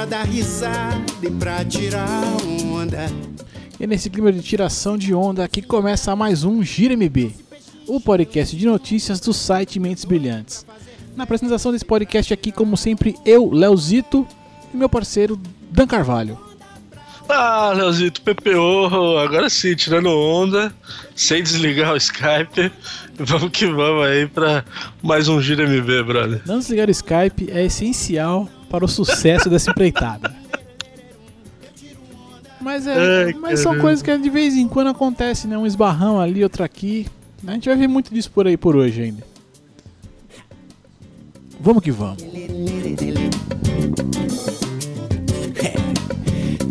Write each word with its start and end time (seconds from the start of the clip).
pra 0.00 0.06
dar 0.06 0.26
risada 0.26 1.04
e 1.22 1.30
pra 1.30 1.62
tirar 1.62 2.22
onda. 2.72 3.29
E 3.80 3.86
nesse 3.86 4.10
clima 4.10 4.30
de 4.30 4.42
tiração 4.42 4.98
de 4.98 5.14
onda 5.14 5.42
aqui 5.42 5.62
começa 5.62 6.14
mais 6.14 6.44
um 6.44 6.62
Gira 6.62 6.94
MB, 6.94 7.34
o 7.86 7.98
podcast 7.98 8.54
de 8.54 8.66
notícias 8.66 9.18
do 9.20 9.32
site 9.32 9.80
Mentes 9.80 10.04
Brilhantes. 10.04 10.66
Na 11.16 11.24
apresentação 11.24 11.72
desse 11.72 11.86
podcast 11.86 12.30
aqui, 12.34 12.52
como 12.52 12.76
sempre, 12.76 13.16
eu, 13.24 13.50
Leozito, 13.50 14.28
e 14.74 14.76
meu 14.76 14.86
parceiro 14.86 15.40
Dan 15.70 15.86
Carvalho. 15.86 16.38
Ah, 17.26 17.72
Leozito, 17.74 18.20
PPO, 18.20 19.16
agora 19.16 19.48
sim, 19.48 19.74
tirando 19.74 20.10
onda, 20.10 20.70
sem 21.16 21.42
desligar 21.42 21.94
o 21.94 21.96
Skype. 21.96 22.70
Vamos 23.18 23.50
que 23.50 23.66
vamos 23.66 24.06
aí 24.06 24.26
pra 24.26 24.62
mais 25.02 25.26
um 25.28 25.40
Gira 25.40 25.66
MB, 25.66 26.02
brother. 26.04 26.42
Não 26.44 26.58
desligar 26.58 26.88
o 26.88 26.90
Skype 26.90 27.50
é 27.50 27.64
essencial 27.64 28.46
para 28.68 28.84
o 28.84 28.88
sucesso 28.88 29.48
dessa 29.48 29.70
empreitada. 29.70 30.39
Mas, 32.60 32.86
é, 32.86 33.24
Ai, 33.24 33.32
mas 33.34 33.60
são 33.60 33.78
coisas 33.78 34.02
que 34.02 34.16
de 34.18 34.30
vez 34.30 34.54
em 34.54 34.68
quando 34.68 34.88
acontece, 34.88 35.46
né? 35.46 35.56
Um 35.56 35.66
esbarrão 35.66 36.20
ali, 36.20 36.42
outro 36.42 36.62
aqui. 36.62 37.06
A 37.46 37.52
gente 37.52 37.68
vai 37.68 37.76
ver 37.76 37.88
muito 37.88 38.12
disso 38.12 38.30
por 38.30 38.46
aí 38.46 38.56
por 38.56 38.76
hoje 38.76 39.02
ainda. 39.02 39.24
Vamos 41.58 41.82
que 41.82 41.90
vamos. 41.90 42.22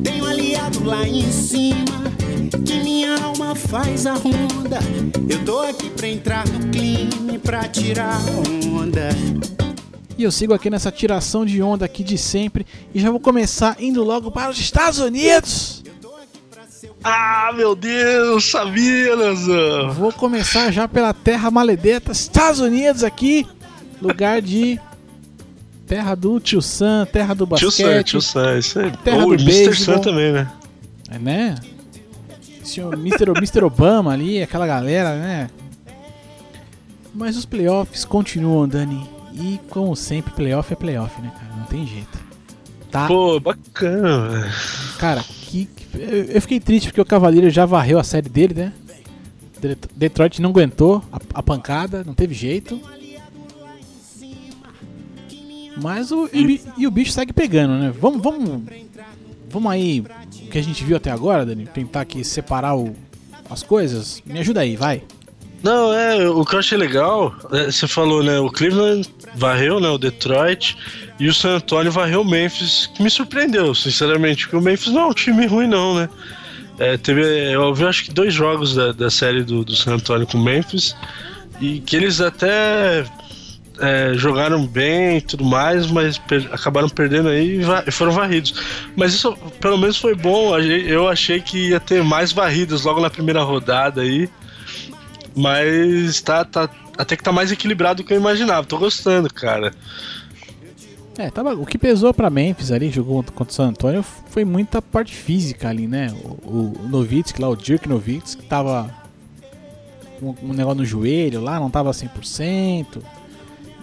Tenho 0.03 0.25
aliado 0.25 0.83
lá 0.83 1.08
em 1.08 1.31
cima, 1.31 2.03
que 2.66 2.83
minha 2.83 3.16
alma 3.22 3.56
faz 3.56 4.06
a 4.06 4.13
ronda. 4.13 4.80
Eu 5.28 5.44
tô 5.44 5.59
aqui 5.61 5.89
pra 5.89 6.08
entrar 6.08 6.47
no 6.47 6.69
clima 6.69 7.33
e 7.33 7.38
pra 7.39 7.67
tirar 7.67 8.17
onda. 8.72 9.09
E 10.17 10.23
eu 10.23 10.31
sigo 10.31 10.53
aqui 10.53 10.69
nessa 10.69 10.91
tiração 10.91 11.45
de 11.45 11.61
onda 11.61 11.85
aqui 11.85 12.03
de 12.03 12.17
sempre 12.17 12.66
e 12.94 13.00
já 13.00 13.09
vou 13.09 13.19
começar 13.22 13.78
indo 13.80 14.03
logo 14.03 14.30
para 14.30 14.52
os 14.52 14.59
Estados 14.59 15.00
Unidos. 15.00 15.81
Ah, 17.03 17.52
meu 17.55 17.75
Deus, 17.75 18.52
sabia, 18.52 19.16
Leozão. 19.16 19.94
Vou 19.94 20.11
começar 20.11 20.72
já 20.72 20.88
pela 20.88 21.14
terra 21.14 21.50
maledeta, 21.50 22.11
Estados 22.11 22.59
Unidos 22.59 23.03
aqui, 23.03 23.47
lugar 24.02 24.41
de 24.41 24.80
terra 25.88 26.14
do 26.14 26.39
Tio 26.39 26.61
Sam, 26.61 27.08
terra 27.11 27.33
do 27.33 27.47
Tio 27.47 27.72
Sam, 27.72 27.83
basquete, 27.83 28.08
tio 28.08 28.22
Sam, 28.22 28.58
isso 28.59 28.80
aí. 28.80 28.91
Terra 29.03 29.23
Ou 29.23 29.36
do 29.36 29.44
Mr. 29.44 29.75
Sam 29.75 30.00
também, 30.00 30.31
né? 30.31 30.52
é, 31.09 31.17
né? 31.17 31.56
Senhor 32.64 32.94
Mr. 32.94 33.31
Mr. 33.31 33.63
Obama 33.63 34.13
ali, 34.13 34.44
aquela 34.44 34.67
galera, 34.67 35.16
né? 35.16 35.50
Mas 37.13 37.36
os 37.36 37.45
playoffs 37.45 38.06
continuam, 38.06 38.67
Dani. 38.67 39.09
E 39.34 39.59
como 39.69 39.95
sempre, 39.95 40.31
playoff 40.34 40.72
é 40.72 40.75
playoff, 40.75 41.19
né, 41.22 41.31
cara? 41.34 41.56
Não 41.56 41.66
tem 41.66 41.88
jeito. 41.88 42.19
Tá 42.91 43.08
Pô, 43.08 43.39
bacana, 43.39 44.30
velho. 44.30 44.53
Cara, 44.97 45.25
eu 45.93 46.41
fiquei 46.41 46.59
triste 46.59 46.87
porque 46.87 47.01
o 47.01 47.05
Cavaleiro 47.05 47.49
já 47.49 47.65
varreu 47.65 47.97
a 47.99 48.03
série 48.03 48.29
dele, 48.29 48.53
né? 48.53 48.73
Det- 49.61 49.77
Detroit 49.95 50.41
não 50.41 50.49
aguentou 50.51 51.03
a, 51.11 51.19
a 51.35 51.43
pancada, 51.43 52.03
não 52.05 52.13
teve 52.13 52.33
jeito. 52.33 52.79
Mas 55.81 56.11
o, 56.11 56.29
e, 56.33 56.61
e 56.78 56.88
o 56.88 56.91
bicho 56.91 57.11
segue 57.11 57.31
pegando, 57.31 57.73
né? 57.79 57.94
Vamos, 57.99 58.22
vamos, 58.22 58.63
vamos 59.49 59.72
aí, 59.72 60.01
o 60.01 60.49
que 60.49 60.57
a 60.57 60.63
gente 60.63 60.83
viu 60.83 60.97
até 60.97 61.09
agora, 61.11 61.45
Dani, 61.45 61.66
tentar 61.67 62.01
aqui 62.01 62.23
separar 62.23 62.75
o- 62.78 62.95
as 63.49 63.63
coisas. 63.63 64.22
Me 64.25 64.39
ajuda 64.39 64.61
aí, 64.61 64.75
vai. 64.75 65.03
Não, 65.62 65.94
é, 65.94 66.28
o 66.30 66.46
que 66.46 66.56
eu 66.56 66.59
achei 66.59 66.78
legal, 66.78 67.36
é, 67.52 67.66
você 67.66 67.86
falou, 67.88 68.24
né, 68.24 68.40
o 68.40 68.50
Cleveland 68.50 69.09
varreu, 69.36 69.80
né, 69.80 69.90
o 69.90 69.97
Detroit, 69.97 70.78
e 71.20 71.28
o 71.28 71.34
San 71.34 71.58
Antonio 71.58 71.92
varreu 71.92 72.22
o 72.22 72.25
Memphis, 72.25 72.90
que 72.96 73.03
me 73.03 73.09
surpreendeu, 73.09 73.75
sinceramente, 73.75 74.46
porque 74.46 74.56
o 74.56 74.62
Memphis 74.62 74.94
não 74.94 75.02
é 75.02 75.06
um 75.08 75.14
time 75.14 75.46
ruim 75.46 75.68
não, 75.68 75.96
né. 75.96 76.09
É, 76.80 76.96
teve, 76.96 77.22
eu 77.52 77.74
vi 77.74 77.86
acho 77.86 78.06
que 78.06 78.14
dois 78.14 78.34
jogos 78.34 78.74
da, 78.74 78.94
da 78.94 79.09
série 79.09 79.44
do, 79.44 79.66
do 79.66 79.75
San 79.75 79.96
Antonio 79.96 80.25
com 80.25 80.38
o 80.38 80.44
Memphis, 80.44 80.96
e 81.59 81.81
que 81.81 81.94
eles 81.97 82.22
até 82.22 83.03
é, 83.80 84.14
jogaram 84.16 84.66
bem 84.66 85.18
e 85.18 85.22
tudo 85.22 85.44
mais, 85.44 85.88
mas 85.91 86.18
per- 86.18 86.47
acabaram 86.53 86.88
perdendo 86.88 87.28
aí 87.28 87.59
e 87.62 87.66
e 87.86 87.91
foram 87.91 88.14
varridos. 88.14 88.53
Mas 88.96 89.14
isso 89.14 89.36
pelo 89.59 89.78
menos 89.78 89.97
foi 89.97 90.16
bom, 90.16 90.58
eu 90.58 91.09
achei 91.09 91.41
que 91.41 91.72
ia 91.72 91.81
ter 91.81 92.02
mais 92.02 92.31
varridas 92.31 92.84
logo 92.86 93.02
na 93.02 93.09
primeira 93.09 93.41
rodada 93.44 94.00
aí, 94.02 94.30
mas 95.39 96.22
tá, 96.22 96.44
tá 96.44 96.69
até 96.97 97.16
que 97.16 97.23
tá 97.23 97.31
mais 97.31 97.51
equilibrado 97.51 98.03
do 98.03 98.05
que 98.05 98.13
eu 98.13 98.17
imaginava. 98.17 98.67
Tô 98.67 98.77
gostando, 98.77 99.33
cara. 99.33 99.73
É, 101.17 101.29
tava, 101.29 101.53
o 101.53 101.66
que 101.66 101.77
pesou 101.77 102.13
pra 102.13 102.29
Memphis 102.29 102.72
ali, 102.72 102.89
jogou 102.89 103.23
contra 103.23 103.51
o 103.51 103.53
San 103.53 103.67
Antonio, 103.67 104.03
foi 104.03 104.45
muita 104.45 104.81
parte 104.81 105.13
física 105.13 105.67
ali, 105.67 105.88
né? 105.88 106.13
O, 106.44 106.78
o 106.79 106.88
Nowitzki 106.89 107.41
lá, 107.41 107.49
o 107.49 107.55
Dirk 107.55 107.88
Nowitzki, 107.89 108.41
que 108.41 108.47
tava 108.47 108.94
com 110.19 110.35
um 110.44 110.53
negócio 110.53 110.79
no 110.79 110.85
joelho 110.85 111.41
lá, 111.41 111.59
não 111.59 111.69
tava 111.69 111.91
100%. 111.91 113.01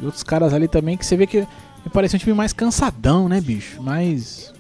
E 0.01 0.05
outros 0.05 0.23
caras 0.23 0.53
ali 0.53 0.69
também, 0.69 0.97
que 0.97 1.05
você 1.05 1.17
vê 1.17 1.27
que 1.27 1.41
me 1.41 1.91
parece 1.93 2.17
um 2.17 2.19
time 2.19 2.35
mais 2.35 2.53
cansadão, 2.53 3.29
né, 3.29 3.41
bicho? 3.41 3.83
Mais... 3.83 4.53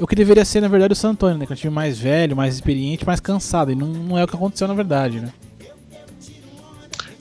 O 0.00 0.06
que 0.06 0.14
deveria 0.14 0.44
ser, 0.44 0.60
na 0.60 0.68
verdade, 0.68 0.92
o 0.92 0.96
San 0.96 1.10
Antonio, 1.10 1.38
né? 1.38 1.46
Que 1.46 1.52
é 1.52 1.54
um 1.54 1.58
time 1.58 1.74
mais 1.74 1.98
velho, 1.98 2.36
mais 2.36 2.54
experiente, 2.54 3.04
mais 3.04 3.18
cansado. 3.18 3.72
E 3.72 3.74
não, 3.74 3.88
não 3.88 4.18
é 4.18 4.22
o 4.22 4.28
que 4.28 4.36
aconteceu, 4.36 4.68
na 4.68 4.74
verdade, 4.74 5.20
né? 5.20 5.32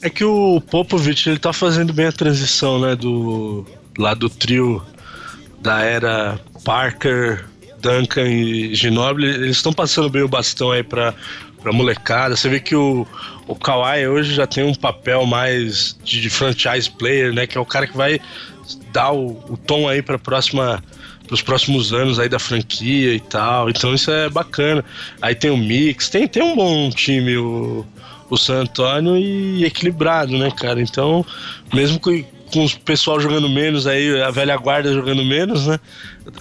É 0.02 0.10
que 0.10 0.24
o 0.24 0.62
Popovich 0.62 1.28
ele 1.28 1.40
tá 1.40 1.52
fazendo 1.52 1.92
bem 1.92 2.06
a 2.06 2.12
transição, 2.12 2.80
né, 2.80 2.96
do 2.96 3.66
lá 3.98 4.14
do 4.14 4.30
trio 4.30 4.84
da 5.60 5.82
era 5.82 6.40
Parker, 6.64 7.46
Duncan 7.80 8.28
e 8.28 8.76
Ginobili, 8.76 9.28
eles 9.28 9.58
estão 9.58 9.74
passando 9.74 10.10
bem 10.10 10.22
o 10.22 10.28
bastão 10.28 10.72
aí 10.72 10.84
pra, 10.84 11.16
pra 11.62 11.74
molecada. 11.74 12.36
Você 12.36 12.48
vê 12.48 12.60
que 12.60 12.76
o, 12.76 13.08
o 13.48 13.56
Kawhi 13.56 14.08
hoje 14.08 14.36
já 14.36 14.46
tem 14.46 14.64
um 14.64 14.76
papel 14.76 15.26
mais 15.26 15.98
de, 16.04 16.22
de 16.22 16.30
franchise 16.30 16.90
player, 16.92 17.34
né, 17.34 17.48
que 17.48 17.58
é 17.58 17.62
o 17.62 17.66
cara 17.66 17.88
que 17.88 17.98
vai 17.98 18.20
dar 18.92 19.12
o, 19.12 19.44
o 19.50 19.58
tom 19.58 19.88
aí 19.88 20.02
pra 20.02 20.20
próxima 20.20 20.84
pros 21.28 21.42
próximos 21.42 21.92
anos 21.92 22.20
aí 22.20 22.30
da 22.30 22.40
franquia 22.40 23.14
e 23.14 23.20
tal. 23.20 23.70
Então 23.70 23.94
isso 23.94 24.10
é 24.10 24.30
bacana. 24.30 24.84
Aí 25.22 25.36
tem 25.36 25.52
o 25.52 25.58
mix, 25.58 26.10
tem, 26.10 26.28
tem 26.28 26.42
um 26.42 26.56
bom 26.56 26.90
time 26.90 27.36
o, 27.38 27.86
o 28.30 28.38
San 28.38 28.62
Antonio 28.62 29.18
e 29.18 29.66
equilibrado, 29.66 30.38
né, 30.38 30.52
cara? 30.52 30.82
Então, 30.82 31.26
mesmo 31.74 32.00
com, 32.00 32.24
com 32.52 32.66
o 32.66 32.80
pessoal 32.80 33.20
jogando 33.20 33.50
menos 33.50 33.88
aí, 33.88 34.22
a 34.22 34.32
velha 34.32 34.58
guarda 34.58 34.94
jogando 34.94 35.24
menos, 35.24 35.68
né? 35.68 35.80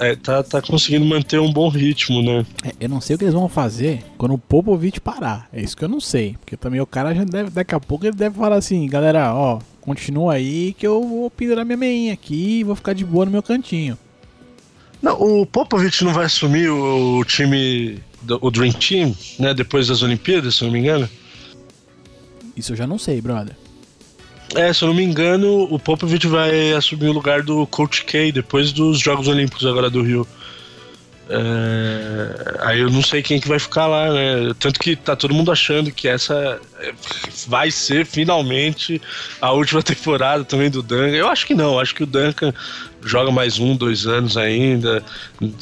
é, 0.01 0.17
tá, 0.17 0.43
tá 0.43 0.61
conseguindo 0.61 1.05
manter 1.05 1.39
um 1.39 1.53
bom 1.53 1.69
ritmo, 1.69 2.23
né? 2.23 2.45
É, 2.65 2.73
eu 2.81 2.89
não 2.89 3.01
sei 3.01 3.17
o 3.17 3.19
que 3.19 3.25
eles 3.25 3.35
vão 3.35 3.49
fazer 3.49 4.03
quando 4.19 4.35
o 4.35 4.39
Popovich 4.39 5.01
parar. 5.01 5.49
É 5.53 5.61
isso 5.61 5.77
que 5.77 5.85
eu 5.85 5.89
não 5.89 6.01
sei. 6.01 6.37
Porque 6.41 6.57
também 6.57 6.81
o 6.81 6.87
cara 6.87 7.15
já 7.15 7.25
deve, 7.25 7.51
daqui 7.51 7.75
a 7.75 7.81
pouco 7.81 8.05
ele 8.05 8.17
deve 8.17 8.37
falar 8.37 8.57
assim, 8.57 8.87
galera, 8.89 9.35
ó, 9.35 9.61
continua 9.81 10.35
aí 10.35 10.75
que 10.77 10.87
eu 10.87 11.03
vou 11.03 11.31
pendurar 11.31 11.65
minha 11.65 11.77
meinha 11.77 12.13
aqui 12.13 12.61
e 12.61 12.65
vou 12.65 12.75
ficar 12.75 12.93
de 12.93 13.05
boa 13.05 13.25
no 13.25 13.31
meu 13.31 13.43
cantinho. 13.43 13.97
Não, 15.01 15.21
o 15.21 15.47
Popovich 15.47 16.05
não 16.05 16.13
vai 16.13 16.25
assumir 16.25 16.69
o, 16.69 17.23
time, 17.25 18.01
o 18.41 18.51
Dream 18.51 18.73
Team, 18.73 19.15
né? 19.39 19.55
Depois 19.55 19.89
das 19.89 20.03
Olimpíadas, 20.03 20.57
se 20.57 20.65
não 20.65 20.71
me 20.71 20.81
engano. 20.81 21.09
Isso 22.57 22.73
eu 22.73 22.77
já 22.77 22.87
não 22.87 22.99
sei, 22.99 23.21
brother. 23.21 23.55
É, 24.55 24.73
se 24.73 24.83
eu 24.83 24.89
não 24.89 24.95
me 24.95 25.03
engano, 25.03 25.65
o 25.65 25.79
Popovich 25.79 26.27
vai 26.27 26.73
assumir 26.73 27.09
o 27.09 27.13
lugar 27.13 27.43
do 27.43 27.67
Coach 27.67 28.05
K 28.05 28.31
depois 28.33 28.73
dos 28.73 28.99
Jogos 28.99 29.29
Olímpicos 29.29 29.67
agora 29.67 29.91
do 29.91 30.03
Rio. 30.03 30.27
É, 31.29 32.57
aí 32.61 32.81
eu 32.81 32.89
não 32.89 33.03
sei 33.03 33.21
quem 33.21 33.41
que 33.41 33.49
vai 33.49 33.59
ficar 33.59 33.89
lá, 33.89 34.13
né? 34.13 34.55
Tanto 34.61 34.79
que 34.79 34.95
tá 34.95 35.17
todo 35.17 35.35
mundo 35.35 35.51
achando 35.51 35.91
que 35.91 36.07
essa 36.07 36.61
vai 37.49 37.69
ser 37.71 38.07
finalmente 38.07 39.03
a 39.41 39.51
última 39.51 39.83
temporada 39.85 40.45
também 40.45 40.71
do 40.71 40.83
Duncan. 40.83 41.09
Eu 41.09 41.29
acho 41.29 41.45
que 41.45 41.55
não, 41.55 41.81
acho 41.81 41.95
que 41.95 42.05
o 42.05 42.07
Duncan 42.07 42.55
joga 43.03 43.33
mais 43.33 43.59
um, 43.59 43.75
dois 43.75 44.07
anos 44.07 44.37
ainda. 44.37 45.03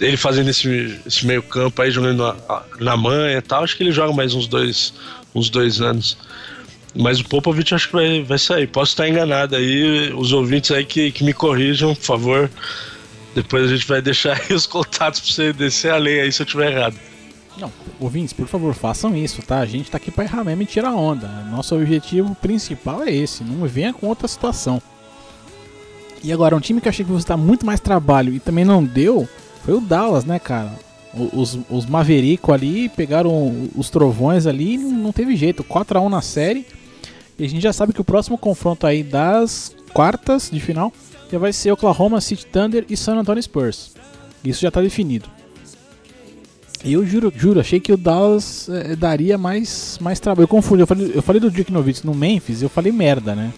Ele 0.01 0.19
fazendo 0.19 0.51
esse, 0.51 1.01
esse 1.07 1.27
meio 1.27 1.43
campo 1.43 1.81
aí, 1.81 1.91
jogando 1.91 2.23
na, 2.23 2.63
na 2.79 2.97
manha 2.97 3.39
e 3.39 3.43
tal, 3.43 3.65
acho 3.65 3.77
que 3.77 3.83
ele 3.83 3.93
joga 3.93 4.13
mais 4.13 4.35
uns 4.35 4.47
dois, 4.47 4.93
uns 5.35 5.49
dois 5.49 5.81
anos. 5.81 6.19
Mas 6.95 7.21
o 7.21 7.25
Popovich 7.25 7.75
acho 7.75 7.89
que 7.89 7.95
vai, 7.95 8.23
vai 8.23 8.39
sair. 8.39 8.69
Posso 8.69 8.93
estar 8.93 9.09
enganado 9.09 9.57
aí. 9.57 10.13
Os 10.15 10.33
ouvintes 10.33 10.71
aí 10.71 10.85
que, 10.85 11.11
que 11.11 11.25
me 11.25 11.33
corrijam, 11.33 11.95
por 11.95 12.03
favor. 12.03 12.51
Depois 13.35 13.65
a 13.65 13.75
gente 13.75 13.87
vai 13.87 14.01
deixar 14.01 14.39
aí 14.41 14.55
os 14.55 14.67
contatos 14.67 15.21
pra 15.21 15.31
você 15.31 15.53
descer 15.53 15.93
a 15.93 15.97
lei 15.97 16.21
aí 16.21 16.33
se 16.33 16.43
eu 16.43 16.47
tiver 16.47 16.73
errado. 16.73 16.97
Não, 17.57 17.73
ouvintes, 18.01 18.33
por 18.33 18.49
favor, 18.49 18.75
façam 18.75 19.17
isso, 19.17 19.41
tá? 19.43 19.61
A 19.61 19.67
gente 19.67 19.91
tá 19.91 19.97
aqui 19.97 20.11
pra 20.11 20.25
errar 20.25 20.45
mesmo 20.45 20.63
e 20.63 20.67
tirar 20.67 20.93
onda. 20.93 21.29
Nosso 21.51 21.75
objetivo 21.77 22.35
principal 22.35 23.03
é 23.05 23.13
esse, 23.13 23.45
não 23.45 23.67
venha 23.67 23.93
com 23.93 24.09
outra 24.09 24.27
situação. 24.27 24.83
E 26.23 26.33
agora, 26.33 26.57
um 26.57 26.61
time 26.61 26.81
que 26.81 26.89
eu 26.89 26.91
achei 26.91 27.05
que 27.05 27.13
fosse 27.13 27.27
dar 27.27 27.37
muito 27.37 27.65
mais 27.65 27.79
trabalho 27.79 28.35
e 28.35 28.41
também 28.41 28.65
não 28.65 28.83
deu, 28.83 29.29
foi 29.65 29.75
o 29.75 29.81
Dallas, 29.81 30.25
né, 30.25 30.39
cara? 30.39 30.73
Os, 31.15 31.59
os 31.71 31.87
Maverico 31.87 32.53
ali 32.53 32.89
pegaram 32.89 33.69
os 33.77 33.89
trovões 33.89 34.47
ali 34.47 34.75
e 34.75 34.79
não 34.79 35.13
teve 35.13 35.37
jeito. 35.37 35.63
4x1 35.63 36.09
na 36.09 36.21
série. 36.21 36.67
E 37.39 37.45
a 37.45 37.49
gente 37.49 37.63
já 37.63 37.73
sabe 37.73 37.93
que 37.93 38.01
o 38.01 38.05
próximo 38.05 38.39
confronto 38.39 38.87
aí 38.87 39.03
das 39.03 39.75
quartas 39.93 40.51
de 40.53 40.61
final 40.61 40.93
já 41.31 41.39
vai 41.39 41.53
ser 41.53 41.73
Oklahoma 41.73 42.21
City 42.21 42.47
Thunder 42.47 42.85
e 42.89 42.97
San 42.97 43.17
Antonio 43.17 43.43
Spurs. 43.43 43.93
Isso 44.45 44.63
já 44.63 44.71
tá 44.71 44.81
definido. 44.81 45.29
E 46.85 46.93
eu 46.93 47.07
juro, 47.07 47.33
juro, 47.35 47.61
achei 47.61 47.81
que 47.81 47.93
o 47.93 47.97
Dallas 47.97 48.69
é, 48.69 48.95
daria 48.95 49.39
mais, 49.39 49.99
mais 50.03 50.21
trabalho. 50.21 50.45
Eu 50.45 50.49
confundi, 50.49 50.83
eu 50.83 50.87
falei, 50.87 51.13
eu 51.15 51.23
falei 51.23 51.41
do 51.41 51.51
Dirk 51.51 51.73
Nowitzki 51.73 52.07
no 52.07 52.15
Memphis, 52.15 52.61
eu 52.61 52.69
falei 52.69 52.93
merda, 52.93 53.35
né? 53.35 53.53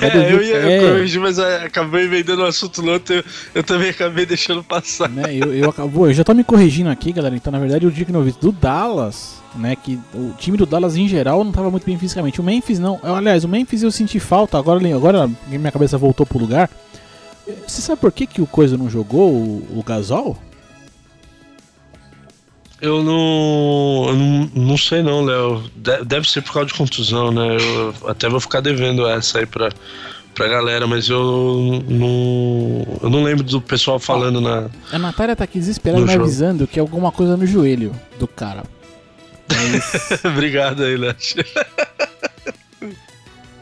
É, 0.00 0.32
eu 0.32 0.40
ia 0.40 0.56
é, 0.56 0.80
corrigir, 0.80 1.20
mas 1.20 1.36
acabei 1.36 2.06
vendendo 2.06 2.42
o 2.42 2.46
assunto 2.46 2.80
no 2.80 2.92
outro, 2.92 3.16
eu, 3.16 3.24
eu, 3.56 3.64
também 3.64 3.90
acabei 3.90 4.24
deixando 4.24 4.62
passar. 4.62 5.08
Né, 5.08 5.34
eu, 5.34 5.52
eu, 5.52 5.70
acabo, 5.70 6.06
eu 6.06 6.12
já 6.12 6.22
tô 6.22 6.32
me 6.32 6.44
corrigindo 6.44 6.88
aqui, 6.88 7.10
galera. 7.10 7.34
Então, 7.34 7.52
na 7.52 7.58
verdade, 7.58 7.84
o 7.84 7.90
Dirk 7.90 8.12
Nowitzki 8.12 8.40
do 8.40 8.52
Dallas, 8.52 9.42
né? 9.56 9.76
Que 9.76 9.98
o 10.14 10.32
time 10.38 10.56
do 10.56 10.66
Dallas 10.66 10.96
em 10.96 11.08
geral 11.08 11.44
não 11.44 11.52
tava 11.52 11.70
muito 11.70 11.86
bem 11.86 11.98
fisicamente. 11.98 12.40
O 12.40 12.44
Memphis 12.44 12.78
não. 12.78 13.00
Aliás, 13.02 13.44
o 13.44 13.48
Memphis 13.48 13.82
eu 13.82 13.90
senti 13.90 14.18
falta, 14.18 14.58
agora, 14.58 14.80
agora 14.94 15.30
minha 15.46 15.72
cabeça 15.72 15.98
voltou 15.98 16.26
pro 16.26 16.38
lugar. 16.38 16.70
Você 17.66 17.82
sabe 17.82 18.00
por 18.00 18.10
que, 18.10 18.26
que 18.26 18.40
o 18.40 18.46
Coisa 18.46 18.76
não 18.76 18.88
jogou, 18.88 19.30
o, 19.30 19.78
o 19.78 19.82
Gasol? 19.82 20.36
Eu 22.80 23.02
não, 23.02 24.08
eu 24.08 24.14
não, 24.14 24.50
não 24.54 24.76
sei 24.76 25.02
não, 25.02 25.24
Léo. 25.24 25.64
Deve 26.04 26.28
ser 26.28 26.42
por 26.42 26.52
causa 26.52 26.68
de 26.68 26.74
contusão, 26.74 27.30
né? 27.30 27.56
Eu 27.56 28.10
até 28.10 28.28
vou 28.28 28.40
ficar 28.40 28.60
devendo 28.60 29.06
essa 29.06 29.38
aí 29.38 29.46
pra, 29.46 29.70
pra 30.34 30.48
galera, 30.48 30.86
mas 30.86 31.08
eu 31.08 31.82
não, 31.88 32.98
eu 33.02 33.08
não 33.08 33.22
lembro 33.22 33.44
do 33.44 33.60
pessoal 33.60 33.98
falando 33.98 34.40
na. 34.40 34.68
A 34.92 34.98
Natália 34.98 35.36
tá 35.36 35.44
aqui 35.44 35.58
desesperada 35.58 36.04
me 36.04 36.12
avisando 36.12 36.66
que 36.66 36.78
é 36.78 36.82
alguma 36.82 37.10
coisa 37.10 37.36
no 37.36 37.46
joelho 37.46 37.92
do 38.18 38.26
cara. 38.26 38.64
É 39.54 40.28
Obrigado 40.28 40.82
aí, 40.82 40.96
Léo. 40.96 41.14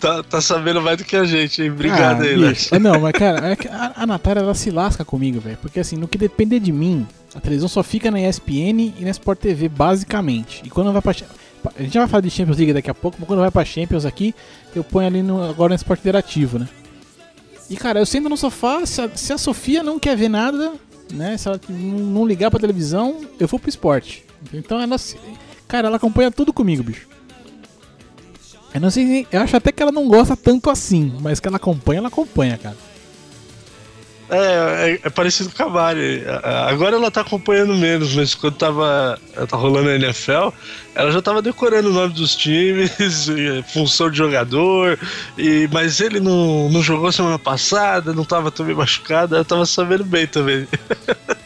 Tá, 0.03 0.21
tá 0.21 0.41
sabendo 0.41 0.83
mais 0.83 0.99
do 0.99 1.05
que 1.05 1.15
a 1.15 1.25
gente, 1.25 1.63
hein? 1.63 1.71
Obrigado 1.71 2.23
ah, 2.23 2.25
aí, 2.25 2.35
Léo. 2.35 2.57
Não, 2.81 2.99
mas 2.99 3.13
cara, 3.13 3.53
é 3.53 3.57
a, 3.71 4.03
a 4.03 4.05
Natália 4.05 4.41
ela 4.41 4.53
se 4.53 4.69
lasca 4.69 5.05
comigo, 5.05 5.39
velho. 5.39 5.57
Porque 5.63 5.79
assim, 5.79 5.97
no 5.97 6.09
que 6.09 6.19
depender 6.19 6.59
de 6.59 6.73
mim, 6.73 7.07
a 7.33 7.41
televisão 7.41 7.69
só 7.69 7.85
fica 7.85 8.11
na 8.11 8.21
ESPN 8.21 8.95
e 8.99 9.05
na 9.05 9.11
Sport 9.11 9.39
TV, 9.39 9.69
basicamente. 9.69 10.61
E 10.65 10.71
quando 10.71 10.93
vai 10.93 11.01
pra. 11.01 11.15
A 11.77 11.83
gente 11.83 11.95
já 11.95 12.01
vai 12.01 12.09
falar 12.09 12.21
de 12.21 12.31
Champions 12.31 12.57
League 12.57 12.73
daqui 12.73 12.91
a 12.91 12.95
pouco, 12.95 13.17
mas 13.21 13.29
quando 13.29 13.39
vai 13.39 13.51
pra 13.53 13.65
Champions 13.65 14.05
aqui, 14.05 14.35
eu 14.75 14.83
ponho 14.83 15.07
ali 15.07 15.23
no, 15.23 15.49
agora 15.49 15.69
no 15.69 15.77
Sport 15.77 16.01
Interativo, 16.01 16.59
né? 16.59 16.69
E 17.71 17.77
cara, 17.77 18.01
eu 18.01 18.07
sento 18.07 18.29
no 18.29 18.37
sofá, 18.37 18.85
se 18.85 19.01
a, 19.01 19.09
se 19.15 19.33
a 19.33 19.39
Sofia 19.39 19.85
não 19.85 20.01
quer 20.01 20.17
ver 20.17 20.29
nada, 20.29 20.73
né? 21.13 21.37
Se 21.37 21.47
ela 21.47 21.61
não 21.69 22.27
ligar 22.27 22.51
pra 22.51 22.59
televisão, 22.59 23.21
eu 23.39 23.47
vou 23.47 23.61
pro 23.61 23.69
esporte. 23.69 24.25
Então 24.53 24.81
ela. 24.81 24.97
Cara, 25.73 25.87
ela 25.87 25.97
acompanha 25.97 26.31
tudo 26.31 26.53
comigo, 26.53 26.83
bicho. 26.83 27.09
Eu 28.75 28.79
não 28.79 28.91
sei, 28.91 29.27
eu 29.33 29.41
acho 29.41 29.57
até 29.57 29.73
que 29.73 29.83
ela 29.83 29.91
não 29.91 30.07
gosta 30.07 30.37
tanto 30.37 30.69
assim, 30.69 31.15
mas 31.19 31.41
que 31.41 31.49
ela 31.49 31.57
acompanha, 31.57 32.01
ela 32.01 32.09
acompanha, 32.09 32.59
cara. 32.59 32.77
É, 34.29 34.37
é, 34.37 35.01
é, 35.03 35.09
parecido 35.09 35.49
com 35.49 35.63
a 35.63 35.71
Mari. 35.71 36.25
Agora 36.69 36.97
ela 36.97 37.11
tá 37.11 37.23
acompanhando 37.23 37.73
menos, 37.73 38.15
mas 38.15 38.35
quando 38.35 38.57
tava 38.57 39.19
tá 39.49 39.57
rolando 39.57 39.89
a 39.89 39.95
NFL, 39.95 40.51
ela 40.95 41.11
já 41.11 41.23
tava 41.23 41.41
decorando 41.41 41.89
o 41.89 41.93
nome 41.95 42.13
dos 42.13 42.37
times, 42.37 42.93
função 43.73 44.11
de 44.11 44.19
jogador, 44.19 44.99
e, 45.39 45.67
mas 45.73 46.03
ele 46.03 46.21
não, 46.21 46.69
não 46.69 46.83
jogou 46.83 47.11
semana 47.11 47.39
passada, 47.39 48.13
não 48.13 48.27
tava 48.27 48.51
também 48.51 48.75
machucado, 48.75 49.37
ela 49.37 49.45
tava 49.45 49.65
sabendo 49.65 50.05
bem 50.05 50.27
também. 50.27 50.69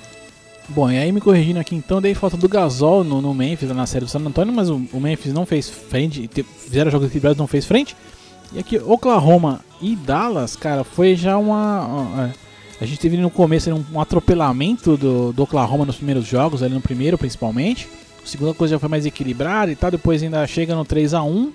Bom, 0.68 0.90
e 0.90 0.98
aí 0.98 1.12
me 1.12 1.20
corrigindo 1.20 1.60
aqui 1.60 1.76
então, 1.76 2.02
dei 2.02 2.12
falta 2.12 2.36
do 2.36 2.48
Gasol 2.48 3.04
no, 3.04 3.22
no 3.22 3.32
Memphis, 3.32 3.68
na 3.70 3.86
série 3.86 4.04
do 4.04 4.10
San 4.10 4.18
Antonio, 4.18 4.52
mas 4.52 4.68
o, 4.68 4.82
o 4.92 5.00
Memphis 5.00 5.32
não 5.32 5.46
fez 5.46 5.70
frente, 5.70 6.28
fizeram 6.58 6.90
jogos 6.90 7.06
equilibrados, 7.06 7.38
não 7.38 7.46
fez 7.46 7.64
frente. 7.64 7.96
E 8.52 8.58
aqui, 8.58 8.78
Oklahoma 8.78 9.60
e 9.80 9.94
Dallas, 9.94 10.56
cara, 10.56 10.82
foi 10.82 11.14
já 11.14 11.36
uma. 11.36 11.86
uma 11.86 12.34
a 12.80 12.84
gente 12.84 12.98
teve 12.98 13.16
no 13.16 13.30
começo 13.30 13.72
um, 13.72 13.84
um 13.92 14.00
atropelamento 14.00 14.96
do, 14.96 15.32
do, 15.32 15.42
Oklahoma 15.42 15.86
nos 15.86 15.96
primeiros 15.96 16.26
jogos, 16.26 16.62
ali 16.62 16.74
no 16.74 16.80
primeiro 16.80 17.16
principalmente. 17.16 17.88
A 18.22 18.26
segunda 18.26 18.52
coisa 18.52 18.74
já 18.74 18.78
foi 18.78 18.88
mais 18.88 19.06
equilibrada 19.06 19.70
e 19.70 19.76
tal, 19.76 19.90
depois 19.90 20.22
ainda 20.22 20.46
chega 20.46 20.74
no 20.74 20.84
3 20.84 21.14
a 21.14 21.22
1 21.22 21.52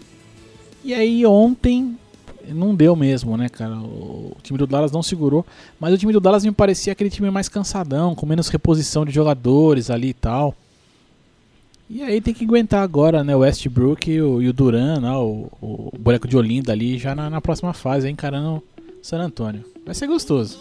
E 0.86 0.94
aí 0.94 1.26
ontem 1.26 1.98
não 2.50 2.76
deu 2.76 2.96
mesmo, 2.96 3.38
né, 3.38 3.50
cara? 3.50 3.76
O 3.76 4.36
time 4.44 4.58
do 4.58 4.68
Dallas 4.68 4.92
não 4.92 5.04
segurou, 5.04 5.46
mas 5.80 5.94
o 5.94 5.98
time 5.98 6.14
do 6.14 6.20
Dallas 6.20 6.44
me 6.44 6.52
parecia 6.52 6.94
aquele 6.94 7.10
time 7.10 7.30
mais 7.30 7.50
cansadão, 7.50 8.16
com 8.16 8.26
menos 8.26 8.48
reposição 8.48 9.06
de 9.06 9.12
jogadores 9.12 9.90
ali 9.90 10.10
e 10.10 10.14
tal. 10.14 10.56
E 11.90 12.02
aí 12.02 12.22
tem 12.22 12.34
que 12.34 12.46
aguentar 12.46 12.84
agora, 12.84 13.22
né, 13.22 13.36
o 13.36 13.40
Westbrook 13.40 14.10
e 14.10 14.22
o, 14.22 14.42
e 14.42 14.48
o 14.48 14.54
Duran, 14.54 15.02
né, 15.02 15.12
o, 15.12 15.52
o, 15.62 15.92
boneco 16.00 16.26
de 16.26 16.38
Olinda 16.38 16.72
ali, 16.72 16.98
já 16.98 17.14
na, 17.14 17.30
na 17.30 17.42
próxima 17.42 17.74
fase, 17.74 18.10
encarando 18.10 18.64
San 19.02 19.20
Antônio. 19.20 19.66
Vai 19.86 19.94
ser 19.94 20.08
gostoso. 20.08 20.58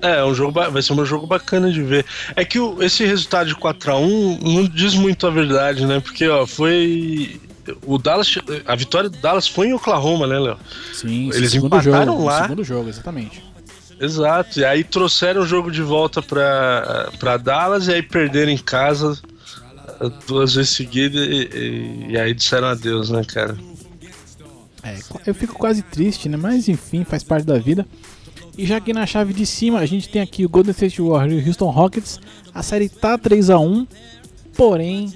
É, 0.00 0.24
um 0.24 0.34
jogo, 0.34 0.52
vai 0.52 0.82
ser 0.82 0.92
um 0.92 1.04
jogo 1.04 1.26
bacana 1.26 1.70
de 1.70 1.82
ver. 1.82 2.06
É 2.34 2.44
que 2.44 2.58
o, 2.58 2.82
esse 2.82 3.04
resultado 3.04 3.48
de 3.48 3.54
4x1 3.56 4.40
não 4.42 4.64
diz 4.64 4.94
muito 4.94 5.26
a 5.26 5.30
verdade, 5.30 5.84
né? 5.84 6.00
Porque, 6.00 6.28
ó, 6.28 6.46
foi. 6.46 7.40
O 7.84 7.98
Dallas, 7.98 8.34
a 8.64 8.74
vitória 8.76 9.08
do 9.08 9.18
Dallas 9.18 9.48
foi 9.48 9.68
em 9.68 9.74
Oklahoma, 9.74 10.26
né, 10.26 10.38
Léo? 10.38 10.58
Sim, 10.92 11.30
eles 11.32 11.54
empataram 11.54 12.12
jogo, 12.12 12.24
lá. 12.24 12.42
Segundo 12.42 12.64
jogo, 12.64 12.88
exatamente. 12.88 13.42
Exato, 13.98 14.60
e 14.60 14.64
aí 14.64 14.84
trouxeram 14.84 15.40
o 15.40 15.46
jogo 15.46 15.70
de 15.70 15.80
volta 15.80 16.20
pra, 16.20 17.10
pra 17.18 17.36
Dallas 17.38 17.88
e 17.88 17.94
aí 17.94 18.02
perderam 18.02 18.52
em 18.52 18.58
casa 18.58 19.18
duas 20.26 20.54
vezes 20.54 20.70
seguidas 20.70 21.26
e, 21.26 21.48
e, 21.54 22.06
e 22.10 22.18
aí 22.18 22.34
disseram 22.34 22.68
adeus, 22.68 23.10
né, 23.10 23.22
cara? 23.24 23.56
É, 24.82 24.98
eu 25.26 25.34
fico 25.34 25.54
quase 25.54 25.82
triste, 25.82 26.28
né? 26.28 26.36
Mas 26.36 26.68
enfim, 26.68 27.04
faz 27.04 27.24
parte 27.24 27.44
da 27.44 27.58
vida. 27.58 27.86
E 28.56 28.64
já 28.64 28.76
aqui 28.76 28.92
na 28.92 29.06
chave 29.06 29.32
de 29.32 29.44
cima 29.44 29.78
a 29.78 29.86
gente 29.86 30.08
tem 30.08 30.22
aqui 30.22 30.44
o 30.44 30.48
Golden 30.48 30.70
State 30.70 31.00
Warriors 31.00 31.42
e 31.42 31.44
o 31.44 31.48
Houston 31.48 31.70
Rockets. 31.70 32.20
A 32.54 32.62
série 32.62 32.88
tá 32.88 33.18
3 33.18 33.50
a 33.50 33.58
1 33.58 33.86
porém 34.56 35.12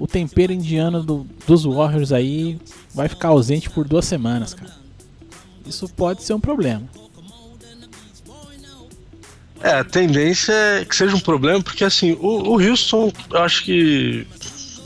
o 0.00 0.06
tempero 0.06 0.50
indiano 0.50 1.02
do, 1.02 1.26
dos 1.46 1.64
Warriors 1.64 2.10
aí 2.10 2.58
vai 2.94 3.06
ficar 3.06 3.28
ausente 3.28 3.68
por 3.68 3.86
duas 3.86 4.06
semanas, 4.06 4.54
cara. 4.54 4.72
Isso 5.66 5.86
pode 5.90 6.22
ser 6.22 6.32
um 6.32 6.40
problema. 6.40 6.88
É, 9.62 9.72
a 9.72 9.84
tendência 9.84 10.52
é 10.52 10.84
que 10.86 10.96
seja 10.96 11.14
um 11.14 11.20
problema, 11.20 11.62
porque 11.62 11.84
assim, 11.84 12.12
o, 12.12 12.54
o 12.54 12.58
Houston, 12.58 13.12
eu 13.30 13.42
acho 13.42 13.62
que 13.62 14.26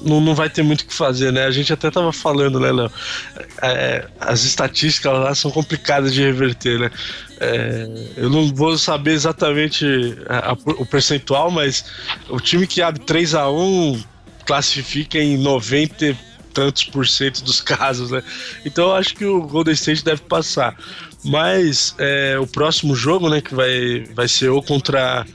não, 0.05 0.21
não 0.21 0.35
vai 0.35 0.51
ter 0.51 0.65
muito 0.65 0.81
o 0.81 0.87
que 0.87 0.93
fazer, 0.93 1.33
né? 1.33 1.45
A 1.45 1.51
gente 1.53 1.73
até 1.73 1.93
tava 1.93 2.13
falando, 2.13 2.59
né, 2.59 2.73
Léo? 2.73 2.91
É, 3.63 4.09
as 4.21 4.43
estatísticas 4.43 5.13
lá 5.13 5.33
são 5.33 5.49
complicadas 5.53 6.13
de 6.13 6.23
reverter, 6.23 6.81
né? 6.81 6.91
É, 7.39 7.89
eu 8.17 8.29
não 8.29 8.53
vou 8.53 8.77
saber 8.77 9.13
exatamente 9.13 9.87
a, 10.29 10.51
a, 10.51 10.53
o 10.53 10.85
percentual, 10.85 11.53
mas 11.53 11.85
o 12.29 12.41
time 12.41 12.67
que 12.67 12.83
abre 12.83 13.01
3 13.05 13.37
a 13.37 13.49
1 13.49 14.14
classifica 14.45 15.19
em 15.19 15.37
90 15.37 16.07
e 16.07 16.17
tantos 16.53 16.85
por 16.85 17.07
cento 17.07 17.43
dos 17.43 17.61
casos, 17.63 18.11
né? 18.11 18.23
Então 18.65 18.89
eu 18.89 18.95
acho 18.95 19.15
que 19.15 19.25
o 19.25 19.43
Golden 19.43 19.75
State 19.75 20.05
deve 20.05 20.23
passar. 20.23 20.77
Mas 21.25 21.95
é, 21.99 22.39
o 22.39 22.47
próximo 22.47 22.95
jogo, 22.95 23.29
né, 23.29 23.41
que 23.41 23.55
vai, 23.55 24.05
vai 24.15 24.29
ser 24.29 24.51
ou 24.51 24.63
contra 24.63 25.27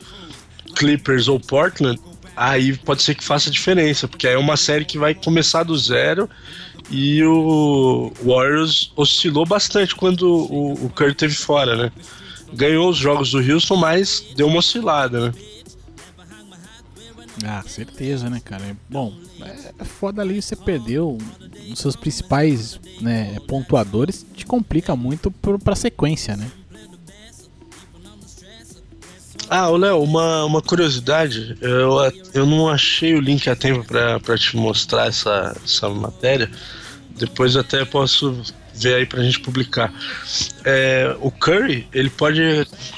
Clippers 0.76 1.28
ou 1.28 1.40
Portland, 1.40 2.00
aí 2.36 2.78
pode 2.78 3.02
ser 3.02 3.16
que 3.16 3.24
faça 3.24 3.50
diferença, 3.50 4.08
porque 4.08 4.28
aí 4.28 4.36
é 4.36 4.38
uma 4.38 4.56
série 4.56 4.86
que 4.86 4.98
vai 4.98 5.14
começar 5.16 5.64
do 5.64 5.76
zero 5.78 6.30
e 6.92 7.24
o 7.24 8.12
Warriors 8.24 8.92
oscilou 8.96 9.46
bastante 9.46 9.96
quando 9.96 10.24
o, 10.24 10.86
o 10.86 10.90
Curry 10.90 11.16
teve 11.16 11.34
fora, 11.34 11.76
né? 11.76 11.92
Ganhou 12.54 12.90
os 12.90 12.98
jogos 12.98 13.32
do 13.32 13.40
Houston, 13.40 13.76
mas 13.76 14.26
deu 14.36 14.48
uma 14.48 14.60
oscilada, 14.60 15.28
né? 15.28 15.34
Ah, 17.46 17.64
certeza, 17.66 18.30
né, 18.30 18.42
cara? 18.44 18.76
Bom, 18.90 19.14
é 19.80 19.86
foda 19.86 20.22
ali 20.22 20.42
você 20.42 20.56
perdeu 20.56 21.18
os 21.72 21.80
seus 21.80 21.96
principais 21.96 22.80
né, 23.02 23.38
pontuadores, 23.48 24.26
te 24.36 24.46
complica 24.46 24.96
muito 24.96 25.32
pra 25.32 25.76
sequência, 25.76 26.36
né? 26.36 26.52
Ah, 29.50 29.68
Léo, 29.70 30.04
uma, 30.04 30.46
uma 30.46 30.62
curiosidade, 30.62 31.58
eu, 31.60 31.98
eu 32.36 32.46
não 32.46 32.70
achei 32.70 33.16
o 33.16 33.20
link 33.20 33.50
a 33.50 33.56
tempo 33.56 33.84
para 33.84 34.38
te 34.38 34.56
mostrar 34.56 35.08
essa, 35.08 35.56
essa 35.64 35.90
matéria. 35.90 36.52
Depois 37.18 37.56
até 37.56 37.84
posso 37.84 38.40
ver 38.80 38.96
aí 38.96 39.06
pra 39.06 39.22
gente 39.22 39.40
publicar. 39.40 39.94
É, 40.64 41.16
o 41.22 41.32
Curry, 41.32 41.88
ele 41.94 42.10
pode. 42.10 42.42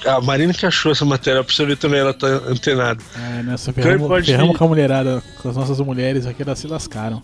A 0.06 0.22
Marina 0.22 0.54
que 0.54 0.66
achou 0.66 0.92
essa 0.92 1.06
matéria, 1.06 1.44
pra 1.44 1.54
você 1.54 1.66
ver 1.66 1.78
também, 1.78 2.00
ela 2.00 2.14
tá 2.14 2.28
antenada. 2.28 3.02
É, 3.16 3.44
nessa 3.44 3.74
ferramos, 3.74 4.08
pode... 4.08 4.32
ferramos 4.32 4.58
com 4.58 4.64
a 4.64 4.68
mulherada, 4.68 5.24
com 5.42 5.50
as 5.50 5.56
nossas 5.56 5.80
mulheres 5.80 6.26
aqui, 6.26 6.42
elas 6.44 6.60
se 6.60 6.68
lascaram. 6.68 7.22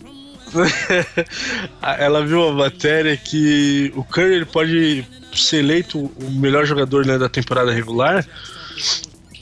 ela 1.98 2.24
viu 2.24 2.48
a 2.48 2.52
matéria 2.52 3.16
que 3.16 3.92
o 3.94 4.02
Curry 4.02 4.34
ele 4.34 4.44
pode 4.46 5.06
ser 5.34 5.58
eleito 5.58 5.98
o 5.98 6.30
melhor 6.30 6.64
jogador 6.64 7.04
né, 7.04 7.18
da 7.18 7.28
temporada 7.28 7.70
regular 7.70 8.24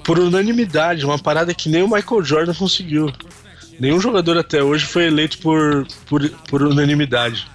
por 0.07 0.21
unanimidade, 0.21 1.05
uma 1.05 1.19
parada 1.19 1.53
que 1.53 1.69
nem 1.69 1.83
o 1.83 1.89
Michael 1.89 2.23
Jordan 2.23 2.55
conseguiu. 2.55 3.13
Nenhum 3.79 4.01
jogador 4.01 4.39
até 4.39 4.63
hoje 4.63 4.87
foi 4.87 5.07
eleito 5.07 5.39
por, 5.39 5.87
por, 6.07 6.29
por 6.49 6.63
unanimidade. 6.63 7.47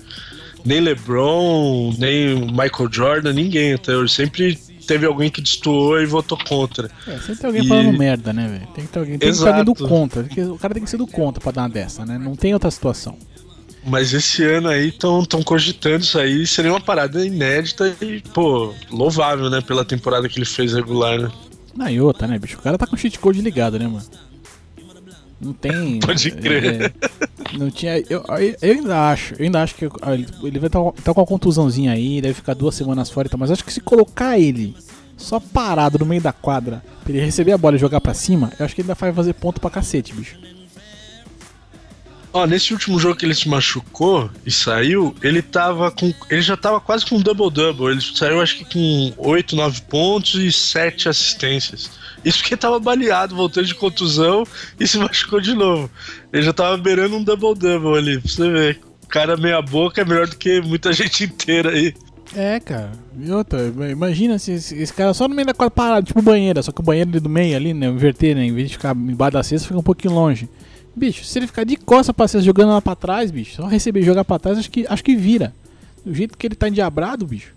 Nem 0.63 0.79
LeBron, 0.79 1.93
nem 1.97 2.47
Michael 2.47 2.89
Jordan, 2.91 3.33
ninguém 3.33 3.73
até 3.73 3.95
hoje. 3.95 4.13
Sempre 4.13 4.55
teve 4.85 5.05
alguém 5.05 5.29
que 5.29 5.41
destoou 5.41 6.01
e 6.01 6.05
votou 6.05 6.37
contra. 6.37 6.89
É, 7.07 7.17
sempre 7.19 7.35
tem 7.35 7.47
alguém 7.47 7.63
e... 7.63 7.67
falando 7.67 7.97
merda, 7.97 8.33
né, 8.33 8.47
velho? 8.47 8.67
Tem 8.73 8.85
que 8.85 8.91
ter 8.91 8.99
alguém, 8.99 9.17
tem 9.17 9.31
que 9.31 9.37
ter 9.37 9.47
alguém 9.47 9.63
do 9.63 9.75
contra. 9.75 10.27
O 10.51 10.57
cara 10.57 10.73
tem 10.73 10.83
que 10.83 10.89
ser 10.89 10.97
do 10.97 11.07
contra 11.07 11.41
pra 11.41 11.51
dar 11.51 11.61
uma 11.61 11.69
dessa, 11.69 12.05
né? 12.05 12.17
Não 12.17 12.35
tem 12.35 12.53
outra 12.53 12.69
situação. 12.69 13.17
Mas 13.83 14.13
esse 14.13 14.43
ano 14.43 14.67
aí 14.67 14.89
estão 14.89 15.25
cogitando 15.43 16.03
isso 16.03 16.19
aí, 16.19 16.45
seria 16.45 16.71
uma 16.71 16.79
parada 16.79 17.25
inédita 17.25 17.95
e, 17.99 18.21
pô, 18.33 18.73
louvável, 18.91 19.49
né, 19.49 19.59
pela 19.59 19.83
temporada 19.83 20.29
que 20.29 20.37
ele 20.37 20.45
fez 20.45 20.73
regular, 20.73 21.19
né? 21.19 21.31
Na 21.75 21.89
outra, 22.03 22.27
né, 22.27 22.37
bicho? 22.37 22.59
O 22.59 22.61
cara 22.61 22.77
tá 22.77 22.85
com 22.85 22.95
o 22.95 22.99
cheat 22.99 23.17
code 23.17 23.41
ligado, 23.41 23.79
né, 23.79 23.87
mano? 23.87 24.05
Não 25.41 25.53
tem. 25.53 25.99
Pode 26.05 26.31
crer. 26.31 26.93
É, 26.93 27.57
não 27.57 27.71
tinha. 27.71 27.97
Eu, 28.09 28.23
eu, 28.61 28.75
ainda 28.75 29.09
acho, 29.09 29.33
eu 29.33 29.45
ainda 29.45 29.63
acho 29.63 29.75
que 29.75 29.85
ele 29.85 30.59
vai 30.59 30.67
estar 30.67 30.83
tá, 30.83 30.91
tá 31.03 31.13
com 31.13 31.21
uma 31.21 31.27
contusãozinha 31.27 31.91
aí, 31.91 32.21
deve 32.21 32.35
ficar 32.35 32.53
duas 32.53 32.75
semanas 32.75 33.09
fora 33.09 33.27
e 33.27 33.31
tal, 33.31 33.39
mas 33.39 33.49
acho 33.49 33.65
que 33.65 33.73
se 33.73 33.81
colocar 33.81 34.37
ele 34.37 34.75
só 35.17 35.39
parado 35.39 35.99
no 35.99 36.05
meio 36.05 36.21
da 36.21 36.31
quadra 36.31 36.83
pra 37.03 37.13
ele 37.13 37.23
receber 37.23 37.51
a 37.51 37.57
bola 37.57 37.75
e 37.75 37.79
jogar 37.79 38.01
pra 38.01 38.13
cima, 38.13 38.51
eu 38.59 38.65
acho 38.65 38.75
que 38.75 38.81
ele 38.81 38.87
ainda 38.87 38.95
vai 38.95 39.13
fazer 39.13 39.33
ponto 39.33 39.59
pra 39.59 39.69
cacete, 39.69 40.13
bicho. 40.13 40.37
Ó, 42.33 42.45
nesse 42.45 42.71
último 42.71 42.97
jogo 42.97 43.15
que 43.15 43.25
ele 43.25 43.35
se 43.35 43.49
machucou 43.49 44.29
e 44.45 44.51
saiu, 44.51 45.13
ele 45.21 45.41
tava 45.41 45.91
com. 45.91 46.13
Ele 46.29 46.41
já 46.41 46.55
tava 46.55 46.79
quase 46.79 47.05
com 47.05 47.17
um 47.17 47.21
double-double. 47.21 47.87
Ele 47.87 48.01
saiu 48.01 48.41
acho 48.41 48.57
que 48.57 48.65
com 48.65 49.13
8, 49.17 49.55
9 49.55 49.81
pontos 49.81 50.35
e 50.35 50.51
7 50.51 51.09
assistências. 51.09 51.91
Isso 52.23 52.39
porque 52.39 52.55
tava 52.55 52.79
baleado, 52.79 53.35
voltando 53.35 53.65
de 53.65 53.75
contusão 53.75 54.45
e 54.79 54.87
se 54.87 54.97
machucou 54.99 55.41
de 55.41 55.53
novo. 55.53 55.89
Ele 56.31 56.43
já 56.43 56.53
tava 56.53 56.77
beirando 56.77 57.17
um 57.17 57.23
double-double 57.23 57.97
ali, 57.97 58.19
pra 58.19 58.31
você 58.31 58.49
ver. 58.49 58.79
O 59.03 59.07
cara 59.07 59.35
meia 59.35 59.61
boca 59.61 60.01
é 60.01 60.05
melhor 60.05 60.27
do 60.27 60.37
que 60.37 60.61
muita 60.61 60.93
gente 60.93 61.25
inteira 61.25 61.71
aí. 61.71 61.93
É, 62.33 62.61
cara. 62.61 62.93
E 63.19 63.29
outra, 63.29 63.67
imagina 63.89 64.39
se 64.39 64.53
esse, 64.53 64.75
esse, 64.81 64.93
cara 64.93 65.13
só 65.13 65.27
no 65.27 65.35
meio 65.35 65.47
da 65.47 65.53
quadra 65.53 65.71
parado, 65.71 66.07
tipo 66.07 66.21
banheira, 66.21 66.63
só 66.63 66.71
que 66.71 66.79
o 66.79 66.83
banheiro 66.83 67.09
ali 67.09 67.19
do 67.19 67.27
meio 67.27 67.57
ali, 67.57 67.73
né? 67.73 67.87
Inverter, 67.87 68.35
né? 68.35 68.45
Em 68.45 68.53
vez 68.53 68.69
de 68.69 68.77
ficar 68.77 68.95
embaixo 68.95 69.33
da 69.33 69.43
cesta, 69.43 69.67
fica 69.67 69.79
um 69.79 69.83
pouquinho 69.83 70.13
longe. 70.13 70.47
Bicho, 70.95 71.23
se 71.23 71.39
ele 71.39 71.47
ficar 71.47 71.63
de 71.63 71.77
costa 71.77 72.13
pra 72.13 72.27
cesta 72.27 72.45
jogando 72.45 72.71
lá 72.71 72.81
pra 72.81 72.95
trás, 72.95 73.31
bicho, 73.31 73.55
só 73.55 73.67
receber 73.67 74.01
e 74.01 74.03
jogar 74.03 74.25
pra 74.25 74.39
trás, 74.39 74.57
acho 74.57 74.69
que, 74.69 74.85
acho 74.87 75.03
que 75.03 75.15
vira. 75.15 75.53
Do 76.05 76.13
jeito 76.13 76.37
que 76.37 76.47
ele 76.47 76.55
tá 76.55 76.67
endiabrado, 76.67 77.25
bicho. 77.25 77.53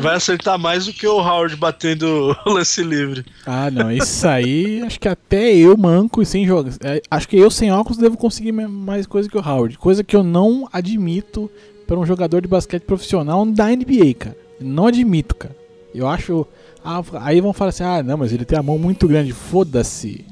Vai 0.00 0.16
acertar 0.16 0.58
mais 0.58 0.86
do 0.86 0.92
que 0.92 1.06
o 1.06 1.18
Howard 1.18 1.54
batendo 1.56 2.36
o 2.44 2.50
lance 2.50 2.82
livre. 2.82 3.24
Ah, 3.46 3.70
não. 3.70 3.90
Isso 3.90 4.26
aí, 4.26 4.82
acho 4.82 4.98
que 4.98 5.08
até 5.08 5.54
eu, 5.54 5.76
manco 5.76 6.20
e 6.22 6.26
sem 6.26 6.46
jogar. 6.46 6.72
É, 6.82 7.00
acho 7.10 7.28
que 7.28 7.36
eu, 7.36 7.50
sem 7.50 7.70
óculos, 7.70 7.98
devo 7.98 8.16
conseguir 8.16 8.52
mais 8.52 9.06
coisa 9.06 9.28
que 9.28 9.36
o 9.36 9.46
Howard. 9.46 9.78
Coisa 9.78 10.02
que 10.02 10.16
eu 10.16 10.24
não 10.24 10.68
admito 10.72 11.50
para 11.86 11.98
um 11.98 12.06
jogador 12.06 12.40
de 12.40 12.48
basquete 12.48 12.82
profissional 12.82 13.44
da 13.46 13.68
NBA, 13.68 14.14
cara. 14.18 14.36
Não 14.60 14.86
admito, 14.86 15.34
cara. 15.34 15.56
Eu 15.94 16.08
acho. 16.08 16.46
Ah, 16.84 17.02
aí 17.20 17.40
vão 17.40 17.52
falar 17.52 17.70
assim: 17.70 17.84
ah, 17.84 18.02
não, 18.02 18.16
mas 18.16 18.32
ele 18.32 18.44
tem 18.44 18.58
a 18.58 18.62
mão 18.62 18.78
muito 18.78 19.06
grande. 19.06 19.32
Foda-se. 19.32 20.24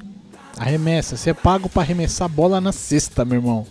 Arremessa. 0.59 1.17
Você 1.17 1.31
é 1.31 1.35
pago 1.35 1.69
para 1.69 1.83
arremessar 1.83 2.27
a 2.27 2.29
bola 2.29 2.61
na 2.61 2.73
cesta, 2.73 3.25
meu 3.25 3.37
irmão. 3.37 3.67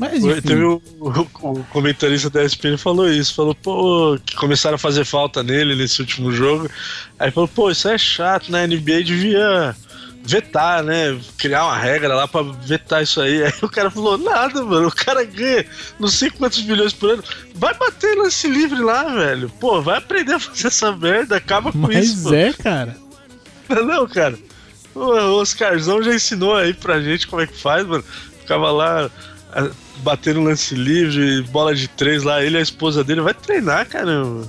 Mas, 0.00 0.24
enfim. 0.24 0.40
Teve 0.40 0.64
o, 0.64 0.82
o, 0.98 1.08
o, 1.42 1.64
comentarista 1.64 2.30
da 2.30 2.42
ESPN 2.42 2.78
falou 2.78 3.06
isso, 3.06 3.34
falou, 3.34 3.54
pô, 3.54 4.18
que 4.24 4.34
começaram 4.34 4.76
a 4.76 4.78
fazer 4.78 5.04
falta 5.04 5.42
nele 5.42 5.76
nesse 5.76 6.00
último 6.00 6.32
jogo. 6.32 6.70
Aí 7.18 7.30
falou, 7.30 7.46
pô, 7.46 7.70
isso 7.70 7.86
é 7.86 7.98
chato, 7.98 8.50
né? 8.50 8.64
A 8.64 8.66
NBA 8.66 9.04
devia 9.04 9.76
vetar, 10.24 10.82
né? 10.82 11.18
Criar 11.36 11.64
uma 11.64 11.76
regra 11.76 12.14
lá 12.14 12.26
pra 12.26 12.40
vetar 12.40 13.02
isso 13.02 13.20
aí. 13.20 13.42
Aí 13.44 13.52
o 13.60 13.68
cara 13.68 13.90
falou, 13.90 14.16
nada, 14.16 14.62
mano, 14.64 14.88
o 14.88 14.94
cara 14.94 15.22
ganha 15.22 15.66
não 15.98 16.08
sei 16.08 16.30
quantos 16.30 16.62
milhões 16.62 16.94
por 16.94 17.10
ano. 17.10 17.24
Vai 17.54 17.74
bater 17.74 18.16
lance 18.16 18.48
livre 18.48 18.80
lá, 18.80 19.04
velho. 19.04 19.50
Pô, 19.60 19.82
vai 19.82 19.98
aprender 19.98 20.32
a 20.32 20.40
fazer 20.40 20.68
essa 20.68 20.92
merda, 20.96 21.36
acaba 21.36 21.72
com 21.72 21.78
Mas 21.78 22.06
isso. 22.06 22.24
Mas 22.24 22.32
é, 22.32 22.44
mano. 22.44 22.56
cara. 22.56 22.96
Não, 23.70 23.86
não, 23.86 24.08
cara. 24.08 24.36
O 24.94 25.40
Oscarzão 25.40 26.02
já 26.02 26.14
ensinou 26.14 26.54
aí 26.54 26.74
pra 26.74 27.00
gente 27.00 27.26
como 27.26 27.42
é 27.42 27.46
que 27.46 27.56
faz, 27.56 27.86
mano. 27.86 28.04
Ficava 28.40 28.70
lá 28.70 29.10
batendo 30.02 30.40
lance 30.40 30.74
livre, 30.74 31.42
bola 31.50 31.74
de 31.74 31.88
três 31.88 32.22
lá, 32.22 32.42
ele 32.42 32.56
e 32.56 32.58
a 32.58 32.62
esposa 32.62 33.04
dele, 33.04 33.20
vai 33.20 33.34
treinar, 33.34 33.86
caramba. 33.86 34.48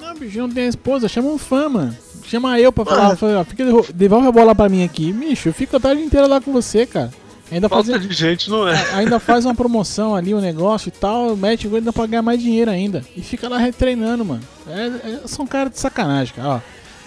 Não, 0.00 0.14
bicho, 0.14 0.38
não 0.38 0.50
tem 0.50 0.64
a 0.64 0.68
esposa, 0.68 1.08
chama 1.08 1.28
um 1.28 1.38
fã, 1.38 1.68
mano. 1.68 1.96
Chama 2.24 2.60
eu 2.60 2.72
pra 2.72 2.84
falar, 2.84 3.12
ah. 3.12 3.44
fica, 3.44 3.64
devolve 3.94 4.28
a 4.28 4.32
bola 4.32 4.54
pra 4.54 4.68
mim 4.68 4.84
aqui. 4.84 5.12
Bicho, 5.12 5.48
eu 5.48 5.54
fico 5.54 5.76
a 5.76 5.80
tarde 5.80 6.02
inteira 6.02 6.26
lá 6.26 6.40
com 6.40 6.52
você, 6.52 6.86
cara. 6.86 7.10
Ainda 7.50 7.68
Falta 7.68 7.92
faz, 7.92 8.06
de 8.06 8.14
gente, 8.14 8.50
não 8.50 8.68
é? 8.68 8.76
Ainda 8.92 9.18
faz 9.18 9.46
uma 9.46 9.54
promoção 9.54 10.14
ali, 10.14 10.34
um 10.34 10.40
negócio 10.40 10.88
e 10.88 10.90
tal, 10.90 11.34
mete 11.34 11.66
o 11.66 11.74
ainda 11.74 11.90
pra 11.90 12.06
ganhar 12.06 12.20
mais 12.20 12.38
dinheiro 12.40 12.70
ainda. 12.70 13.02
E 13.16 13.22
fica 13.22 13.48
lá 13.48 13.56
retreinando, 13.56 14.22
mano. 14.22 14.42
É, 14.66 14.86
é, 14.86 15.20
são 15.24 15.46
caras 15.46 15.72
de 15.72 15.80
sacanagem, 15.80 16.34
cara. 16.34 16.48
Ó, 16.48 16.60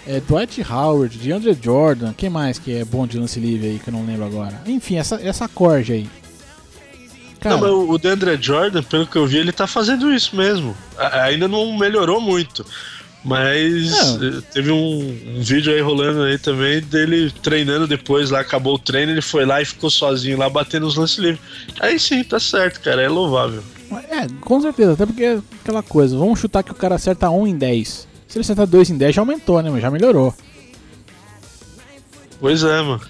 é 0.06 0.20
Dwight 0.20 0.64
Howard, 0.70 1.16
DeAndre 1.18 1.56
Jordan, 1.60 2.12
quem 2.12 2.28
mais 2.28 2.58
que 2.58 2.74
é 2.74 2.84
bom 2.84 3.06
de 3.06 3.18
lance 3.18 3.38
livre 3.38 3.68
aí 3.68 3.78
que 3.78 3.88
eu 3.88 3.92
não 3.92 4.04
lembro 4.04 4.24
agora? 4.24 4.60
Enfim, 4.66 4.96
essa, 4.96 5.20
essa 5.22 5.48
corja 5.48 5.94
aí. 5.94 6.08
Cara, 7.40 7.56
não, 7.56 7.90
o 7.90 7.98
DeAndre 7.98 8.40
Jordan, 8.40 8.82
pelo 8.82 9.06
que 9.06 9.16
eu 9.16 9.26
vi, 9.26 9.38
ele 9.38 9.52
tá 9.52 9.66
fazendo 9.66 10.12
isso 10.12 10.36
mesmo. 10.36 10.76
A, 10.96 11.22
ainda 11.24 11.48
não 11.48 11.76
melhorou 11.76 12.20
muito. 12.20 12.64
Mas 13.24 14.20
é. 14.20 14.40
teve 14.52 14.70
um, 14.72 15.36
um, 15.36 15.40
vídeo 15.40 15.72
aí 15.72 15.80
rolando 15.80 16.22
aí 16.22 16.38
também 16.38 16.80
dele 16.80 17.30
treinando 17.42 17.86
depois 17.86 18.30
lá, 18.30 18.40
acabou 18.40 18.74
o 18.74 18.78
treino, 18.78 19.12
ele 19.12 19.22
foi 19.22 19.44
lá 19.44 19.62
e 19.62 19.64
ficou 19.64 19.90
sozinho 19.90 20.36
lá 20.36 20.50
batendo 20.50 20.86
os 20.86 20.96
lances 20.96 21.18
livres. 21.18 21.40
Aí 21.80 22.00
sim, 22.00 22.24
tá 22.24 22.40
certo, 22.40 22.80
cara, 22.80 23.00
é 23.00 23.08
louvável. 23.08 23.62
É, 24.08 24.26
com 24.40 24.60
certeza, 24.60 24.92
até 24.94 25.06
porque 25.06 25.22
é 25.22 25.38
aquela 25.60 25.82
coisa, 25.82 26.16
vamos 26.16 26.40
chutar 26.40 26.64
que 26.64 26.72
o 26.72 26.74
cara 26.74 26.96
acerta 26.96 27.30
1 27.30 27.46
em 27.46 27.56
10. 27.56 28.08
Se 28.32 28.38
ele 28.38 28.44
acertar 28.44 28.66
2 28.66 28.88
em 28.88 28.96
10 28.96 29.14
já 29.14 29.20
aumentou, 29.20 29.60
né? 29.60 29.68
Mas 29.68 29.82
já 29.82 29.90
melhorou. 29.90 30.34
Pois 32.40 32.64
é, 32.64 32.80
mano. 32.80 33.02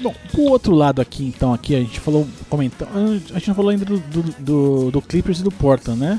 Bom, 0.00 0.14
pro 0.32 0.44
outro 0.44 0.74
lado 0.74 1.02
aqui, 1.02 1.26
então, 1.26 1.52
aqui 1.52 1.76
a 1.76 1.80
gente 1.80 2.00
falou, 2.00 2.26
comentou, 2.48 2.88
a 2.88 3.34
gente 3.34 3.48
não 3.48 3.54
falou 3.54 3.70
ainda 3.70 3.84
do, 3.84 3.98
do, 3.98 4.22
do, 4.38 4.90
do 4.92 5.02
Clippers 5.02 5.40
e 5.40 5.42
do 5.42 5.50
Portland, 5.50 6.00
né? 6.00 6.18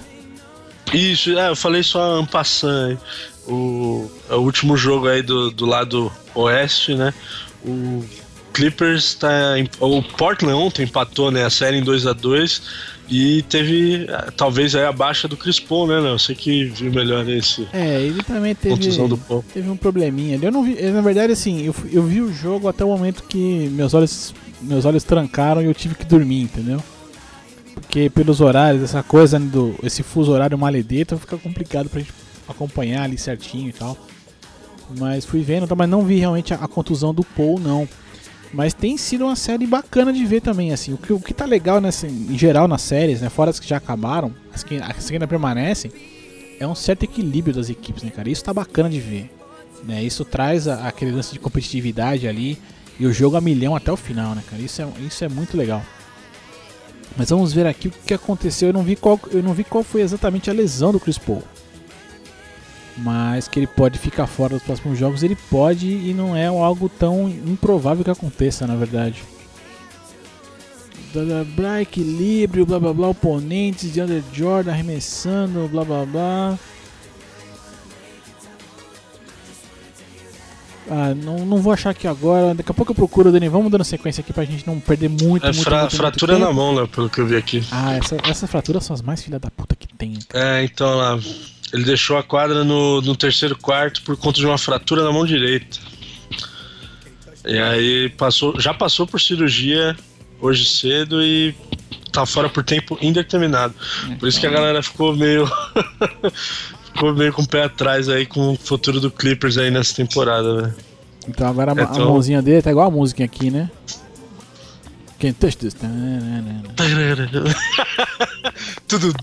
Isso, 0.93 1.35
é, 1.35 1.49
eu 1.49 1.55
falei 1.55 1.81
só 1.81 2.19
en 2.19 2.25
passant, 2.27 2.95
o, 3.47 4.07
o 4.29 4.35
último 4.35 4.77
jogo 4.77 5.07
aí 5.07 5.23
do, 5.23 5.49
do 5.49 5.65
lado 5.65 6.11
oeste, 6.35 6.93
né? 6.93 7.11
O 7.65 8.05
Clippers 8.53 9.15
tá. 9.15 9.55
O 9.79 10.03
Portland 10.03 10.53
ontem 10.53 10.83
empatou 10.83 11.31
né, 11.31 11.43
a 11.43 11.49
série 11.49 11.77
em 11.77 11.83
2 11.83 12.05
a 12.05 12.13
2 12.13 12.61
e 13.11 13.41
teve 13.41 14.07
talvez 14.37 14.73
aí 14.73 14.85
a 14.85 14.91
baixa 14.93 15.27
do 15.27 15.35
Chris 15.35 15.59
Paul, 15.59 15.85
né, 15.85 15.99
Léo? 15.99 16.17
Você 16.17 16.33
que 16.33 16.63
viu 16.63 16.89
melhor 16.93 17.27
esse. 17.27 17.67
É, 17.73 18.01
ele 18.01 18.23
também 18.23 18.55
teve, 18.55 18.89
teve 19.53 19.69
um 19.69 19.75
probleminha 19.75 20.37
ali. 20.37 20.45
Eu 20.45 20.51
não 20.51 20.63
vi, 20.63 20.81
na 20.81 21.01
verdade, 21.01 21.33
assim, 21.33 21.61
eu, 21.61 21.75
eu 21.91 22.03
vi 22.03 22.21
o 22.21 22.33
jogo 22.33 22.69
até 22.69 22.85
o 22.85 22.87
momento 22.87 23.23
que 23.27 23.67
meus 23.73 23.93
olhos, 23.93 24.33
meus 24.61 24.85
olhos 24.85 25.03
trancaram 25.03 25.61
e 25.61 25.65
eu 25.65 25.73
tive 25.73 25.93
que 25.93 26.05
dormir, 26.05 26.43
entendeu? 26.43 26.81
Porque 27.73 28.09
pelos 28.09 28.39
horários, 28.39 28.81
essa 28.81 29.03
coisa 29.03 29.37
do. 29.37 29.75
esse 29.83 30.03
fuso 30.03 30.31
horário 30.31 30.57
maledeto 30.57 31.17
fica 31.17 31.37
complicado 31.37 31.89
pra 31.89 31.99
gente 31.99 32.13
acompanhar 32.47 33.03
ali 33.03 33.17
certinho 33.17 33.67
e 33.67 33.73
tal. 33.73 33.97
Mas 34.97 35.25
fui 35.25 35.41
vendo, 35.41 35.67
tá, 35.67 35.75
mas 35.75 35.89
não 35.89 36.05
vi 36.05 36.15
realmente 36.15 36.53
a, 36.53 36.57
a 36.57 36.67
contusão 36.67 37.13
do 37.13 37.25
Paul, 37.25 37.59
não. 37.59 37.85
Mas 38.53 38.73
tem 38.73 38.97
sido 38.97 39.25
uma 39.25 39.35
série 39.35 39.65
bacana 39.65 40.11
de 40.11 40.25
ver 40.25 40.41
também, 40.41 40.73
assim. 40.73 40.93
O 40.93 40.97
que, 40.97 41.13
o 41.13 41.19
que 41.19 41.33
tá 41.33 41.45
legal 41.45 41.79
nessa, 41.79 42.07
em 42.07 42.37
geral 42.37 42.67
nas 42.67 42.81
séries, 42.81 43.21
né? 43.21 43.29
Fora 43.29 43.49
as 43.49 43.59
que 43.59 43.67
já 43.67 43.77
acabaram, 43.77 44.33
as 44.53 44.63
que, 44.63 44.77
as 44.77 45.07
que 45.07 45.13
ainda 45.13 45.27
permanecem, 45.27 45.91
é 46.59 46.67
um 46.67 46.75
certo 46.75 47.03
equilíbrio 47.03 47.55
das 47.55 47.69
equipes, 47.69 48.03
né, 48.03 48.11
cara? 48.11 48.29
Isso 48.29 48.43
tá 48.43 48.53
bacana 48.53 48.89
de 48.89 48.99
ver. 48.99 49.31
Né? 49.83 50.03
Isso 50.03 50.25
traz 50.25 50.67
a, 50.67 50.87
aquele 50.87 51.11
lance 51.11 51.33
de 51.33 51.39
competitividade 51.39 52.27
ali 52.27 52.57
e 52.99 53.05
o 53.05 53.13
jogo 53.13 53.37
a 53.37 53.41
milhão 53.41 53.75
até 53.75 53.91
o 53.91 53.97
final, 53.97 54.35
né, 54.35 54.43
cara? 54.49 54.61
Isso 54.61 54.81
é, 54.81 54.87
isso 55.07 55.23
é 55.23 55.29
muito 55.29 55.55
legal. 55.55 55.81
Mas 57.17 57.29
vamos 57.29 57.53
ver 57.53 57.65
aqui 57.65 57.87
o 57.87 57.91
que 57.91 58.13
aconteceu. 58.13 58.69
Eu 58.69 58.73
não 58.73 58.83
vi 58.83 58.95
qual, 58.95 59.19
eu 59.31 59.41
não 59.41 59.53
vi 59.53 59.63
qual 59.63 59.83
foi 59.83 60.01
exatamente 60.01 60.49
a 60.49 60.53
lesão 60.53 60.91
do 60.91 60.99
Chris 60.99 61.17
Paul. 61.17 61.43
Mas 62.97 63.47
que 63.47 63.57
ele 63.59 63.67
pode 63.67 63.97
ficar 63.97 64.27
fora 64.27 64.53
dos 64.55 64.63
próximos 64.63 64.97
jogos, 64.99 65.23
ele 65.23 65.37
pode 65.49 65.87
e 65.87 66.13
não 66.13 66.35
é 66.35 66.47
algo 66.47 66.89
tão 66.89 67.29
improvável 67.29 68.03
que 68.03 68.11
aconteça, 68.11 68.67
na 68.67 68.75
verdade. 68.75 69.23
blá 71.13 71.23
blá 71.23 71.43
blá, 71.43 71.81
equilíbrio, 71.81 72.65
blá 72.65 72.79
blá 72.79 72.93
blá, 72.93 73.07
oponentes, 73.07 73.91
de 73.93 74.01
Under 74.01 74.21
Jordan 74.33 74.71
arremessando, 74.71 75.67
blá 75.69 75.83
blá 75.85 76.05
blá. 76.05 76.59
Ah, 80.89 81.13
não, 81.15 81.45
não 81.45 81.57
vou 81.57 81.71
achar 81.71 81.91
aqui 81.91 82.05
agora. 82.07 82.53
Daqui 82.53 82.69
a 82.71 82.73
pouco 82.73 82.91
eu 82.91 82.95
procuro, 82.95 83.31
Dani. 83.31 83.47
Vamos 83.47 83.71
dando 83.71 83.83
sequência 83.83 84.19
aqui 84.21 84.33
pra 84.33 84.43
gente 84.43 84.67
não 84.67 84.79
perder 84.79 85.07
muito, 85.09 85.45
É 85.45 85.51
muito, 85.51 85.63
fra- 85.63 85.81
muito, 85.81 85.95
fratura 85.95 86.33
muito 86.33 86.45
na 86.45 86.53
mão, 86.53 86.75
né? 86.75 86.85
Pelo 86.93 87.09
que 87.09 87.21
eu 87.21 87.25
vi 87.27 87.37
aqui. 87.37 87.63
Ah, 87.71 87.93
essa, 87.95 88.17
essas 88.29 88.49
fraturas 88.49 88.83
são 88.83 88.93
as 88.93 89.01
mais 89.01 89.23
filha 89.23 89.39
da 89.39 89.49
puta 89.49 89.73
que 89.75 89.87
tem. 89.87 90.13
cara. 90.27 90.59
É, 90.59 90.63
então 90.65 90.93
lá. 90.97 91.17
Ele 91.73 91.83
deixou 91.83 92.17
a 92.17 92.23
quadra 92.23 92.63
no, 92.63 93.01
no 93.01 93.15
terceiro 93.15 93.57
quarto 93.57 94.01
por 94.01 94.17
conta 94.17 94.39
de 94.39 94.45
uma 94.45 94.57
fratura 94.57 95.03
na 95.03 95.11
mão 95.11 95.25
direita. 95.25 95.79
E 97.45 97.57
aí 97.57 98.09
passou, 98.09 98.59
já 98.59 98.73
passou 98.73 99.07
por 99.07 99.19
cirurgia 99.19 99.95
hoje 100.39 100.65
cedo 100.65 101.23
e 101.23 101.55
tá 102.11 102.25
fora 102.25 102.49
por 102.49 102.63
tempo 102.63 102.97
indeterminado. 103.01 103.73
Por 104.19 104.27
isso 104.27 104.39
que 104.39 104.47
a 104.47 104.51
galera 104.51 104.83
ficou 104.83 105.15
meio. 105.15 105.49
ficou 106.93 107.13
meio 107.13 107.31
com 107.31 107.41
o 107.41 107.47
pé 107.47 107.63
atrás 107.63 108.09
aí 108.09 108.25
com 108.25 108.51
o 108.51 108.57
futuro 108.57 108.99
do 108.99 109.09
Clippers 109.09 109.57
aí 109.57 109.71
nessa 109.71 109.95
temporada, 109.95 110.61
né? 110.61 110.73
Então 111.27 111.47
agora 111.47 111.71
a, 111.71 111.79
a 111.79 111.83
Então- 111.83 112.09
mãozinha 112.09 112.41
dele 112.41 112.61
tá 112.61 112.69
igual 112.71 112.87
a 112.87 112.91
música 112.91 113.23
aqui, 113.23 113.49
né? 113.49 113.71
Quem 115.17 115.31
touch 115.33 115.57
this? 115.57 115.75
Tudo. 118.87 119.13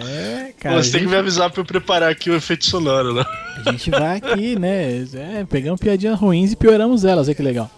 É, 0.00 0.52
cara. 0.58 0.82
Você 0.82 0.92
tem 0.92 1.00
que 1.02 1.06
me 1.08 1.16
avisar 1.16 1.50
pra 1.50 1.60
eu 1.60 1.64
preparar 1.64 2.10
aqui 2.10 2.30
o 2.30 2.34
efeito 2.34 2.64
sonoro, 2.66 3.14
né? 3.14 3.24
A 3.66 3.72
gente 3.72 3.90
vai 3.90 4.16
aqui, 4.18 4.58
né? 4.58 5.04
É, 5.14 5.44
pegamos 5.48 5.80
piadinhas 5.80 6.18
ruins 6.18 6.52
e 6.52 6.56
pioramos 6.56 7.04
elas, 7.04 7.28
olha 7.28 7.34
que 7.34 7.42
legal. 7.42 7.70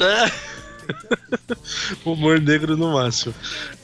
É. 0.00 0.52
Humor 2.04 2.40
negro 2.40 2.76
no 2.76 2.92
máximo. 2.92 3.34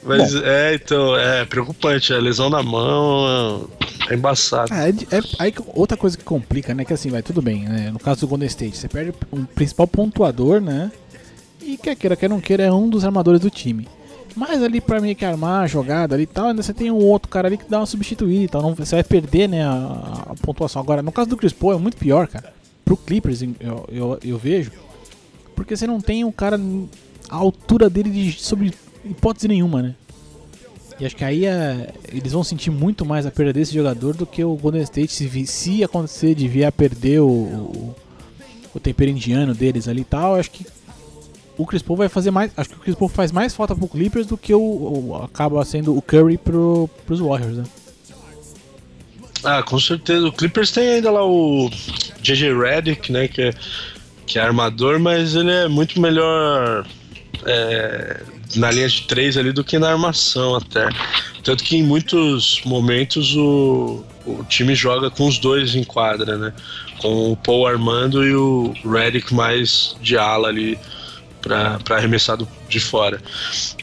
Mas 0.03 0.35
é, 0.35 0.75
então, 0.75 1.17
é 1.17 1.45
preocupante. 1.45 2.12
A 2.12 2.19
lesão 2.19 2.50
na 2.50 2.62
mão 2.62 3.69
é 4.11 4.15
embaçado. 4.15 4.73
Ah, 4.73 4.88
é, 4.88 4.91
é- 4.91 5.23
aí 5.38 5.55
outra 5.75 5.97
coisa 5.97 6.17
que 6.17 6.25
complica, 6.25 6.75
né? 6.75 6.85
Que 6.85 6.93
assim, 6.93 7.11
vai 7.11 7.23
tudo 7.23 7.41
bem, 7.41 7.65
né? 7.65 7.91
No 7.93 7.99
caso 7.99 8.21
do 8.21 8.29
Golden 8.29 8.49
State, 8.49 8.77
você 8.77 8.88
perde 8.88 9.12
um 9.33 9.45
principal 9.45 9.87
pontuador, 9.87 10.61
né? 10.61 10.91
E 11.62 11.77
quer 11.77 11.95
queira, 11.95 12.17
quer 12.17 12.29
não 12.31 12.41
queira, 12.41 12.65
é 12.65 12.73
um 12.73 12.88
dos 12.88 13.05
armadores 13.05 13.41
do 13.41 13.50
time. 13.50 13.87
Mas 14.37 14.62
ali 14.62 14.80
pra 14.80 15.00
mim 15.00 15.14
que 15.14 15.25
armar 15.25 15.64
a 15.64 15.66
jogada 15.66 16.14
ali 16.14 16.25
e 16.25 16.26
tal, 16.26 16.49
ainda 16.49 16.62
você 16.62 16.73
tem 16.73 16.90
um 16.90 17.04
outro 17.04 17.28
cara 17.28 17.49
ali 17.49 17.56
que 17.56 17.68
dá 17.68 17.80
uma 17.80 17.87
substituída 17.87 18.44
e 18.44 18.49
tal. 18.49 18.62
Não, 18.62 18.75
você 18.75 18.97
vai 18.97 19.04
perder, 19.04 19.49
né, 19.49 19.64
a, 19.64 20.26
a 20.30 20.35
pontuação. 20.40 20.80
Agora, 20.80 21.02
no 21.02 21.12
caso 21.12 21.28
do 21.28 21.37
Chris 21.37 21.52
Paul, 21.52 21.75
é 21.75 21.78
muito 21.78 21.97
pior, 21.97 22.28
cara. 22.28 22.52
Pro 22.85 22.97
Clippers, 22.97 23.42
eu, 23.42 23.88
eu, 23.90 24.18
eu 24.23 24.38
vejo. 24.38 24.70
Porque 25.54 25.76
você 25.76 25.87
não 25.87 26.00
tem 26.00 26.25
um 26.25 26.32
cara 26.32 26.58
à 27.28 27.37
altura 27.37 27.90
dele 27.90 28.11
de, 28.11 28.32
sobre 28.32 28.73
hipótese 29.04 29.49
nenhuma, 29.49 29.82
né? 29.82 29.94
E 31.00 31.06
acho 31.06 31.14
que 31.14 31.25
aí 31.25 31.47
é, 31.47 31.92
eles 32.12 32.32
vão 32.32 32.42
sentir 32.42 32.70
muito 32.70 33.04
mais 33.04 33.25
a 33.25 33.30
perda 33.30 33.52
desse 33.52 33.73
jogador 33.73 34.16
do 34.16 34.26
que 34.26 34.42
o 34.42 34.54
Golden 34.56 34.82
State, 34.82 35.12
se, 35.12 35.47
se 35.47 35.85
acontecer 35.85 36.35
de 36.35 36.49
vier 36.49 36.66
a 36.66 36.73
perder 36.73 37.20
o, 37.20 37.28
o, 37.28 37.94
o 38.75 38.80
tempero 38.80 39.11
indiano 39.11 39.54
deles 39.54 39.87
ali 39.87 40.00
e 40.00 40.04
tal. 40.04 40.35
Acho 40.35 40.50
que 40.50 40.66
o 41.59 41.67
Chris 41.67 41.83
Paul 41.83 41.97
vai 41.99 42.09
fazer 42.09 42.31
mais. 42.31 42.50
Acho 42.57 42.71
que 42.71 42.77
o 42.77 42.79
Chris 42.79 42.95
Paul 42.95 43.09
faz 43.09 43.31
mais 43.33 43.55
falta 43.55 43.75
pro 43.75 43.88
Clippers 43.88 44.27
do 44.27 44.38
que 44.38 44.55
o, 44.55 44.61
o- 44.61 45.21
acaba 45.25 45.62
sendo 45.65 45.97
o 45.97 46.00
Curry 46.00 46.38
pro, 46.38 46.88
pros 47.05 47.21
Warriors, 47.21 47.57
né? 47.59 47.65
Ah, 49.45 49.62
com 49.62 49.79
certeza. 49.79 50.27
O 50.27 50.33
Clippers 50.33 50.71
tem 50.71 50.88
ainda 50.88 51.11
lá 51.11 51.25
o 51.25 51.71
JJ 52.23 52.53
Redick, 52.59 53.12
né? 53.12 53.29
Que 53.29 53.43
é, 53.43 53.55
que 54.27 54.38
é 54.38 54.43
armador, 54.43 54.99
mas 54.99 55.35
ele 55.35 55.50
é 55.50 55.69
muito 55.69 56.00
melhor 56.00 56.85
é, 57.47 58.21
na 58.57 58.71
linha 58.71 58.88
de 58.88 59.03
três 59.03 59.37
ali 59.37 59.53
do 59.53 59.62
que 59.62 59.79
na 59.79 59.91
armação 59.91 60.57
até. 60.57 60.88
Tanto 61.45 61.62
que 61.62 61.77
em 61.77 61.83
muitos 61.83 62.61
momentos 62.65 63.35
o, 63.37 64.05
o 64.27 64.45
time 64.49 64.75
joga 64.75 65.09
com 65.11 65.27
os 65.29 65.38
dois 65.38 65.75
em 65.77 65.85
quadra, 65.85 66.37
né? 66.37 66.53
Com 67.00 67.33
o 67.33 67.37
Paul 67.37 67.67
armando 67.67 68.25
e 68.27 68.35
o 68.35 68.75
Redick 68.85 69.33
mais 69.33 69.97
de 70.03 70.17
ala 70.19 70.49
ali 70.49 70.77
pra, 71.40 71.78
pra 71.80 71.97
arremessar 71.97 72.37
do- 72.37 72.49
de 72.68 72.80
fora. 72.80 73.21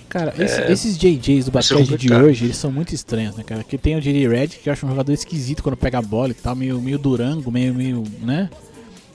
Cara, 0.10 0.34
esse- 0.38 0.62
esses 0.72 0.98
JJs 0.98 1.46
do 1.46 1.52
basquete 1.52 1.98
de 1.98 2.14
hoje, 2.14 2.46
eles 2.46 2.58
são 2.58 2.72
muito 2.72 2.94
estranhos, 2.94 3.36
né, 3.36 3.44
cara? 3.44 3.64
Que 3.64 3.78
tem 3.78 3.96
o 3.98 4.02
JJ 4.02 4.28
Red, 4.28 4.48
que 4.48 4.70
eu 4.70 4.74
acho 4.74 4.86
um 4.86 4.90
jogador 4.90 5.12
esquisito 5.12 5.62
quando 5.64 5.76
pega 5.78 5.98
a 5.98 6.02
bola 6.02 6.32
e 6.32 6.34
tal, 6.34 6.56
meio, 6.56 6.82
meio 6.82 6.98
durango, 6.98 7.52
meio, 7.52 7.74
meio, 7.74 8.04
né? 8.22 8.50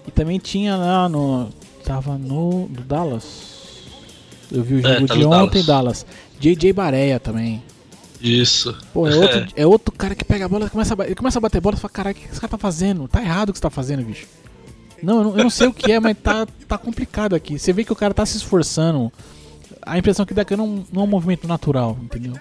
E 0.06 0.10
também 0.10 0.38
tinha 0.38 0.76
lá 0.76 1.08
no. 1.08 1.48
Tava 1.84 2.18
no. 2.18 2.66
do 2.68 2.82
Dallas. 2.82 3.24
Eu 4.52 4.62
vi 4.62 4.74
o 4.76 4.86
É, 4.86 4.94
jogo 4.94 5.06
tá 5.06 5.14
de 5.14 5.24
ontem, 5.24 5.62
Dallas. 5.64 6.04
Dallas. 6.04 6.06
JJ 6.40 6.72
Bareia 6.72 7.20
também. 7.20 7.62
Isso. 8.20 8.76
Pô, 8.92 9.06
é 9.08 9.14
outro, 9.16 9.46
é 9.56 9.66
outro 9.66 9.92
cara 9.92 10.14
que 10.14 10.24
pega 10.24 10.44
a 10.44 10.48
bola, 10.48 10.68
começa 10.68 10.92
a, 10.92 10.96
ba- 10.96 11.06
ele 11.06 11.14
começa 11.14 11.38
a 11.38 11.40
bater 11.40 11.60
bola 11.60 11.76
e 11.76 11.80
fala, 11.80 11.92
caralho, 11.92 12.16
o 12.16 12.20
que 12.20 12.26
esse 12.30 12.40
cara 12.40 12.50
tá 12.50 12.58
fazendo? 12.58 13.08
Tá 13.08 13.22
errado 13.22 13.48
o 13.48 13.52
que 13.52 13.58
você 13.58 13.62
tá 13.62 13.70
fazendo, 13.70 14.02
bicho. 14.04 14.26
Não, 15.02 15.18
eu 15.18 15.24
não, 15.24 15.38
eu 15.38 15.42
não 15.44 15.50
sei 15.50 15.66
o 15.66 15.72
que 15.72 15.92
é, 15.92 16.00
mas 16.00 16.16
tá, 16.18 16.46
tá 16.68 16.78
complicado 16.78 17.34
aqui. 17.34 17.58
Você 17.58 17.72
vê 17.72 17.84
que 17.84 17.92
o 17.92 17.96
cara 17.96 18.14
tá 18.14 18.24
se 18.26 18.36
esforçando. 18.36 19.12
A 19.82 19.98
impressão 19.98 20.26
que 20.26 20.34
dá 20.34 20.44
que 20.44 20.56
não, 20.56 20.84
não 20.92 21.02
é 21.02 21.04
um 21.04 21.08
movimento 21.08 21.48
natural, 21.48 21.96
entendeu? 22.02 22.34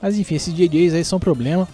Mas 0.00 0.18
enfim, 0.18 0.34
esses 0.34 0.54
JJs 0.54 0.94
aí 0.94 1.04
são 1.04 1.16
um 1.16 1.20
problema. 1.20 1.68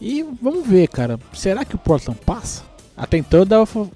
E 0.00 0.24
vamos 0.42 0.66
ver, 0.66 0.88
cara. 0.88 1.18
Será 1.32 1.64
que 1.64 1.74
o 1.74 1.78
Portland 1.78 2.18
passa? 2.24 2.62
Até 2.96 3.16
então 3.16 3.40
eu 3.40 3.44
dava, 3.44 3.90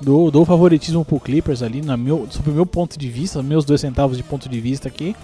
dou, 0.00 0.30
dou 0.30 0.44
favoritismo 0.44 1.04
pro 1.04 1.18
Clippers 1.18 1.62
ali, 1.62 1.82
na 1.82 1.96
meu, 1.96 2.28
sob 2.30 2.50
o 2.50 2.54
meu 2.54 2.66
ponto 2.66 2.96
de 2.96 3.08
vista, 3.08 3.42
meus 3.42 3.64
dois 3.64 3.80
centavos 3.80 4.16
de 4.16 4.22
ponto 4.22 4.48
de 4.48 4.60
vista 4.60 4.88
aqui. 4.88 5.16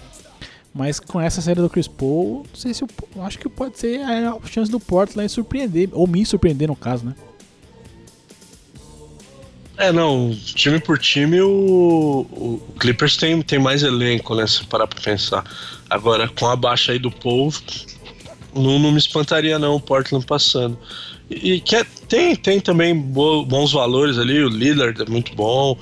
Mas 0.74 0.98
com 0.98 1.20
essa 1.20 1.40
série 1.40 1.60
do 1.60 1.70
Chris 1.70 1.86
Paul, 1.86 2.44
não 2.48 2.56
sei 2.56 2.74
se 2.74 2.82
eu 2.82 2.88
acho 3.22 3.38
que 3.38 3.48
pode 3.48 3.78
ser 3.78 4.00
a 4.00 4.36
chance 4.46 4.68
do 4.68 4.80
Portland 4.80 5.28
surpreender, 5.28 5.88
ou 5.92 6.08
me 6.08 6.26
surpreender 6.26 6.66
no 6.66 6.74
caso, 6.74 7.06
né? 7.06 7.14
É, 9.76 9.90
não, 9.90 10.30
time 10.54 10.78
por 10.78 10.98
time, 10.98 11.40
o, 11.40 11.50
o 12.30 12.74
Clippers 12.78 13.16
tem, 13.16 13.42
tem 13.42 13.58
mais 13.58 13.82
elenco, 13.82 14.34
né? 14.34 14.46
Se 14.46 14.64
parar 14.66 14.86
pra 14.86 15.00
pensar. 15.00 15.44
Agora, 15.90 16.28
com 16.28 16.46
a 16.46 16.54
baixa 16.54 16.92
aí 16.92 16.98
do 16.98 17.10
povo, 17.10 17.60
não, 18.54 18.78
não 18.78 18.92
me 18.92 18.98
espantaria 18.98 19.58
não 19.58 19.74
o 19.74 19.80
Portland 19.80 20.24
passando. 20.24 20.78
E, 21.28 21.54
e 21.54 21.60
que 21.60 21.74
é- 21.74 21.84
tem, 22.08 22.36
tem 22.36 22.60
também 22.60 22.94
bo- 22.96 23.44
bons 23.44 23.72
valores 23.72 24.16
ali, 24.16 24.44
o 24.44 24.48
Lillard 24.48 25.02
é 25.02 25.06
muito 25.10 25.34
bom, 25.34 25.76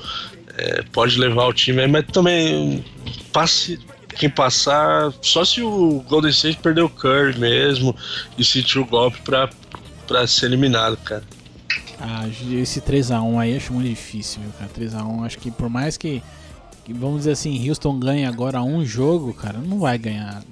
é, 0.57 0.83
pode 0.93 1.19
levar 1.19 1.47
o 1.47 1.53
time 1.53 1.83
aí, 1.83 1.89
mas 1.89 2.07
também 2.07 2.83
passe, 3.31 3.79
quem 4.19 4.31
passar, 4.31 5.13
só 5.21 5.45
se 5.45 5.61
o 5.61 6.03
Golden 6.09 6.31
State 6.31 6.59
perder 6.63 6.83
o 6.83 6.89
Curry 6.89 7.39
mesmo 7.39 7.95
e 8.39 8.45
sentir 8.45 8.79
o 8.79 8.87
golpe 8.87 9.21
pra, 9.23 9.51
pra 10.07 10.27
ser 10.27 10.47
eliminado, 10.47 10.97
cara. 10.99 11.25
Ah, 12.05 12.27
esse 12.29 12.81
3x1 12.81 13.38
aí 13.38 13.57
acho 13.57 13.73
muito 13.73 13.88
difícil, 13.88 14.43
viu, 14.43 14.51
cara? 14.59 14.69
3x1, 14.77 15.25
acho 15.25 15.38
que 15.38 15.53
por 15.53 15.69
mais 15.69 15.97
que, 15.97 16.21
que, 16.85 16.93
vamos 16.93 17.19
dizer 17.19 17.31
assim, 17.31 17.69
Houston 17.69 17.97
ganhe 18.01 18.27
agora 18.27 18.61
um 18.61 18.85
jogo, 18.85 19.33
cara, 19.33 19.59
não 19.59 19.79
vai 19.79 19.97
ganhar. 19.99 20.43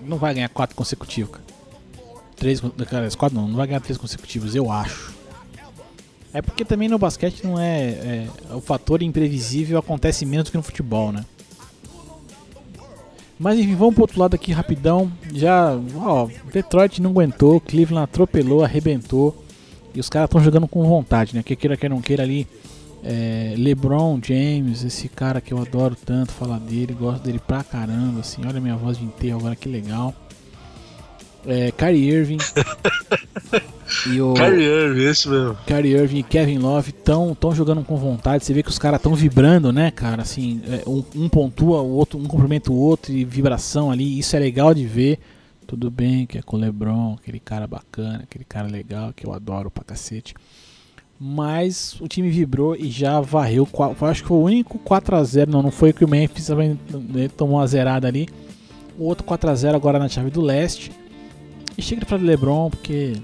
Não 0.00 0.16
vai 0.16 0.32
ganhar 0.32 0.48
quatro 0.48 0.74
consecutivos, 0.74 1.32
cara. 1.32 1.44
Três, 2.34 2.62
cara, 2.88 3.10
quatro 3.10 3.38
não, 3.38 3.46
não 3.46 3.56
vai 3.56 3.66
ganhar 3.66 3.80
três 3.80 3.98
consecutivos, 3.98 4.54
eu 4.54 4.72
acho. 4.72 5.14
É 6.32 6.40
porque 6.40 6.64
também 6.64 6.88
no 6.88 6.98
basquete 6.98 7.44
não 7.44 7.60
é, 7.60 7.90
é. 7.90 8.28
O 8.54 8.60
fator 8.62 9.02
imprevisível 9.02 9.78
acontece 9.78 10.24
menos 10.24 10.48
que 10.48 10.56
no 10.56 10.62
futebol, 10.62 11.12
né? 11.12 11.26
Mas 13.38 13.58
enfim, 13.58 13.74
vamos 13.74 13.94
pro 13.94 14.04
outro 14.04 14.18
lado 14.18 14.34
aqui 14.34 14.50
rapidão. 14.50 15.12
Já, 15.34 15.78
ó, 15.96 16.26
Detroit 16.50 17.02
não 17.02 17.10
aguentou, 17.10 17.60
Cleveland 17.60 18.04
atropelou, 18.04 18.64
arrebentou. 18.64 19.44
E 19.98 20.00
os 20.00 20.08
caras 20.08 20.28
estão 20.28 20.40
jogando 20.40 20.68
com 20.68 20.86
vontade, 20.86 21.34
né? 21.34 21.42
Que 21.42 21.56
queira 21.56 21.76
que 21.76 21.88
não 21.88 22.00
queira 22.00 22.22
ali. 22.22 22.46
é, 23.02 23.54
LeBron 23.58 24.20
James, 24.22 24.84
esse 24.84 25.08
cara 25.08 25.40
que 25.40 25.52
eu 25.52 25.58
adoro 25.58 25.96
tanto 25.96 26.30
falar 26.30 26.60
dele, 26.60 26.94
gosto 26.94 27.24
dele 27.24 27.40
pra 27.44 27.64
caramba, 27.64 28.20
assim. 28.20 28.42
Olha 28.46 28.58
a 28.58 28.60
minha 28.60 28.76
voz 28.76 28.96
de 28.96 29.04
enterro 29.04 29.40
agora, 29.40 29.56
que 29.56 29.68
legal. 29.68 30.14
É, 31.44 31.72
Kyrie 31.72 32.10
Irving. 32.10 32.38
e 34.06 34.20
o 34.20 34.34
Kyrie 34.34 34.66
Irving, 34.66 35.02
esse 35.02 35.28
mesmo. 35.28 35.58
Kyrie 35.66 35.94
Irving 35.96 36.18
e 36.18 36.22
Kevin 36.22 36.58
Love 36.58 36.90
estão 36.90 37.34
tão 37.34 37.52
jogando 37.52 37.82
com 37.82 37.96
vontade. 37.96 38.44
Você 38.44 38.54
vê 38.54 38.62
que 38.62 38.70
os 38.70 38.78
caras 38.78 39.00
estão 39.00 39.16
vibrando, 39.16 39.72
né, 39.72 39.90
cara? 39.90 40.22
Assim, 40.22 40.60
é, 40.68 40.88
um, 40.88 41.02
um 41.16 41.28
pontua, 41.28 41.80
o 41.80 41.90
outro, 41.90 42.20
um 42.20 42.24
cumprimenta 42.24 42.70
o 42.70 42.76
outro 42.76 43.12
e 43.12 43.24
vibração 43.24 43.90
ali. 43.90 44.16
Isso 44.16 44.36
é 44.36 44.38
legal 44.38 44.72
de 44.72 44.86
ver. 44.86 45.18
Tudo 45.68 45.90
bem 45.90 46.24
que 46.24 46.38
é 46.38 46.42
com 46.42 46.56
o 46.56 46.58
LeBron, 46.58 47.18
aquele 47.20 47.38
cara 47.38 47.66
bacana, 47.66 48.20
aquele 48.22 48.42
cara 48.42 48.66
legal 48.66 49.12
que 49.14 49.26
eu 49.26 49.34
adoro 49.34 49.70
pra 49.70 49.84
cacete. 49.84 50.32
Mas 51.20 52.00
o 52.00 52.08
time 52.08 52.30
vibrou 52.30 52.74
e 52.74 52.90
já 52.90 53.20
varreu. 53.20 53.68
Acho 54.00 54.22
que 54.22 54.28
foi 54.28 54.36
o 54.38 54.44
único 54.44 54.78
4x0. 54.78 55.46
Não, 55.46 55.62
não 55.62 55.70
foi 55.70 55.92
que 55.92 56.02
o 56.02 56.08
Memphis 56.08 56.46
também, 56.46 56.80
né, 57.10 57.28
tomou 57.28 57.58
uma 57.58 57.66
zerada 57.66 58.08
ali. 58.08 58.30
O 58.98 59.04
outro 59.04 59.26
4x0 59.26 59.74
agora 59.74 59.98
na 59.98 60.08
chave 60.08 60.30
do 60.30 60.40
leste. 60.40 60.90
E 61.76 61.82
chega 61.82 62.06
para 62.06 62.16
LeBron, 62.16 62.70
porque 62.70 63.16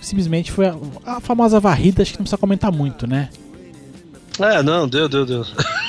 simplesmente 0.00 0.52
foi 0.52 0.68
a, 0.68 0.76
a 1.04 1.20
famosa 1.20 1.58
varrida. 1.58 2.02
Acho 2.02 2.12
que 2.12 2.18
não 2.20 2.24
precisa 2.24 2.38
comentar 2.38 2.70
muito, 2.70 3.08
né? 3.08 3.28
É, 4.38 4.62
não, 4.62 4.86
deu, 4.86 5.08
deu, 5.08 5.26
deu. 5.26 5.44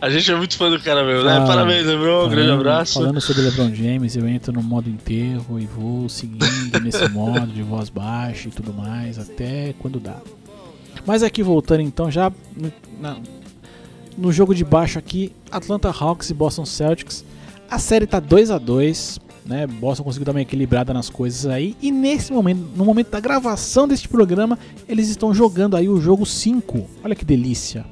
A 0.00 0.10
gente 0.10 0.30
é 0.30 0.34
muito 0.34 0.56
fã 0.56 0.70
do 0.70 0.80
cara 0.80 1.04
mesmo, 1.04 1.24
né? 1.24 1.38
Ah, 1.38 1.46
Parabéns, 1.46 1.86
meu. 1.86 2.26
Um 2.26 2.28
grande 2.28 2.50
abraço. 2.50 2.94
Falando 2.94 3.20
sobre 3.20 3.42
LeBron 3.42 3.74
James, 3.74 4.16
eu 4.16 4.28
entro 4.28 4.52
no 4.52 4.62
modo 4.62 4.88
enterro 4.88 5.58
e 5.58 5.66
vou 5.66 6.08
seguindo 6.08 6.80
nesse 6.82 7.08
modo 7.10 7.46
de 7.46 7.62
voz 7.62 7.88
baixa 7.88 8.48
e 8.48 8.50
tudo 8.50 8.72
mais, 8.72 9.18
até 9.18 9.74
quando 9.78 9.98
dá. 9.98 10.16
Mas 11.04 11.22
aqui 11.22 11.42
voltando 11.42 11.82
então, 11.82 12.10
já 12.10 12.32
no, 12.56 12.72
na, 13.00 13.16
no 14.16 14.32
jogo 14.32 14.54
de 14.54 14.64
baixo 14.64 14.98
aqui, 14.98 15.32
Atlanta 15.50 15.88
Hawks 15.88 16.30
e 16.30 16.34
Boston 16.34 16.64
Celtics. 16.64 17.24
A 17.70 17.78
série 17.78 18.06
tá 18.06 18.20
2 18.20 18.50
a 18.50 18.58
2 18.58 19.20
né? 19.46 19.66
Boston 19.66 20.02
conseguiu 20.02 20.26
dar 20.26 20.32
uma 20.32 20.42
equilibrada 20.42 20.92
nas 20.92 21.08
coisas 21.08 21.46
aí. 21.46 21.76
E 21.80 21.90
nesse 21.92 22.32
momento, 22.32 22.66
no 22.74 22.84
momento 22.84 23.10
da 23.10 23.20
gravação 23.20 23.86
deste 23.86 24.08
programa, 24.08 24.58
eles 24.88 25.08
estão 25.08 25.32
jogando 25.32 25.76
aí 25.76 25.88
o 25.88 26.00
jogo 26.00 26.26
5. 26.26 26.88
Olha 27.04 27.14
que 27.14 27.24
delícia. 27.24 27.86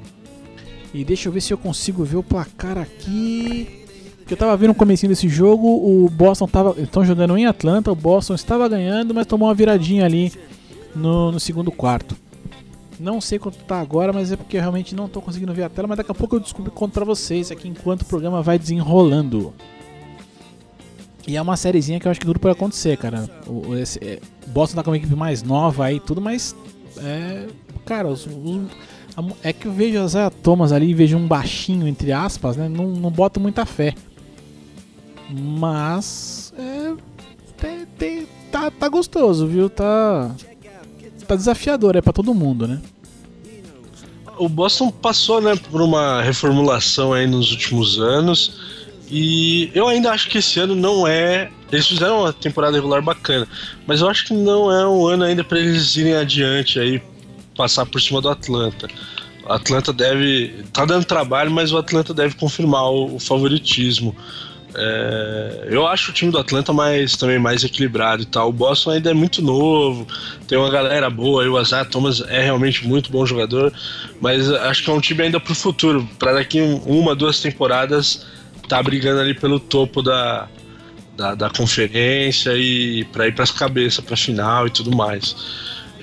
E 0.95 1.03
deixa 1.03 1.27
eu 1.27 1.33
ver 1.33 1.41
se 1.41 1.51
eu 1.51 1.57
consigo 1.57 2.05
ver 2.05 2.15
o 2.15 2.23
placar 2.23 2.77
aqui. 2.77 3.83
Que 4.25 4.33
eu 4.33 4.37
tava 4.37 4.55
vendo 4.55 4.69
no 4.69 4.75
começo 4.75 5.05
desse 5.05 5.27
jogo, 5.27 5.67
o 5.67 6.09
Boston 6.09 6.47
tava. 6.47 6.81
Estão 6.81 7.03
jogando 7.03 7.37
em 7.37 7.45
Atlanta, 7.45 7.91
o 7.91 7.95
Boston 7.95 8.33
estava 8.33 8.65
ganhando, 8.69 9.13
mas 9.13 9.27
tomou 9.27 9.49
uma 9.49 9.53
viradinha 9.53 10.05
ali 10.05 10.31
no, 10.95 11.33
no 11.33 11.39
segundo 11.39 11.69
quarto. 11.69 12.15
Não 12.97 13.19
sei 13.19 13.37
quanto 13.37 13.57
tá 13.65 13.81
agora, 13.81 14.13
mas 14.13 14.31
é 14.31 14.37
porque 14.37 14.55
eu 14.55 14.61
realmente 14.61 14.95
não 14.95 15.09
tô 15.09 15.21
conseguindo 15.21 15.53
ver 15.53 15.63
a 15.63 15.69
tela, 15.69 15.85
mas 15.85 15.97
daqui 15.97 16.11
a 16.11 16.15
pouco 16.15 16.37
eu 16.37 16.39
descubro 16.39 16.71
conto 16.71 16.93
pra 16.93 17.03
vocês 17.03 17.51
aqui 17.51 17.67
enquanto 17.67 18.03
o 18.03 18.05
programa 18.05 18.41
vai 18.41 18.57
desenrolando. 18.57 19.53
E 21.27 21.35
é 21.35 21.41
uma 21.41 21.57
sériezinha 21.57 21.99
que 21.99 22.07
eu 22.07 22.11
acho 22.11 22.21
que 22.21 22.25
tudo 22.25 22.39
pode 22.39 22.53
acontecer, 22.53 22.95
cara. 22.95 23.29
O, 23.45 23.75
esse, 23.75 23.99
é, 24.01 24.21
Boston 24.47 24.77
tá 24.77 24.83
com 24.83 24.91
uma 24.91 24.97
equipe 24.97 25.13
mais 25.13 25.43
nova 25.43 25.85
aí 25.85 25.99
tudo, 25.99 26.21
mas. 26.21 26.55
É. 26.99 27.47
Cara, 27.85 28.07
os, 28.07 28.25
os, 28.25 28.61
é 29.43 29.53
que 29.53 29.67
eu 29.67 29.71
vejo 29.71 29.99
as 29.99 30.13
Thomas 30.41 30.71
ali 30.71 30.93
vejo 30.93 31.17
um 31.17 31.27
baixinho, 31.27 31.87
entre 31.87 32.11
aspas, 32.11 32.57
né? 32.57 32.67
Não, 32.67 32.87
não 32.87 33.09
boto 33.09 33.39
muita 33.39 33.65
fé. 33.65 33.93
Mas. 35.29 36.53
É. 36.57 36.93
Tem, 37.97 38.27
tá, 38.51 38.69
tá 38.69 38.87
gostoso, 38.87 39.47
viu? 39.47 39.69
Tá. 39.69 40.35
Tá 41.27 41.35
desafiador, 41.35 41.95
é 41.95 42.01
pra 42.01 42.13
todo 42.13 42.33
mundo, 42.33 42.67
né? 42.67 42.81
O 44.37 44.49
Boston 44.49 44.91
passou, 44.91 45.41
né, 45.41 45.55
por 45.71 45.81
uma 45.81 46.21
reformulação 46.21 47.13
aí 47.13 47.25
nos 47.25 47.51
últimos 47.51 47.99
anos 47.99 48.75
e 49.09 49.69
eu 49.73 49.87
ainda 49.87 50.11
acho 50.11 50.29
que 50.29 50.39
esse 50.39 50.59
ano 50.59 50.75
não 50.75 51.07
é. 51.07 51.49
Eles 51.71 51.87
fizeram 51.87 52.21
uma 52.21 52.33
temporada 52.33 52.75
regular 52.75 53.01
bacana, 53.01 53.47
mas 53.85 54.01
eu 54.01 54.09
acho 54.09 54.25
que 54.25 54.33
não 54.33 54.71
é 54.71 54.87
um 54.87 55.05
ano 55.07 55.23
ainda 55.23 55.43
para 55.43 55.59
eles 55.59 55.95
irem 55.95 56.15
adiante 56.15 56.79
aí, 56.79 57.01
passar 57.55 57.85
por 57.85 58.01
cima 58.01 58.21
do 58.21 58.29
Atlanta. 58.29 58.87
O 59.47 59.53
Atlanta 59.53 59.93
deve. 59.93 60.63
tá 60.73 60.85
dando 60.85 61.05
trabalho, 61.05 61.51
mas 61.51 61.71
o 61.71 61.77
Atlanta 61.77 62.13
deve 62.13 62.35
confirmar 62.35 62.89
o, 62.91 63.15
o 63.15 63.19
favoritismo. 63.19 64.15
É, 64.77 65.67
eu 65.69 65.87
acho 65.87 66.11
o 66.11 66.13
time 66.13 66.31
do 66.31 66.37
Atlanta 66.37 66.73
mais 66.73 67.15
também 67.15 67.39
mais 67.39 67.63
equilibrado 67.63 68.23
e 68.23 68.25
tal. 68.25 68.49
O 68.49 68.51
Boston 68.51 68.91
ainda 68.91 69.11
é 69.11 69.13
muito 69.13 69.41
novo, 69.41 70.05
tem 70.47 70.57
uma 70.57 70.69
galera 70.69 71.09
boa. 71.09 71.47
O 71.47 71.57
Azar 71.57 71.85
Thomas 71.85 72.21
é 72.27 72.41
realmente 72.41 72.85
muito 72.85 73.09
bom 73.09 73.25
jogador, 73.25 73.71
mas 74.19 74.51
acho 74.51 74.83
que 74.83 74.89
é 74.89 74.93
um 74.93 74.99
time 74.99 75.23
ainda 75.23 75.39
para 75.39 75.53
o 75.53 75.55
futuro. 75.55 76.07
Para 76.19 76.33
daqui 76.33 76.59
uma, 76.85 77.15
duas 77.15 77.39
temporadas 77.39 78.25
tá 78.67 78.81
brigando 78.81 79.21
ali 79.21 79.33
pelo 79.33 79.59
topo 79.59 80.01
da, 80.01 80.47
da, 81.15 81.35
da 81.35 81.49
conferência 81.49 82.51
e 82.57 83.05
para 83.05 83.27
ir 83.27 83.33
para 83.33 83.43
as 83.43 83.51
cabeças, 83.51 84.03
para 84.03 84.17
final 84.17 84.67
e 84.67 84.69
tudo 84.69 84.93
mais. 84.93 85.35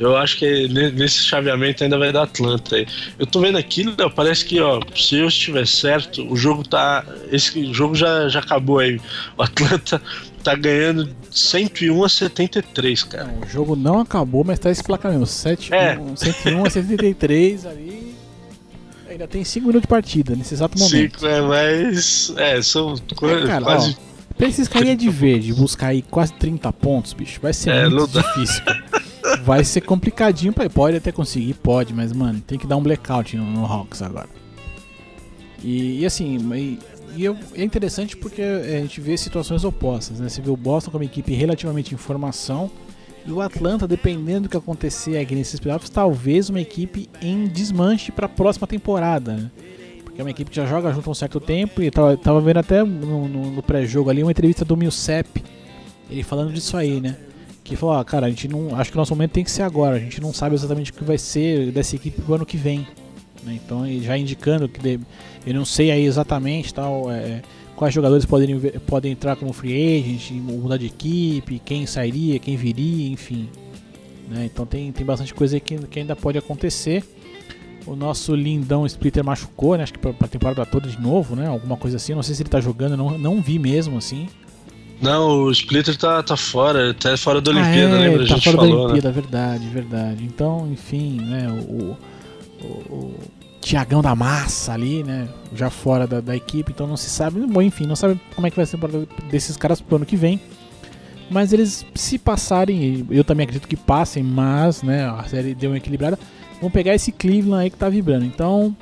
Eu 0.02 0.16
acho 0.16 0.36
que 0.36 0.66
nesse 0.66 1.20
chaveamento 1.20 1.84
ainda 1.84 1.96
vai 1.96 2.10
dar 2.10 2.24
Atlanta. 2.24 2.84
Eu 3.16 3.24
tô 3.24 3.40
vendo 3.40 3.56
aqui, 3.56 3.84
parece 4.16 4.44
que, 4.44 4.60
ó, 4.60 4.80
se 4.96 5.16
eu 5.16 5.28
estiver 5.28 5.64
certo, 5.64 6.26
o 6.28 6.36
jogo 6.36 6.66
tá. 6.66 7.04
Esse 7.30 7.72
jogo 7.72 7.94
já, 7.94 8.28
já 8.28 8.40
acabou 8.40 8.80
aí. 8.80 9.00
O 9.38 9.42
Atlanta 9.44 10.02
tá 10.42 10.56
ganhando 10.56 11.08
101 11.30 12.02
a 12.02 12.08
73, 12.08 13.04
cara. 13.04 13.24
Não, 13.26 13.46
o 13.46 13.48
jogo 13.48 13.76
não 13.76 14.00
acabou, 14.00 14.42
mas 14.42 14.58
tá 14.58 14.72
esse 14.72 14.82
placar 14.82 15.12
mesmo. 15.12 15.24
7, 15.24 15.72
é. 15.72 15.96
101 16.16 16.66
a 16.66 16.70
73 16.70 17.66
ali. 17.66 18.16
Ainda 19.08 19.28
tem 19.28 19.44
5 19.44 19.64
minutos 19.64 19.82
de 19.82 19.88
partida 19.88 20.34
nesse 20.34 20.54
exato 20.54 20.76
momento. 20.76 21.20
5, 21.20 21.26
é, 21.28 21.40
mas. 21.42 22.34
É, 22.38 22.60
são 22.60 22.94
é, 22.94 23.46
cara, 23.46 23.64
quase. 23.64 23.96
Ó, 23.96 24.34
pra 24.36 24.48
esses 24.48 24.66
carinha 24.66 24.96
de 24.96 25.08
verde 25.08 25.52
buscar 25.52 25.88
aí 25.88 26.02
quase 26.02 26.32
30 26.32 26.72
pontos, 26.72 27.12
bicho, 27.12 27.38
vai 27.40 27.52
ser 27.52 27.70
é, 27.70 27.88
muito 27.88 28.20
difícil. 28.20 28.64
vai 29.42 29.64
ser 29.64 29.80
complicadinho 29.82 30.52
pra 30.52 30.68
Pode 30.68 30.96
até 30.96 31.12
conseguir, 31.12 31.54
pode, 31.54 31.92
mas, 31.92 32.12
mano, 32.12 32.40
tem 32.40 32.58
que 32.58 32.66
dar 32.66 32.76
um 32.76 32.82
blackout 32.82 33.36
no, 33.36 33.44
no 33.44 33.64
Hawks 33.64 34.02
agora. 34.02 34.28
E, 35.62 36.00
e 36.00 36.06
assim, 36.06 36.38
e, 36.54 36.78
e 37.16 37.24
eu, 37.24 37.36
é 37.54 37.62
interessante 37.62 38.16
porque 38.16 38.42
a 38.42 38.80
gente 38.80 39.00
vê 39.00 39.16
situações 39.16 39.64
opostas, 39.64 40.18
né? 40.18 40.28
Você 40.28 40.40
vê 40.40 40.50
o 40.50 40.56
Boston 40.56 40.90
como 40.90 41.04
equipe 41.04 41.32
relativamente 41.32 41.94
em 41.94 41.98
formação 41.98 42.70
e 43.24 43.30
o 43.30 43.40
Atlanta, 43.40 43.86
dependendo 43.86 44.42
do 44.42 44.48
que 44.48 44.56
acontecer 44.56 45.18
aqui 45.18 45.34
nesses 45.34 45.60
playoffs, 45.60 45.88
talvez 45.88 46.50
uma 46.50 46.60
equipe 46.60 47.08
em 47.20 47.46
desmanche 47.46 48.10
para 48.10 48.26
a 48.26 48.28
próxima 48.28 48.66
temporada. 48.66 49.34
Né? 49.34 49.50
Porque 50.02 50.20
é 50.20 50.24
uma 50.24 50.30
equipe 50.30 50.50
que 50.50 50.56
já 50.56 50.66
joga 50.66 50.92
junto 50.92 51.08
há 51.08 51.12
um 51.12 51.14
certo 51.14 51.38
tempo. 51.38 51.80
E 51.82 51.90
tava, 51.90 52.16
tava 52.16 52.40
vendo 52.40 52.58
até 52.58 52.82
no, 52.82 53.28
no, 53.28 53.50
no 53.52 53.62
pré-jogo 53.62 54.10
ali 54.10 54.22
uma 54.22 54.32
entrevista 54.32 54.64
do 54.64 54.76
Milcep, 54.76 55.42
ele 56.10 56.22
falando 56.22 56.52
disso 56.52 56.76
aí, 56.76 57.00
né? 57.00 57.16
Que 57.64 57.76
falou: 57.76 57.96
ah, 57.96 58.04
cara, 58.04 58.26
a 58.26 58.30
gente 58.30 58.48
não. 58.48 58.74
Acho 58.76 58.90
que 58.90 58.96
o 58.96 59.00
nosso 59.00 59.14
momento 59.14 59.32
tem 59.32 59.44
que 59.44 59.50
ser 59.50 59.62
agora. 59.62 59.96
A 59.96 60.00
gente 60.00 60.20
não 60.20 60.32
sabe 60.32 60.54
exatamente 60.54 60.90
o 60.90 60.94
que 60.94 61.04
vai 61.04 61.18
ser 61.18 61.70
dessa 61.70 61.96
equipe 61.96 62.20
pro 62.20 62.34
ano 62.34 62.46
que 62.46 62.56
vem. 62.56 62.86
Né? 63.42 63.58
Então, 63.64 63.86
já 64.00 64.16
indicando 64.16 64.68
que. 64.68 65.00
Eu 65.46 65.54
não 65.54 65.64
sei 65.64 65.90
aí 65.90 66.04
exatamente 66.04 66.72
tal. 66.72 67.10
É, 67.10 67.42
quais 67.76 67.94
jogadores 67.94 68.24
podem, 68.24 68.58
podem 68.86 69.12
entrar 69.12 69.36
como 69.36 69.52
free 69.52 69.98
agent, 69.98 70.30
mudar 70.32 70.76
de 70.76 70.86
equipe, 70.86 71.60
quem 71.64 71.86
sairia, 71.86 72.38
quem 72.38 72.56
viria, 72.56 73.08
enfim. 73.10 73.48
Né? 74.28 74.48
Então 74.52 74.64
tem, 74.64 74.90
tem 74.92 75.04
bastante 75.04 75.34
coisa 75.34 75.58
que, 75.58 75.76
que 75.78 76.00
ainda 76.00 76.16
pode 76.16 76.38
acontecer. 76.38 77.04
O 77.84 77.96
nosso 77.96 78.34
lindão 78.34 78.86
Splitter 78.86 79.24
machucou, 79.24 79.76
né? 79.76 79.82
Acho 79.82 79.92
que 79.92 79.98
pra, 79.98 80.12
pra 80.12 80.28
temporada 80.28 80.64
toda 80.64 80.88
de 80.88 81.00
novo, 81.00 81.34
né? 81.34 81.48
Alguma 81.48 81.76
coisa 81.76 81.96
assim. 81.96 82.14
Não 82.14 82.22
sei 82.22 82.34
se 82.34 82.42
ele 82.42 82.48
tá 82.48 82.60
jogando, 82.60 82.96
não, 82.96 83.18
não 83.18 83.42
vi 83.42 83.58
mesmo, 83.58 83.98
assim. 83.98 84.28
Não, 85.02 85.42
o 85.42 85.50
Splitter 85.50 85.96
tá, 85.96 86.22
tá 86.22 86.36
fora, 86.36 86.94
tá 86.94 87.16
fora 87.16 87.40
da 87.40 87.50
Olimpíada, 87.50 87.96
ah, 87.96 88.04
é, 88.04 88.08
lembra? 88.08 88.28
Tá 88.28 88.40
fora 88.40 88.56
falou, 88.56 88.70
da 88.70 88.82
Olimpíada, 88.84 89.08
né? 89.08 89.14
verdade, 89.14 89.68
verdade. 89.68 90.24
Então, 90.24 90.68
enfim, 90.70 91.20
né? 91.20 91.48
O, 91.68 91.96
o, 92.64 92.66
o 92.88 93.14
Tiagão 93.60 94.00
da 94.00 94.14
Massa 94.14 94.72
ali, 94.72 95.02
né? 95.02 95.28
Já 95.54 95.70
fora 95.70 96.06
da, 96.06 96.20
da, 96.20 96.36
equipe, 96.36 96.70
então 96.70 96.86
não 96.86 96.96
se 96.96 97.10
sabe. 97.10 97.40
Bom, 97.40 97.60
enfim, 97.60 97.84
não 97.84 97.96
sabe 97.96 98.20
como 98.34 98.46
é 98.46 98.50
que 98.50 98.56
vai 98.56 98.64
ser 98.64 98.78
desses 99.28 99.56
caras 99.56 99.80
pro 99.80 99.96
ano 99.96 100.06
que 100.06 100.16
vem. 100.16 100.40
Mas 101.28 101.52
eles, 101.52 101.84
se 101.94 102.16
passarem, 102.16 103.04
eu 103.10 103.24
também 103.24 103.44
acredito 103.44 103.66
que 103.66 103.76
passem, 103.76 104.22
mas 104.22 104.82
né, 104.84 105.04
a 105.04 105.24
série 105.24 105.52
deu 105.54 105.70
uma 105.70 105.78
equilibrada. 105.78 106.18
Vão 106.60 106.70
pegar 106.70 106.94
esse 106.94 107.10
Cleveland 107.10 107.64
aí 107.64 107.70
que 107.70 107.76
tá 107.76 107.88
vibrando. 107.88 108.24
Então, 108.24 108.76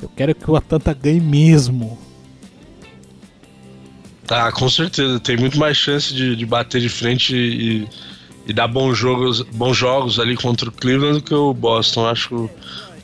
eu 0.00 0.08
quero 0.14 0.34
que 0.34 0.48
o 0.48 0.54
Atlanta 0.54 0.94
ganhe 0.94 1.20
mesmo. 1.20 1.98
Tá, 4.28 4.52
com 4.52 4.68
certeza. 4.68 5.18
Tem 5.18 5.38
muito 5.38 5.58
mais 5.58 5.76
chance 5.76 6.12
de, 6.12 6.36
de 6.36 6.44
bater 6.44 6.82
de 6.82 6.88
frente 6.90 7.34
e, 7.34 7.88
e 8.46 8.52
dar 8.52 8.68
bons 8.68 8.96
jogos, 8.96 9.40
bons 9.40 9.74
jogos 9.74 10.20
ali 10.20 10.36
contra 10.36 10.68
o 10.68 10.72
Cleveland 10.72 11.20
do 11.20 11.24
que 11.24 11.34
o 11.34 11.54
Boston. 11.54 12.06
Acho 12.06 12.50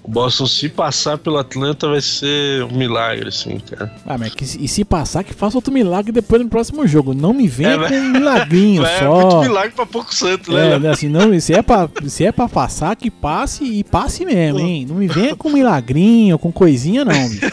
o 0.04 0.10
Boston, 0.10 0.46
se 0.46 0.68
passar 0.68 1.16
pelo 1.16 1.38
Atlanta, 1.38 1.88
vai 1.88 2.02
ser 2.02 2.62
um 2.64 2.76
milagre, 2.76 3.28
assim, 3.28 3.58
cara. 3.58 3.90
Ah, 4.04 4.18
mas 4.18 4.34
que, 4.34 4.44
e 4.44 4.68
se 4.68 4.84
passar, 4.84 5.24
que 5.24 5.32
faça 5.32 5.56
outro 5.56 5.72
milagre 5.72 6.12
depois 6.12 6.42
no 6.42 6.48
próximo 6.48 6.86
jogo. 6.86 7.14
Não 7.14 7.32
me 7.32 7.48
venha 7.48 7.70
é, 7.70 7.88
com 7.88 7.94
um 7.94 8.10
milagrinho 8.10 8.84
é, 8.86 8.98
só. 8.98 9.04
É 9.04 9.24
muito 9.24 9.40
milagre 9.40 9.70
pra 9.70 9.86
pouco 9.86 10.14
santo, 10.14 10.52
né? 10.52 10.72
É, 10.72 10.88
assim, 10.90 11.08
não, 11.08 11.40
se, 11.40 11.54
é 11.54 11.62
pra, 11.62 11.88
se 12.06 12.22
é 12.22 12.30
pra 12.30 12.46
passar, 12.46 12.94
que 12.96 13.10
passe 13.10 13.64
e 13.64 13.82
passe 13.82 14.26
mesmo, 14.26 14.60
hein? 14.60 14.84
Não 14.86 14.96
me 14.96 15.08
venha 15.08 15.34
com 15.34 15.48
milagrinho, 15.48 16.38
com 16.38 16.52
coisinha, 16.52 17.02
não, 17.02 17.28
bicho. 17.30 17.50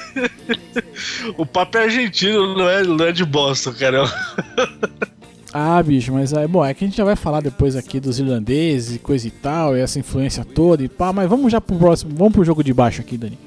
o 1.38 1.46
papo 1.46 1.78
é 1.78 1.84
argentino, 1.84 2.54
não 2.58 2.70
é, 2.70 2.84
não 2.84 3.06
é 3.06 3.14
de 3.14 3.24
Boston, 3.24 3.72
cara. 3.72 4.04
Ah, 5.54 5.84
bicho, 5.84 6.14
mas 6.14 6.32
é 6.32 6.48
bom, 6.48 6.64
é 6.64 6.74
que 6.74 6.86
a 6.86 6.88
gente 6.88 6.98
já 6.98 7.04
vai 7.04 7.16
falar 7.16 7.42
depois 7.42 7.76
aqui 7.76 8.00
dos 8.00 8.20
irlandeses 8.20 8.96
e 8.96 9.00
coisa 9.00 9.28
e 9.28 9.32
tal, 9.32 9.76
e 9.76 9.82
essa 9.82 10.00
influência 10.00 10.46
toda 10.46 10.84
e 10.84 10.88
pá, 10.88 11.12
mas 11.12 11.30
vamos 11.30 11.52
já 11.52 11.60
pro 11.60 11.76
próximo, 11.76 12.16
vamos 12.16 12.34
pro 12.34 12.46
jogo 12.46 12.64
de 12.64 12.74
baixo 12.74 13.02
aqui, 13.02 13.18
Dani. 13.18 13.38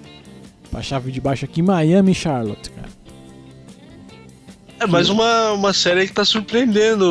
Pra 0.70 0.82
chave 0.82 1.10
de 1.10 1.20
baixo 1.20 1.44
aqui, 1.44 1.62
Miami 1.62 2.12
e 2.12 2.14
Charlotte, 2.14 2.70
cara. 2.70 2.88
É 4.80 4.86
mais 4.86 5.08
uma, 5.08 5.52
uma 5.52 5.72
série 5.72 6.06
que 6.06 6.12
tá 6.12 6.24
surpreendendo. 6.24 7.06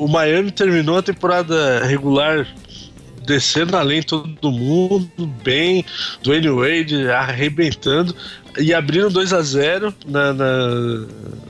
O 0.00 0.06
Miami 0.06 0.50
terminou 0.52 0.98
a 0.98 1.02
temporada 1.02 1.84
regular 1.84 2.46
descendo 3.26 3.76
além 3.76 4.02
todo 4.02 4.52
mundo, 4.52 5.10
bem, 5.42 5.84
Dwayne 6.22 6.48
Wade 6.48 7.10
arrebentando 7.10 8.14
e 8.58 8.72
abrindo 8.72 9.10
2 9.10 9.32
a 9.32 9.42
0 9.42 9.92
na, 10.06 10.32
na, 10.32 11.06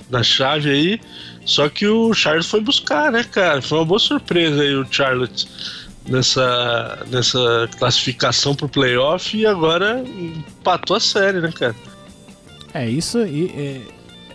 na 0.09 0.23
chave 0.23 0.71
aí. 0.71 1.01
Só 1.47 1.69
que 1.69 1.87
o 1.87 2.13
Charlotte 2.13 2.49
foi 2.49 2.61
buscar, 2.61 3.11
né, 3.11 3.25
cara? 3.25 3.63
Foi 3.63 3.79
uma 3.79 3.85
boa 3.85 4.01
surpresa 4.01 4.61
aí 4.61 4.75
o 4.75 4.85
Charlotte 4.91 5.49
nessa, 6.09 7.07
nessa 7.09 7.71
classificação 7.79 8.55
pro 8.55 8.69
playoff 8.69 9.37
e 9.37 9.47
agora 9.47 10.03
empatou 10.03 10.97
a 10.97 11.01
série, 11.01 11.41
né, 11.41 11.53
cara? 11.53 11.75
É, 12.75 12.91
isso 12.91 13.25
e 13.25 13.47
é, 13.57 13.81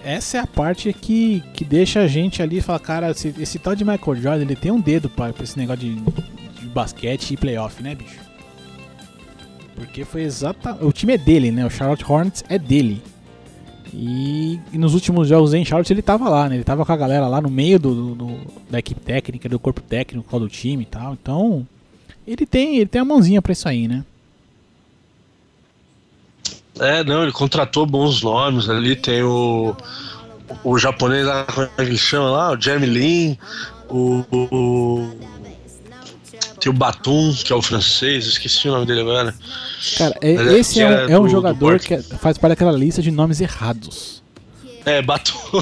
essa 0.04 0.38
é 0.38 0.40
a 0.40 0.48
parte 0.48 0.92
que, 0.94 1.44
que 1.54 1.64
deixa 1.64 2.00
a 2.00 2.08
gente 2.08 2.42
ali 2.42 2.62
falar, 2.62 2.80
cara, 2.80 3.12
esse, 3.12 3.36
esse 3.38 3.60
tal 3.60 3.76
de 3.76 3.84
Michael 3.84 4.16
Jordan, 4.16 4.42
ele 4.42 4.56
tem 4.56 4.72
um 4.72 4.80
dedo 4.80 5.10
pra, 5.10 5.34
pra 5.34 5.44
esse 5.44 5.58
negócio 5.58 5.82
de, 5.82 5.96
de 5.96 6.66
basquete 6.68 7.32
e 7.32 7.38
playoff, 7.38 7.84
né, 7.84 7.94
bicho? 7.94 8.20
Porque 9.76 10.06
foi 10.06 10.22
exata. 10.22 10.78
O 10.80 10.92
time 10.92 11.14
é 11.14 11.18
dele, 11.18 11.52
né? 11.52 11.66
O 11.66 11.70
Charlotte 11.70 12.06
Hornets 12.08 12.44
é 12.48 12.58
dele. 12.60 13.02
E, 13.94 14.60
e 14.72 14.78
nos 14.78 14.94
últimos 14.94 15.28
jogos 15.28 15.54
em 15.54 15.66
Charlotte 15.66 15.92
ele 15.92 16.02
tava 16.02 16.30
lá, 16.30 16.48
né? 16.48 16.56
Ele 16.56 16.64
tava 16.64 16.86
com 16.86 16.92
a 16.94 16.98
galera 16.98 17.28
lá 17.28 17.42
no 17.42 17.50
meio 17.50 17.78
do, 17.80 18.16
do- 18.16 18.40
da 18.70 18.80
equipe 18.80 19.02
técnica, 19.02 19.50
do 19.50 19.60
corpo 19.60 19.82
técnico 19.82 20.40
do 20.40 20.48
time 20.48 20.84
e 20.84 20.86
tal. 20.86 21.14
Então, 21.14 21.68
ele 22.26 22.46
tem, 22.46 22.78
ele 22.78 22.86
tem 22.86 23.02
a 23.02 23.06
mãozinha 23.06 23.42
pra 23.42 23.52
isso 23.52 23.68
aí, 23.68 23.88
né? 23.88 24.06
É, 26.80 27.04
não, 27.04 27.24
ele 27.24 27.32
contratou 27.32 27.86
bons 27.86 28.22
nomes 28.22 28.70
ali, 28.70 28.96
tem 28.96 29.22
o. 29.24 29.76
O 30.64 30.78
japonês 30.78 31.26
lá, 31.26 31.44
como 31.46 31.66
é 31.66 31.70
que 31.76 31.82
ele 31.82 31.98
chama 31.98 32.30
lá? 32.30 32.52
O 32.52 32.60
Jeremy 32.62 32.86
Lin, 32.88 33.38
o- 33.90 34.26
Tem 36.62 36.72
o 36.72 36.74
Batum, 36.74 37.34
que 37.34 37.52
é 37.52 37.56
o 37.56 37.62
francês, 37.62 38.26
esqueci 38.28 38.70
o 38.70 38.72
nome 38.72 38.86
dele 38.86 39.02
agora. 39.02 39.34
Cara, 39.98 40.16
é- 40.22 40.34
é- 40.36 40.60
esse 40.60 40.76
que 40.76 40.82
é, 40.82 40.88
um, 40.88 40.92
é 40.92 41.12
é 41.14 41.18
um 41.18 41.22
do- 41.24 41.28
do 41.28 41.32
jogador 41.32 41.60
Porto. 41.60 41.84
que 41.88 41.94
é- 41.96 42.02
faz 42.02 42.38
parte 42.38 42.52
daquela 42.52 42.72
lista 42.72 43.02
de 43.02 43.10
nomes 43.10 43.42
errados. 43.42 44.22
É, 44.86 45.02
Batum. 45.02 45.34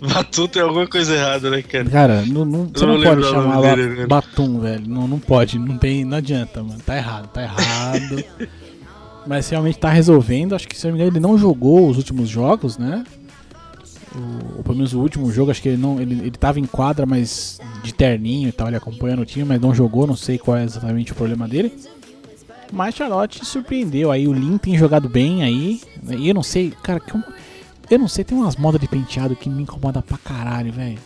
Batum 0.00 0.46
tem 0.46 0.60
alguma 0.62 0.86
coisa 0.86 1.14
errada, 1.14 1.48
né, 1.50 1.62
cara? 1.62 1.84
Cara, 1.88 2.24
não, 2.26 2.44
não- 2.44 2.66
você 2.72 2.84
não, 2.84 2.98
não 2.98 3.02
pode 3.04 3.22
chamar 3.22 3.60
ba- 3.62 3.74
dele, 3.74 3.88
velho. 3.94 4.08
Batum, 4.08 4.60
velho. 4.60 4.88
Não, 4.88 5.08
não 5.08 5.18
pode, 5.18 5.58
não 5.58 5.78
tem, 5.78 6.04
não 6.04 6.18
adianta, 6.18 6.62
mano. 6.62 6.80
Tá 6.84 6.96
errado, 6.96 7.28
tá 7.28 7.42
errado. 7.42 8.24
Mas 9.26 9.48
realmente 9.48 9.78
tá 9.78 9.88
resolvendo. 9.88 10.54
Acho 10.54 10.68
que 10.68 10.76
se 10.76 10.86
eu 10.86 10.90
não 10.90 10.98
me 10.98 11.02
engano, 11.02 11.16
ele 11.16 11.22
não 11.26 11.38
jogou 11.38 11.88
os 11.88 11.96
últimos 11.96 12.28
jogos, 12.28 12.76
né? 12.76 13.04
O, 14.14 14.62
pelo 14.62 14.76
menos 14.76 14.92
o 14.94 15.00
último 15.00 15.30
jogo, 15.32 15.50
acho 15.50 15.60
que 15.60 15.68
ele 15.68 15.76
não. 15.76 16.00
Ele, 16.00 16.14
ele 16.14 16.30
tava 16.30 16.60
em 16.60 16.64
quadra, 16.66 17.04
mas 17.04 17.60
de 17.82 17.92
terninho 17.92 18.48
e 18.48 18.52
tal, 18.52 18.68
ele 18.68 18.76
acompanhando 18.76 19.22
o 19.22 19.24
time, 19.26 19.44
mas 19.44 19.60
não 19.60 19.74
jogou, 19.74 20.06
não 20.06 20.16
sei 20.16 20.38
qual 20.38 20.56
é 20.56 20.64
exatamente 20.64 21.12
o 21.12 21.14
problema 21.14 21.48
dele. 21.48 21.72
Mas 22.72 22.94
Charlotte 22.94 23.44
surpreendeu 23.44 24.10
aí, 24.10 24.26
o 24.26 24.32
Lin 24.32 24.58
tem 24.58 24.76
jogado 24.76 25.08
bem 25.08 25.42
aí. 25.42 25.80
né? 26.02 26.16
E 26.16 26.28
eu 26.28 26.34
não 26.34 26.42
sei, 26.42 26.72
cara, 26.82 26.98
que 26.98 27.14
eu, 27.14 27.22
eu 27.90 27.98
não 27.98 28.08
sei, 28.08 28.24
tem 28.24 28.36
umas 28.36 28.56
modas 28.56 28.80
de 28.80 28.88
penteado 28.88 29.36
que 29.36 29.48
me 29.48 29.62
incomoda 29.62 30.00
pra 30.02 30.18
caralho, 30.18 30.72
velho. 30.72 30.98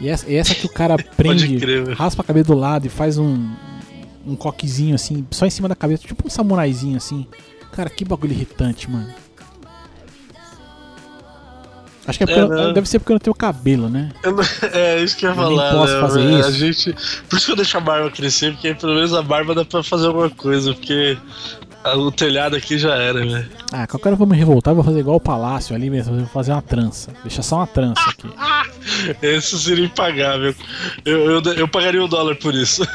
E 0.00 0.08
essa, 0.08 0.32
essa 0.32 0.54
que 0.54 0.66
o 0.66 0.68
cara 0.68 0.96
prende, 1.16 1.58
crer, 1.58 1.88
raspa 1.90 2.22
a 2.22 2.24
cabeça 2.24 2.46
do 2.46 2.54
lado 2.54 2.86
e 2.86 2.88
faz 2.90 3.18
um, 3.18 3.50
um 4.26 4.34
coquezinho 4.34 4.94
assim, 4.94 5.26
só 5.30 5.46
em 5.46 5.50
cima 5.50 5.68
da 5.68 5.76
cabeça, 5.76 6.06
tipo 6.06 6.26
um 6.26 6.30
samuraizinho 6.30 6.96
assim. 6.96 7.26
Cara, 7.72 7.88
que 7.88 8.04
bagulho 8.04 8.32
irritante, 8.32 8.90
mano. 8.90 9.08
Acho 12.10 12.18
que 12.18 12.24
é 12.24 12.26
porque 12.26 12.40
É, 12.40 12.42
eu- 12.42 12.48
né? 12.68 12.72
deve 12.74 12.88
ser 12.88 12.98
porque 12.98 13.12
eu 13.12 13.14
não 13.14 13.20
tenho 13.20 13.34
cabelo, 13.34 13.88
né? 13.88 14.10
Eu 14.22 14.32
não- 14.32 14.42
É 14.74 15.02
isso 15.02 15.16
que 15.16 15.24
eu 15.26 15.30
ia 15.30 15.36
Eu 15.36 15.42
falar. 15.42 15.72
posso 15.72 15.94
né? 15.94 16.00
fazer 16.00 16.20
A 16.20 16.40
isso. 16.40 16.52
gente, 16.52 16.92
por 17.28 17.36
isso 17.36 17.46
que 17.46 17.52
eu 17.52 17.56
deixo 17.56 17.76
a 17.76 17.80
barba 17.80 18.10
crescer, 18.10 18.52
porque 18.52 18.74
pelo 18.74 18.94
menos 18.94 19.14
a 19.14 19.22
barba 19.22 19.54
dá 19.54 19.64
pra 19.64 19.82
fazer 19.82 20.06
alguma 20.08 20.28
coisa, 20.30 20.74
porque 20.74 21.16
a- 21.84 21.96
o 21.96 22.10
telhado 22.12 22.56
aqui 22.56 22.76
já 22.78 22.94
era, 22.96 23.24
né? 23.24 23.46
Ah, 23.72 23.86
qualquer 23.86 24.08
hora 24.08 24.14
eu 24.14 24.18
vou 24.18 24.26
me 24.26 24.36
revoltar, 24.36 24.74
vou 24.74 24.84
fazer 24.84 24.98
igual 25.00 25.16
o 25.16 25.20
palácio 25.20 25.74
ali 25.74 25.88
mesmo, 25.88 26.16
vou 26.16 26.26
fazer 26.26 26.52
uma 26.52 26.60
trança. 26.62 27.12
Deixa 27.22 27.40
só 27.42 27.56
uma 27.56 27.66
trança 27.66 28.02
aqui. 28.10 28.28
Esse 29.22 29.58
seria 29.58 29.84
impagável. 29.86 30.54
Eu, 31.04 31.30
eu, 31.30 31.42
eu 31.54 31.68
pagaria 31.68 32.02
um 32.04 32.08
dólar 32.08 32.34
por 32.36 32.54
isso. 32.54 32.82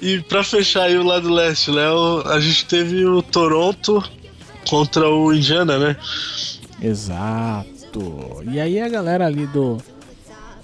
e 0.00 0.20
pra 0.20 0.42
fechar 0.42 0.84
aí 0.84 0.96
o 0.96 1.02
lado 1.02 1.32
leste, 1.32 1.70
Léo, 1.70 2.26
a 2.26 2.40
gente 2.40 2.64
teve 2.66 3.04
o 3.04 3.22
Toronto 3.22 4.02
contra 4.68 5.08
o 5.08 5.32
Indiana, 5.32 5.78
né? 5.78 5.96
Exato. 6.80 8.42
E 8.50 8.58
aí 8.58 8.80
a 8.80 8.88
galera 8.88 9.26
ali 9.26 9.46
do. 9.46 9.78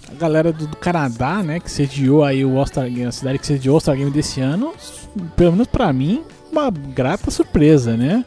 A 0.09 0.15
galera 0.15 0.53
do, 0.53 0.67
do 0.67 0.77
Canadá, 0.77 1.43
né, 1.43 1.59
que 1.59 1.71
sediou 1.71 2.23
aí 2.23 2.45
o 2.45 2.57
All-Star 2.59 2.85
Game, 2.85 3.05
a 3.05 3.13
cidade 3.13 3.39
que 3.41 3.47
sediou 3.47 3.75
o 3.75 3.77
All-Star 3.77 3.97
Game 3.97 4.11
desse 4.11 4.41
ano, 4.41 4.73
pelo 5.35 5.53
menos 5.53 5.67
pra 5.67 5.93
mim, 5.93 6.23
uma 6.51 6.71
grata 6.71 7.31
surpresa, 7.31 7.97
né? 7.97 8.25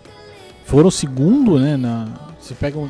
Foram 0.65 0.91
segundo, 0.91 1.57
né, 1.57 1.77
na... 1.77 2.09
Você 2.37 2.53
pega 2.53 2.77
um, 2.77 2.89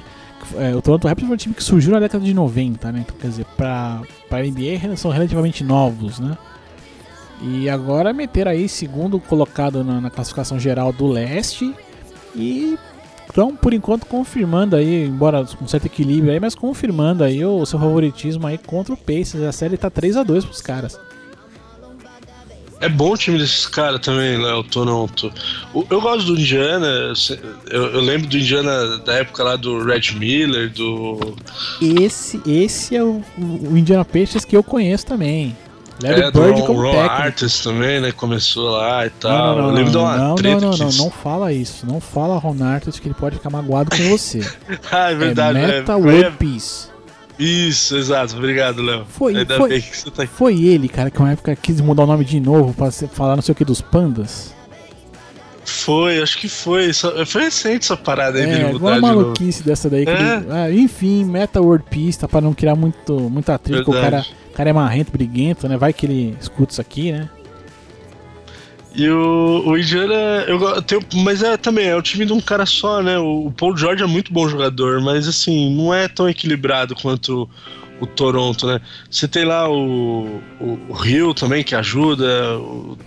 é, 0.58 0.76
o 0.76 0.82
Toronto 0.82 1.08
Raptors 1.08 1.28
foi 1.28 1.36
um 1.36 1.38
time 1.38 1.56
que 1.56 1.64
surgiu 1.64 1.92
na 1.92 2.00
década 2.00 2.24
de 2.24 2.34
90, 2.34 2.92
né? 2.92 3.00
Então, 3.02 3.16
quer 3.20 3.28
dizer, 3.28 3.46
pra, 3.58 4.02
pra 4.28 4.42
NBA 4.42 4.96
são 4.98 5.12
relativamente 5.12 5.64
novos, 5.64 6.20
né? 6.20 6.38
E 7.42 7.70
agora 7.70 8.14
meteram 8.14 8.52
aí 8.52 8.68
segundo 8.68 9.20
colocado 9.20 9.84
na, 9.84 10.02
na 10.02 10.10
classificação 10.10 10.60
geral 10.60 10.92
do 10.92 11.08
leste 11.08 11.74
e 12.36 12.78
então, 13.32 13.56
por 13.56 13.74
enquanto, 13.74 14.08
confirmando 14.08 14.76
aí, 14.76 15.06
embora 15.06 15.46
com 15.46 15.68
certo 15.68 15.86
equilíbrio 15.86 16.34
aí, 16.34 16.40
mas 16.40 16.56
confirmando 16.56 17.24
aí 17.24 17.46
o 17.46 17.64
seu 17.64 17.78
favoritismo 17.78 18.48
aí 18.48 18.58
contra 18.58 18.94
o 18.94 18.98
Pacers. 18.98 19.44
A 19.44 19.52
série 19.52 19.78
tá 19.78 19.90
3 19.90 20.18
a 20.18 20.24
2 20.24 20.46
pros 20.46 20.62
caras. 20.62 21.00
É 22.82 22.88
bom 22.88 23.12
o 23.12 23.18
time 23.18 23.38
desses 23.38 23.68
caras 23.68 24.00
também, 24.00 24.38
Léo, 24.38 24.64
Toronto. 24.64 25.32
Eu 25.90 26.02
gosto 26.02 26.28
do 26.28 26.40
Indiana, 26.40 27.14
eu, 27.70 27.86
eu 27.88 28.02
lembro 28.02 28.28
do 28.28 28.38
Indiana 28.38 28.98
da 29.00 29.16
época 29.16 29.44
lá 29.44 29.56
do 29.58 29.84
Red 29.84 30.14
Miller, 30.18 30.72
do. 30.72 31.36
Esse, 31.82 32.42
esse 32.48 32.96
é 32.96 33.04
o, 33.04 33.22
o 33.38 33.78
Indiana 33.78 34.06
Pacers 34.06 34.46
que 34.46 34.56
eu 34.56 34.64
conheço 34.64 35.06
também. 35.06 35.56
Leva 36.02 36.22
É, 36.22 36.28
o 36.28 36.32
do 36.32 36.40
Bird 36.42 36.60
Ron, 36.62 36.68
como 36.68 36.82
Ron 36.82 36.92
técnico. 36.92 37.14
Artist 37.14 37.64
também, 37.64 38.00
né? 38.02 38.12
Começou 38.12 38.70
lá 38.72 39.06
e 39.06 39.10
tal. 39.10 39.32
Não, 39.32 39.56
não, 39.56 39.72
não, 39.74 39.92
não, 39.92 40.02
uma 40.02 40.18
não, 40.18 40.36
não, 40.36 40.60
não, 40.62 40.78
não, 40.78 40.92
não 40.92 41.10
fala 41.12 41.52
isso. 41.52 41.86
Não 41.86 42.00
fala 42.00 42.38
Ron 42.38 42.56
Artest 42.64 43.02
que 43.02 43.08
ele 43.08 43.16
pode 43.16 43.36
ficar 43.38 43.50
magoado 43.50 43.90
com 43.96 44.04
você. 44.10 44.40
ah, 44.92 45.12
é 45.12 45.16
verdade, 45.16 45.58
é 45.58 45.62
né? 45.62 45.68
Meta 45.80 45.94
Foi- 45.94 46.02
World 46.22 46.38
Peace. 46.38 46.88
Isso, 47.38 47.96
exato. 47.98 48.36
Obrigado, 48.36 48.82
Léo. 48.82 49.06
Foi- 49.08 49.36
Ainda 49.36 49.58
foi- 49.58 49.70
bem 49.70 49.82
que 49.82 49.96
você 49.98 50.12
tá 50.12 50.24
aqui. 50.24 50.34
Foi 50.34 50.62
ele, 50.62 50.88
cara, 50.90 51.10
que 51.10 51.20
uma 51.20 51.32
época 51.32 51.56
quis 51.56 51.80
mudar 51.82 52.04
o 52.04 52.08
nome 52.08 52.26
de 52.26 52.40
novo 52.40 52.74
pra 52.74 52.92
falar 52.92 53.36
não 53.36 53.42
sei 53.42 53.52
o 53.54 53.56
que 53.56 53.64
dos 53.66 53.80
pandas. 53.82 54.54
Foi, 55.66 56.22
acho 56.22 56.38
que 56.38 56.50
foi. 56.50 56.92
Foi 56.94 57.44
recente 57.44 57.84
essa 57.86 57.96
parada 57.96 58.40
aí 58.40 58.44
É, 58.44 58.48
dele 58.48 58.76
igual 58.76 58.80
mudar 58.80 58.92
a 58.92 58.96
de 58.96 59.02
novo. 59.02 59.16
maluquice 59.22 59.64
dessa 59.64 59.90
daí. 59.90 60.04
É. 60.06 60.12
ele- 60.12 60.46
ah, 60.50 60.72
enfim, 60.72 61.24
Meta 61.24 61.62
World 61.62 61.86
Peace, 61.90 62.18
tá 62.18 62.28
pra 62.28 62.42
não 62.42 62.54
criar 62.54 62.76
muito, 62.76 63.20
muita 63.30 63.54
atrito, 63.56 63.84
porque 63.84 63.98
o 63.98 64.02
cara. 64.02 64.26
O 64.50 64.54
cara 64.54 64.70
é 64.70 64.74
marrento, 64.74 65.12
briguento, 65.12 65.68
né? 65.68 65.78
Vai 65.78 65.94
que 65.94 66.06
ele 66.06 66.36
escuta 66.40 66.72
isso 66.74 66.82
aqui, 66.82 67.12
né? 67.12 67.30
E 68.96 69.08
o, 69.08 69.64
o 69.68 69.78
Indiana, 69.78 70.14
eu 70.48 70.82
tenho, 70.82 71.02
mas 71.24 71.44
é 71.44 71.56
também, 71.58 71.88
é 71.88 71.96
o 71.96 72.02
time 72.02 72.26
de 72.26 72.34
um 72.34 72.42
cara 72.42 72.66
só, 72.66 73.02
né? 73.02 73.18
O, 73.20 73.46
o 73.48 73.52
Paul 73.52 73.78
George 73.78 74.04
é 74.04 74.08
muito 74.08 74.34
bom 74.34 74.50
jogador, 74.50 75.00
mas 75.00 75.28
assim, 75.28 75.74
não 75.76 75.94
é 75.94 76.08
tão 76.08 76.28
equilibrado 76.28 76.96
quanto 76.96 77.48
o, 78.00 78.04
o 78.04 78.08
Toronto, 78.08 78.66
né? 78.66 78.82
Você 79.10 79.28
tem 79.28 79.46
lá 79.46 79.70
o, 79.70 80.42
o, 80.60 80.80
o 80.90 80.94
Rio 80.94 81.34
também 81.34 81.64
que 81.64 81.76
ajuda, 81.76 82.58
o- 82.58 82.98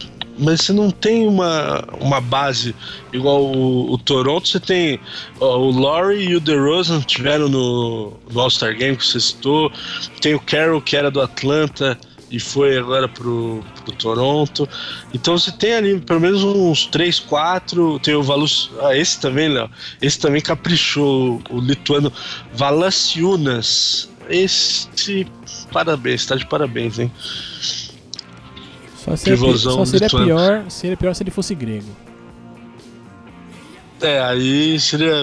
mas 0.43 0.63
você 0.63 0.73
não 0.73 0.91
tem 0.91 1.27
uma, 1.27 1.85
uma 2.01 2.21
base 2.21 2.75
igual 3.13 3.45
o, 3.45 3.93
o 3.93 3.99
Toronto. 3.99 4.49
Você 4.49 4.61
tem 4.61 5.01
ó, 5.41 5.59
o 5.59 5.71
Laurie 5.71 6.29
e 6.29 6.37
o 6.37 6.41
DeRozan 6.41 7.01
tiveram 7.01 7.49
no, 7.49 8.13
no 8.31 8.41
All-Star 8.41 8.77
Game 8.77 8.97
que 8.97 9.07
você 9.07 9.21
citou. 9.21 9.73
Tem 10.21 10.35
o 10.35 10.41
Carroll 10.41 10.83
que 10.83 10.97
era 10.97 11.11
do 11.11 11.21
Atlanta 11.21 11.99
e 12.31 12.41
foi 12.41 12.79
agora 12.79 13.07
pro, 13.07 13.63
pro 13.85 13.93
Toronto. 13.93 14.67
Então 15.13 15.39
você 15.39 15.53
tem 15.53 15.75
ali 15.75 16.01
pelo 16.01 16.21
menos 16.21 16.43
uns 16.43 16.87
3, 16.87 17.21
4. 17.21 18.01
Tem 18.01 18.15
o 18.15 18.23
Valus. 18.23 18.71
Ah, 18.81 18.97
esse 18.97 19.21
também, 19.21 19.51
Léo. 19.51 19.71
Esse 20.01 20.19
também 20.19 20.41
caprichou. 20.41 21.43
O 21.51 21.61
lituano 21.61 22.11
Valaciunas. 22.55 24.09
Esse. 24.31 25.27
Parabéns, 25.71 26.25
tá 26.25 26.35
de 26.35 26.47
parabéns, 26.47 26.99
hein? 26.99 27.13
Só 29.05 29.17
seria, 29.17 29.37
Pivôzão 29.39 29.73
só 29.79 29.85
seria 29.85 30.07
lituano. 30.07 30.27
pior, 30.27 30.65
seria 30.71 30.97
pior 30.97 31.15
se 31.15 31.23
ele 31.23 31.31
fosse 31.31 31.55
grego. 31.55 31.89
É, 34.01 34.21
aí 34.21 34.79
seria. 34.81 35.15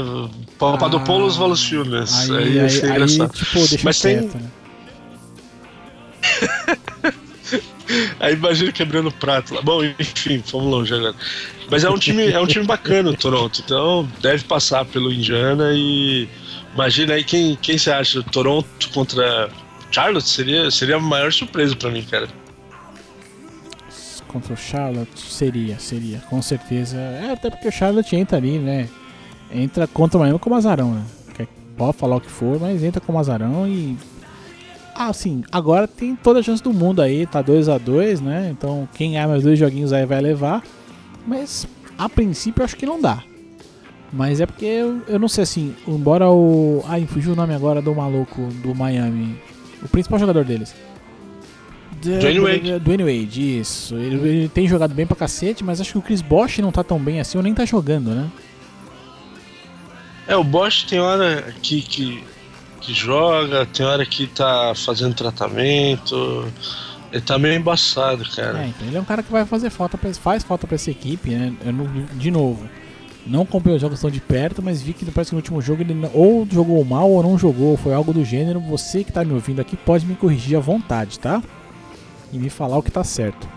Papadopoulos 0.58 1.36
Ah, 1.36 1.39
Valaciunas. 1.39 2.30
Aí, 2.30 2.38
Aí, 2.38 2.44
aí, 2.44 2.54
ia 2.56 2.70
ser 2.70 2.86
aí, 2.86 2.92
engraçado. 2.92 3.34
tipo, 3.34 3.54
deixa 3.68 3.80
Mas 3.84 4.00
tem- 4.00 4.20
quieto, 4.20 4.36
né? 4.38 4.50
Aí 8.20 8.34
imagina 8.36 8.72
quebrando 8.72 9.08
o 9.10 9.12
prato 9.12 9.56
lá. 9.56 9.62
Bom, 9.62 9.84
enfim, 9.84 10.44
fomos 10.46 10.70
longe 10.72 10.94
agora. 10.94 11.15
Mas 11.72 11.84
é 11.84 11.89
um 11.89 11.98
time, 11.98 12.28
é 12.32 12.39
um 12.39 12.46
time 12.46 12.65
bacana 12.65 13.10
o 13.10 13.15
Toronto. 13.18 13.62
Então 13.65 14.08
deve 14.22 14.44
passar 14.44 14.86
pelo 14.86 15.12
Indiana 15.12 15.72
e 15.74 16.28
imagina 16.74 17.15
aí 17.15 17.24
quem, 17.24 17.58
quem 17.60 17.78
você 17.78 17.89
acha? 17.92 18.22
Toronto 18.24 18.68
contra 18.94 19.50
Charlotte 19.92 20.28
seria, 20.30 20.70
seria 20.70 20.98
a 20.98 21.00
maior 21.00 21.34
surpresa 21.34 21.76
pra 21.76 21.89
mim, 21.89 22.04
cara. 22.04 22.28
Contra 24.30 24.54
o 24.54 24.58
Charlotte, 24.58 25.20
seria, 25.20 25.78
seria, 25.80 26.20
com 26.30 26.42
certeza. 26.42 26.98
É, 26.98 27.32
até 27.34 27.50
porque 27.50 27.68
o 27.68 27.72
Charlotte 27.72 28.15
entra 28.15 28.38
ali, 28.38 28.58
né? 28.58 28.88
Entra 29.52 29.88
contra 29.88 30.18
o 30.18 30.22
Miami 30.22 30.39
como 30.39 30.56
azarão, 30.56 30.94
né? 30.94 31.04
Pode 31.80 31.96
falar 31.96 32.18
o 32.18 32.22
que 32.22 32.30
for, 32.30 32.60
mas 32.60 32.84
entra 32.84 33.00
como 33.00 33.18
azarão 33.18 33.65
e. 33.65 33.98
assim, 34.94 35.46
agora 35.50 35.88
tem 35.88 36.13
toda 36.13 36.42
a 36.42 36.44
chance 36.44 36.62
do 36.62 36.74
mundo 36.74 37.02
aí, 37.02 37.26
tá 37.26 37.42
2 37.42 37.70
a 37.70 37.78
2 37.78 38.20
né? 38.20 38.50
Então 38.52 38.86
quem 38.94 39.12
ganhar 39.12 39.30
mais 39.30 39.44
dois 39.44 39.58
joguinhos 39.58 39.94
aí 39.94 40.06
vai 40.06 40.20
levar. 40.20 40.62
Mas 41.26 41.65
a 41.98 42.10
princípio 42.10 42.65
acho 42.65 42.76
que 42.76 42.86
não 42.86 43.00
dá. 43.00 43.24
Mas 44.12 44.42
é 44.42 44.46
porque 44.46 44.65
eu, 44.65 45.02
eu 45.08 45.18
não 45.18 45.30
sei 45.30 45.44
assim, 45.44 45.74
embora 45.88 46.30
o. 46.30 46.84
Ai, 46.86 47.06
fugiu 47.06 47.32
o 47.32 47.36
nome 47.36 47.56
agora 47.56 47.82
do 47.82 47.96
maluco 47.96 48.42
do 48.62 48.76
Miami. 48.76 49.39
O 49.82 49.88
principal 49.88 50.20
jogador 50.20 50.44
deles. 50.44 50.76
Dwayne 52.02 52.40
Wade. 52.40 52.80
Dwayne 52.80 53.04
Wade, 53.04 53.60
isso. 53.60 53.96
Ele, 53.96 54.16
ele, 54.28 54.50
tem 54.50 54.68
jogado 54.68 54.94
bem 54.94 55.06
pra 55.06 55.16
cacete, 55.16 55.64
mas 55.64 55.82
acho 55.82 55.94
que 55.94 55.98
o 55.98 56.02
Chris 56.02 56.22
Bosch 56.22 56.60
não 56.60 56.72
tá 56.72 56.84
tão 56.84 57.00
bem 57.00 57.20
assim, 57.20 57.38
ou 57.38 57.44
nem 57.44 57.54
tá 57.54 57.66
jogando, 57.66 58.12
né? 58.12 58.30
É, 60.28 60.36
o 60.36 60.44
Bosch 60.44 60.84
tem 60.84 61.00
hora 61.00 61.54
que, 61.62 61.82
que, 61.82 62.24
que 62.82 62.94
joga, 62.94 63.66
tem 63.66 63.86
hora 63.86 64.06
que 64.06 64.28
tá 64.28 64.74
fazendo 64.76 65.16
tratamento. 65.16 66.48
Ele 67.12 67.22
tá 67.22 67.40
meio 67.40 67.56
embaçado, 67.56 68.24
cara. 68.30 68.64
É, 68.64 68.68
então 68.68 68.88
ele 68.88 68.98
é 68.98 69.02
um 69.02 69.06
cara 69.06 69.24
que 69.24 69.32
vai 69.32 69.46
fazer 69.46 69.70
falta, 69.70 69.98
pra, 69.98 70.14
faz 70.14 70.44
falta 70.44 70.68
pra 70.68 70.76
essa 70.76 70.92
equipe, 70.92 71.32
né? 71.32 71.54
Não, 71.66 71.88
de 72.16 72.30
novo, 72.30 72.70
não 73.26 73.42
acompanhei 73.42 73.76
os 73.76 73.82
jogos 73.82 74.00
tão 74.00 74.10
de 74.10 74.20
perto, 74.20 74.62
mas 74.62 74.82
vi 74.82 74.94
que 74.94 75.04
parece 75.06 75.32
que 75.32 75.36
no 75.36 75.40
último 75.40 75.62
jogo 75.62 75.82
ele 75.82 75.96
ou 76.14 76.48
jogou 76.50 76.84
mal 76.86 77.10
ou 77.10 77.24
não 77.24 77.38
jogou, 77.38 77.76
foi 77.76 77.94
algo 77.94 78.14
do 78.14 78.24
gênero. 78.24 78.60
Você 78.60 79.04
que 79.04 79.12
tá 79.12 79.26
me 79.26 79.34
ouvindo 79.34 79.60
aqui 79.60 79.76
pode 79.76 80.06
me 80.06 80.16
corrigir 80.16 80.58
à 80.58 80.60
vontade, 80.60 81.20
tá? 81.20 81.42
E 82.32 82.38
me 82.38 82.50
falar 82.50 82.78
o 82.78 82.84
que 82.84 82.92
tá 82.92 83.04
certo. 83.04 83.48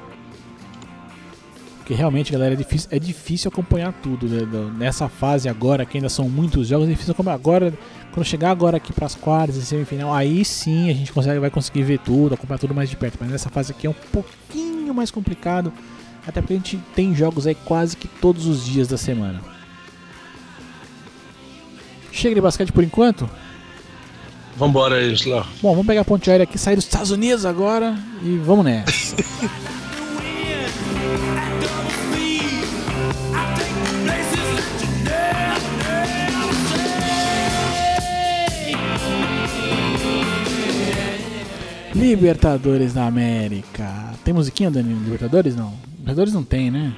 Porque 1.79 1.95
realmente, 1.95 2.31
galera, 2.33 2.55
é 2.55 2.57
difícil, 2.57 2.89
é 2.93 2.99
difícil 2.99 3.49
acompanhar 3.49 3.93
tudo. 3.93 4.29
Né? 4.29 4.73
Nessa 4.79 5.09
fase 5.09 5.49
agora, 5.49 5.85
que 5.85 5.99
ainda 5.99 6.09
são 6.09 6.29
muitos 6.29 6.69
jogos, 6.69 6.87
é 6.87 6.91
difícil 6.91 7.13
acompanhar. 7.13 7.35
Agora, 7.35 7.75
quando 8.13 8.25
chegar 8.25 8.51
agora 8.51 8.77
aqui 8.77 8.93
para 8.93 9.05
as 9.05 9.17
quartas 9.17 9.57
e 9.57 9.67
semifinal, 9.67 10.15
aí 10.15 10.45
sim 10.45 10.89
a 10.89 10.95
gente 10.95 11.13
consegue, 11.13 11.41
vai 11.41 11.51
conseguir 11.51 11.83
ver 11.83 11.99
tudo, 11.99 12.35
acompanhar 12.35 12.59
tudo 12.59 12.75
mais 12.75 12.89
de 12.89 12.97
perto. 12.97 13.19
Mas 13.21 13.31
nessa 13.31 13.51
fase 13.51 13.73
aqui 13.73 13.87
é 13.87 13.91
um 13.91 13.97
pouquinho 14.13 14.95
mais 14.95 15.11
complicado. 15.11 15.73
Até 16.27 16.41
porque 16.41 16.55
a 16.55 16.57
gente 16.57 16.81
tem 16.95 17.15
jogos 17.15 17.49
aí 17.49 17.55
quase 17.55 17.97
que 17.97 18.07
todos 18.07 18.47
os 18.47 18.65
dias 18.65 18.87
da 18.87 18.97
semana. 18.97 19.41
Chega 22.13 22.35
de 22.35 22.41
basquete 22.41 22.71
por 22.71 22.85
enquanto? 22.85 23.29
Vambora, 24.57 25.03
Isla. 25.03 25.47
Bom, 25.61 25.71
vamos 25.71 25.87
pegar 25.87 26.03
a 26.03 26.05
ponte 26.05 26.31
aérea 26.31 26.45
aqui, 26.45 26.59
sair 26.59 26.77
dos 26.77 26.85
Estados 26.85 27.11
Unidos 27.11 27.45
agora 27.45 27.97
e 28.23 28.37
vamos 28.37 28.65
nessa. 28.65 29.17
Libertadores 41.95 42.93
da 42.93 43.07
América. 43.07 44.13
Tem 44.25 44.35
musiquinha, 44.35 44.71
Dani? 44.71 44.93
Libertadores 44.93 45.55
não? 45.55 45.73
Libertadores 45.99 46.33
não 46.33 46.43
tem, 46.43 46.71
né? 46.71 46.95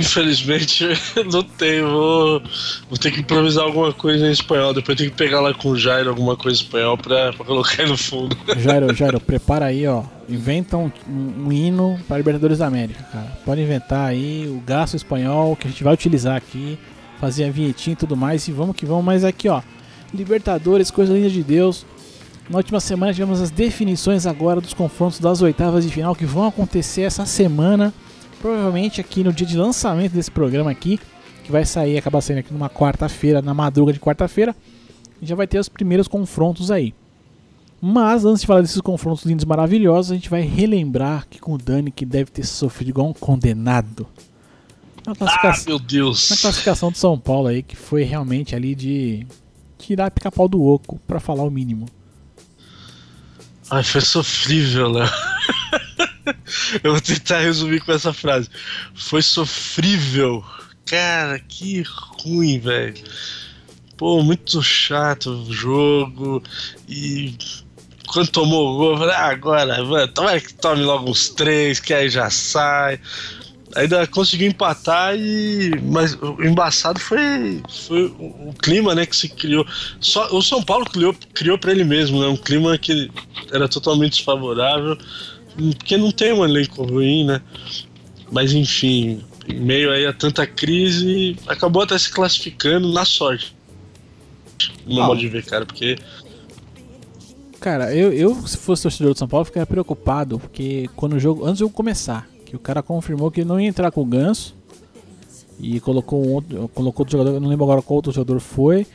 Infelizmente 0.00 0.84
não 1.32 1.42
tem, 1.42 1.82
vou, 1.82 2.42
vou 2.88 2.98
ter 2.98 3.10
que 3.10 3.20
improvisar 3.20 3.64
alguma 3.64 3.92
coisa 3.92 4.26
em 4.26 4.30
espanhol. 4.30 4.74
Depois 4.74 4.96
tem 4.96 5.08
que 5.08 5.16
pegar 5.16 5.40
lá 5.40 5.52
com 5.54 5.70
o 5.70 5.76
Jairo 5.76 6.10
alguma 6.10 6.36
coisa 6.36 6.60
em 6.60 6.62
espanhol 6.62 6.96
pra, 6.96 7.32
pra 7.32 7.44
colocar 7.44 7.82
aí 7.82 7.88
no 7.88 7.96
fundo. 7.96 8.36
Jairo, 8.58 8.94
Jairo, 8.94 9.20
prepara 9.20 9.66
aí, 9.66 9.86
ó. 9.86 10.04
Inventa 10.28 10.76
um, 10.76 10.90
um, 11.08 11.46
um 11.46 11.52
hino 11.52 11.98
para 12.06 12.18
Libertadores 12.18 12.58
da 12.58 12.66
América, 12.66 13.02
cara. 13.10 13.38
Pode 13.44 13.60
inventar 13.60 14.08
aí 14.08 14.46
o 14.48 14.62
gasto 14.66 14.94
espanhol 14.94 15.56
que 15.56 15.66
a 15.66 15.70
gente 15.70 15.82
vai 15.82 15.94
utilizar 15.94 16.36
aqui, 16.36 16.78
fazer 17.20 17.44
a 17.44 17.50
vinhetinha 17.50 17.94
e 17.94 17.96
tudo 17.96 18.16
mais. 18.16 18.46
E 18.48 18.52
vamos 18.52 18.76
que 18.76 18.84
vamos, 18.84 19.04
mas 19.04 19.24
aqui, 19.24 19.48
ó. 19.48 19.62
Libertadores, 20.12 20.90
coisa 20.90 21.12
linda 21.12 21.30
de 21.30 21.42
Deus. 21.42 21.86
Na 22.48 22.58
última 22.58 22.78
semana 22.78 23.12
tivemos 23.12 23.40
as 23.40 23.50
definições 23.50 24.24
agora 24.24 24.60
dos 24.60 24.72
confrontos 24.72 25.18
das 25.18 25.42
oitavas 25.42 25.84
de 25.84 25.90
final 25.90 26.14
que 26.14 26.24
vão 26.24 26.46
acontecer 26.46 27.02
essa 27.02 27.26
semana 27.26 27.92
provavelmente 28.46 29.00
aqui 29.00 29.24
no 29.24 29.32
dia 29.32 29.44
de 29.44 29.56
lançamento 29.56 30.12
desse 30.12 30.30
programa 30.30 30.70
aqui, 30.70 31.00
que 31.42 31.50
vai 31.50 31.64
sair, 31.64 31.98
acabar 31.98 32.20
saindo 32.20 32.38
aqui 32.38 32.52
numa 32.52 32.70
quarta-feira, 32.70 33.42
na 33.42 33.52
madruga 33.52 33.92
de 33.92 33.98
quarta-feira, 33.98 34.54
já 35.20 35.34
vai 35.34 35.48
ter 35.48 35.58
os 35.58 35.68
primeiros 35.68 36.06
confrontos 36.06 36.70
aí. 36.70 36.94
Mas 37.82 38.24
antes 38.24 38.42
de 38.42 38.46
falar 38.46 38.60
desses 38.60 38.80
confrontos 38.80 39.24
lindos 39.24 39.44
maravilhosos, 39.44 40.12
a 40.12 40.14
gente 40.14 40.30
vai 40.30 40.42
relembrar 40.42 41.26
que 41.28 41.40
com 41.40 41.54
o 41.54 41.58
Dani 41.58 41.90
que 41.90 42.06
deve 42.06 42.30
ter 42.30 42.46
sofrido 42.46 42.90
igual 42.90 43.08
um 43.08 43.12
condenado. 43.12 44.06
Ah, 45.08 45.54
meu 45.66 45.80
Deus! 45.80 46.30
Na 46.30 46.36
classificação 46.36 46.92
do 46.92 46.98
São 46.98 47.18
Paulo 47.18 47.48
aí, 47.48 47.64
que 47.64 47.74
foi 47.74 48.04
realmente 48.04 48.54
ali 48.54 48.76
de 48.76 49.26
tirar 49.76 50.08
pica-pau 50.12 50.48
do 50.48 50.62
oco, 50.62 51.00
para 51.04 51.18
falar 51.18 51.42
o 51.42 51.50
mínimo. 51.50 51.86
Ai, 53.68 53.82
foi 53.82 54.00
sofrível, 54.00 54.92
né? 54.92 55.10
Eu 56.82 56.92
vou 56.92 57.00
tentar 57.00 57.40
resumir 57.40 57.80
com 57.80 57.92
essa 57.92 58.12
frase. 58.12 58.48
Foi 58.94 59.22
sofrível. 59.22 60.44
Cara, 60.84 61.38
que 61.38 61.82
ruim, 62.22 62.58
velho. 62.58 63.02
Pô, 63.96 64.22
muito 64.22 64.62
chato 64.62 65.30
o 65.30 65.52
jogo. 65.52 66.42
E 66.88 67.34
quando 68.06 68.28
tomou 68.28 68.74
o 68.74 68.76
gol, 68.76 68.92
eu 68.92 68.98
falei, 68.98 69.14
ah, 69.14 69.30
agora, 69.30 69.84
mano, 69.84 70.08
tomara 70.08 70.40
que 70.40 70.54
tome 70.54 70.82
logo 70.82 71.10
uns 71.10 71.30
três, 71.30 71.80
que 71.80 71.94
aí 71.94 72.08
já 72.08 72.30
sai. 72.30 73.00
Ainda 73.74 74.06
conseguiu 74.06 74.48
empatar 74.48 75.14
e. 75.16 75.72
Mas 75.82 76.14
o 76.14 76.42
embaçado 76.42 77.00
foi, 77.00 77.60
foi 77.68 78.04
o, 78.18 78.54
clima 78.62 78.94
né, 78.94 79.04
que 79.04 79.16
se 79.16 79.28
criou. 79.28 79.66
Só, 80.00 80.34
o 80.34 80.40
São 80.40 80.62
Paulo 80.62 80.86
criou, 80.86 81.14
criou 81.34 81.58
para 81.58 81.72
ele 81.72 81.84
mesmo, 81.84 82.20
né? 82.20 82.26
Um 82.28 82.36
clima 82.36 82.78
que 82.78 83.10
era 83.52 83.68
totalmente 83.68 84.12
desfavorável 84.12 84.96
porque 85.56 85.96
não 85.96 86.10
tem 86.10 86.32
um 86.32 86.44
elenco 86.44 86.84
ruim, 86.84 87.24
né? 87.24 87.40
Mas 88.30 88.52
enfim, 88.52 89.22
em 89.48 89.60
meio 89.60 89.90
aí 89.90 90.06
a 90.06 90.12
tanta 90.12 90.46
crise, 90.46 91.36
acabou 91.46 91.82
até 91.82 91.98
se 91.98 92.10
classificando 92.10 92.92
na 92.92 93.04
sorte. 93.04 93.54
No 94.86 95.02
ah. 95.02 95.06
modo 95.06 95.20
de 95.20 95.28
ver, 95.28 95.44
cara, 95.44 95.64
porque. 95.64 95.98
Cara, 97.60 97.94
eu, 97.94 98.12
eu 98.12 98.34
se 98.46 98.56
fosse 98.56 98.82
torcedor 98.82 99.12
do 99.12 99.18
São 99.18 99.28
Paulo, 99.28 99.44
ficaria 99.44 99.66
preocupado, 99.66 100.38
porque 100.38 100.88
quando 100.96 101.14
o 101.14 101.18
jogo. 101.18 101.44
Antes 101.44 101.58
do 101.58 101.64
jogo 101.64 101.74
começar, 101.74 102.28
que 102.44 102.56
o 102.56 102.58
cara 102.58 102.82
confirmou 102.82 103.30
que 103.30 103.44
não 103.44 103.60
ia 103.60 103.68
entrar 103.68 103.90
com 103.90 104.02
o 104.02 104.06
Ganso. 104.06 104.54
E 105.58 105.80
colocou 105.80 106.24
um 106.24 106.32
outro. 106.32 106.68
Colocou 106.74 107.02
outro 107.02 107.18
jogador, 107.18 107.40
não 107.40 107.48
lembro 107.48 107.64
agora 107.64 107.80
qual 107.80 107.96
outro 107.96 108.12
jogador 108.12 108.40
foi. 108.40 108.86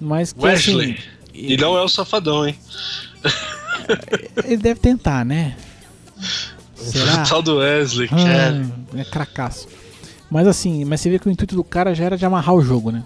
Mas 0.00 0.32
que, 0.32 0.42
Wesley. 0.42 0.92
Assim, 0.92 1.00
e 1.34 1.56
não 1.58 1.76
é 1.76 1.82
o 1.82 1.88
safadão, 1.88 2.46
hein? 2.46 2.56
Ele 4.44 4.56
deve 4.56 4.80
tentar, 4.80 5.24
né? 5.24 5.56
Será? 6.74 7.22
O 7.22 7.28
tal 7.28 7.42
do 7.42 7.56
Wesley, 7.56 8.08
ah, 8.10 8.16
cara. 8.16 8.66
É 8.96 9.04
cracaço. 9.04 9.68
Mas 10.30 10.46
assim, 10.46 10.84
mas 10.84 11.00
você 11.00 11.10
vê 11.10 11.18
que 11.18 11.28
o 11.28 11.30
intuito 11.30 11.54
do 11.54 11.64
cara 11.64 11.94
já 11.94 12.04
era 12.04 12.16
de 12.16 12.24
amarrar 12.24 12.54
o 12.54 12.62
jogo, 12.62 12.90
né? 12.90 13.02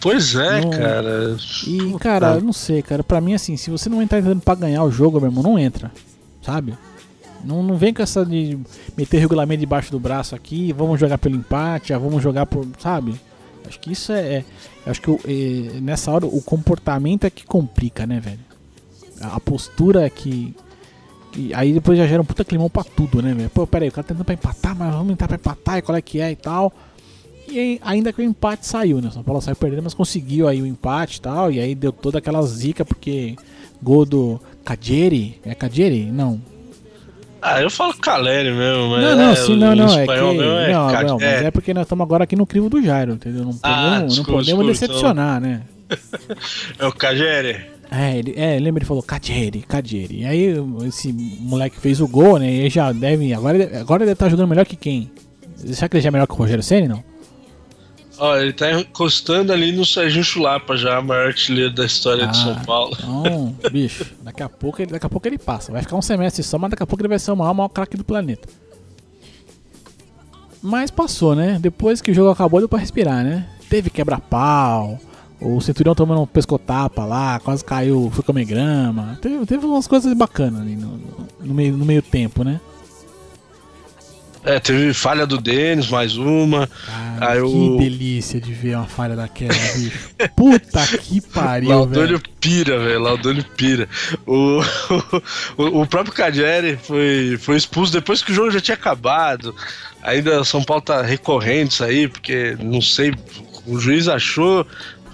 Pois 0.00 0.34
é, 0.34 0.60
não... 0.62 0.70
cara. 0.70 1.36
E, 1.66 1.78
Puta. 1.78 1.98
cara, 1.98 2.34
eu 2.34 2.40
não 2.40 2.52
sei, 2.52 2.82
cara. 2.82 3.04
Pra 3.04 3.20
mim, 3.20 3.34
assim, 3.34 3.56
se 3.56 3.70
você 3.70 3.88
não 3.88 4.00
entrar 4.00 4.18
entrando 4.18 4.40
pra 4.40 4.54
ganhar 4.54 4.82
o 4.82 4.90
jogo, 4.90 5.20
meu 5.20 5.28
irmão, 5.28 5.42
não 5.42 5.58
entra. 5.58 5.92
Sabe? 6.42 6.76
Não, 7.44 7.62
não 7.62 7.76
vem 7.76 7.92
com 7.92 8.02
essa 8.02 8.24
de 8.24 8.58
meter 8.96 9.18
regulamento 9.18 9.60
debaixo 9.60 9.90
do 9.90 10.00
braço 10.00 10.34
aqui, 10.34 10.72
vamos 10.72 10.98
jogar 10.98 11.18
pelo 11.18 11.36
empate, 11.36 11.92
vamos 11.92 12.22
jogar 12.22 12.46
por. 12.46 12.66
Sabe? 12.78 13.14
Acho 13.66 13.78
que 13.78 13.92
isso 13.92 14.12
é. 14.12 14.36
é 14.36 14.44
acho 14.86 15.00
que 15.02 15.10
é, 15.10 15.80
nessa 15.80 16.10
hora 16.10 16.26
o 16.26 16.40
comportamento 16.42 17.24
é 17.24 17.30
que 17.30 17.44
complica, 17.44 18.06
né, 18.06 18.20
velho? 18.20 18.40
A 19.20 19.38
postura 19.38 20.06
é 20.06 20.10
que 20.10 20.54
e 21.36 21.54
aí 21.54 21.72
depois 21.72 21.96
já 21.96 22.06
gera 22.06 22.22
um 22.22 22.24
puta 22.24 22.44
climão 22.44 22.68
pra 22.68 22.84
tudo, 22.84 23.22
né, 23.22 23.32
velho? 23.32 23.50
Pô, 23.50 23.66
pera 23.66 23.84
aí, 23.84 23.88
o 23.88 23.92
cara 23.92 24.04
tá 24.04 24.08
tentando 24.14 24.24
pra 24.24 24.34
empatar, 24.34 24.76
mas 24.76 24.92
vamos 24.92 25.08
tentar 25.08 25.28
pra 25.28 25.36
empatar 25.36 25.78
e 25.78 25.82
qual 25.82 25.96
é 25.96 26.02
que 26.02 26.20
é 26.20 26.32
e 26.32 26.36
tal. 26.36 26.72
E 27.48 27.80
ainda 27.82 28.12
que 28.12 28.20
o 28.20 28.24
empate 28.24 28.66
saiu, 28.66 29.00
né? 29.00 29.10
São 29.10 29.22
Paulo 29.22 29.40
saiu 29.40 29.56
perdendo, 29.56 29.82
mas 29.82 29.94
conseguiu 29.94 30.46
aí 30.46 30.62
o 30.62 30.66
empate 30.66 31.18
e 31.18 31.20
tal. 31.20 31.50
E 31.50 31.58
aí 31.58 31.74
deu 31.74 31.92
toda 31.92 32.18
aquela 32.18 32.40
zica, 32.42 32.84
porque 32.84 33.34
gol 33.82 34.04
do 34.04 34.40
Cadieri. 34.64 35.40
É 35.44 35.54
Cadieri? 35.54 36.04
Não. 36.12 36.40
Ah, 37.42 37.62
eu 37.62 37.70
falo 37.70 37.94
Caleri 37.94 38.52
mesmo, 38.52 38.90
mas. 38.90 39.02
Não, 39.02 39.16
não, 39.16 39.30
é, 39.30 39.36
sim, 39.36 39.56
não, 39.56 39.74
não. 39.74 39.98
É 39.98 40.06
que, 40.06 40.12
é 40.12 40.72
não, 40.72 41.04
não, 41.04 41.18
mas 41.18 41.22
é. 41.22 41.46
é 41.46 41.50
porque 41.50 41.72
nós 41.72 41.84
estamos 41.84 42.04
agora 42.04 42.24
aqui 42.24 42.36
no 42.36 42.46
crivo 42.46 42.68
do 42.68 42.82
Jairo, 42.82 43.14
entendeu? 43.14 43.44
Não 43.44 43.54
podemos, 43.54 43.62
ah, 43.62 44.02
desculpa, 44.02 44.32
não 44.32 44.38
podemos 44.38 44.66
desculpa, 44.66 44.92
decepcionar, 44.92 45.38
então... 45.38 45.50
né? 45.50 45.62
é 46.78 46.86
o 46.86 46.92
Cadieri. 46.92 47.69
É, 47.90 48.16
ele, 48.16 48.34
é, 48.36 48.58
lembra 48.58 48.78
ele 48.78 48.86
falou 48.86 49.02
Cadieri, 49.02 49.62
Cadieri. 49.62 50.20
E 50.20 50.24
aí 50.24 50.54
esse 50.86 51.12
moleque 51.12 51.76
fez 51.76 52.00
o 52.00 52.06
gol, 52.06 52.38
né? 52.38 52.48
E 52.48 52.70
já 52.70 52.92
deve. 52.92 53.34
Agora, 53.34 53.80
agora 53.80 54.04
ele 54.04 54.14
tá 54.14 54.28
jogando 54.28 54.48
melhor 54.48 54.64
que 54.64 54.76
quem? 54.76 55.10
Será 55.56 55.88
que 55.88 55.96
ele 55.96 56.02
já 56.02 56.08
é 56.08 56.12
melhor 56.12 56.26
que 56.26 56.32
o 56.32 56.36
Rogério 56.36 56.62
Senna, 56.62 56.88
não? 56.94 57.04
Ó, 58.16 58.36
ele 58.36 58.52
tá 58.52 58.70
encostando 58.72 59.52
ali 59.52 59.72
no 59.72 59.84
Serginho 59.84 60.22
Chulapa 60.22 60.76
já, 60.76 61.00
maior 61.00 61.28
artilheiro 61.28 61.74
da 61.74 61.86
história 61.86 62.24
ah, 62.24 62.26
de 62.28 62.36
São 62.36 62.54
Paulo. 62.60 62.94
Então, 62.98 63.56
bicho, 63.72 64.04
daqui 64.22 64.42
a, 64.42 64.48
pouco 64.48 64.82
ele, 64.82 64.92
daqui 64.92 65.06
a 65.06 65.08
pouco 65.08 65.26
ele 65.26 65.38
passa. 65.38 65.72
Vai 65.72 65.82
ficar 65.82 65.96
um 65.96 66.02
semestre 66.02 66.42
só, 66.42 66.58
mas 66.58 66.70
daqui 66.70 66.82
a 66.82 66.86
pouco 66.86 67.00
ele 67.00 67.08
vai 67.08 67.18
ser 67.18 67.32
o 67.32 67.36
maior, 67.36 67.54
maior 67.54 67.68
craque 67.70 67.96
do 67.96 68.04
planeta. 68.04 68.46
Mas 70.62 70.90
passou, 70.90 71.34
né? 71.34 71.58
Depois 71.58 72.02
que 72.02 72.10
o 72.10 72.14
jogo 72.14 72.30
acabou, 72.30 72.60
deu 72.60 72.68
pra 72.68 72.78
respirar, 72.78 73.24
né? 73.24 73.48
Teve 73.70 73.88
quebra-pau, 73.88 75.00
O 75.40 75.60
Centurião 75.60 75.94
tomando 75.94 76.20
um 76.20 76.26
pescotapa 76.26 77.04
lá, 77.04 77.40
quase 77.40 77.64
caiu, 77.64 78.10
foi 78.12 78.22
comer 78.22 78.44
grama. 78.44 79.18
Teve, 79.22 79.46
teve 79.46 79.64
umas 79.64 79.86
coisas 79.86 80.12
bacanas 80.12 80.60
ali 80.60 80.76
no, 80.76 81.00
no, 81.40 81.54
meio, 81.54 81.76
no 81.76 81.84
meio 81.84 82.02
tempo, 82.02 82.44
né? 82.44 82.60
É, 84.42 84.58
teve 84.58 84.94
falha 84.94 85.26
do 85.26 85.38
Denis, 85.38 85.88
mais 85.88 86.16
uma. 86.16 86.66
Cara, 87.18 87.34
aí 87.34 87.42
que 87.42 87.78
delícia 87.78 88.40
de 88.40 88.52
ver 88.54 88.74
uma 88.74 88.86
falha 88.86 89.14
daquela, 89.14 89.52
bicho. 89.52 90.10
Puta 90.34 90.86
que 90.86 91.20
pariu, 91.28 91.86
velho. 91.86 92.22
pira, 92.40 92.78
velho. 92.78 93.00
Laudolio 93.00 93.44
pira. 93.54 93.86
O, 94.26 94.60
o, 95.58 95.82
o 95.82 95.86
próprio 95.86 96.14
Cadieri 96.14 96.78
foi, 96.82 97.36
foi 97.38 97.56
expulso 97.56 97.92
depois 97.92 98.22
que 98.22 98.32
o 98.32 98.34
jogo 98.34 98.50
já 98.50 98.60
tinha 98.60 98.74
acabado. 98.74 99.54
Ainda 100.02 100.42
São 100.42 100.64
Paulo 100.64 100.82
tá 100.82 101.02
recorrendo 101.02 101.70
isso 101.70 101.84
aí, 101.84 102.08
porque 102.08 102.56
não 102.58 102.80
sei, 102.80 103.14
o 103.66 103.78
juiz 103.78 104.08
achou 104.08 104.66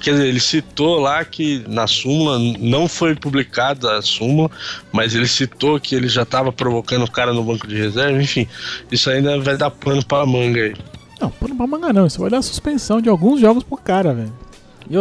Quer 0.06 0.12
dizer, 0.12 0.28
ele 0.28 0.38
citou 0.38 1.00
lá 1.00 1.24
que 1.24 1.64
na 1.66 1.88
súmula, 1.88 2.38
não 2.60 2.86
foi 2.86 3.16
publicada 3.16 3.98
a 3.98 4.02
súmula, 4.02 4.48
mas 4.92 5.16
ele 5.16 5.26
citou 5.26 5.80
que 5.80 5.96
ele 5.96 6.06
já 6.06 6.22
estava 6.22 6.52
provocando 6.52 7.02
o 7.04 7.10
cara 7.10 7.32
no 7.32 7.42
banco 7.42 7.66
de 7.66 7.74
reserva, 7.76 8.22
enfim, 8.22 8.46
isso 8.88 9.10
ainda 9.10 9.40
vai 9.40 9.56
dar 9.56 9.68
pano 9.68 10.06
pra 10.06 10.24
manga 10.24 10.60
aí. 10.60 10.76
Não, 11.20 11.28
pano 11.28 11.56
pra 11.56 11.66
manga 11.66 11.92
não, 11.92 12.06
isso 12.06 12.20
vai 12.20 12.30
dar 12.30 12.40
suspensão 12.40 13.00
de 13.00 13.08
alguns 13.08 13.40
jogos 13.40 13.64
pro 13.64 13.76
cara, 13.76 14.14
velho. 14.14 14.32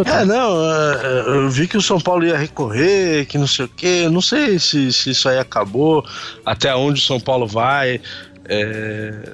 É, 0.07 0.25
não, 0.25 0.73
é, 0.73 1.01
é, 1.03 1.23
eu 1.27 1.51
vi 1.51 1.67
que 1.67 1.77
o 1.77 1.81
São 1.83 2.01
Paulo 2.01 2.25
ia 2.25 2.35
recorrer, 2.35 3.27
que 3.27 3.37
não 3.37 3.45
sei 3.45 3.65
o 3.65 3.69
quê, 3.69 4.09
não 4.09 4.21
sei 4.21 4.57
se, 4.57 4.91
se 4.91 5.11
isso 5.11 5.29
aí 5.29 5.37
acabou, 5.37 6.03
até 6.43 6.75
onde 6.75 6.99
o 6.99 7.03
São 7.03 7.19
Paulo 7.19 7.45
vai. 7.45 8.01
É, 8.45 9.33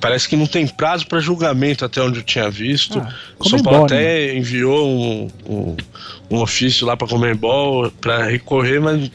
parece 0.00 0.28
que 0.28 0.36
não 0.36 0.46
tem 0.46 0.66
prazo 0.66 1.06
para 1.06 1.18
julgamento 1.20 1.84
até 1.84 2.00
onde 2.00 2.18
eu 2.18 2.22
tinha 2.22 2.50
visto. 2.50 2.98
Ah, 2.98 3.14
o 3.38 3.48
São 3.48 3.62
Paulo 3.62 3.84
até 3.84 4.26
né? 4.28 4.36
enviou 4.36 4.86
um, 4.86 5.28
um, 5.48 5.76
um, 6.30 6.40
ofício 6.40 6.86
lá 6.86 6.96
para 6.96 7.08
Comembol 7.08 7.90
para 8.00 8.24
recorrer, 8.24 8.80
mas 8.80 9.10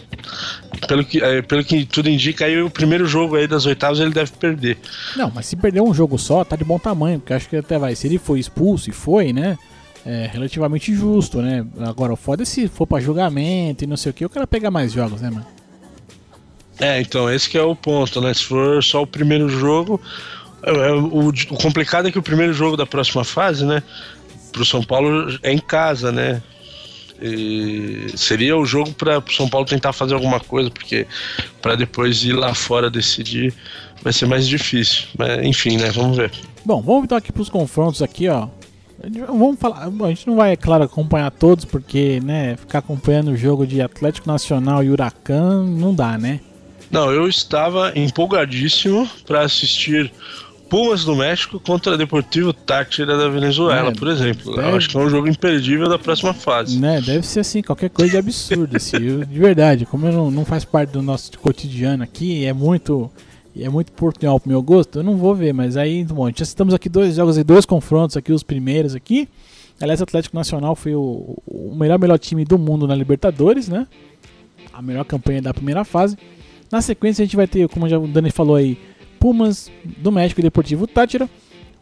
pelo 0.87 1.03
que, 1.05 1.23
é, 1.23 1.41
pelo 1.41 1.63
que 1.63 1.85
tudo 1.85 2.09
indica, 2.09 2.45
aí 2.45 2.61
o 2.61 2.69
primeiro 2.69 3.05
jogo 3.05 3.35
aí 3.35 3.47
das 3.47 3.65
oitavas 3.65 3.99
ele 3.99 4.11
deve 4.11 4.31
perder. 4.31 4.77
Não, 5.15 5.31
mas 5.33 5.45
se 5.45 5.55
perder 5.55 5.81
um 5.81 5.93
jogo 5.93 6.17
só, 6.17 6.43
tá 6.43 6.55
de 6.55 6.63
bom 6.63 6.79
tamanho, 6.79 7.19
porque 7.19 7.33
acho 7.33 7.47
que 7.47 7.57
até 7.57 7.77
vai. 7.77 7.95
Se 7.95 8.07
ele 8.07 8.17
foi 8.17 8.39
expulso 8.39 8.89
e 8.89 8.93
foi, 8.93 9.31
né? 9.31 9.57
É 10.05 10.29
relativamente 10.31 10.93
justo, 10.93 11.41
né? 11.41 11.65
Agora, 11.81 12.13
o 12.13 12.15
foda 12.15 12.43
é 12.43 12.45
se 12.45 12.67
for 12.67 12.87
para 12.87 13.01
julgamento 13.01 13.83
e 13.83 13.87
não 13.87 13.97
sei 13.97 14.11
o 14.11 14.13
que, 14.13 14.25
o 14.25 14.29
cara 14.29 14.47
pega 14.47 14.71
mais 14.71 14.93
jogos, 14.93 15.21
né, 15.21 15.29
mano? 15.29 15.45
É, 16.79 17.01
então, 17.01 17.29
esse 17.29 17.49
que 17.49 17.57
é 17.57 17.61
o 17.61 17.75
ponto, 17.75 18.21
né? 18.21 18.33
Se 18.33 18.45
for 18.45 18.81
só 18.81 19.03
o 19.03 19.07
primeiro 19.07 19.49
jogo, 19.49 19.99
o, 20.63 21.29
o, 21.29 21.57
complicado 21.57 22.07
é 22.07 22.11
que 22.11 22.19
o 22.19 22.23
primeiro 22.23 22.53
jogo 22.53 22.75
da 22.75 22.85
próxima 22.85 23.23
fase, 23.23 23.65
né? 23.65 23.81
Pro 24.51 24.65
São 24.65 24.83
Paulo 24.83 25.37
é 25.43 25.51
em 25.51 25.59
casa, 25.59 26.11
né? 26.11 26.41
E 27.21 28.07
seria 28.15 28.57
o 28.57 28.65
jogo 28.65 28.93
para 28.93 29.19
o 29.19 29.33
São 29.33 29.49
Paulo 29.49 29.65
tentar 29.65 29.91
fazer 29.93 30.13
alguma 30.13 30.39
coisa, 30.39 30.71
porque 30.71 31.05
para 31.61 31.75
depois 31.75 32.23
ir 32.23 32.33
lá 32.33 32.53
fora 32.53 32.89
decidir 32.89 33.53
vai 34.01 34.13
ser 34.13 34.25
mais 34.25 34.47
difícil. 34.47 35.07
Mas 35.17 35.43
enfim, 35.43 35.77
né? 35.77 35.89
Vamos 35.91 36.17
ver. 36.17 36.31
Bom, 36.65 36.81
vamos 36.81 37.03
então 37.05 37.17
aqui 37.17 37.31
para 37.31 37.41
os 37.41 37.49
confrontos 37.49 38.01
aqui, 38.01 38.27
ó. 38.27 38.47
Vamos 39.27 39.57
falar, 39.59 39.87
a 39.87 40.07
gente 40.09 40.27
não 40.27 40.35
vai, 40.35 40.51
é 40.51 40.55
claro, 40.57 40.83
acompanhar 40.83 41.31
todos, 41.31 41.63
porque, 41.63 42.19
né, 42.21 42.57
ficar 42.57 42.79
acompanhando 42.79 43.29
o 43.31 43.37
jogo 43.37 43.65
de 43.65 43.81
Atlético 43.81 44.27
Nacional 44.27 44.83
e 44.83 44.89
Huracan 44.89 45.63
não 45.63 45.95
dá, 45.95 46.17
né? 46.17 46.41
Não, 46.91 47.11
eu 47.11 47.27
estava 47.27 47.93
empolgadíssimo 47.95 49.07
para 49.25 49.41
assistir 49.41 50.11
Pumas 50.69 51.03
do 51.03 51.15
México 51.15 51.59
contra 51.59 51.97
Deportivo 51.97 52.53
Táchira 52.53 53.17
da 53.17 53.27
Venezuela, 53.27 53.89
é, 53.89 53.93
por 53.93 54.07
exemplo. 54.07 54.55
Deve... 54.55 54.69
Eu 54.69 54.75
acho 54.75 54.89
que 54.89 54.97
é 54.97 54.99
um 54.99 55.09
jogo 55.09 55.27
imperdível 55.27 55.89
da 55.89 55.97
próxima 55.97 56.33
fase. 56.33 56.79
Né, 56.79 57.01
deve 57.01 57.25
ser 57.25 57.39
assim, 57.39 57.61
qualquer 57.61 57.89
coisa 57.89 58.11
de 58.11 58.17
absurdo. 58.17 58.77
assim, 58.77 58.97
de 58.97 59.39
verdade, 59.39 59.85
como 59.85 60.05
eu 60.05 60.13
não, 60.13 60.31
não 60.31 60.45
faz 60.45 60.63
parte 60.63 60.91
do 60.91 61.01
nosso 61.01 61.37
cotidiano 61.39 62.03
aqui, 62.03 62.45
é 62.45 62.53
muito 62.53 63.11
é 63.61 63.67
muito 63.67 63.91
portunhol 63.91 64.39
pro 64.39 64.49
meu 64.49 64.61
gosto, 64.61 64.99
eu 64.99 65.03
não 65.03 65.17
vou 65.17 65.35
ver, 65.35 65.53
mas 65.53 65.75
aí, 65.75 66.03
bom, 66.05 66.29
já 66.29 66.43
estamos 66.43 66.73
aqui 66.73 66.87
dois 66.87 67.15
jogos 67.15 67.37
e 67.37 67.43
dois 67.43 67.65
confrontos 67.65 68.15
aqui, 68.15 68.31
os 68.31 68.43
primeiros 68.43 68.95
aqui. 68.95 69.27
Aliás, 69.81 69.99
o 69.99 70.03
Atlético 70.03 70.35
Nacional 70.35 70.75
foi 70.75 70.93
o, 70.93 71.37
o 71.45 71.75
melhor 71.75 71.99
melhor 71.99 72.19
time 72.19 72.45
do 72.45 72.57
mundo 72.57 72.87
na 72.87 72.95
Libertadores, 72.95 73.67
né? 73.67 73.87
A 74.71 74.81
melhor 74.81 75.03
campanha 75.03 75.41
da 75.41 75.53
primeira 75.53 75.83
fase. 75.83 76.17
Na 76.71 76.81
sequência 76.81 77.23
a 77.23 77.25
gente 77.25 77.35
vai 77.35 77.47
ter, 77.47 77.67
como 77.69 77.89
já 77.89 77.97
o 77.97 78.07
Dani 78.07 78.29
falou 78.29 78.55
aí, 78.55 78.77
Pumas 79.19 79.71
do 79.83 80.11
México 80.11 80.39
e 80.39 80.43
Deportivo 80.43 80.87
Tátira. 80.87 81.29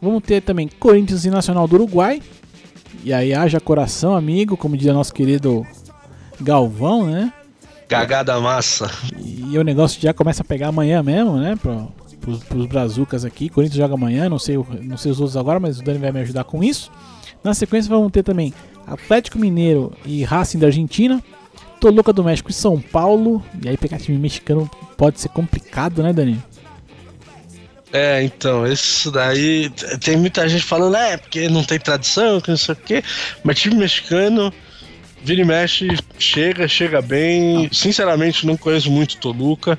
Vamos 0.00 0.22
ter 0.22 0.42
também 0.42 0.68
Corinthians 0.68 1.24
e 1.24 1.30
Nacional 1.30 1.66
do 1.66 1.76
Uruguai. 1.76 2.22
E 3.04 3.12
aí 3.12 3.32
haja 3.32 3.60
coração, 3.60 4.14
amigo, 4.14 4.56
como 4.56 4.76
diz 4.76 4.92
nosso 4.92 5.12
querido 5.14 5.66
Galvão, 6.40 7.06
né? 7.06 7.32
Cagada 7.88 8.38
massa. 8.40 8.90
E, 9.18 9.52
e, 9.52 9.58
o 9.58 9.64
negócio 9.64 10.00
já 10.00 10.12
começa 10.12 10.42
a 10.42 10.44
pegar 10.44 10.68
amanhã 10.68 11.02
mesmo, 11.02 11.38
né? 11.38 11.56
Pro, 11.56 11.92
pros, 12.20 12.44
pros 12.44 12.66
brazucas 12.66 13.24
aqui. 13.24 13.48
Corinthians 13.48 13.78
joga 13.78 13.94
amanhã, 13.94 14.28
não 14.28 14.38
sei, 14.38 14.56
não 14.82 14.96
sei 14.96 15.10
os 15.10 15.20
outros 15.20 15.36
agora, 15.36 15.58
mas 15.58 15.78
o 15.78 15.82
Dani 15.82 15.98
vai 15.98 16.12
me 16.12 16.20
ajudar 16.20 16.44
com 16.44 16.62
isso. 16.62 16.90
Na 17.42 17.54
sequência 17.54 17.88
vamos 17.88 18.12
ter 18.12 18.22
também 18.22 18.52
Atlético 18.86 19.38
Mineiro 19.38 19.92
e 20.04 20.22
Racing 20.24 20.58
da 20.58 20.66
Argentina. 20.66 21.22
Toluca 21.80 22.12
do 22.12 22.24
México 22.24 22.50
e 22.50 22.54
São 22.54 22.80
Paulo. 22.80 23.42
E 23.62 23.68
aí 23.68 23.76
pegar 23.76 23.98
time 23.98 24.18
mexicano 24.18 24.68
pode 24.96 25.20
ser 25.20 25.28
complicado, 25.28 26.02
né, 26.02 26.12
Dani? 26.12 26.42
É, 27.92 28.22
então, 28.22 28.66
isso 28.66 29.10
daí 29.10 29.70
tem 30.00 30.16
muita 30.16 30.46
gente 30.48 30.64
falando, 30.64 30.96
é, 30.96 31.16
porque 31.16 31.48
não 31.48 31.64
tem 31.64 31.78
tradição, 31.78 32.40
que 32.40 32.50
não 32.50 32.56
sei 32.56 32.74
o 32.74 32.76
quê, 32.76 33.02
mas 33.42 33.58
time 33.58 33.76
mexicano, 33.76 34.52
vira 35.22 35.40
e 35.40 35.44
mexe, 35.44 35.88
chega, 36.18 36.68
chega 36.68 37.00
bem. 37.00 37.68
Sinceramente, 37.72 38.46
não 38.46 38.56
conheço 38.56 38.90
muito 38.90 39.16
Toluca, 39.16 39.78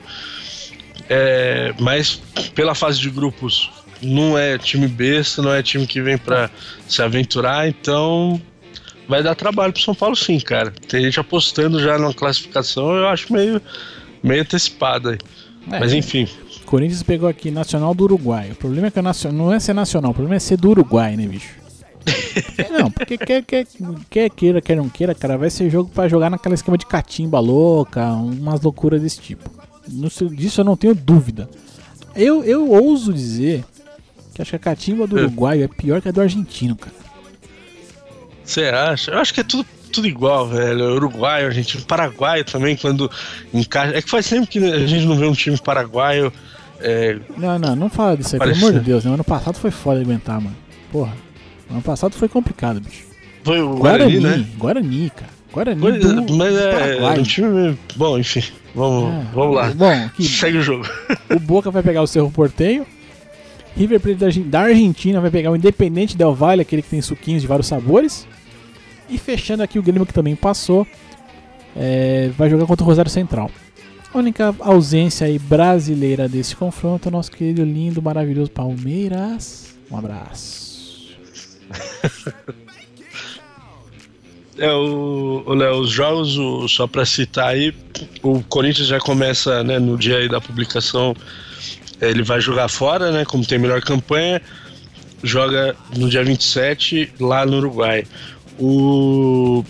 é, 1.07 1.73
mas 1.79 2.21
pela 2.55 2.73
fase 2.73 2.99
de 2.99 3.09
grupos, 3.09 3.69
não 4.01 4.37
é 4.37 4.57
time 4.57 4.87
besta, 4.87 5.41
não 5.41 5.53
é 5.53 5.61
time 5.61 5.85
que 5.85 6.01
vem 6.01 6.17
para 6.17 6.49
se 6.87 7.01
aventurar, 7.01 7.67
então 7.67 8.41
vai 9.07 9.21
dar 9.21 9.35
trabalho 9.35 9.73
pro 9.73 9.81
São 9.81 9.93
Paulo 9.93 10.15
sim, 10.15 10.39
cara. 10.39 10.73
Tem 10.87 11.03
gente 11.03 11.19
apostando 11.19 11.79
já 11.79 11.97
na 11.97 12.13
classificação, 12.13 12.95
eu 12.95 13.07
acho 13.07 13.31
meio, 13.31 13.61
meio 14.23 14.41
antecipado 14.41 15.09
aí. 15.09 15.17
É, 15.71 15.79
mas 15.79 15.93
enfim. 15.93 16.27
Corinthians 16.69 17.01
pegou 17.01 17.27
aqui 17.27 17.49
Nacional 17.49 17.95
do 17.95 18.03
Uruguai. 18.03 18.51
O 18.51 18.55
problema 18.55 18.87
é 18.87 18.91
que 18.91 19.01
não 19.31 19.51
é 19.51 19.59
ser 19.59 19.73
nacional, 19.73 20.11
o 20.11 20.13
problema 20.13 20.35
é 20.35 20.39
ser 20.39 20.55
do 20.55 20.69
Uruguai, 20.69 21.17
né, 21.17 21.25
bicho? 21.25 21.55
não, 22.71 22.91
porque 22.91 23.17
quer, 23.17 23.43
quer, 23.43 23.65
quer 24.07 24.29
queira, 24.29 24.61
quer 24.61 24.77
não 24.77 24.87
queira, 24.87 25.15
cara, 25.15 25.35
vai 25.35 25.49
ser 25.49 25.67
jogo 25.71 25.89
para 25.89 26.07
jogar 26.07 26.29
naquela 26.29 26.53
esquema 26.53 26.77
de 26.77 26.85
catimba 26.85 27.39
louca, 27.39 28.05
umas 28.13 28.61
loucuras 28.61 29.01
desse 29.01 29.19
tipo. 29.19 29.49
Disso 30.31 30.61
eu 30.61 30.65
não 30.65 30.77
tenho 30.77 30.93
dúvida. 30.93 31.49
Eu, 32.15 32.43
eu 32.43 32.69
ouso 32.69 33.11
dizer 33.11 33.65
que 34.35 34.41
acho 34.41 34.51
que 34.51 34.55
a 34.55 34.59
catimba 34.59 35.07
do 35.07 35.17
é. 35.17 35.23
Uruguai 35.23 35.63
é 35.63 35.67
pior 35.67 35.99
que 36.03 36.09
a 36.09 36.11
do 36.11 36.21
argentino, 36.21 36.75
cara. 36.75 36.95
Você 38.43 38.65
acha? 38.65 39.09
Eu 39.09 39.17
acho 39.17 39.33
que 39.33 39.41
é 39.41 39.43
tudo 39.43 39.65
tudo 39.91 40.07
igual, 40.07 40.47
velho. 40.47 40.93
Uruguai, 40.93 41.45
Argentina, 41.45 41.83
Paraguai 41.87 42.43
também, 42.43 42.77
quando 42.77 43.09
encaixa. 43.51 43.97
É 43.97 44.01
que 44.03 44.09
faz 44.09 44.29
tempo 44.29 44.45
que 44.45 44.59
a 44.59 44.85
gente 44.85 45.07
não 45.07 45.17
vê 45.17 45.25
um 45.25 45.33
time 45.33 45.57
paraguaio 45.57 46.31
é... 46.81 47.19
Não, 47.37 47.59
não, 47.59 47.75
não 47.75 47.89
fala 47.89 48.17
disso 48.17 48.35
aí, 48.35 48.39
Parece... 48.39 48.59
pelo 48.59 48.71
amor 48.71 48.79
de 48.79 48.85
Deus. 48.85 49.05
Né? 49.05 49.13
Ano 49.13 49.23
passado 49.23 49.57
foi 49.57 49.71
foda 49.71 49.99
de 49.99 50.05
aguentar, 50.05 50.41
mano. 50.41 50.55
Porra. 50.91 51.13
Ano 51.69 51.81
passado 51.81 52.13
foi 52.13 52.27
complicado, 52.27 52.79
bicho. 52.79 53.03
Foi 53.43 53.61
o 53.61 53.75
Guarani, 53.75 54.19
Guarani 54.19 54.43
né? 54.43 54.49
Guarani, 54.57 55.11
cara. 55.11 55.31
Guarani 55.51 55.99
do, 55.99 56.33
Mas 56.35 56.55
é, 56.55 56.97
é 56.97 57.09
um 57.09 57.23
time... 57.23 57.77
Bom, 57.95 58.17
enfim. 58.17 58.43
Vamos, 58.75 59.13
é, 59.13 59.25
vamos 59.33 59.55
lá. 59.55 59.71
Bom, 59.71 59.91
aqui, 60.05 60.27
segue 60.27 60.57
o 60.57 60.61
jogo. 60.61 60.87
O 61.29 61.39
Boca 61.39 61.71
vai 61.71 61.81
pegar 61.81 62.01
o 62.01 62.07
Cerro 62.07 62.29
Porteio. 62.29 62.85
River 63.75 63.99
Plate 63.99 64.41
da 64.41 64.61
Argentina 64.61 65.21
vai 65.21 65.31
pegar 65.31 65.51
o 65.51 65.55
Independente 65.55 66.17
Del 66.17 66.33
Valle, 66.33 66.61
aquele 66.61 66.81
que 66.81 66.89
tem 66.89 67.01
suquinhos 67.01 67.41
de 67.41 67.47
vários 67.47 67.67
sabores. 67.67 68.27
E 69.09 69.17
fechando 69.17 69.63
aqui 69.63 69.79
o 69.79 69.83
Grêmio 69.83 70.05
que 70.05 70.13
também 70.13 70.35
passou, 70.35 70.85
é, 71.75 72.29
vai 72.37 72.49
jogar 72.49 72.65
contra 72.65 72.83
o 72.83 72.87
Rosário 72.87 73.09
Central. 73.09 73.49
A 74.11 74.17
única 74.17 74.55
ausência 74.59 75.27
aí 75.27 75.37
brasileira 75.37 76.27
desse 76.27 76.55
confronto 76.55 77.07
é 77.07 77.09
o 77.09 77.11
nosso 77.11 77.31
querido, 77.31 77.63
lindo, 77.63 78.01
maravilhoso 78.01 78.49
Palmeiras. 78.49 79.75
Um 79.89 79.97
abraço. 79.97 81.15
É, 84.57 84.69
o, 84.73 85.41
o 85.45 85.53
Léo, 85.53 85.79
os 85.79 85.89
jogos, 85.89 86.37
o, 86.37 86.67
só 86.67 86.85
para 86.85 87.05
citar 87.05 87.47
aí, 87.47 87.73
o 88.21 88.43
Corinthians 88.43 88.87
já 88.87 88.99
começa 88.99 89.63
né, 89.63 89.79
no 89.79 89.97
dia 89.97 90.17
aí 90.17 90.27
da 90.27 90.41
publicação, 90.41 91.15
ele 92.01 92.23
vai 92.23 92.41
jogar 92.41 92.67
fora, 92.67 93.09
né? 93.09 93.23
Como 93.23 93.45
tem 93.45 93.57
melhor 93.57 93.81
campanha, 93.81 94.41
joga 95.23 95.77
no 95.95 96.09
dia 96.09 96.25
27 96.25 97.13
lá 97.21 97.45
no 97.45 97.57
Uruguai. 97.59 98.03
O, 98.59 99.63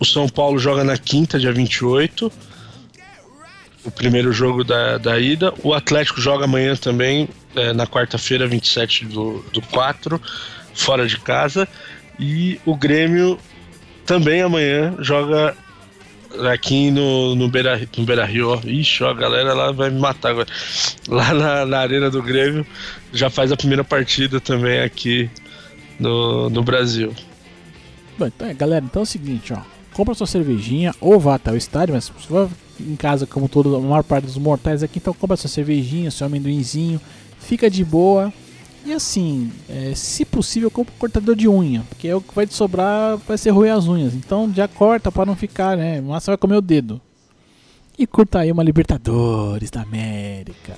o 0.00 0.04
São 0.04 0.28
Paulo 0.28 0.58
joga 0.58 0.82
na 0.82 0.98
quinta, 0.98 1.38
dia 1.38 1.52
28 1.52 2.32
o 3.84 3.90
primeiro 3.90 4.32
jogo 4.32 4.64
da, 4.64 4.98
da 4.98 5.18
ida. 5.18 5.52
O 5.62 5.74
Atlético 5.74 6.20
joga 6.20 6.44
amanhã 6.44 6.76
também, 6.76 7.28
é, 7.54 7.72
na 7.72 7.86
quarta-feira, 7.86 8.46
27 8.46 9.06
do, 9.06 9.44
do 9.52 9.60
4, 9.62 10.20
fora 10.74 11.06
de 11.06 11.18
casa. 11.18 11.68
E 12.18 12.60
o 12.64 12.76
Grêmio 12.76 13.38
também 14.06 14.42
amanhã 14.42 14.94
joga 15.00 15.56
aqui 16.50 16.90
no, 16.90 17.34
no, 17.34 17.48
Beira, 17.48 17.80
no 17.96 18.04
Beira 18.04 18.24
Rio. 18.24 18.60
Ixi, 18.64 19.04
ó, 19.04 19.10
a 19.10 19.14
galera 19.14 19.52
lá 19.54 19.72
vai 19.72 19.90
me 19.90 20.00
matar 20.00 20.30
agora. 20.30 20.48
Lá 21.08 21.34
na, 21.34 21.66
na 21.66 21.78
Arena 21.80 22.10
do 22.10 22.22
Grêmio 22.22 22.66
já 23.12 23.28
faz 23.28 23.52
a 23.52 23.56
primeira 23.56 23.84
partida 23.84 24.40
também 24.40 24.80
aqui 24.80 25.30
no, 25.98 26.48
no 26.48 26.62
Brasil. 26.62 27.14
Bom, 28.18 28.26
então, 28.26 28.48
é, 28.48 28.54
galera, 28.54 28.84
então 28.84 29.00
é 29.00 29.04
o 29.04 29.06
seguinte, 29.06 29.52
ó. 29.52 29.60
Compra 29.92 30.14
sua 30.14 30.26
cervejinha 30.26 30.94
ou 31.00 31.20
vá 31.20 31.34
até 31.34 31.52
o 31.52 31.56
estádio, 31.56 31.94
mas 31.94 32.10
em 32.88 32.96
casa, 32.96 33.26
como 33.26 33.48
todo, 33.48 33.76
a 33.76 33.80
maior 33.80 34.02
parte 34.02 34.24
dos 34.24 34.36
mortais 34.36 34.82
aqui, 34.82 34.98
então 34.98 35.14
compra 35.14 35.36
sua 35.36 35.48
cervejinha, 35.48 36.10
seu 36.10 36.26
amendoinzinho, 36.26 37.00
fica 37.38 37.70
de 37.70 37.84
boa. 37.84 38.32
E 38.84 38.92
assim, 38.92 39.52
é, 39.68 39.94
se 39.94 40.24
possível, 40.24 40.70
compra 40.70 40.92
um 40.94 40.98
cortador 40.98 41.36
de 41.36 41.48
unha, 41.48 41.84
porque 41.88 42.08
é 42.08 42.16
o 42.16 42.20
que 42.20 42.34
vai 42.34 42.46
te 42.46 42.54
sobrar, 42.54 43.16
vai 43.16 43.38
ser 43.38 43.50
roer 43.50 43.72
as 43.72 43.86
unhas. 43.86 44.14
Então 44.14 44.52
já 44.54 44.66
corta 44.66 45.12
para 45.12 45.24
não 45.24 45.36
ficar, 45.36 45.76
né? 45.76 46.00
Mas 46.00 46.24
você 46.24 46.32
vai 46.32 46.38
comer 46.38 46.56
o 46.56 46.60
dedo. 46.60 47.00
E 47.96 48.06
curta 48.06 48.40
aí 48.40 48.50
uma 48.50 48.62
Libertadores 48.62 49.70
da 49.70 49.82
América. 49.82 50.76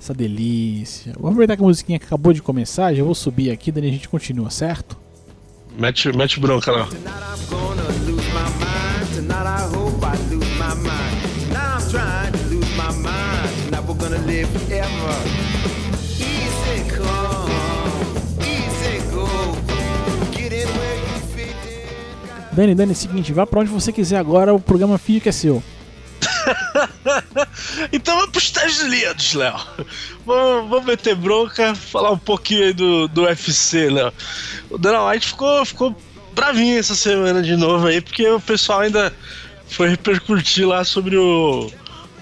Essa 0.00 0.12
delícia. 0.12 1.12
Vamos 1.14 1.30
aproveitar 1.30 1.56
que 1.56 1.62
a 1.62 1.66
musiquinha 1.66 1.98
que 1.98 2.06
acabou 2.06 2.32
de 2.32 2.42
começar, 2.42 2.92
já 2.94 3.04
vou 3.04 3.14
subir 3.14 3.50
aqui, 3.50 3.70
daí 3.70 3.88
a 3.88 3.92
gente 3.92 4.08
continua, 4.08 4.50
certo? 4.50 4.96
Mete, 5.78 6.10
mete 6.16 6.40
bronca 6.40 6.72
lá. 6.72 6.88
Dani, 22.56 22.74
Dani, 22.74 22.92
é 22.92 22.94
o 22.94 22.96
seguinte, 22.96 23.34
vá 23.34 23.46
pra 23.46 23.60
onde 23.60 23.70
você 23.70 23.92
quiser 23.92 24.16
agora, 24.16 24.54
o 24.54 24.58
programa 24.58 24.96
Física 24.96 25.28
é 25.28 25.32
seu. 25.32 25.62
então 27.92 28.16
vamos 28.16 28.30
pros 28.30 28.44
Estados 28.44 28.80
Unidos, 28.80 29.34
Léo. 29.34 29.54
Vamos, 30.24 30.70
vamos 30.70 30.86
meter 30.86 31.14
bronca, 31.14 31.74
falar 31.74 32.12
um 32.12 32.18
pouquinho 32.18 32.64
aí 32.64 32.72
do, 32.72 33.08
do 33.08 33.24
UFC, 33.24 33.90
Léo. 33.90 34.10
O 34.70 34.78
Dana 34.78 35.06
White 35.06 35.28
ficou, 35.28 35.66
ficou 35.66 35.94
bravinho 36.34 36.78
essa 36.78 36.94
semana 36.94 37.42
de 37.42 37.54
novo 37.56 37.88
aí, 37.88 38.00
porque 38.00 38.26
o 38.26 38.40
pessoal 38.40 38.80
ainda 38.80 39.12
foi 39.68 39.88
repercutir 39.88 40.66
lá 40.66 40.84
sobre 40.84 41.16
o 41.16 41.70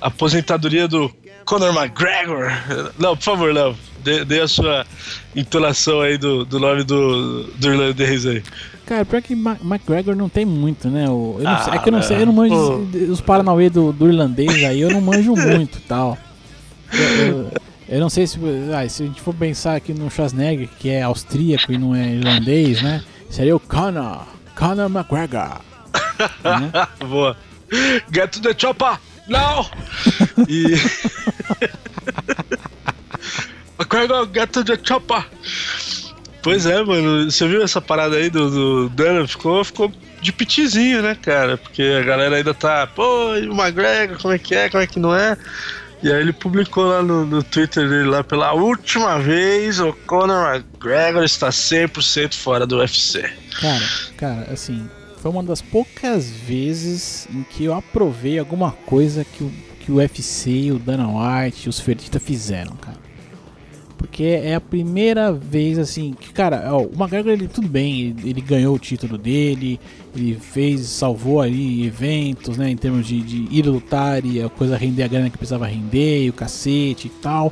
a 0.04 0.08
aposentadoria 0.08 0.86
do 0.86 1.10
Conor 1.46 1.74
McGregor. 1.74 2.52
Não, 2.98 3.16
por 3.16 3.22
favor, 3.22 3.54
Léo, 3.54 3.74
dê, 4.02 4.22
dê, 4.22 4.40
a 4.40 4.48
sua 4.48 4.86
entonação 5.34 6.02
aí 6.02 6.18
do, 6.18 6.44
do 6.44 6.60
nome 6.60 6.84
do, 6.84 7.44
do 7.44 7.68
irlandês 7.72 8.26
aí. 8.26 8.42
Cara, 8.84 9.04
pior 9.06 9.22
que 9.22 9.32
McGregor 9.32 10.14
não 10.14 10.28
tem 10.28 10.44
muito, 10.44 10.88
né? 10.88 11.06
Ah, 11.46 11.62
sei, 11.64 11.74
é 11.74 11.78
que 11.78 11.88
eu 11.88 11.92
não 11.92 12.02
sei, 12.02 12.20
eu 12.20 12.26
não 12.26 12.34
manjo 12.34 12.54
os, 12.54 13.10
os 13.10 13.20
Paranauê 13.22 13.70
do, 13.70 13.92
do 13.92 14.08
irlandês 14.08 14.62
aí, 14.62 14.80
eu 14.80 14.90
não 14.90 15.00
manjo 15.00 15.34
muito 15.34 15.80
tal. 15.88 16.18
Eu, 16.92 17.00
eu, 17.00 17.52
eu, 17.88 18.00
não 18.00 18.10
sei 18.10 18.26
se, 18.26 18.38
ah, 18.74 18.86
se 18.86 19.04
a 19.04 19.06
gente 19.06 19.22
for 19.22 19.34
pensar 19.34 19.76
aqui 19.76 19.94
no 19.94 20.10
Schwarzenegger, 20.10 20.68
que 20.78 20.90
é 20.90 21.02
austríaco 21.02 21.72
e 21.72 21.78
não 21.78 21.94
é 21.94 22.14
irlandês, 22.14 22.82
né? 22.82 23.02
Seria 23.30 23.56
o 23.56 23.60
Conor, 23.60 24.26
Conor 24.54 24.90
McGregor. 24.90 25.60
Boa. 27.06 27.36
Get 28.12 28.32
to 28.32 28.40
the 28.40 28.54
chopper! 28.56 28.98
Não! 29.28 29.68
e. 30.48 30.74
McGregor, 33.78 34.26
get 34.32 34.52
to 34.52 34.64
the 34.64 34.78
chopper! 34.82 35.24
Pois 36.42 36.66
é, 36.66 36.82
mano. 36.82 37.30
Você 37.30 37.48
viu 37.48 37.62
essa 37.62 37.80
parada 37.80 38.16
aí 38.16 38.28
do, 38.28 38.50
do 38.50 38.88
Dana? 38.90 39.26
Ficou, 39.26 39.64
ficou 39.64 39.90
de 40.20 40.30
pitizinho, 40.32 41.02
né, 41.02 41.16
cara? 41.20 41.56
Porque 41.56 41.82
a 41.82 42.02
galera 42.02 42.36
ainda 42.36 42.54
tá, 42.54 42.86
pô, 42.86 43.34
e 43.36 43.48
o 43.48 43.52
McGregor, 43.52 44.18
como 44.20 44.34
é 44.34 44.38
que 44.38 44.54
é, 44.54 44.68
como 44.68 44.82
é 44.82 44.86
que 44.86 44.98
não 44.98 45.14
é? 45.14 45.36
E 46.02 46.12
aí 46.12 46.20
ele 46.20 46.34
publicou 46.34 46.84
lá 46.84 47.02
no, 47.02 47.24
no 47.24 47.42
Twitter 47.42 47.88
dele 47.88 48.04
lá, 48.04 48.22
pela 48.22 48.52
última 48.52 49.18
vez, 49.18 49.80
o 49.80 49.92
Conor 50.06 50.54
McGregor 50.54 51.24
está 51.24 51.48
100% 51.48 52.34
fora 52.34 52.66
do 52.66 52.76
UFC. 52.76 53.22
Cara, 53.58 53.84
cara, 54.18 54.52
assim, 54.52 54.86
foi 55.24 55.30
uma 55.30 55.42
das 55.42 55.62
poucas 55.62 56.28
vezes 56.28 57.26
em 57.32 57.42
que 57.44 57.64
eu 57.64 57.72
aprovei 57.72 58.38
alguma 58.38 58.72
coisa 58.72 59.24
que 59.24 59.42
o, 59.42 59.50
que 59.80 59.90
o 59.90 59.94
UFC, 59.94 60.70
o 60.70 60.78
Dana 60.78 61.08
White, 61.08 61.66
os 61.66 61.80
Fertitta 61.80 62.20
fizeram, 62.20 62.76
cara. 62.76 62.98
Porque 63.96 64.22
é 64.22 64.54
a 64.54 64.60
primeira 64.60 65.32
vez 65.32 65.78
assim 65.78 66.12
que, 66.12 66.30
cara, 66.30 66.68
ó, 66.74 66.82
o 66.82 66.92
McGregor 66.92 67.32
ele 67.32 67.48
tudo 67.48 67.66
bem, 67.66 68.02
ele, 68.02 68.28
ele, 68.28 68.40
ganhou 68.42 68.74
o 68.74 68.78
título 68.78 69.16
dele, 69.16 69.80
ele 70.14 70.34
fez, 70.34 70.82
salvou 70.82 71.40
ali 71.40 71.86
eventos, 71.86 72.58
né, 72.58 72.68
em 72.68 72.76
termos 72.76 73.06
de, 73.06 73.22
de 73.22 73.48
ir 73.50 73.64
lutar 73.64 74.22
e 74.26 74.42
a 74.42 74.50
coisa 74.50 74.76
render 74.76 75.04
a 75.04 75.08
grana 75.08 75.30
que 75.30 75.38
precisava 75.38 75.66
render, 75.66 76.24
e 76.24 76.28
o 76.28 76.34
cacete 76.34 77.06
e 77.06 77.10
tal. 77.22 77.50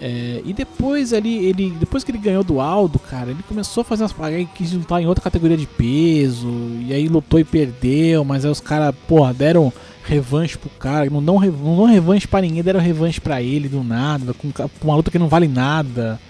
É, 0.00 0.40
e 0.44 0.52
depois 0.52 1.12
ali, 1.12 1.44
ele, 1.46 1.70
depois 1.70 2.04
que 2.04 2.12
ele 2.12 2.18
ganhou 2.18 2.44
do 2.44 2.60
Aldo, 2.60 2.98
cara, 3.00 3.30
ele 3.30 3.42
começou 3.48 3.80
a 3.80 3.84
fazer 3.84 4.04
umas 4.04 4.12
paradas, 4.12 4.46
quis 4.54 4.72
lutar 4.72 5.02
em 5.02 5.06
outra 5.06 5.24
categoria 5.24 5.56
de 5.56 5.66
peso, 5.66 6.48
e 6.86 6.92
aí 6.92 7.08
lutou 7.08 7.40
e 7.40 7.44
perdeu, 7.44 8.24
mas 8.24 8.44
aí 8.44 8.50
os 8.50 8.60
caras, 8.60 8.94
porra, 9.08 9.34
deram 9.34 9.72
revanche 10.04 10.56
pro 10.56 10.70
cara, 10.70 11.10
não 11.10 11.22
dão, 11.22 11.40
não 11.40 11.84
revanche 11.84 12.28
pra 12.28 12.40
ninguém, 12.40 12.62
deram 12.62 12.78
revanche 12.78 13.20
pra 13.20 13.42
ele 13.42 13.68
do 13.68 13.82
nada, 13.82 14.32
com 14.34 14.52
uma 14.82 14.94
luta 14.94 15.10
que 15.10 15.18
não 15.18 15.28
vale 15.28 15.48
nada, 15.48 16.20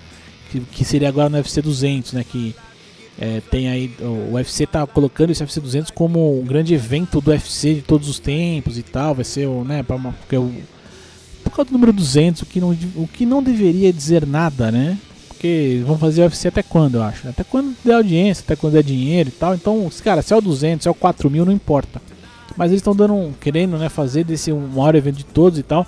que, 0.51 0.61
que 0.61 0.85
seria 0.85 1.09
agora 1.09 1.29
no 1.29 1.37
UFC 1.37 1.61
200, 1.61 2.15
né, 2.15 2.25
que 2.25 2.57
é, 3.21 3.43
tem 3.51 3.69
aí, 3.69 3.93
o 4.01 4.35
UFC 4.35 4.67
tá 4.67 4.87
colocando 4.87 5.31
esse 5.31 5.43
UFC 5.43 5.61
200 5.61 5.91
como 5.91 6.41
um 6.41 6.45
grande 6.45 6.73
evento 6.73 7.21
do 7.21 7.31
UFC 7.31 7.75
de 7.75 7.83
todos 7.83 8.09
os 8.09 8.19
tempos 8.19 8.79
e 8.79 8.83
tal, 8.83 9.15
vai 9.15 9.25
ser 9.25 9.47
né, 9.47 9.83
pra 9.83 9.97
uma, 9.97 10.13
porque 10.13 10.37
o, 10.39 10.51
causa 11.59 11.73
número 11.73 11.93
200, 11.93 12.43
o 12.43 12.47
que, 12.47 12.61
não, 12.61 12.71
o 12.97 13.07
que 13.07 13.25
não 13.27 13.43
deveria 13.43 13.93
dizer 13.93 14.27
nada, 14.27 14.71
né, 14.71 14.99
porque 15.29 15.83
vão 15.87 15.99
fazer 15.99 16.23
UFC 16.23 16.49
até 16.49 16.63
quando, 16.63 16.97
eu 16.97 17.03
acho, 17.03 17.29
até 17.29 17.45
quando 17.45 17.77
der 17.85 17.95
audiência, 17.95 18.43
até 18.43 18.57
quando 18.57 18.73
der 18.73 18.83
dinheiro 18.83 19.29
e 19.29 19.33
tal, 19.33 19.55
então, 19.55 19.89
cara, 20.03 20.23
se 20.23 20.33
é 20.33 20.37
o 20.37 20.41
200, 20.41 20.83
se 20.83 20.89
é 20.89 20.91
o 20.91 20.95
4 20.95 21.31
mil, 21.31 21.45
não 21.45 21.53
importa 21.53 22.01
mas 22.59 22.73
eles 22.73 22.81
estão 22.81 22.95
dando, 22.95 23.33
querendo, 23.41 23.79
né, 23.79 23.89
fazer 23.89 24.25
desse 24.25 24.53
um 24.53 24.67
maior 24.67 24.97
evento 24.97 25.15
de 25.19 25.25
todos 25.25 25.61
e 25.61 25.63
tal. 25.63 25.87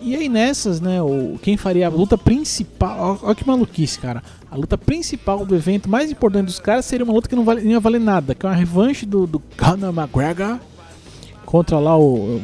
E 0.00 0.16
aí 0.16 0.28
nessas, 0.28 0.80
né, 0.80 1.00
o, 1.00 1.38
quem 1.40 1.56
faria 1.56 1.86
a 1.86 1.90
luta 1.90 2.18
principal, 2.18 3.20
olha 3.22 3.34
que 3.34 3.46
maluquice, 3.46 3.98
cara. 4.00 4.24
A 4.50 4.56
luta 4.56 4.76
principal 4.76 5.46
do 5.46 5.54
evento, 5.54 5.88
mais 5.88 6.10
importante 6.10 6.46
dos 6.46 6.58
caras, 6.58 6.84
seria 6.84 7.04
uma 7.04 7.14
luta 7.14 7.28
que 7.28 7.36
não, 7.36 7.44
vale, 7.44 7.62
não 7.62 7.70
ia 7.70 7.80
valer 7.80 8.00
nada, 8.00 8.34
que 8.34 8.44
é 8.44 8.48
uma 8.48 8.56
revanche 8.56 9.06
do, 9.06 9.24
do 9.24 9.40
Conor 9.56 9.96
McGregor 9.96 10.58
contra 11.44 11.78
lá 11.78 11.96
o, 11.96 12.40
o, 12.40 12.42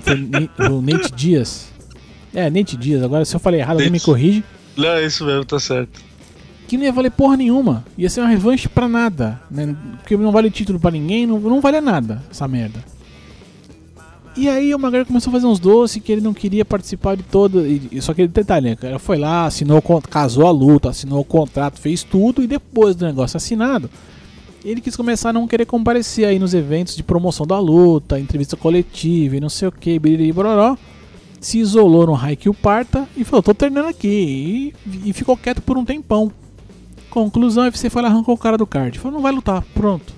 o 0.71 0.81
Nate 0.81 1.13
Diaz. 1.13 1.72
É, 2.35 2.49
Nate 2.51 2.77
Diaz, 2.77 3.03
agora 3.03 3.25
se 3.25 3.35
eu 3.35 3.41
falei 3.41 3.61
errado, 3.61 3.77
alguém 3.77 3.91
me 3.91 4.01
corrige. 4.01 4.43
Não, 4.77 4.89
é 4.89 5.05
isso 5.05 5.25
mesmo, 5.25 5.45
tá 5.45 5.61
certo 5.61 6.13
que 6.73 6.79
não 6.79 6.87
ia 6.87 6.93
valer 6.93 7.11
porra 7.11 7.37
nenhuma. 7.37 7.85
Ia 7.99 8.09
ser 8.09 8.21
uma 8.21 8.31
revanche 8.31 8.67
pra 8.67 8.89
nada. 8.89 9.39
Né? 9.51 9.77
Porque 9.99 10.17
não 10.17 10.33
vale 10.33 10.51
título 10.51 10.81
pra 10.81 10.91
ninguém, 10.91 11.27
não, 11.27 11.39
não 11.39 11.61
vale 11.61 11.83
nada 11.83 12.23
essa 12.31 12.49
merda. 12.49 12.83
E 14.35 14.49
aí 14.49 14.75
o 14.75 14.79
McGregor 14.79 15.07
começou 15.07 15.31
a 15.31 15.35
fazer 15.35 15.47
uns 15.47 15.59
doces 15.61 16.03
que 16.03 16.11
ele 16.11 16.23
não 16.23 16.33
queria 16.33 16.65
participar 16.65 17.15
de 17.15 17.25
todo. 17.25 17.67
E, 17.67 18.01
só 18.01 18.15
que 18.15 18.27
detalhe, 18.27 18.71
né? 18.71 18.77
Ele 18.83 18.99
foi 18.99 19.19
lá, 19.19 19.45
assinou, 19.45 19.83
casou 20.09 20.47
a 20.47 20.51
luta, 20.51 20.89
assinou 20.89 21.21
o 21.21 21.25
contrato, 21.25 21.79
fez 21.79 22.03
tudo 22.03 22.43
e 22.43 22.47
depois 22.47 22.97
do 22.97 23.05
negócio 23.05 23.37
assinado, 23.37 23.91
ele 24.65 24.81
quis 24.81 24.97
começar 24.97 25.29
a 25.29 25.33
não 25.35 25.47
querer 25.47 25.67
comparecer 25.67 26.25
aí 26.25 26.39
nos 26.39 26.55
eventos 26.55 26.97
de 26.97 27.03
promoção 27.03 27.47
da 27.47 27.59
luta, 27.59 28.19
entrevista 28.19 28.57
coletiva 28.57 29.37
e 29.37 29.41
não 29.41 29.51
sei 29.51 29.69
o 29.69 29.73
que, 29.73 29.99
biriri 29.99 30.33
bororó. 30.33 30.79
Se 31.43 31.59
isolou 31.59 32.07
no 32.07 32.15
Haikyuu 32.15 32.55
Parta 32.55 33.07
e 33.17 33.25
falou, 33.25 33.43
tô 33.43 33.53
treinando 33.53 33.89
aqui. 33.89 34.73
E, 34.87 35.11
e 35.11 35.13
ficou 35.13 35.37
quieto 35.37 35.61
por 35.61 35.77
um 35.77 35.85
tempão. 35.85 36.31
Conclusão, 37.11 37.69
o 37.69 37.91
foi 37.91 38.01
lá 38.01 38.09
arrancou 38.09 38.35
o 38.35 38.39
cara 38.39 38.57
do 38.57 38.65
card. 38.65 38.97
Falou, 38.99 39.17
não 39.17 39.23
vai 39.23 39.33
lutar, 39.33 39.61
pronto. 39.75 40.15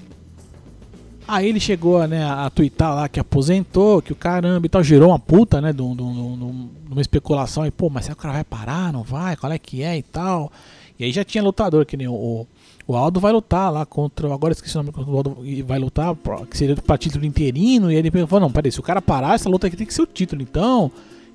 Aí 1.27 1.49
ele 1.49 1.59
chegou 1.59 2.07
né, 2.07 2.22
a 2.22 2.51
twittar 2.51 2.95
lá 2.95 3.09
que 3.09 3.18
aposentou, 3.18 4.03
que 4.03 4.12
o 4.12 4.16
caramba 4.16 4.66
e 4.66 4.68
tal, 4.68 4.85
gerou 4.85 5.09
uma 5.09 5.18
puta, 5.18 5.62
né, 5.62 5.72
de, 5.72 5.81
uma 5.81 7.01
especulação. 7.01 7.64
E, 7.64 7.70
pô, 7.70 7.89
mas 7.89 8.05
será 8.05 8.14
que 8.14 8.20
o 8.20 8.22
cara 8.22 8.35
vai 8.35 8.45
parar? 8.45 8.93
Não 8.93 9.03
vai? 9.03 9.35
Qual 9.35 9.51
é 9.51 9.59
que 9.59 9.83
é 9.83 9.97
e 9.97 10.03
tal? 10.03 10.53
E 10.99 11.05
aí 11.05 11.11
já 11.11 11.25
tinha 11.25 11.43
lutador, 11.43 11.87
que 11.87 11.97
nem 11.97 12.07
o, 12.07 12.47
o 12.87 12.95
Aldo 12.95 13.18
vai 13.18 13.33
lutar 13.33 13.72
lá 13.72 13.87
contra. 13.87 14.33
Agora 14.33 14.53
esqueci 14.53 14.77
o 14.77 14.83
nome 14.83 14.93
do 14.93 15.16
Aldo 15.16 15.39
vai 15.64 15.79
lutar, 15.79 16.14
que 16.51 16.57
seria 16.57 16.77
pra 16.77 16.99
título 16.99 17.25
interino. 17.25 17.91
E 17.91 17.97
ele 17.97 18.11
falou: 18.27 18.41
não, 18.41 18.53
peraí, 18.53 18.70
se 18.70 18.79
o 18.79 18.83
cara 18.83 19.01
parar, 19.01 19.35
essa 19.35 19.49
luta 19.49 19.66
aqui 19.66 19.77
tem 19.77 19.87
que 19.87 19.95
ser 19.95 20.03
o 20.03 20.07
título, 20.07 20.43
então. 20.43 20.93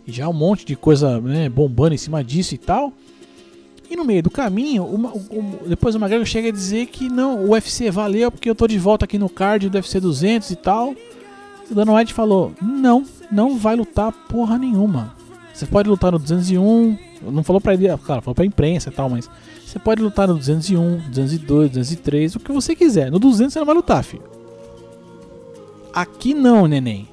E 0.09 0.11
já 0.11 0.27
um 0.27 0.33
monte 0.33 0.65
de 0.65 0.75
coisa 0.75 1.21
né, 1.21 1.47
bombando 1.47 1.93
em 1.93 1.97
cima 1.97 2.23
disso 2.23 2.55
e 2.55 2.57
tal. 2.57 2.91
E 3.87 3.95
no 3.95 4.03
meio 4.03 4.23
do 4.23 4.31
caminho, 4.31 4.83
uma, 4.85 5.13
um, 5.13 5.67
depois 5.67 5.93
o 5.93 5.99
McGregor 5.99 6.25
chega 6.25 6.49
a 6.49 6.51
dizer 6.51 6.87
que 6.87 7.07
não, 7.07 7.45
o 7.45 7.51
UFC 7.51 7.91
valeu 7.91 8.31
porque 8.31 8.49
eu 8.49 8.55
tô 8.55 8.67
de 8.67 8.79
volta 8.79 9.05
aqui 9.05 9.19
no 9.19 9.29
card 9.29 9.69
do 9.69 9.75
UFC 9.75 9.99
200 9.99 10.49
e 10.49 10.55
tal. 10.55 10.95
O 11.69 11.75
Dana 11.75 11.93
White 11.93 12.11
falou: 12.11 12.53
não, 12.59 13.05
não 13.31 13.55
vai 13.55 13.75
lutar 13.75 14.11
porra 14.27 14.57
nenhuma. 14.57 15.15
Você 15.53 15.67
pode 15.67 15.87
lutar 15.87 16.11
no 16.11 16.17
201, 16.17 16.97
Não 17.21 17.43
falou 17.43 17.61
pra 17.61 17.73
ele, 17.73 17.87
cara, 17.97 18.21
falou 18.21 18.33
pra 18.33 18.45
imprensa 18.45 18.89
e 18.89 18.91
tal, 18.91 19.09
mas 19.09 19.29
você 19.63 19.77
pode 19.77 20.01
lutar 20.01 20.27
no 20.27 20.35
201, 20.35 21.09
202, 21.09 21.69
203, 21.69 22.35
o 22.35 22.39
que 22.39 22.51
você 22.51 22.75
quiser. 22.75 23.11
No 23.11 23.19
200 23.19 23.53
você 23.53 23.59
não 23.59 23.65
vai 23.65 23.75
lutar, 23.75 24.03
filho. 24.03 24.23
Aqui 25.93 26.33
não, 26.33 26.65
neném. 26.65 27.07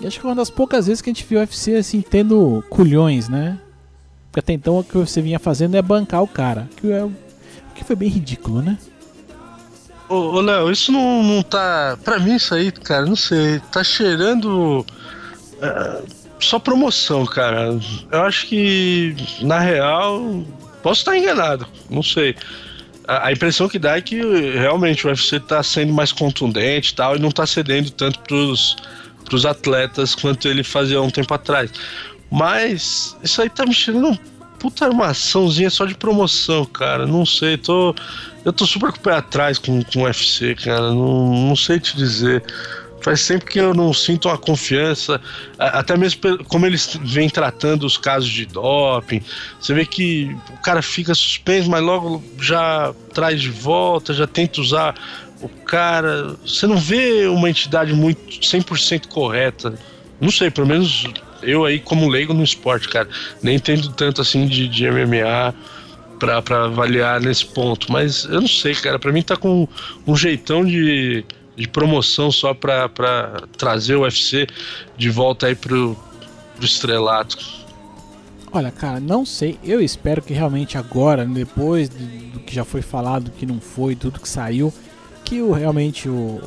E 0.00 0.06
acho 0.06 0.20
que 0.20 0.26
é 0.26 0.28
uma 0.28 0.34
das 0.34 0.50
poucas 0.50 0.86
vezes 0.86 1.00
que 1.00 1.10
a 1.10 1.12
gente 1.12 1.24
viu 1.24 1.38
o 1.38 1.42
UFC 1.42 1.74
assim, 1.74 2.00
tendo 2.00 2.62
culhões, 2.68 3.28
né? 3.28 3.58
Porque 4.26 4.40
até 4.40 4.52
então 4.52 4.78
o 4.78 4.84
que 4.84 4.96
você 4.96 5.22
vinha 5.22 5.38
fazendo 5.38 5.76
é 5.76 5.82
bancar 5.82 6.22
o 6.22 6.28
cara. 6.28 6.68
Que, 6.76 6.92
é, 6.92 7.08
que 7.74 7.84
foi 7.84 7.96
bem 7.96 8.08
ridículo, 8.08 8.60
né? 8.60 8.76
Ô, 10.08 10.40
Léo, 10.40 10.70
isso 10.70 10.92
não, 10.92 11.22
não 11.22 11.42
tá. 11.42 11.98
Pra 12.04 12.18
mim, 12.18 12.36
isso 12.36 12.54
aí, 12.54 12.70
cara, 12.70 13.06
não 13.06 13.16
sei. 13.16 13.60
Tá 13.72 13.82
cheirando. 13.82 14.84
É, 15.60 16.02
só 16.38 16.58
promoção, 16.58 17.24
cara. 17.24 17.78
Eu 18.12 18.22
acho 18.22 18.46
que, 18.46 19.16
na 19.40 19.58
real, 19.58 20.44
posso 20.82 21.00
estar 21.00 21.16
enganado, 21.16 21.66
não 21.90 22.02
sei. 22.02 22.36
A, 23.08 23.28
a 23.28 23.32
impressão 23.32 23.68
que 23.68 23.78
dá 23.78 23.96
é 23.96 24.00
que 24.00 24.20
realmente 24.52 25.06
o 25.06 25.08
UFC 25.08 25.40
tá 25.40 25.62
sendo 25.62 25.92
mais 25.92 26.12
contundente 26.12 26.92
e 26.92 26.94
tal, 26.94 27.16
e 27.16 27.18
não 27.18 27.30
tá 27.30 27.46
cedendo 27.46 27.90
tanto 27.90 28.20
pros, 28.20 28.76
pros 29.26 29.44
atletas 29.44 30.14
quanto 30.14 30.48
ele 30.48 30.64
fazia 30.64 31.02
um 31.02 31.10
tempo 31.10 31.34
atrás. 31.34 31.70
Mas 32.30 33.16
isso 33.22 33.42
aí 33.42 33.50
tá 33.50 33.66
me 33.66 33.74
cheirando 33.74 34.08
um 34.08 34.18
puta 34.58 34.86
armaçãozinha 34.86 35.70
só 35.70 35.84
de 35.84 35.94
promoção, 35.94 36.64
cara. 36.64 37.06
Não 37.06 37.26
sei, 37.26 37.56
tô. 37.56 37.94
Eu 38.44 38.52
tô 38.52 38.64
super 38.66 38.90
com 38.92 38.98
o 38.98 39.00
pé 39.00 39.12
atrás 39.12 39.58
com, 39.58 39.82
com 39.82 40.00
o 40.00 40.04
UFC, 40.04 40.54
cara. 40.54 40.90
Não, 40.90 41.48
não 41.48 41.56
sei 41.56 41.78
te 41.78 41.96
dizer. 41.96 42.42
Faz 43.00 43.24
tempo 43.24 43.44
que 43.44 43.60
eu 43.60 43.72
não 43.72 43.92
sinto 43.92 44.26
uma 44.26 44.36
confiança, 44.36 45.20
até 45.56 45.96
mesmo 45.96 46.20
como 46.48 46.66
eles 46.66 46.98
vêm 47.04 47.30
tratando 47.30 47.86
os 47.86 47.96
casos 47.96 48.28
de 48.28 48.46
doping. 48.46 49.22
Você 49.60 49.74
vê 49.74 49.86
que 49.86 50.36
o 50.50 50.60
cara 50.60 50.82
fica 50.82 51.14
suspenso, 51.14 51.70
mas 51.70 51.82
logo 51.84 52.24
já 52.40 52.92
traz 53.14 53.40
de 53.40 53.50
volta, 53.50 54.12
já 54.12 54.26
tenta 54.26 54.60
usar 54.60 54.96
o 55.40 55.48
cara. 55.48 56.36
Você 56.44 56.66
não 56.66 56.78
vê 56.78 57.26
uma 57.26 57.50
entidade 57.50 57.92
muito 57.92 58.40
100% 58.40 59.08
correta. 59.08 59.74
Não 60.20 60.30
sei, 60.30 60.50
pelo 60.50 60.66
menos 60.66 61.06
eu 61.42 61.64
aí 61.64 61.78
como 61.78 62.08
leigo 62.08 62.32
no 62.32 62.42
esporte, 62.42 62.88
cara, 62.88 63.08
nem 63.42 63.56
entendo 63.56 63.92
tanto 63.92 64.20
assim 64.20 64.46
de, 64.46 64.66
de 64.68 64.90
MMA 64.90 65.54
pra, 66.18 66.42
pra 66.42 66.64
avaliar 66.64 67.20
nesse 67.20 67.44
ponto, 67.44 67.90
mas 67.92 68.24
eu 68.24 68.40
não 68.40 68.48
sei, 68.48 68.74
cara, 68.74 68.98
pra 68.98 69.12
mim 69.12 69.22
tá 69.22 69.36
com 69.36 69.68
um 70.06 70.16
jeitão 70.16 70.64
de, 70.64 71.24
de 71.54 71.68
promoção 71.68 72.32
só 72.32 72.54
pra, 72.54 72.88
pra 72.88 73.42
trazer 73.56 73.96
o 73.96 74.02
UFC 74.02 74.46
de 74.96 75.10
volta 75.10 75.46
aí 75.46 75.54
pro, 75.54 75.96
pro 76.56 76.64
estrelato. 76.64 77.38
Olha, 78.52 78.70
cara, 78.70 78.98
não 78.98 79.26
sei. 79.26 79.58
Eu 79.62 79.82
espero 79.82 80.22
que 80.22 80.32
realmente 80.32 80.78
agora, 80.78 81.26
depois 81.26 81.90
do 81.90 82.40
que 82.40 82.54
já 82.54 82.64
foi 82.64 82.80
falado, 82.80 83.30
que 83.32 83.44
não 83.44 83.60
foi, 83.60 83.94
tudo 83.94 84.18
que 84.18 84.28
saiu, 84.28 84.72
que 85.26 85.42
o, 85.42 85.50
realmente 85.50 86.08
o, 86.08 86.40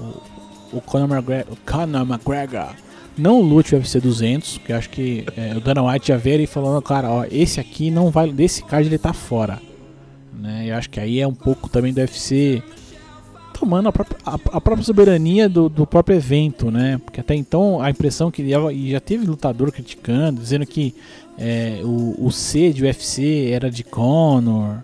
o, 0.71 0.81
Conor 0.81 1.09
McGregor, 1.09 1.53
o 1.53 1.57
Conor 1.69 2.01
McGregor 2.01 2.73
não 3.17 3.41
lute 3.41 3.75
o 3.75 3.77
UFC 3.77 3.99
200, 3.99 4.59
que 4.59 4.71
acho 4.71 4.89
que 4.89 5.25
é, 5.35 5.55
o 5.55 5.59
Dana 5.59 5.83
White 5.83 6.07
já 6.07 6.17
veio 6.17 6.41
e 6.41 6.47
falando, 6.47 6.81
cara, 6.81 7.11
ó, 7.11 7.25
esse 7.29 7.59
aqui 7.59 7.91
não 7.91 8.09
vai, 8.09 8.31
desse 8.31 8.63
card 8.63 8.87
ele 8.87 8.97
tá 8.97 9.11
fora. 9.11 9.59
Né? 10.33 10.67
Eu 10.69 10.75
acho 10.75 10.89
que 10.89 10.99
aí 10.99 11.19
é 11.19 11.27
um 11.27 11.33
pouco 11.33 11.67
também 11.69 11.93
do 11.93 11.99
UFC 11.99 12.63
tomando 13.53 13.89
a 13.89 13.91
própria, 13.91 14.17
a, 14.25 14.35
a 14.35 14.61
própria 14.61 14.83
soberania 14.83 15.49
do, 15.49 15.67
do, 15.67 15.85
próprio 15.85 16.15
evento, 16.15 16.71
né? 16.71 16.97
Porque 17.03 17.19
até 17.19 17.35
então 17.35 17.81
a 17.81 17.89
impressão 17.89 18.31
que 18.31 18.41
e 18.41 18.91
já 18.91 19.01
teve 19.01 19.25
lutador 19.25 19.69
criticando, 19.69 20.39
dizendo 20.39 20.65
que 20.65 20.95
é, 21.37 21.81
o, 21.83 22.15
o 22.25 22.31
C 22.31 22.71
de 22.71 22.83
UFC 22.83 23.51
era 23.51 23.69
de 23.69 23.83
Conor 23.83 24.81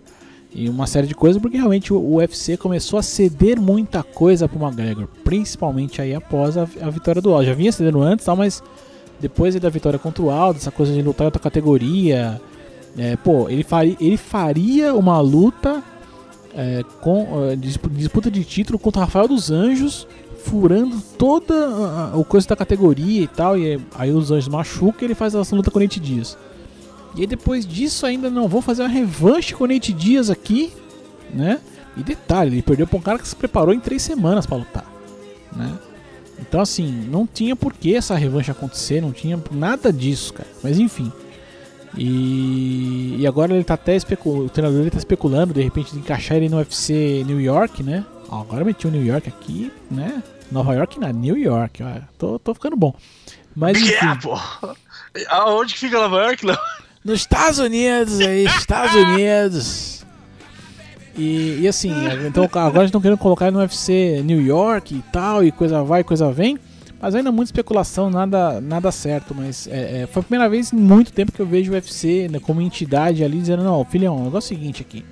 e 0.55 0.69
uma 0.69 0.87
série 0.87 1.05
de 1.05 1.13
coisas, 1.13 1.41
porque 1.41 1.57
realmente 1.57 1.93
o, 1.93 2.15
UFC 2.15 2.55
começou 2.55 2.97
a 2.97 3.03
ceder 3.03 3.59
muita 3.59 4.01
coisa 4.01 4.47
para 4.47 4.57
o 4.57 4.65
McGregor, 4.65 5.05
principalmente 5.21 6.01
aí 6.01 6.15
após 6.15 6.57
a, 6.57 6.61
a 6.81 6.89
vitória 6.89 7.21
do 7.21 7.33
Aldo. 7.33 7.45
Já 7.45 7.53
vinha 7.53 7.73
cedendo 7.73 8.01
antes, 8.01 8.25
tal, 8.25 8.37
mas 8.37 8.63
depois 9.19 9.53
da 9.55 9.69
vitória 9.69 9.99
contra 9.99 10.23
o 10.23 10.31
Aldo, 10.31 10.57
essa 10.57 10.71
coisa 10.71 10.93
de 10.93 11.01
lutar 11.01 11.25
em 11.25 11.27
outra 11.27 11.41
categoria, 11.41 12.41
é, 12.97 13.17
pô, 13.17 13.49
ele 13.49 13.65
faria, 13.65 13.97
ele 13.99 14.15
faria 14.15 14.95
uma 14.95 15.19
luta 15.19 15.83
é, 16.55 16.83
com 17.01 17.49
é, 17.51 17.57
disputa 17.57 18.31
de 18.31 18.45
título 18.45 18.79
contra 18.79 19.01
Rafael 19.01 19.27
dos 19.27 19.51
Anjos, 19.51 20.07
furando 20.45 21.01
toda 21.17 21.53
a, 21.67 22.13
a, 22.17 22.23
coisa 22.23 22.47
da 22.47 22.55
categoria 22.55 23.23
e 23.23 23.27
tal, 23.27 23.57
e 23.57 23.77
aí 23.93 24.09
os 24.09 24.31
Anjos 24.31 24.47
machucam 24.47 25.01
e 25.01 25.05
ele 25.05 25.15
faz 25.15 25.35
essa 25.35 25.53
luta 25.53 25.69
com 25.69 25.79
o 25.79 25.81
Nate 25.81 25.99
Dias. 25.99 26.37
E 27.15 27.21
aí 27.21 27.27
depois 27.27 27.65
disso 27.65 28.05
ainda 28.05 28.29
não 28.29 28.47
vou 28.47 28.61
fazer 28.61 28.83
uma 28.83 28.89
revanche 28.89 29.53
com 29.53 29.63
o 29.63 29.67
Nate 29.67 29.93
Dias 29.93 30.29
aqui, 30.29 30.73
né? 31.33 31.59
E 31.95 32.03
detalhe, 32.03 32.55
ele 32.55 32.61
perdeu 32.61 32.85
pra 32.85 32.97
um 32.97 33.01
cara 33.01 33.19
que 33.19 33.27
se 33.27 33.35
preparou 33.35 33.73
em 33.73 33.79
três 33.79 34.01
semanas 34.01 34.45
para 34.45 34.57
lutar, 34.57 34.85
né? 35.55 35.77
Então 36.39 36.59
assim, 36.59 36.91
não 37.09 37.25
tinha 37.25 37.55
por 37.55 37.73
que 37.73 37.95
essa 37.95 38.15
revanche 38.15 38.51
acontecer, 38.51 39.01
não 39.01 39.13
tinha 39.13 39.41
nada 39.51 39.93
disso, 39.93 40.33
cara. 40.33 40.49
Mas 40.61 40.77
enfim. 40.77 41.11
E, 41.97 43.15
e 43.19 43.25
agora 43.25 43.53
ele 43.53 43.63
tá 43.63 43.75
até 43.75 43.95
especulando, 43.95 44.45
o 44.45 44.49
treinador 44.49 44.81
ele 44.81 44.91
tá 44.91 44.97
especulando 44.97 45.53
de 45.53 45.61
repente 45.61 45.93
de 45.93 45.99
encaixar 45.99 46.35
ele 46.35 46.49
no 46.49 46.57
UFC 46.57 47.23
New 47.25 47.39
York, 47.39 47.81
né? 47.81 48.05
Agora 48.29 48.65
meti 48.65 48.85
o 48.85 48.91
New 48.91 49.05
York 49.05 49.29
aqui, 49.29 49.71
né? 49.89 50.21
Nova 50.51 50.73
York 50.73 50.99
na 50.99 51.13
New 51.13 51.37
York, 51.37 51.81
ó. 51.81 52.01
Tô, 52.17 52.37
tô 52.37 52.53
ficando 52.53 52.75
bom. 52.75 52.93
Mas 53.55 53.77
enfim. 53.81 53.91
Yeah. 53.91 54.19
Aonde 55.29 55.73
que 55.73 55.79
fica 55.79 55.97
Nova 55.97 56.17
York, 56.23 56.45
não? 56.45 56.57
Nos 57.05 57.19
Estados 57.19 57.59
Unidos 57.59 58.19
aí, 58.19 58.45
Estados 58.45 58.95
Unidos. 58.95 60.03
E, 61.15 61.59
e 61.61 61.67
assim, 61.67 61.91
então 62.25 62.49
agora 62.55 62.85
estão 62.85 62.99
querendo 62.99 63.19
colocar 63.19 63.51
no 63.51 63.59
UFC 63.59 64.23
New 64.25 64.41
York 64.41 64.95
e 64.95 65.03
tal, 65.11 65.43
e 65.43 65.51
coisa 65.51 65.83
vai, 65.83 66.03
coisa 66.03 66.31
vem. 66.31 66.57
Mas 66.99 67.13
ainda 67.13 67.31
muita 67.31 67.49
especulação, 67.49 68.09
nada, 68.09 68.59
nada 68.59 68.91
certo. 68.91 69.35
Mas 69.35 69.67
é, 69.67 70.01
é, 70.01 70.07
foi 70.07 70.21
a 70.21 70.23
primeira 70.23 70.49
vez 70.49 70.73
em 70.73 70.77
muito 70.77 71.13
tempo 71.13 71.31
que 71.31 71.39
eu 71.39 71.45
vejo 71.45 71.71
o 71.71 71.75
UFC 71.75 72.27
né, 72.27 72.39
como 72.39 72.59
entidade 72.59 73.23
ali 73.23 73.37
dizendo: 73.37 73.63
Não, 73.63 73.85
filhão, 73.85 74.17
o 74.17 74.23
negócio 74.23 74.51
é 74.51 74.55
o 74.55 74.59
seguinte 74.59 74.81
aqui. 74.81 75.05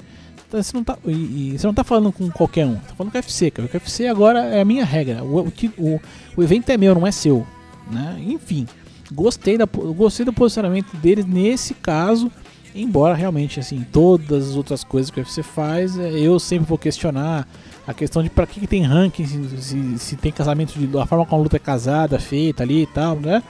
Então, 0.48 0.64
você, 0.64 0.76
não 0.76 0.84
tá, 0.84 0.98
e, 1.06 1.12
e, 1.54 1.60
você 1.60 1.68
não 1.68 1.76
tá 1.76 1.84
falando 1.84 2.12
com 2.12 2.28
qualquer 2.32 2.66
um, 2.66 2.74
tá 2.74 2.96
falando 2.98 3.12
com 3.12 3.20
o 3.20 3.22
UFC, 3.22 3.52
cara. 3.52 3.70
O 3.72 3.72
UFC 3.72 4.08
agora 4.08 4.40
é 4.40 4.62
a 4.62 4.66
minha 4.66 4.84
regra. 4.84 5.24
O, 5.24 5.48
o, 5.78 6.02
o 6.38 6.44
evento 6.44 6.72
é 6.72 6.76
meu, 6.78 6.96
não 6.96 7.06
é 7.06 7.12
seu. 7.12 7.46
Né? 7.92 8.18
Enfim 8.26 8.66
gostei, 9.14 9.58
da, 9.58 9.66
gostei 9.66 10.26
do 10.26 10.34
posicionamento 10.34 10.96
deles 10.98 11.26
nesse 11.26 11.74
caso. 11.74 12.32
Embora 12.76 13.14
realmente, 13.14 13.60
assim, 13.60 13.86
todas 13.92 14.50
as 14.50 14.56
outras 14.56 14.84
coisas 14.84 15.12
que 15.12 15.20
o 15.20 15.24
UFC 15.24 15.44
faz, 15.44 15.98
é, 15.98 16.12
eu 16.12 16.40
sempre 16.40 16.68
vou 16.68 16.78
questionar 16.78 17.48
a 17.86 17.94
questão 17.94 18.24
de 18.24 18.30
para 18.30 18.48
que, 18.48 18.60
que, 18.60 18.68
tem 18.68 18.82
ranking, 18.82 19.26
se, 19.26 19.62
se, 19.62 20.00
se, 20.00 20.16
tem 20.16 20.32
casamento 20.32 20.74
de 20.80 20.98
a 20.98 21.06
forma 21.06 21.26
como 21.26 21.42
a 21.42 21.44
luta 21.44 21.58
é 21.58 21.60
casada, 21.60 22.18
feita 22.20 22.64
ali 22.64 22.84
e 22.84 22.88
tal, 22.88 23.16
né? 23.16 23.44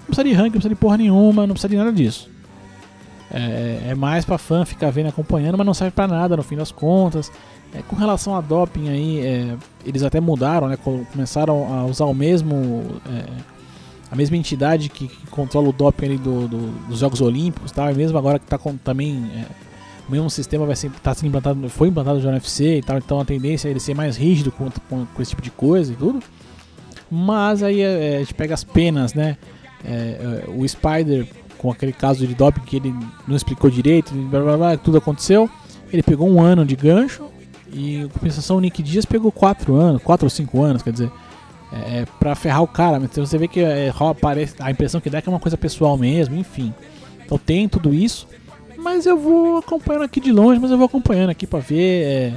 Não 0.00 0.06
precisa 0.06 0.24
de 0.24 0.32
ranking, 0.32 0.44
não 0.44 0.50
precisa 0.50 0.68
de 0.68 0.74
porra 0.74 0.98
nenhuma, 0.98 1.46
não 1.46 1.54
precisa 1.54 1.70
de 1.70 1.76
nada 1.76 1.92
disso. 1.92 2.28
É, 3.30 3.88
é 3.88 3.94
mais 3.94 4.24
para 4.24 4.36
fã 4.36 4.64
ficar 4.64 4.90
vendo 4.90 5.08
acompanhando, 5.08 5.56
mas 5.56 5.66
não 5.66 5.74
serve 5.74 5.92
para 5.92 6.06
nada 6.06 6.36
no 6.36 6.42
fim 6.42 6.56
das 6.56 6.70
contas. 6.70 7.32
É, 7.74 7.82
com 7.82 7.96
relação 7.96 8.36
a 8.36 8.40
doping 8.40 8.88
aí, 8.88 9.20
é, 9.20 9.56
eles 9.84 10.02
até 10.02 10.20
mudaram, 10.20 10.68
né? 10.68 10.76
Começaram 10.76 11.74
a 11.74 11.84
usar 11.86 12.04
o 12.04 12.14
mesmo 12.14 13.00
é, 13.06 13.24
a 14.16 14.18
mesma 14.18 14.36
entidade 14.38 14.88
que, 14.88 15.08
que 15.08 15.26
controla 15.26 15.68
o 15.68 15.72
doping 15.72 16.16
do, 16.16 16.48
do, 16.48 16.58
dos 16.88 17.00
Jogos 17.00 17.20
Olímpicos, 17.20 17.70
tá? 17.70 17.92
Mesmo 17.92 18.16
agora 18.16 18.38
que 18.38 18.46
está 18.46 18.58
também 18.82 19.30
é, 19.34 19.44
o 20.08 20.10
mesmo 20.10 20.30
sistema 20.30 20.64
vai 20.64 20.74
ser 20.74 20.90
tá 21.02 21.14
sendo 21.14 21.28
implantado, 21.28 21.68
foi 21.68 21.88
implantado 21.88 22.18
no 22.18 22.30
UFC 22.30 22.78
e 22.78 22.82
tal, 22.82 22.96
então 22.96 23.20
a 23.20 23.26
tendência 23.26 23.68
é 23.68 23.72
ele 23.72 23.80
ser 23.80 23.94
mais 23.94 24.16
rígido 24.16 24.50
com, 24.50 24.70
com, 24.88 25.04
com 25.04 25.22
esse 25.22 25.32
tipo 25.32 25.42
de 25.42 25.50
coisa 25.50 25.92
e 25.92 25.96
tudo. 25.96 26.22
Mas 27.10 27.62
aí 27.62 27.82
é, 27.82 28.14
é 28.14 28.16
a 28.16 28.18
gente 28.20 28.32
pega 28.32 28.54
as 28.54 28.64
penas, 28.64 29.12
né? 29.12 29.36
É, 29.84 29.92
é, 29.92 30.50
o 30.50 30.66
Spider 30.66 31.28
com 31.58 31.70
aquele 31.70 31.92
caso 31.92 32.26
de 32.26 32.34
doping 32.34 32.62
que 32.62 32.76
ele 32.76 32.94
não 33.28 33.36
explicou 33.36 33.68
direito, 33.68 34.14
blá, 34.14 34.40
blá, 34.40 34.56
blá, 34.56 34.76
tudo 34.78 34.96
aconteceu. 34.96 35.50
Ele 35.92 36.02
pegou 36.02 36.26
um 36.26 36.40
ano 36.40 36.64
de 36.64 36.74
gancho 36.74 37.26
e 37.70 38.08
compensação 38.14 38.56
o 38.56 38.60
Nick 38.60 38.82
Dias 38.82 39.04
pegou 39.04 39.30
quatro 39.30 39.74
anos, 39.74 40.02
quatro 40.02 40.24
ou 40.24 40.30
cinco 40.30 40.62
anos, 40.62 40.82
quer 40.82 40.92
dizer 40.92 41.12
é, 41.72 42.04
pra 42.18 42.34
ferrar 42.34 42.62
o 42.62 42.68
cara. 42.68 42.98
Então 42.98 43.24
você 43.24 43.38
vê 43.38 43.48
que 43.48 43.60
é, 43.60 43.92
a 44.60 44.70
impressão 44.70 45.00
que 45.00 45.10
dá 45.10 45.18
é 45.18 45.22
que 45.22 45.28
é 45.28 45.32
uma 45.32 45.40
coisa 45.40 45.56
pessoal 45.56 45.96
mesmo, 45.96 46.36
enfim. 46.36 46.72
Então 47.24 47.38
tem 47.38 47.68
tudo 47.68 47.92
isso. 47.92 48.26
Mas 48.78 49.06
eu 49.06 49.18
vou 49.18 49.58
acompanhando 49.58 50.04
aqui 50.04 50.20
de 50.20 50.30
longe, 50.30 50.60
mas 50.60 50.70
eu 50.70 50.76
vou 50.76 50.86
acompanhando 50.86 51.30
aqui 51.30 51.46
pra 51.46 51.58
ver. 51.58 52.04
É, 52.04 52.32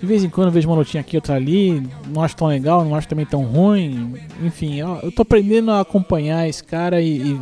de 0.00 0.06
vez 0.06 0.24
em 0.24 0.30
quando 0.30 0.46
eu 0.46 0.52
vejo 0.52 0.66
uma 0.66 0.76
notinha 0.76 1.02
aqui, 1.02 1.16
outra 1.16 1.34
ali. 1.34 1.86
Não 2.08 2.22
acho 2.22 2.34
tão 2.34 2.48
legal, 2.48 2.84
não 2.84 2.94
acho 2.94 3.06
também 3.06 3.26
tão 3.26 3.42
ruim. 3.42 4.14
Enfim, 4.42 4.80
ó, 4.82 4.98
eu 5.02 5.12
tô 5.12 5.22
aprendendo 5.22 5.70
a 5.70 5.80
acompanhar 5.80 6.48
esse 6.48 6.64
cara 6.64 7.02
e, 7.02 7.18
e. 7.18 7.40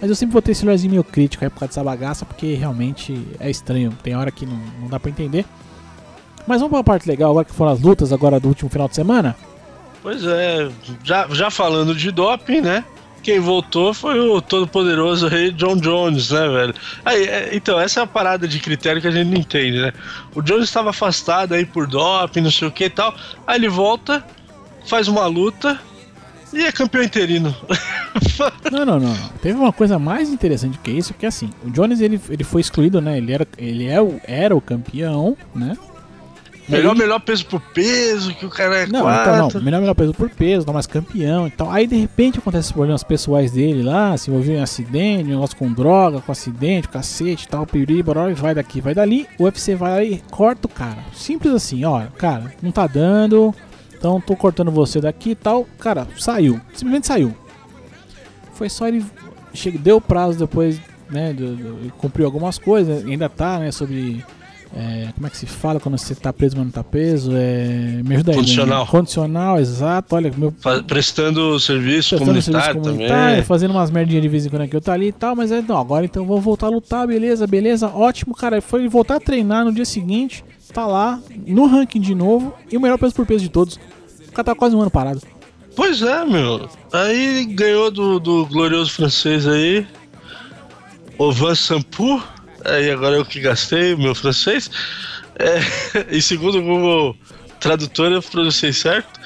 mas 0.00 0.08
eu 0.08 0.14
sempre 0.14 0.32
vou 0.32 0.40
ter 0.42 0.52
esse 0.52 0.64
olharzinho 0.64 0.92
meio 0.92 1.02
crítico 1.04 1.44
aí 1.44 1.50
por 1.50 1.58
causa 1.58 1.70
dessa 1.70 1.82
bagaça, 1.82 2.24
porque 2.24 2.54
realmente 2.54 3.26
é 3.40 3.50
estranho. 3.50 3.92
Tem 4.04 4.14
hora 4.14 4.30
que 4.30 4.46
não, 4.46 4.58
não 4.80 4.88
dá 4.88 5.00
pra 5.00 5.10
entender. 5.10 5.44
Mas 6.46 6.60
vamos 6.60 6.70
pra 6.70 6.84
parte 6.84 7.08
legal 7.08 7.32
agora 7.32 7.44
que 7.44 7.52
foram 7.52 7.72
as 7.72 7.80
lutas 7.80 8.12
agora 8.12 8.38
do 8.38 8.46
último 8.46 8.70
final 8.70 8.86
de 8.86 8.94
semana. 8.94 9.34
Pois 10.06 10.24
é, 10.24 10.68
já, 11.02 11.26
já 11.32 11.50
falando 11.50 11.92
de 11.92 12.12
doping, 12.12 12.60
né? 12.60 12.84
quem 13.24 13.40
voltou 13.40 13.92
foi 13.92 14.20
o 14.20 14.40
todo-poderoso 14.40 15.26
rei 15.26 15.50
John 15.50 15.76
Jones, 15.76 16.30
né, 16.30 16.48
velho? 16.48 16.74
Aí, 17.04 17.24
é, 17.24 17.56
então, 17.56 17.80
essa 17.80 17.98
é 17.98 18.02
a 18.04 18.06
parada 18.06 18.46
de 18.46 18.60
critério 18.60 19.02
que 19.02 19.08
a 19.08 19.10
gente 19.10 19.26
não 19.26 19.36
entende, 19.36 19.80
né? 19.80 19.92
O 20.32 20.40
Jones 20.40 20.66
estava 20.66 20.90
afastado 20.90 21.54
aí 21.54 21.66
por 21.66 21.88
doping, 21.88 22.40
não 22.40 22.52
sei 22.52 22.68
o 22.68 22.70
que 22.70 22.84
e 22.84 22.90
tal. 22.90 23.16
Aí 23.44 23.56
ele 23.56 23.68
volta, 23.68 24.24
faz 24.86 25.08
uma 25.08 25.26
luta 25.26 25.76
e 26.52 26.62
é 26.62 26.70
campeão 26.70 27.02
interino. 27.02 27.52
não, 28.70 28.84
não, 28.84 29.00
não. 29.00 29.16
Teve 29.42 29.58
uma 29.58 29.72
coisa 29.72 29.98
mais 29.98 30.28
interessante 30.28 30.78
que 30.78 30.92
isso, 30.92 31.14
que 31.14 31.26
assim, 31.26 31.50
o 31.64 31.70
Jones 31.72 32.00
ele, 32.00 32.20
ele 32.30 32.44
foi 32.44 32.60
excluído, 32.60 33.00
né? 33.00 33.18
Ele 33.18 33.32
era, 33.32 33.48
ele 33.58 33.86
é 33.88 34.00
o, 34.00 34.20
era 34.22 34.54
o 34.54 34.60
campeão, 34.60 35.36
né? 35.52 35.76
Melhor, 36.68 36.92
aí... 36.92 36.98
melhor 36.98 37.20
peso 37.20 37.46
por 37.46 37.60
peso, 37.60 38.34
que 38.34 38.44
o 38.44 38.50
cara 38.50 38.76
é 38.76 38.86
Não, 38.86 39.02
quatro. 39.02 39.32
então 39.32 39.48
não, 39.54 39.64
melhor, 39.64 39.80
melhor 39.80 39.94
peso 39.94 40.12
por 40.12 40.28
peso, 40.30 40.66
não 40.66 40.74
mais 40.74 40.86
campeão 40.86 41.46
e 41.46 41.50
tal. 41.50 41.70
Aí 41.70 41.86
de 41.86 41.96
repente 41.96 42.38
acontece 42.38 42.72
problemas 42.72 43.02
pessoais 43.02 43.52
dele 43.52 43.82
lá, 43.82 44.16
se 44.16 44.30
envolveu 44.30 44.56
em 44.56 44.62
acidente, 44.62 45.24
negócio 45.24 45.56
com 45.56 45.72
droga, 45.72 46.20
com 46.20 46.32
acidente, 46.32 46.88
cacete 46.88 47.44
e 47.44 47.48
tal, 47.48 47.66
piriri, 47.66 48.00
e 48.00 48.34
vai 48.34 48.54
daqui, 48.54 48.80
vai 48.80 48.94
dali. 48.94 49.26
O 49.38 49.44
UFC 49.44 49.74
vai 49.74 49.90
lá 49.92 50.02
e 50.02 50.22
corta 50.30 50.66
o 50.66 50.70
cara. 50.70 50.98
Simples 51.14 51.52
assim, 51.54 51.84
ó, 51.84 52.02
cara, 52.18 52.52
não 52.62 52.72
tá 52.72 52.86
dando, 52.86 53.54
então 53.96 54.20
tô 54.20 54.36
cortando 54.36 54.70
você 54.70 55.00
daqui 55.00 55.30
e 55.30 55.34
tal. 55.34 55.66
Cara, 55.78 56.06
saiu. 56.18 56.60
Simplesmente 56.72 57.06
saiu. 57.06 57.34
Foi 58.54 58.68
só 58.68 58.88
ele. 58.88 59.04
Deu 59.80 60.00
prazo 60.00 60.38
depois, 60.38 60.80
né? 61.10 61.34
Cumpriu 61.98 62.26
algumas 62.26 62.58
coisas. 62.58 63.04
Ainda 63.04 63.28
tá, 63.28 63.58
né? 63.58 63.72
Sobre. 63.72 64.24
É, 64.74 65.10
como 65.14 65.26
é 65.26 65.30
que 65.30 65.36
se 65.36 65.46
fala 65.46 65.78
quando 65.78 65.96
você 65.96 66.14
tá 66.14 66.32
preso, 66.32 66.56
mas 66.56 66.66
não 66.66 66.72
tá 66.72 66.82
preso? 66.82 67.30
É, 67.34 68.02
me 68.04 68.14
ajuda 68.14 68.32
aí. 68.32 68.36
Condicional. 68.36 68.84
Né? 68.84 68.90
Condicional, 68.90 69.58
exato. 69.60 70.14
Olha, 70.14 70.32
meu. 70.36 70.52
Prestando 70.86 71.58
serviço 71.60 72.16
prestando 72.16 72.20
comunitário 72.20 72.42
serviço 72.42 72.80
comunitário, 72.80 73.28
também. 73.28 73.42
Fazendo 73.44 73.70
umas 73.70 73.90
merdinhas 73.90 74.22
de 74.22 74.28
vez 74.28 74.46
em 74.46 74.50
quando 74.50 74.62
aqui 74.62 74.76
eu 74.76 74.80
tá 74.80 74.92
ali 74.92 75.08
e 75.08 75.12
tal. 75.12 75.36
Mas 75.36 75.52
é, 75.52 75.62
não, 75.62 75.78
agora 75.78 76.04
então 76.04 76.24
vou 76.26 76.40
voltar 76.40 76.66
a 76.66 76.70
lutar, 76.70 77.06
beleza, 77.06 77.46
beleza. 77.46 77.88
Ótimo, 77.88 78.34
cara. 78.34 78.60
Foi 78.60 78.86
voltar 78.88 79.16
a 79.16 79.20
treinar 79.20 79.64
no 79.64 79.72
dia 79.72 79.84
seguinte 79.84 80.44
tá 80.76 80.86
lá 80.86 81.18
no 81.46 81.66
ranking 81.66 82.00
de 82.00 82.14
novo 82.14 82.54
e 82.70 82.76
o 82.76 82.80
melhor 82.80 82.98
peso 82.98 83.14
por 83.14 83.24
peso 83.24 83.42
de 83.42 83.48
todos. 83.48 83.78
O 84.28 84.32
cara 84.32 84.44
tá 84.44 84.54
quase 84.54 84.76
um 84.76 84.80
ano 84.82 84.90
parado. 84.90 85.22
Pois 85.74 86.02
é, 86.02 86.22
meu. 86.24 86.68
Aí 86.92 87.46
ganhou 87.46 87.90
do, 87.90 88.20
do 88.20 88.44
glorioso 88.44 88.92
francês 88.92 89.46
aí, 89.46 89.86
o 91.16 91.32
Van 91.32 91.54
Sampu. 91.54 92.22
Aí 92.68 92.90
agora 92.90 93.16
eu 93.16 93.24
que 93.24 93.40
gastei 93.40 93.94
o 93.94 93.98
meu 93.98 94.14
francês. 94.14 94.70
É, 95.38 95.60
e 96.16 96.20
segundo 96.20 96.58
o 96.58 96.62
Google 96.62 97.16
Tradutor 97.60 98.12
eu 98.12 98.22
pronunciei 98.22 98.72
certo. 98.72 99.20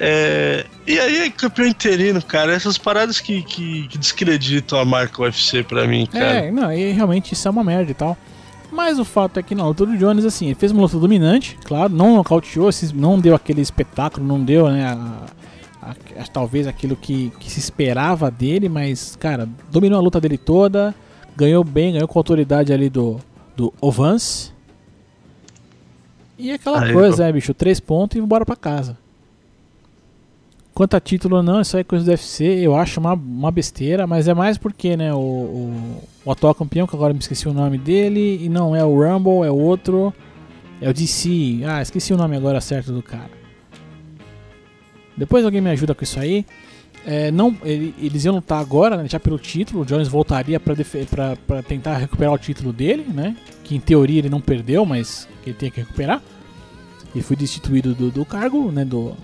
É, 0.00 0.64
e 0.86 0.98
aí 0.98 1.18
é 1.18 1.30
campeão 1.30 1.66
interino, 1.66 2.22
cara. 2.22 2.52
Essas 2.52 2.78
paradas 2.78 3.20
que, 3.20 3.42
que, 3.42 3.88
que 3.88 3.98
descreditam 3.98 4.78
a 4.78 4.84
marca 4.84 5.22
UFC 5.22 5.62
pra 5.62 5.86
mim, 5.86 6.06
cara. 6.06 6.46
É, 6.46 6.50
não, 6.50 6.72
e 6.72 6.92
realmente 6.92 7.34
isso 7.34 7.48
é 7.48 7.50
uma 7.50 7.64
merda 7.64 7.90
e 7.90 7.94
tal. 7.94 8.16
Mas 8.70 8.98
o 8.98 9.04
fato 9.04 9.40
é 9.40 9.42
que 9.42 9.54
na 9.54 9.66
luta 9.66 9.86
do 9.86 9.96
Jones, 9.96 10.24
assim, 10.24 10.46
ele 10.46 10.54
fez 10.54 10.72
uma 10.72 10.82
luta 10.82 10.98
dominante, 10.98 11.56
claro, 11.64 11.92
não 11.92 12.16
nocauteou, 12.16 12.68
não 12.94 13.18
deu 13.18 13.34
aquele 13.34 13.62
espetáculo, 13.62 14.26
não 14.26 14.44
deu, 14.44 14.68
né, 14.68 14.84
a, 14.84 15.88
a, 15.88 16.22
a, 16.22 16.26
talvez 16.26 16.66
aquilo 16.66 16.94
que, 16.94 17.32
que 17.40 17.50
se 17.50 17.58
esperava 17.58 18.30
dele, 18.30 18.68
mas, 18.68 19.16
cara, 19.16 19.48
dominou 19.70 19.98
a 19.98 20.02
luta 20.02 20.20
dele 20.20 20.36
toda, 20.36 20.94
ganhou 21.38 21.62
bem, 21.62 21.92
ganhou 21.92 22.08
com 22.08 22.18
a 22.18 22.20
autoridade 22.20 22.72
ali 22.72 22.90
do, 22.90 23.20
do 23.56 23.72
Ovance. 23.80 24.50
E 26.36 26.50
aquela 26.50 26.82
Aí, 26.82 26.92
coisa, 26.92 27.24
né, 27.24 27.32
bicho, 27.32 27.54
três 27.54 27.78
pontos 27.78 28.16
e 28.16 28.20
embora 28.20 28.44
pra 28.44 28.56
casa. 28.56 28.98
Quanto 30.74 30.94
a 30.94 31.00
título 31.00 31.42
não, 31.42 31.60
isso 31.60 31.76
aí 31.76 31.82
é 31.82 31.84
coisa 31.84 32.04
do 32.04 32.10
UFC, 32.10 32.44
eu 32.44 32.76
acho 32.76 32.98
uma, 32.98 33.14
uma 33.14 33.50
besteira, 33.52 34.04
mas 34.06 34.26
é 34.26 34.34
mais 34.34 34.58
porque, 34.58 34.96
né, 34.96 35.14
o, 35.14 35.18
o, 35.18 36.02
o, 36.24 36.30
atual 36.30 36.54
campeão, 36.54 36.86
que 36.86 36.94
agora 36.94 37.12
me 37.12 37.20
esqueci 37.20 37.48
o 37.48 37.52
nome 37.52 37.78
dele, 37.78 38.44
e 38.44 38.48
não 38.48 38.74
é 38.74 38.84
o 38.84 38.94
Rumble, 38.94 39.44
é 39.46 39.50
o 39.50 39.56
outro, 39.56 40.12
é 40.80 40.88
o 40.88 40.94
DC, 40.94 41.60
ah, 41.68 41.82
esqueci 41.82 42.12
o 42.12 42.16
nome 42.16 42.36
agora 42.36 42.60
certo 42.60 42.92
do 42.92 43.02
cara. 43.02 43.30
Depois 45.16 45.44
alguém 45.44 45.60
me 45.60 45.70
ajuda 45.70 45.94
com 45.94 46.04
isso 46.04 46.18
aí. 46.18 46.46
É, 47.10 47.30
não, 47.30 47.56
ele, 47.64 47.94
eles 47.98 48.26
iam 48.26 48.34
lutar 48.34 48.60
agora, 48.60 48.94
né, 48.98 49.08
já 49.08 49.18
pelo 49.18 49.38
título, 49.38 49.80
o 49.80 49.84
Jones 49.86 50.08
voltaria 50.08 50.60
para 50.60 51.62
tentar 51.62 51.96
recuperar 51.96 52.34
o 52.34 52.36
título 52.36 52.70
dele, 52.70 53.06
né, 53.08 53.34
que 53.64 53.74
em 53.74 53.80
teoria 53.80 54.18
ele 54.18 54.28
não 54.28 54.42
perdeu, 54.42 54.84
mas 54.84 55.26
que 55.42 55.48
ele 55.48 55.56
tem 55.56 55.70
que 55.70 55.80
recuperar. 55.80 56.20
Ele 57.14 57.24
foi 57.24 57.34
destituído 57.34 57.94
do, 57.94 58.10
do 58.10 58.26
cargo, 58.26 58.70
né, 58.70 58.84
do, 58.84 59.16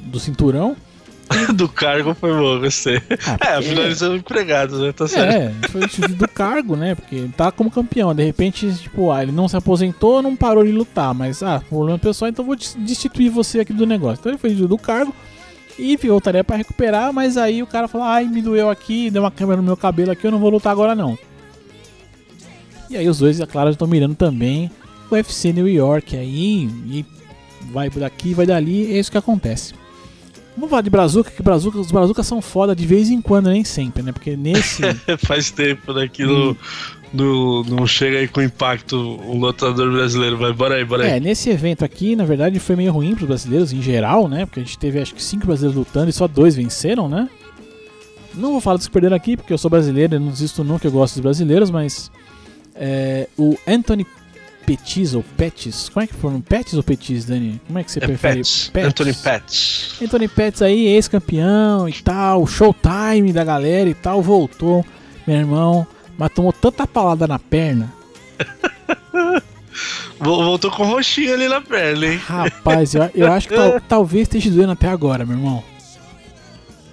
do 0.00 0.18
cinturão. 0.18 0.74
do 1.54 1.68
cargo 1.68 2.14
foi 2.14 2.32
bom, 2.32 2.60
gostei. 2.60 3.02
Ah, 3.38 3.60
é, 3.60 3.94
são 3.94 4.16
empregados, 4.16 4.80
né? 4.80 4.90
Tá 4.92 5.04
é, 5.04 5.08
certo. 5.08 5.34
É, 5.34 5.68
foi 5.68 6.08
do 6.08 6.28
cargo, 6.28 6.76
né? 6.76 6.94
Porque 6.94 7.16
ele 7.16 7.32
tá 7.36 7.52
como 7.52 7.70
campeão. 7.70 8.14
De 8.14 8.24
repente, 8.24 8.72
tipo, 8.76 9.12
ah, 9.12 9.22
ele 9.22 9.32
não 9.32 9.46
se 9.46 9.54
aposentou, 9.54 10.22
não 10.22 10.34
parou 10.34 10.64
de 10.64 10.72
lutar. 10.72 11.12
Mas, 11.12 11.42
ah, 11.42 11.62
problema 11.68 11.98
pessoal, 11.98 12.30
então 12.30 12.42
vou 12.42 12.56
destituir 12.56 13.28
você 13.28 13.60
aqui 13.60 13.74
do 13.74 13.84
negócio. 13.84 14.20
Então 14.20 14.32
ele 14.32 14.38
foi 14.38 14.54
do 14.54 14.78
cargo 14.78 15.14
e 15.78 15.96
voltaria 15.96 16.42
para 16.42 16.56
recuperar. 16.56 17.12
Mas 17.12 17.36
aí 17.36 17.62
o 17.62 17.66
cara 17.66 17.88
falou: 17.88 18.06
ai, 18.06 18.24
me 18.24 18.42
doeu 18.42 18.68
aqui, 18.68 19.10
deu 19.10 19.22
uma 19.22 19.30
câmera 19.30 19.58
no 19.58 19.66
meu 19.66 19.76
cabelo 19.76 20.10
aqui, 20.10 20.26
eu 20.26 20.30
não 20.30 20.38
vou 20.38 20.50
lutar 20.50 20.72
agora 20.72 20.94
não. 20.94 21.18
E 22.90 22.96
aí 22.96 23.08
os 23.08 23.18
dois, 23.18 23.38
é 23.38 23.46
claro, 23.46 23.70
estão 23.70 23.86
mirando 23.86 24.14
também 24.14 24.70
o 25.10 25.14
UFC 25.14 25.52
New 25.52 25.68
York 25.68 26.16
aí. 26.16 26.68
E 26.86 27.04
vai 27.70 27.90
daqui, 27.90 28.34
vai 28.34 28.46
dali. 28.46 28.92
É 28.92 28.98
isso 28.98 29.10
que 29.10 29.18
acontece. 29.18 29.74
Vamos 30.56 30.70
falar 30.70 30.82
de 30.82 30.90
Brazuca, 30.90 31.30
que 31.30 31.40
Brazuca, 31.40 31.78
os 31.78 31.92
Brazucas 31.92 32.26
são 32.26 32.42
foda 32.42 32.74
de 32.74 32.84
vez 32.84 33.10
em 33.10 33.22
quando, 33.22 33.48
nem 33.48 33.62
sempre, 33.62 34.02
né? 34.02 34.10
Porque 34.10 34.36
nesse. 34.36 34.82
Faz 35.24 35.52
tempo, 35.52 35.92
né? 35.92 36.08
Que 36.08 36.24
não, 37.12 37.62
não 37.64 37.86
chega 37.86 38.18
aí 38.18 38.28
com 38.28 38.42
impacto 38.42 38.96
um 38.96 39.38
lutador 39.38 39.90
brasileiro. 39.92 40.36
Vai, 40.36 40.52
bora 40.52 40.74
aí, 40.76 40.84
bora 40.84 41.04
aí. 41.04 41.10
É, 41.12 41.20
nesse 41.20 41.50
evento 41.50 41.84
aqui, 41.84 42.14
na 42.14 42.24
verdade, 42.24 42.58
foi 42.58 42.76
meio 42.76 42.92
ruim 42.92 43.14
pros 43.14 43.26
brasileiros 43.26 43.72
em 43.72 43.80
geral, 43.80 44.28
né? 44.28 44.46
Porque 44.46 44.60
a 44.60 44.62
gente 44.62 44.78
teve 44.78 45.00
acho 45.00 45.14
que 45.14 45.22
cinco 45.22 45.46
brasileiros 45.46 45.76
lutando 45.76 46.10
e 46.10 46.12
só 46.12 46.28
dois 46.28 46.54
venceram, 46.54 47.08
né? 47.08 47.28
Não 48.34 48.52
vou 48.52 48.60
falar 48.60 48.76
dos 48.76 48.86
que 48.86 48.92
perderam 48.92 49.16
aqui, 49.16 49.36
porque 49.36 49.52
eu 49.52 49.58
sou 49.58 49.70
brasileiro, 49.70 50.14
eu 50.14 50.20
não 50.20 50.28
desisto 50.28 50.62
nunca, 50.62 50.86
eu 50.86 50.92
gosto 50.92 51.14
dos 51.14 51.22
brasileiros, 51.22 51.70
mas. 51.70 52.10
É, 52.80 53.26
o 53.36 53.58
Anthony 53.66 54.06
Petis 54.68 55.14
ou 55.14 55.24
Petis? 55.36 55.88
Como 55.88 56.04
é 56.04 56.06
que 56.06 56.14
foram? 56.14 56.42
Petis 56.42 56.74
ou 56.74 56.82
Petis, 56.82 57.24
Dani? 57.24 57.58
Como 57.66 57.78
é 57.78 57.82
que 57.82 57.90
você 57.90 57.98
é 58.00 58.06
prefere? 58.06 58.36
Pets. 58.36 58.70
Pets. 58.70 58.88
Anthony 58.88 59.14
Pets. 59.14 59.94
Anthony 60.02 60.28
Pets 60.28 60.62
aí, 60.62 60.86
ex-campeão 60.88 61.88
e 61.88 61.92
tal, 61.94 62.46
showtime 62.46 63.32
da 63.32 63.42
galera 63.42 63.88
e 63.88 63.94
tal, 63.94 64.22
voltou, 64.22 64.84
meu 65.26 65.36
irmão, 65.36 65.86
mas 66.18 66.32
tomou 66.32 66.52
tanta 66.52 66.86
palada 66.86 67.26
na 67.28 67.38
perna. 67.38 67.92
Voltou 70.18 70.70
com 70.72 70.84
roxinho 70.84 71.32
ali 71.32 71.48
na 71.48 71.60
perna, 71.60 72.06
hein? 72.06 72.16
Rapaz, 72.16 72.94
eu, 72.94 73.08
eu 73.14 73.32
acho 73.32 73.46
que 73.46 73.54
tal, 73.54 73.80
talvez 73.88 74.22
esteja 74.22 74.50
doendo 74.50 74.72
até 74.72 74.88
agora, 74.88 75.24
meu 75.24 75.36
irmão. 75.36 75.62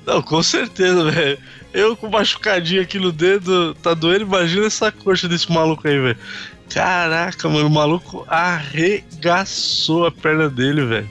Não, 0.06 0.22
com 0.22 0.44
certeza, 0.44 1.10
velho. 1.10 1.40
Eu 1.74 1.98
com 1.98 2.08
machucadinho 2.08 2.84
aqui 2.84 3.00
no 3.00 3.12
dedo, 3.12 3.74
tá 3.76 3.96
doendo. 3.96 4.22
Imagina 4.22 4.68
essa 4.68 4.92
coxa 4.92 5.28
desse 5.28 5.52
maluco 5.52 5.88
aí, 5.88 6.00
velho. 6.00 6.18
Caraca, 6.70 7.50
mano, 7.50 7.68
o 7.68 7.72
maluco 7.72 8.24
arregaçou 8.28 10.06
a 10.06 10.12
perna 10.12 10.48
dele, 10.48 10.86
velho. 10.86 11.10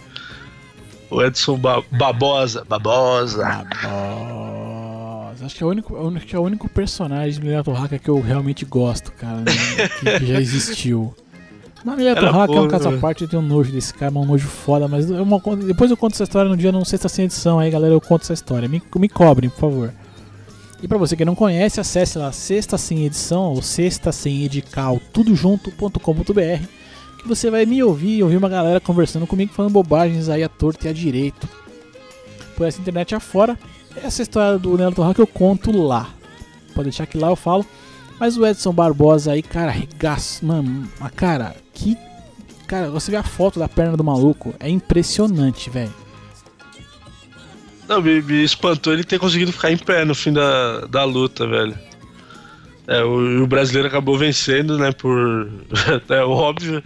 O 1.11 1.23
Edson 1.23 1.57
ba 1.57 1.83
Babosa. 1.91 2.65
Babosa. 2.65 3.45
Babosa. 3.45 4.44
Acho 5.45 5.57
que 5.57 5.63
é 5.63 5.67
o 5.67 5.71
único, 5.71 6.17
acho 6.17 6.27
que 6.27 6.35
é 6.35 6.39
o 6.39 6.43
único 6.43 6.69
personagem 6.69 7.39
do 7.39 7.47
Mileto 7.47 7.71
Haka 7.71 7.99
que 7.99 8.09
eu 8.09 8.21
realmente 8.21 8.65
gosto, 8.65 9.13
cara, 9.13 9.39
né? 9.39 9.45
que, 10.01 10.19
que, 10.21 10.27
já 10.27 10.41
existiu. 10.41 11.15
Mas 11.85 11.97
Mileto 11.97 12.25
Haka 12.25 12.55
é 12.55 12.61
um 12.61 12.69
caso 12.69 12.89
à 12.89 12.93
né? 12.93 12.99
parte, 12.99 13.23
eu 13.23 13.29
tenho 13.29 13.43
nojo 13.43 13.71
desse 13.71 13.93
cara, 13.93 14.13
um 14.13 14.25
nojo 14.25 14.49
foda, 14.49 14.89
mas 14.89 15.11
eu, 15.11 15.27
depois 15.67 15.91
eu 15.91 15.97
conto 15.97 16.15
essa 16.15 16.25
história 16.25 16.49
no 16.49 16.57
dia, 16.57 16.73
não 16.73 16.85
sei 16.85 16.97
se 16.97 17.03
tá 17.03 17.09
sem 17.11 17.27
edição 17.27 17.59
aí, 17.59 17.71
galera, 17.71 17.93
eu 17.93 18.01
conto 18.01 18.23
essa 18.23 18.33
história. 18.33 18.67
Me, 18.67 18.83
me 18.97 19.09
cobrem, 19.09 19.51
por 19.51 19.61
favor. 19.61 19.93
E 20.83 20.89
para 20.89 20.99
você 20.99 21.17
que 21.17 21.25
não 21.25 21.35
conhece, 21.35 21.81
acesse 21.81 22.19
lá 22.19 22.33
Sexta 22.33 22.77
Sem 22.77 23.07
Edição 23.07 23.55
ou 23.55 23.63
Sexta 23.63 24.13
Sem 24.13 24.45
Edical, 24.45 25.01
tudo 25.13 25.35
junto.com.br, 25.35 26.67
que 27.19 27.29
você 27.29 27.51
vai 27.51 27.65
me 27.65 27.83
ouvir 27.83 28.19
e 28.19 28.23
ouvir 28.23 28.37
uma 28.37 28.49
galera 28.49 28.81
conversando 28.81 29.27
comigo, 29.27 29.53
falando 29.53 29.73
bobagens 29.73 30.29
aí 30.29 30.43
à 30.43 30.49
torta 30.49 30.87
e 30.87 30.91
à 30.91 30.93
direito. 30.93 31.49
Por 32.57 32.67
essa 32.67 32.81
internet 32.81 33.15
afora, 33.15 33.59
essa 34.03 34.23
história 34.23 34.59
do 34.59 34.77
Nelo 34.77 34.95
Rock 34.95 35.21
eu 35.21 35.27
conto 35.27 35.71
lá. 35.71 36.11
Pode 36.75 36.89
deixar 36.89 37.07
que 37.07 37.19
lá 37.19 37.29
eu 37.29 37.37
falo. 37.37 37.65
Mas 38.19 38.37
o 38.37 38.47
Edson 38.47 38.73
Barbosa 38.73 39.33
aí, 39.33 39.43
cara, 39.43 39.71
regaço, 39.71 40.45
mano, 40.45 40.89
cara, 41.17 41.55
que. 41.73 41.97
Cara, 42.67 42.91
você 42.91 43.11
vê 43.11 43.17
a 43.17 43.23
foto 43.23 43.59
da 43.59 43.69
perna 43.69 43.97
do 43.97 44.05
maluco, 44.05 44.55
é 44.59 44.69
impressionante, 44.69 45.69
velho. 45.69 45.93
Não, 47.89 48.01
me, 48.01 48.23
me, 48.23 48.43
espantou 48.43 48.93
ele 48.93 49.05
ter 49.05 49.19
conseguido 49.19 49.53
ficar 49.53 49.71
em 49.71 49.77
pé 49.77 50.05
no 50.05 50.15
fim 50.15 50.33
da, 50.33 50.87
da 50.87 51.05
luta, 51.05 51.47
velho. 51.47 51.79
É, 52.87 53.03
o, 53.03 53.43
o 53.43 53.47
brasileiro 53.47 53.89
acabou 53.89 54.17
vencendo, 54.17 54.79
né, 54.79 54.93
por. 54.93 55.51
É 56.09 56.23
óbvio, 56.23 56.83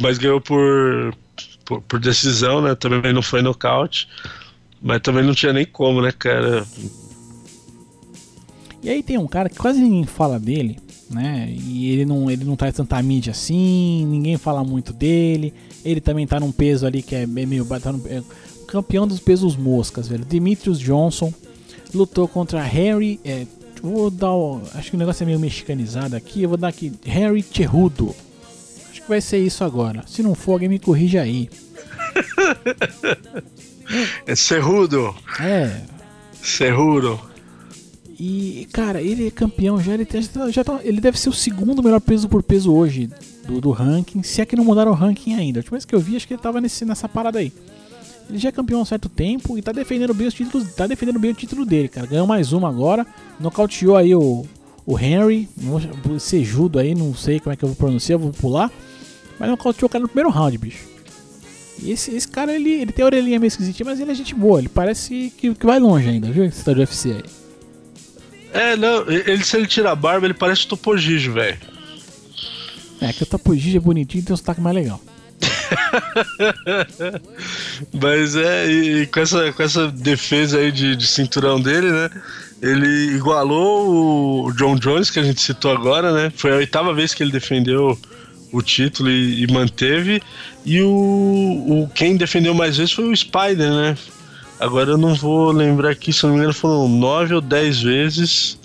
mas 0.00 0.18
ganhou 0.18 0.40
por, 0.40 1.14
por, 1.64 1.80
por, 1.82 1.98
decisão, 1.98 2.60
né? 2.60 2.74
Também 2.74 3.12
não 3.12 3.22
foi 3.22 3.42
nocaute. 3.42 4.08
Mas 4.82 5.00
também 5.02 5.24
não 5.24 5.34
tinha 5.34 5.52
nem 5.52 5.66
como, 5.66 6.00
né, 6.00 6.12
cara? 6.12 6.66
E 8.82 8.88
aí 8.88 9.02
tem 9.02 9.18
um 9.18 9.26
cara 9.26 9.50
que 9.50 9.58
quase 9.58 9.80
ninguém 9.80 10.06
fala 10.06 10.38
dele, 10.38 10.78
né? 11.10 11.48
E 11.50 11.90
ele 11.90 12.06
não, 12.06 12.30
ele 12.30 12.44
não 12.44 12.56
traz 12.56 12.74
tanta 12.74 13.00
mídia 13.02 13.32
assim, 13.32 14.06
ninguém 14.06 14.38
fala 14.38 14.64
muito 14.64 14.92
dele. 14.92 15.52
Ele 15.84 16.00
também 16.00 16.26
tá 16.26 16.40
num 16.40 16.50
peso 16.50 16.86
ali 16.86 17.02
que 17.02 17.14
é 17.14 17.26
meio. 17.26 17.64
Tá 17.64 17.92
no, 17.92 18.02
é, 18.06 18.22
campeão 18.66 19.06
dos 19.06 19.20
pesos 19.20 19.54
moscas, 19.54 20.08
velho. 20.08 20.24
Demetrius 20.24 20.78
Johnson 20.78 21.32
lutou 21.92 22.26
contra 22.26 22.62
Harry. 22.62 23.20
É, 23.22 23.46
vou 23.82 24.10
dar. 24.10 24.32
O, 24.32 24.62
acho 24.74 24.90
que 24.90 24.96
o 24.96 24.98
negócio 24.98 25.24
é 25.24 25.26
meio 25.26 25.38
mexicanizado 25.38 26.16
aqui. 26.16 26.42
Eu 26.42 26.48
vou 26.48 26.58
dar 26.58 26.68
aqui 26.68 26.90
Harry 27.04 27.42
Cherrudo. 27.42 28.14
Acho 28.90 29.02
que 29.02 29.08
vai 29.08 29.20
ser 29.20 29.38
isso 29.38 29.62
agora. 29.62 30.04
Se 30.06 30.22
não 30.22 30.34
for, 30.34 30.52
alguém 30.52 30.70
me 30.70 30.78
corrige 30.78 31.18
aí. 31.18 31.50
é 34.26 34.34
Cerrudo. 34.34 35.14
É. 35.40 35.82
Cerrudo. 36.42 37.20
E, 38.18 38.68
cara, 38.70 39.00
ele 39.00 39.28
é 39.28 39.30
campeão 39.30 39.80
já. 39.80 39.94
Ele, 39.94 40.06
já 40.50 40.62
tá, 40.62 40.80
ele 40.82 41.00
deve 41.00 41.18
ser 41.18 41.30
o 41.30 41.32
segundo 41.32 41.82
melhor 41.82 42.00
peso 42.00 42.28
por 42.28 42.42
peso 42.42 42.70
hoje 42.70 43.10
do, 43.46 43.62
do 43.62 43.70
ranking. 43.70 44.22
Se 44.22 44.42
é 44.42 44.46
que 44.46 44.54
não 44.54 44.62
mudaram 44.62 44.92
o 44.92 44.94
ranking 44.94 45.34
ainda. 45.34 45.58
A 45.58 45.60
última 45.60 45.76
vez 45.76 45.86
que 45.86 45.94
eu 45.94 46.00
vi, 46.00 46.16
acho 46.16 46.28
que 46.28 46.34
ele 46.34 46.42
tava 46.42 46.60
nesse, 46.60 46.84
nessa 46.84 47.08
parada 47.08 47.38
aí. 47.38 47.50
Ele 48.28 48.38
já 48.38 48.50
é 48.50 48.52
campeão 48.52 48.80
há 48.80 48.82
um 48.82 48.84
certo 48.84 49.08
tempo 49.08 49.56
e 49.56 49.62
tá 49.62 49.72
defendendo 49.72 50.12
bem 50.12 50.26
os 50.26 50.34
títulos. 50.34 50.74
Tá 50.74 50.86
defendendo 50.86 51.18
bem 51.18 51.30
o 51.30 51.34
título 51.34 51.64
dele, 51.64 51.88
cara. 51.88 52.06
Ganhou 52.06 52.26
mais 52.26 52.52
uma 52.52 52.68
agora. 52.68 53.06
Nocauteou 53.40 53.96
aí 53.96 54.14
o, 54.14 54.44
o 54.84 54.98
Henry. 54.98 55.48
Sejudo 56.18 56.78
aí, 56.78 56.94
não 56.94 57.14
sei 57.14 57.40
como 57.40 57.54
é 57.54 57.56
que 57.56 57.64
eu 57.64 57.70
vou 57.70 57.76
pronunciar, 57.76 58.18
vou 58.18 58.32
pular. 58.32 58.70
Mas 59.38 59.48
nocauteou 59.48 59.86
o 59.86 59.90
cara 59.90 60.02
no 60.02 60.08
primeiro 60.08 60.28
round, 60.28 60.58
bicho. 60.58 60.89
E 61.82 61.92
esse, 61.92 62.14
esse 62.14 62.28
cara, 62.28 62.54
ele, 62.54 62.70
ele 62.70 62.92
tem 62.92 63.02
a 63.02 63.06
orelhinha 63.06 63.38
meio 63.38 63.48
esquisitinha, 63.48 63.88
mas 63.88 64.00
ele 64.00 64.10
é 64.10 64.14
gente 64.14 64.34
boa. 64.34 64.58
Ele 64.58 64.68
parece 64.68 65.32
que, 65.36 65.54
que 65.54 65.66
vai 65.66 65.78
longe 65.78 66.08
ainda, 66.08 66.30
viu? 66.30 66.44
Esse 66.44 66.64
tá 66.64 66.72
do 66.72 66.80
UFC 66.80 67.12
aí. 67.12 67.22
É, 68.52 68.76
não, 68.76 69.08
ele 69.08 69.44
se 69.44 69.56
ele 69.56 69.66
tira 69.66 69.92
a 69.92 69.94
barba, 69.94 70.26
ele 70.26 70.34
parece 70.34 70.64
o 70.64 70.68
Topogijo, 70.68 71.32
velho. 71.32 71.58
É, 73.00 73.12
que 73.12 73.22
o 73.22 73.26
Topogijo 73.26 73.76
é 73.76 73.80
bonitinho 73.80 74.22
e 74.22 74.24
tem 74.24 74.34
um 74.34 74.36
sotaque 74.36 74.60
mais 74.60 74.74
legal. 74.74 75.00
Mas 77.92 78.36
é, 78.36 78.70
e, 78.70 79.06
com, 79.06 79.20
essa, 79.20 79.52
com 79.52 79.62
essa 79.62 79.88
defesa 79.88 80.58
aí 80.58 80.72
de, 80.72 80.96
de 80.96 81.06
cinturão 81.06 81.60
dele, 81.60 81.90
né? 81.90 82.10
Ele 82.60 83.16
igualou 83.16 84.46
o 84.46 84.52
John 84.52 84.76
Jones, 84.76 85.10
que 85.10 85.18
a 85.18 85.22
gente 85.22 85.40
citou 85.40 85.72
agora, 85.72 86.12
né? 86.12 86.32
Foi 86.34 86.52
a 86.52 86.56
oitava 86.56 86.92
vez 86.92 87.14
que 87.14 87.22
ele 87.22 87.32
defendeu 87.32 87.98
o 88.52 88.62
título 88.62 89.10
e, 89.10 89.44
e 89.44 89.52
manteve. 89.52 90.22
E 90.64 90.80
o, 90.80 90.88
o 90.88 91.90
quem 91.94 92.16
defendeu 92.16 92.54
mais 92.54 92.76
vezes 92.76 92.92
foi 92.92 93.08
o 93.08 93.16
Spider, 93.16 93.70
né? 93.70 93.96
Agora 94.58 94.90
eu 94.90 94.98
não 94.98 95.14
vou 95.14 95.50
lembrar 95.52 95.90
aqui, 95.90 96.12
se 96.12 96.22
não 96.24 96.32
me 96.32 96.38
engano 96.38 96.52
foram 96.52 96.88
nove 96.88 97.34
ou 97.34 97.40
dez 97.40 97.80
vezes. 97.80 98.58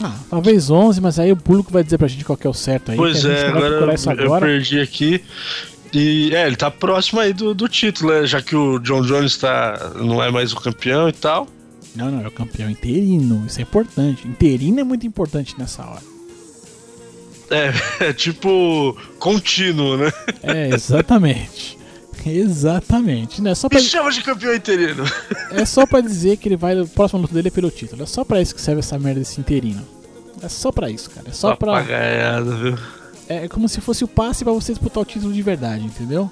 Ah, 0.00 0.14
talvez 0.28 0.70
11, 0.70 1.00
mas 1.00 1.18
aí 1.18 1.32
o 1.32 1.36
público 1.36 1.72
vai 1.72 1.82
dizer 1.82 1.98
pra 1.98 2.06
gente 2.06 2.24
qual 2.24 2.36
que 2.36 2.46
é 2.46 2.50
o 2.50 2.54
certo 2.54 2.92
aí. 2.92 2.96
Pois 2.96 3.24
é, 3.24 3.48
agora, 3.48 3.94
agora 4.06 4.46
eu 4.46 4.52
perdi 4.52 4.78
aqui. 4.78 5.24
E 5.92 6.34
é, 6.34 6.46
ele 6.46 6.56
tá 6.56 6.70
próximo 6.70 7.20
aí 7.20 7.32
do, 7.32 7.54
do 7.54 7.68
título, 7.68 8.12
né? 8.12 8.26
Já 8.26 8.42
que 8.42 8.54
o 8.54 8.78
John 8.78 9.02
Jones 9.02 9.36
tá, 9.36 9.92
não 9.96 10.22
é 10.22 10.30
mais 10.30 10.52
o 10.52 10.56
campeão 10.56 11.08
e 11.08 11.12
tal. 11.12 11.48
Não, 11.94 12.10
não, 12.10 12.22
é 12.22 12.28
o 12.28 12.30
campeão 12.30 12.68
interino. 12.68 13.44
Isso 13.46 13.58
é 13.58 13.62
importante. 13.62 14.28
Interino 14.28 14.80
é 14.80 14.84
muito 14.84 15.06
importante 15.06 15.54
nessa 15.58 15.84
hora. 15.84 16.15
É, 17.50 17.72
é 18.08 18.12
tipo 18.12 18.96
contínuo, 19.18 19.96
né? 19.96 20.12
É, 20.42 20.68
exatamente. 20.68 21.76
Exatamente. 22.24 23.40
Não 23.40 23.52
é 23.52 23.54
só 23.54 23.68
pra... 23.68 23.78
Me 23.78 23.86
chama 23.86 24.10
de 24.10 24.22
campeão 24.22 24.52
interino. 24.54 25.04
É 25.52 25.64
só 25.64 25.86
pra 25.86 26.00
dizer 26.00 26.36
que 26.38 26.48
ele 26.48 26.56
vai. 26.56 26.80
O 26.80 26.88
próximo 26.88 27.22
luta 27.22 27.32
dele 27.32 27.48
é 27.48 27.50
pelo 27.50 27.70
título. 27.70 28.02
É 28.02 28.06
só 28.06 28.24
pra 28.24 28.42
isso 28.42 28.54
que 28.54 28.60
serve 28.60 28.80
essa 28.80 28.98
merda 28.98 29.20
desse 29.20 29.40
interino. 29.40 29.86
É 30.42 30.48
só 30.48 30.72
pra 30.72 30.90
isso, 30.90 31.08
cara. 31.10 31.28
É 31.28 31.32
só 31.32 31.54
pra. 31.54 31.82
Viu? 31.82 32.76
É 33.28 33.48
como 33.48 33.68
se 33.68 33.80
fosse 33.80 34.04
o 34.04 34.08
passe 34.08 34.44
para 34.44 34.52
você 34.52 34.72
disputar 34.72 35.02
o 35.02 35.06
título 35.06 35.32
de 35.32 35.42
verdade, 35.42 35.84
entendeu? 35.84 36.30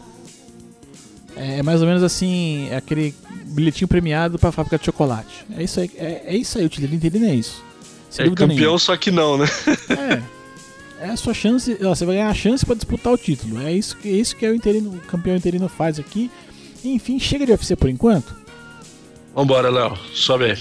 É 1.37 1.62
mais 1.62 1.81
ou 1.81 1.87
menos 1.87 2.03
assim, 2.03 2.69
é 2.71 2.77
aquele 2.77 3.15
bilhetinho 3.47 3.89
premiado 3.89 4.39
pra 4.39 4.53
fábrica 4.53 4.79
de 4.79 4.85
chocolate. 4.85 5.45
É 5.57 5.62
isso 5.62 5.81
aí, 5.81 5.91
é, 5.97 6.23
é 6.27 6.37
isso 6.37 6.59
aí, 6.59 6.65
o 6.65 6.69
título 6.69 6.95
interino 6.95 7.27
é 7.27 7.35
isso. 7.35 7.65
Sem 8.09 8.27
é 8.27 8.29
campeão, 8.31 8.49
nenhuma. 8.49 8.79
só 8.79 8.97
que 8.97 9.11
não, 9.11 9.37
né? 9.37 9.47
É. 9.91 10.23
é 11.05 11.11
a 11.11 11.17
sua 11.17 11.35
chance, 11.35 11.75
você 11.75 12.05
vai 12.05 12.17
ganhar 12.17 12.31
a 12.31 12.35
chance 12.35 12.65
para 12.65 12.75
disputar 12.75 13.13
o 13.13 13.19
título. 13.19 13.61
É 13.61 13.73
isso 13.73 13.97
que, 13.97 14.09
é 14.09 14.13
isso 14.13 14.35
que 14.35 14.47
é 14.47 14.51
o, 14.51 14.55
interino, 14.55 14.91
o 14.91 15.01
campeão 15.01 15.37
interino 15.37 15.69
faz 15.69 15.99
aqui. 15.99 16.31
Enfim, 16.83 17.19
chega 17.19 17.45
de 17.45 17.53
UFC 17.53 17.77
por 17.77 17.91
enquanto. 17.91 18.35
Vambora, 19.35 19.69
Léo, 19.69 19.97
sobe 20.13 20.45
aí. 20.45 20.59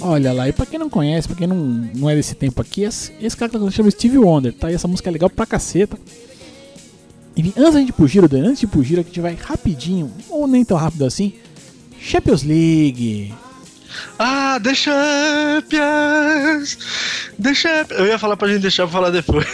Olha 0.00 0.32
lá, 0.32 0.48
e 0.48 0.52
pra 0.52 0.64
quem 0.64 0.78
não 0.78 0.88
conhece, 0.88 1.28
pra 1.28 1.36
quem 1.36 1.46
não, 1.46 1.56
não 1.56 2.08
é 2.08 2.14
desse 2.14 2.34
tempo 2.34 2.62
aqui, 2.62 2.82
esse, 2.82 3.12
esse 3.20 3.36
cara 3.36 3.50
que 3.50 3.70
chama 3.70 3.90
Steve 3.90 4.18
Wonder, 4.18 4.52
tá? 4.52 4.70
E 4.70 4.74
essa 4.74 4.88
música 4.88 5.10
é 5.10 5.12
legal 5.12 5.28
pra 5.28 5.44
caceta. 5.44 5.98
Enfim, 7.38 7.52
antes 7.56 7.72
da 7.72 7.78
gente 7.78 7.90
ir 7.90 7.92
pro 7.92 8.08
giro, 8.08 8.28
Dan, 8.28 8.48
antes 8.48 8.58
de 8.58 8.66
ir 8.66 8.68
pro 8.68 8.82
giro, 8.82 9.00
a 9.00 9.04
gente 9.04 9.20
vai 9.20 9.38
rapidinho, 9.40 10.12
ou 10.28 10.48
nem 10.48 10.64
tão 10.64 10.76
rápido 10.76 11.04
assim, 11.04 11.34
Champions 12.00 12.42
League. 12.42 13.32
Ah, 14.18 14.60
The 14.62 14.74
Champions! 14.74 16.78
The 17.40 17.54
Champions! 17.54 18.00
Eu 18.00 18.06
ia 18.06 18.18
falar 18.18 18.36
pra 18.36 18.48
gente 18.48 18.62
deixar 18.62 18.84
pra 18.84 18.92
falar 18.92 19.10
depois. 19.10 19.46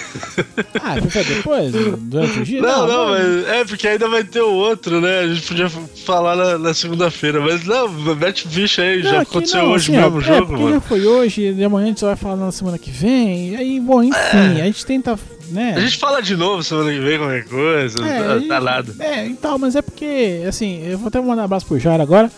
Ah, 0.82 1.00
fica 1.00 1.24
depois? 1.24 1.72
Durante 1.72 2.56
o? 2.56 2.62
Não, 2.62 2.86
não, 2.86 2.88
não, 2.88 3.10
mas 3.10 3.48
é 3.48 3.64
porque 3.64 3.86
ainda 3.86 4.08
vai 4.08 4.24
ter 4.24 4.40
o 4.40 4.52
outro, 4.52 5.00
né? 5.00 5.20
A 5.20 5.26
gente 5.28 5.46
podia 5.46 5.68
falar 5.68 6.36
na, 6.36 6.58
na 6.58 6.74
segunda-feira, 6.74 7.40
mas 7.40 7.64
não, 7.64 7.88
mete 8.16 8.48
ficha 8.48 8.82
aí, 8.82 9.02
não, 9.02 9.10
já 9.10 9.20
aconteceu 9.22 9.62
não, 9.62 9.72
hoje 9.72 9.92
assim, 9.92 10.02
mesmo 10.02 10.18
o 10.18 10.20
é, 10.20 10.24
jogo, 10.24 10.52
mano. 10.52 10.74
Já 10.74 10.80
foi 10.80 11.06
hoje, 11.06 11.52
de 11.52 11.64
amanhã 11.64 11.84
a 11.84 11.88
gente 11.88 12.00
só 12.00 12.06
vai 12.06 12.16
falar 12.16 12.36
na 12.36 12.50
semana 12.50 12.78
que 12.78 12.90
vem, 12.90 13.50
e 13.50 13.56
aí, 13.56 13.80
bom, 13.80 14.02
enfim, 14.02 14.58
é. 14.58 14.62
a 14.62 14.64
gente 14.64 14.84
tenta 14.84 15.18
né? 15.54 15.74
A 15.76 15.80
gente 15.80 15.96
fala 15.96 16.20
de 16.20 16.36
novo 16.36 16.62
semana 16.62 16.90
que 16.90 16.98
vem 16.98 17.16
qualquer 17.16 17.44
coisa, 17.44 18.04
é, 18.04 18.40
tá, 18.40 18.46
tá 18.48 18.60
nada. 18.60 18.94
É, 18.98 19.26
então, 19.26 19.56
mas 19.56 19.76
é 19.76 19.80
porque, 19.80 20.42
assim, 20.46 20.82
eu 20.84 20.98
vou 20.98 21.08
até 21.08 21.20
mandar 21.20 21.42
um 21.42 21.44
abraço 21.44 21.64
pro 21.64 21.78
Jair 21.78 22.00
agora. 22.00 22.30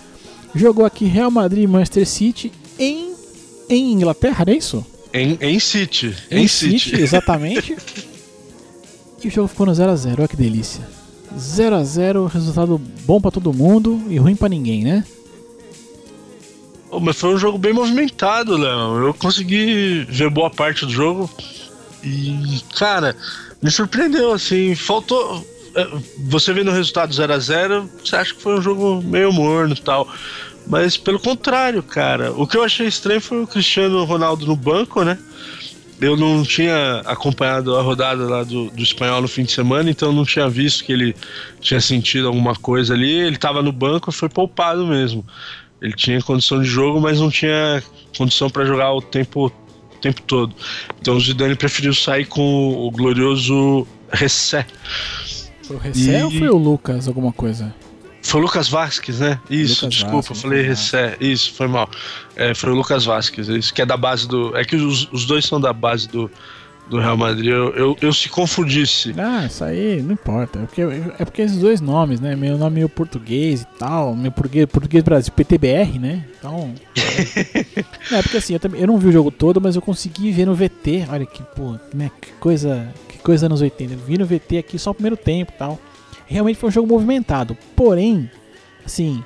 Jogou 0.55 0.85
aqui 0.85 1.07
Real 1.07 1.31
Madrid 1.31 1.65
e 1.65 1.67
Manchester 1.67 2.07
City 2.07 2.53
em, 2.79 3.15
em 3.69 3.93
Inglaterra, 3.93 4.45
não 4.47 4.53
é 4.53 4.57
isso? 4.57 4.87
Em, 5.13 5.39
em 5.41 5.59
City. 5.59 6.15
Em, 6.31 6.45
em 6.45 6.49
City, 6.49 6.79
City, 6.79 7.03
exatamente. 7.03 7.77
e 9.25 9.29
o 9.29 9.31
jogo 9.31 9.49
ficou 9.49 9.67
no 9.67 9.73
0x0, 9.73 10.19
olha 10.19 10.29
que 10.29 10.37
delícia. 10.37 10.87
0x0, 11.37 12.29
resultado 12.31 12.81
bom 13.05 13.21
para 13.21 13.31
todo 13.31 13.53
mundo 13.53 14.03
e 14.09 14.19
ruim 14.19 14.37
para 14.37 14.49
ninguém, 14.49 14.85
né? 14.85 15.05
Oh, 16.91 17.01
mas 17.01 17.17
foi 17.17 17.35
um 17.35 17.39
jogo 17.39 17.59
bem 17.59 17.73
movimentado, 17.73 18.57
Léo. 18.57 19.07
Eu 19.07 19.15
consegui 19.15 20.07
ver 20.09 20.31
boa 20.31 20.49
parte 20.49 20.87
do 20.87 20.93
jogo 20.93 21.29
e, 22.03 22.61
cara, 22.77 23.17
me 23.63 23.71
surpreendeu, 23.71 24.33
assim. 24.33 24.75
Faltou. 24.75 25.47
É, 25.75 25.87
você 26.19 26.53
vendo 26.53 26.71
o 26.71 26.75
resultado 26.75 27.13
0 27.13 27.33
a 27.35 27.39
0 27.39 27.91
você 28.03 28.17
acha 28.17 28.35
que 28.35 28.41
foi 28.41 28.59
um 28.59 28.63
jogo 28.63 29.03
meio 29.03 29.33
morno 29.33 29.75
e 29.75 29.81
tal. 29.81 30.09
Mas 30.67 30.97
pelo 30.97 31.19
contrário, 31.21 31.83
cara. 31.83 32.33
O 32.33 32.47
que 32.47 32.57
eu 32.57 32.65
achei 32.65 32.87
estranho 32.87 33.21
foi 33.21 33.43
o 33.43 33.47
Cristiano 33.47 34.03
Ronaldo 34.05 34.47
no 34.47 34.57
banco, 34.57 35.05
né? 35.05 35.19
Eu 36.01 36.17
não 36.17 36.43
tinha 36.43 37.01
acompanhado 37.07 37.75
a 37.77 37.83
rodada 37.83 38.25
lá 38.25 38.43
do, 38.43 38.71
do 38.71 38.83
espanhol 38.83 39.23
no 39.23 39.29
fim 39.29 39.45
de 39.45 39.53
semana, 39.53 39.91
então 39.91 40.13
não 40.13 40.25
tinha 40.25 40.49
visto 40.49 40.85
que 40.85 40.93
ele 40.93 41.17
tinha 41.61 41.81
sentido 41.81 42.27
alguma 42.27 42.55
coisa 42.55 42.93
ali. 42.93 43.13
Ele 43.13 43.37
estava 43.37 43.63
no 43.63 43.73
banco 43.73 44.13
foi 44.13 44.29
poupado 44.29 44.87
mesmo. 44.87 45.25
Ele 45.81 45.95
tinha 45.95 46.21
condição 46.21 46.61
de 46.61 46.69
jogo, 46.69 47.01
mas 47.01 47.21
não 47.21 47.31
tinha 47.31 47.83
condição 48.17 48.51
para 48.51 48.65
jogar 48.65 48.93
o 48.93 49.01
tempo 49.01 49.53
o 49.97 50.01
tempo 50.01 50.23
todo. 50.23 50.55
Então 51.01 51.17
o 51.17 51.21
Zidane 51.21 51.55
preferiu 51.55 51.95
sair 51.95 52.27
com 52.27 52.87
o 52.87 52.91
glorioso 52.91 53.87
Ressé. 54.13 54.67
Foi 55.63 55.77
o 55.77 55.79
Ressé 55.79 56.21
e... 56.21 56.23
ou 56.23 56.31
foi 56.31 56.49
o 56.49 56.57
Lucas 56.57 57.09
alguma 57.09 57.33
coisa? 57.33 57.75
Foi 58.23 58.41
o 58.41 58.45
Lucas 58.45 58.69
Vasquez, 58.69 59.21
né? 59.21 59.41
Isso, 59.49 59.85
Lucas 59.85 59.99
desculpa, 59.99 60.29
Vasquez, 60.29 60.43
falei 60.43 60.63
Ressé. 60.63 61.17
Isso, 61.21 61.55
foi 61.55 61.69
mal. 61.69 61.89
É, 62.35 62.55
foi 62.55 62.71
o 62.71 62.75
Lucas 62.75 63.05
Vasquez, 63.05 63.49
isso 63.49 63.73
que 63.73 63.83
é 63.83 63.87
da 63.87 63.97
base 63.97 64.27
do. 64.27 64.57
É 64.57 64.65
que 64.65 64.77
os, 64.77 65.09
os 65.13 65.27
dois 65.27 65.45
são 65.45 65.61
da 65.61 65.73
base 65.73 66.09
do, 66.09 66.31
do 66.89 67.01
Real 67.01 67.17
Madrid, 67.17 67.47
eu, 67.47 67.75
eu, 67.75 67.97
eu, 68.01 68.13
se 68.13 68.29
confundisse. 68.29 69.15
Ah, 69.19 69.47
isso 69.47 69.65
aí 69.65 70.01
não 70.03 70.13
importa. 70.13 70.61
É 70.61 70.63
porque, 70.63 70.83
é 70.83 71.25
porque 71.25 71.43
esses 71.43 71.59
dois 71.59 71.81
nomes, 71.81 72.21
né? 72.21 72.37
Meu 72.37 72.57
nome 72.57 72.81
é 72.81 72.89
português 72.89 73.63
e 73.63 73.67
tal, 73.79 74.15
meu 74.15 74.31
português, 74.31 74.67
português 74.67 75.03
Brasil, 75.03 75.33
PTBR, 75.33 75.99
né? 75.99 76.25
Então. 76.39 76.73
é, 78.13 78.23
porque 78.23 78.37
assim, 78.37 78.55
eu, 78.55 78.61
também, 78.61 78.81
eu 78.81 78.87
não 78.87 78.99
vi 78.99 79.09
o 79.09 79.13
jogo 79.13 79.31
todo, 79.31 79.61
mas 79.61 79.75
eu 79.75 79.83
consegui 79.83 80.31
ver 80.31 80.47
no 80.47 80.55
VT. 80.55 81.07
Olha 81.11 81.27
que, 81.27 81.43
pô, 81.43 81.77
né? 81.93 82.11
Que 82.21 82.33
coisa. 82.35 82.93
Que 83.09 83.19
coisa 83.19 83.47
anos 83.47 83.61
80. 83.61 83.95
Eu 83.95 83.99
vi 83.99 84.19
no 84.19 84.27
VT 84.27 84.59
aqui 84.59 84.79
só 84.79 84.91
o 84.91 84.95
primeiro 84.95 85.17
tempo 85.17 85.53
e 85.55 85.59
tal. 85.59 85.81
Realmente 86.27 86.59
foi 86.59 86.69
um 86.69 86.73
jogo 86.73 86.89
movimentado. 86.89 87.57
Porém, 87.75 88.31
assim. 88.85 89.23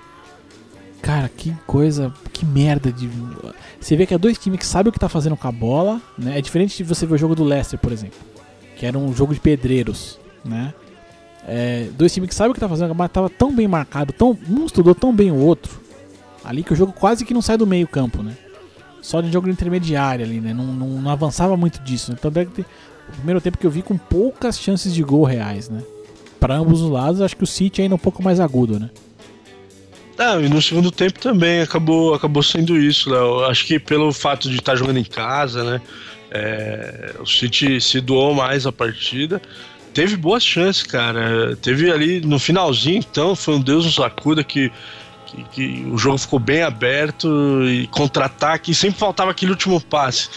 Cara, 1.03 1.31
que 1.35 1.55
coisa, 1.67 2.13
que 2.33 2.45
merda 2.45 2.93
de. 2.93 3.09
Você 3.81 3.97
vê 3.97 4.07
que 4.07 4.13
é 4.13 4.19
dois 4.19 4.37
times 4.39 4.59
que 4.61 4.67
sabem 4.67 4.91
o 4.91 4.93
que 4.93 4.99
tá 4.99 5.09
fazendo 5.09 5.37
com 5.37 5.49
a 5.49 5.53
bola, 5.53 6.01
né? 6.19 6.39
É 6.39 6.41
diferente 6.43 6.77
de 6.77 6.85
você 6.85 7.07
ver 7.07 7.15
o 7.15 7.19
jogo 7.19 7.35
do 7.35 7.43
Leicester, 7.43 7.79
por 7.79 7.91
exemplo, 7.91 8.19
que 8.77 8.85
era 8.85 8.99
um 8.99 9.13
jogo 9.15 9.33
de 9.33 9.41
pedreiros, 9.41 10.19
né? 10.45 10.75
É, 11.49 11.89
dois 11.97 12.13
times 12.13 12.29
que 12.29 12.35
sabem 12.35 12.51
o 12.51 12.55
que 12.55 12.61
tá 12.61 12.69
fazendo, 12.69 12.95
mas 12.95 13.11
tava 13.11 13.31
tão 13.31 13.55
bem 13.55 13.67
marcado, 13.67 14.13
tão, 14.13 14.39
um 14.49 14.67
estudou 14.67 14.95
tão 14.95 15.15
bem 15.15 15.31
o 15.31 15.37
outro, 15.37 15.81
ali 16.45 16.63
que 16.63 16.73
o 16.73 16.77
jogo 16.77 16.93
quase 16.93 17.25
que 17.25 17.33
não 17.33 17.41
sai 17.41 17.57
do 17.57 17.67
meio 17.67 17.89
campo, 17.89 18.23
né? 18.23 18.37
Só 19.01 19.23
de 19.23 19.33
jogo 19.33 19.49
intermediário 19.49 20.27
ali, 20.27 20.41
né? 20.41 20.53
Não, 20.53 20.67
não, 20.67 20.89
não 21.01 21.11
avançava 21.11 21.57
muito 21.57 21.81
disso. 21.81 22.13
Então 22.13 22.31
deve 22.31 22.51
ter 22.51 22.67
o 23.09 23.13
primeiro 23.13 23.41
tempo 23.41 23.57
que 23.57 23.67
eu 23.67 23.71
vi 23.71 23.81
com 23.81 23.97
poucas 23.97 24.59
chances 24.61 24.95
de 24.95 25.03
gol 25.03 25.25
reais, 25.25 25.71
né? 25.71 25.83
Para 26.39 26.57
ambos 26.57 26.83
os 26.83 26.91
lados, 26.91 27.21
acho 27.23 27.37
que 27.37 27.45
o 27.45 27.47
City 27.47 27.81
ainda 27.81 27.95
é 27.95 27.97
um 27.97 27.99
pouco 27.99 28.23
mais 28.23 28.41
agudo, 28.41 28.79
né? 28.79 28.91
Ah, 30.23 30.37
e 30.39 30.51
no 30.51 30.61
segundo 30.61 30.91
tempo 30.91 31.19
também 31.19 31.63
acabou, 31.63 32.13
acabou 32.13 32.43
sendo 32.43 32.77
isso, 32.77 33.09
Léo. 33.09 33.43
Acho 33.47 33.65
que 33.65 33.79
pelo 33.79 34.13
fato 34.13 34.51
de 34.51 34.57
estar 34.57 34.77
jogando 34.77 34.99
em 34.99 35.05
casa, 35.05 35.65
né? 35.65 35.81
É, 36.31 37.15
o 37.19 37.25
City 37.25 37.81
se 37.81 38.03
doou 38.03 38.35
mais 38.35 38.67
a 38.67 38.71
partida. 38.71 39.41
Teve 39.95 40.19
boas 40.19 40.45
chances, 40.45 40.83
cara. 40.83 41.57
Teve 41.63 41.91
ali 41.91 42.21
no 42.21 42.39
finalzinho, 42.39 42.99
então, 42.99 43.35
foi 43.35 43.55
um 43.55 43.63
Deus 43.63 43.87
nos 43.87 43.99
acuda 43.99 44.45
que, 44.45 44.71
que, 45.25 45.45
que 45.55 45.87
o 45.91 45.97
jogo 45.97 46.19
ficou 46.19 46.39
bem 46.39 46.63
aberto 46.65 47.65
e 47.65 47.87
contra-ataque. 47.87 48.75
Sempre 48.75 48.99
faltava 48.99 49.31
aquele 49.31 49.53
último 49.53 49.81
passe. 49.81 50.29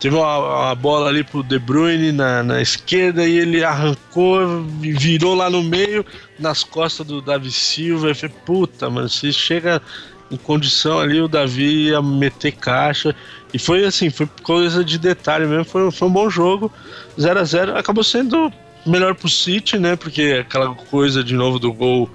Teve 0.00 0.16
uma, 0.16 0.38
uma, 0.38 0.74
bola 0.74 1.10
ali 1.10 1.22
pro 1.22 1.42
De 1.42 1.58
Bruyne 1.58 2.10
na, 2.10 2.42
na 2.42 2.62
esquerda 2.62 3.26
e 3.26 3.36
ele 3.36 3.62
arrancou, 3.62 4.64
virou 4.80 5.34
lá 5.34 5.50
no 5.50 5.62
meio, 5.62 6.04
nas 6.38 6.64
costas 6.64 7.06
do 7.06 7.20
Davi 7.20 7.52
Silva. 7.52 8.10
E 8.10 8.14
falei, 8.14 8.34
puta, 8.46 8.88
mano, 8.88 9.10
se 9.10 9.30
chega 9.30 9.82
em 10.30 10.38
condição 10.38 10.98
ali, 10.98 11.20
o 11.20 11.28
Davi 11.28 11.88
ia 11.88 12.00
meter 12.00 12.52
caixa. 12.52 13.14
E 13.52 13.58
foi 13.58 13.84
assim, 13.84 14.08
foi 14.08 14.26
coisa 14.42 14.82
de 14.82 14.96
detalhe 14.96 15.46
mesmo. 15.46 15.66
Foi, 15.66 15.90
foi 15.90 16.08
um 16.08 16.12
bom 16.12 16.30
jogo. 16.30 16.72
0 17.20 17.38
a 17.38 17.44
0 17.44 17.76
Acabou 17.76 18.02
sendo 18.02 18.50
melhor 18.86 19.14
pro 19.14 19.28
City, 19.28 19.78
né? 19.78 19.96
Porque 19.96 20.38
aquela 20.40 20.74
coisa 20.74 21.22
de 21.22 21.34
novo 21.34 21.58
do 21.58 21.70
gol 21.74 22.08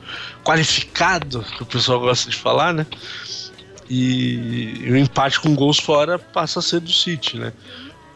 qualificado, 0.43 1.43
que 1.43 1.61
o 1.61 1.65
pessoal 1.67 1.99
gosta 1.99 2.31
de 2.31 2.35
falar, 2.35 2.73
né? 2.73 2.87
E, 3.89 4.87
o 4.89 4.95
empate 4.95 5.39
com 5.39 5.55
gols 5.55 5.79
fora 5.79 6.17
passa 6.17 6.59
a 6.59 6.61
ser 6.61 6.79
do 6.79 6.91
City, 6.91 7.37
né? 7.37 7.53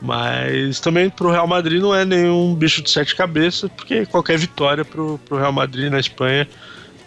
Mas 0.01 0.79
também 0.79 1.09
pro 1.09 1.31
Real 1.31 1.47
Madrid 1.47 1.81
não 1.81 1.93
é 1.93 2.05
nenhum 2.05 2.55
bicho 2.55 2.81
de 2.81 2.89
sete 2.89 3.15
cabeças, 3.15 3.69
porque 3.75 4.05
qualquer 4.05 4.37
vitória 4.37 4.85
pro, 4.85 5.19
pro 5.25 5.37
Real 5.37 5.51
Madrid 5.51 5.91
na 5.91 5.99
Espanha 5.99 6.47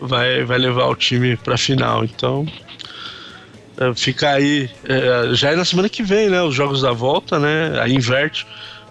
vai, 0.01 0.45
vai 0.45 0.59
levar 0.59 0.87
o 0.87 0.95
time 0.95 1.37
pra 1.37 1.57
final. 1.57 2.05
Então 2.05 2.47
é, 3.79 3.95
fica 3.95 4.31
aí. 4.31 4.71
É, 4.85 5.35
já 5.35 5.51
é 5.51 5.57
na 5.57 5.65
semana 5.65 5.89
que 5.89 6.03
vem, 6.03 6.29
né? 6.29 6.43
Os 6.43 6.55
jogos 6.55 6.83
da 6.83 6.93
volta, 6.93 7.39
né? 7.39 7.81
Aí 7.81 7.95
inverte. 7.95 8.47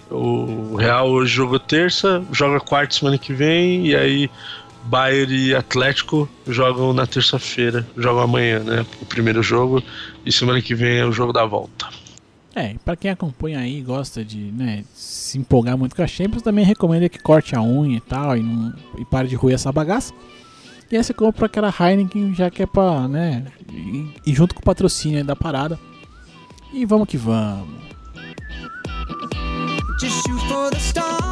O 0.10 0.76
Real 0.76 1.10
hoje 1.10 1.34
jogou 1.34 1.58
terça, 1.58 2.22
joga 2.34 2.60
quarta 2.60 2.94
semana 2.94 3.18
que 3.18 3.32
vem, 3.32 3.88
e 3.88 3.96
aí 3.96 4.30
Bayern 4.86 5.34
e 5.34 5.56
Atlético 5.56 6.28
jogam 6.48 6.94
na 6.94 7.06
terça-feira, 7.06 7.88
jogam 7.98 8.24
amanhã, 8.24 8.60
né? 8.60 8.86
O 9.02 9.06
primeiro 9.06 9.42
jogo 9.44 9.84
e 10.26 10.32
semana 10.32 10.62
que 10.62 10.74
vem 10.76 11.00
é 11.00 11.06
o 11.06 11.12
jogo 11.12 11.32
da 11.32 11.46
volta. 11.46 11.88
É, 12.54 12.76
para 12.84 12.98
quem 12.98 13.10
acompanha 13.10 13.60
aí 13.60 13.80
e 13.80 13.82
gosta 13.82 14.26
de 14.26 14.38
né, 14.38 14.84
se 14.94 15.38
empolgar 15.38 15.78
muito 15.78 15.96
com 15.96 16.02
a 16.02 16.08
Champions, 16.08 16.42
também 16.42 16.66
recomendo 16.66 17.10
que 17.10 17.20
corte 17.20 17.56
a 17.56 17.62
unha 17.62 17.98
e 17.98 18.02
tal 18.02 18.36
e, 18.36 18.44
não, 18.44 18.74
e 18.98 19.06
pare 19.06 19.28
de 19.28 19.36
ruir 19.36 19.54
essa 19.56 19.72
bagaça. 19.72 20.14
E 20.92 20.98
aí 20.98 21.04
você 21.04 21.14
compra 21.14 21.46
aquela 21.46 21.74
Heineken 21.80 22.36
já 22.36 22.50
que 22.50 22.64
é 22.64 22.66
pra, 22.66 23.08
né, 23.08 23.46
e, 23.72 24.34
junto 24.34 24.54
com 24.54 24.62
o 24.62 24.66
patrocínio 24.66 25.24
da 25.24 25.36
parada. 25.36 25.80
E 26.74 26.86
vamos 26.86 27.08
que 27.08 27.18
vamos. 27.18 27.82
Just 30.02 30.28
shoot 30.28 30.42
for 30.48 30.70
the 30.72 30.80
stars 30.80 31.31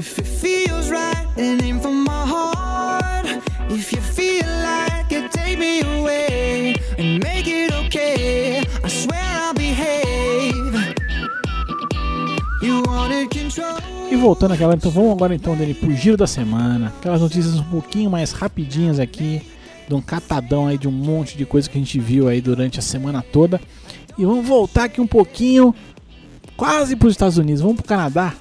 If 0.00 0.18
it 0.18 0.26
feels 0.26 0.90
right, 0.90 1.26
aim 1.36 1.78
for 1.78 1.92
my 1.92 2.24
heart 2.26 3.26
If 3.68 3.92
you 3.92 4.00
feel 4.00 4.46
like 4.62 5.12
it, 5.12 5.30
take 5.30 5.58
me 5.58 5.82
away 5.82 6.74
And 6.96 7.22
make 7.22 7.46
it 7.46 7.70
okay 7.84 8.62
I 8.82 8.88
swear 8.88 9.20
I'll 9.20 9.52
behave 9.52 10.94
You 12.62 12.82
control 13.28 13.76
e 14.10 14.16
voltando 14.16 14.54
aquela, 14.54 14.74
então 14.74 14.90
vamos 14.90 15.12
agora 15.12 15.34
então 15.34 15.54
dele 15.54 15.74
pro 15.74 15.94
giro 15.94 16.16
da 16.16 16.26
semana. 16.26 16.94
Aquelas 16.98 17.20
notícias 17.20 17.54
um 17.54 17.64
pouquinho 17.64 18.10
mais 18.10 18.32
rapidinhas 18.32 18.98
aqui, 18.98 19.42
de 19.86 19.94
um 19.94 20.00
catadão 20.00 20.66
aí 20.66 20.76
de 20.76 20.88
um 20.88 20.90
monte 20.90 21.36
de 21.36 21.44
coisa 21.44 21.70
que 21.70 21.78
a 21.78 21.80
gente 21.80 22.00
viu 22.00 22.26
aí 22.26 22.40
durante 22.40 22.78
a 22.78 22.82
semana 22.82 23.22
toda. 23.22 23.60
E 24.18 24.24
vamos 24.24 24.48
voltar 24.48 24.84
aqui 24.84 25.00
um 25.00 25.06
pouquinho 25.06 25.72
quase 26.56 26.96
para 26.96 27.06
os 27.06 27.12
Estados 27.12 27.36
Unidos. 27.38 27.60
Vamos 27.60 27.76
para 27.76 27.84
o 27.84 27.88
Canadá. 27.88 28.34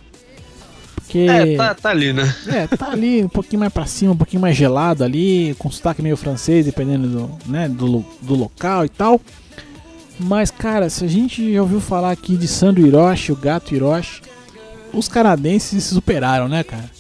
Porque... 1.10 1.26
É, 1.28 1.58
tá, 1.58 1.74
tá 1.74 1.90
ali, 1.90 2.14
né? 2.14 2.36
É, 2.48 2.68
tá 2.68 2.92
ali, 2.92 3.24
um 3.24 3.30
pouquinho 3.30 3.62
mais 3.62 3.74
para 3.74 3.88
cima, 3.88 4.14
um 4.14 4.18
pouquinho 4.18 4.44
mais 4.44 4.56
gelado 4.56 5.04
ali, 5.04 5.56
com 5.58 5.72
sotaque 5.72 6.04
meio 6.04 6.16
francês, 6.16 6.68
dependendo 6.68 7.08
do, 7.08 7.52
né, 7.52 7.68
do, 7.68 8.06
do 8.22 8.36
local 8.36 8.86
e 8.86 8.90
tal. 8.90 9.20
Mas, 10.20 10.52
cara, 10.52 10.88
se 10.88 11.04
a 11.04 11.08
gente 11.08 11.52
já 11.52 11.62
ouviu 11.64 11.82
falar 11.82 12.12
aqui 12.12 12.38
de 12.38 12.48
Sandro 12.48 12.86
Hiroshi, 12.86 13.32
o 13.32 13.36
gato 13.36 13.74
Hiroshi, 13.74 14.22
os 14.94 15.08
canadenses 15.08 15.84
se 15.84 15.96
superaram, 15.96 16.48
né, 16.48 16.64
cara? 16.64 16.92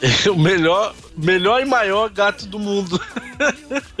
o 0.32 0.38
melhor, 0.38 0.94
melhor 1.18 1.60
e 1.60 1.66
maior 1.66 2.08
gato 2.08 2.46
do 2.46 2.58
mundo. 2.58 2.98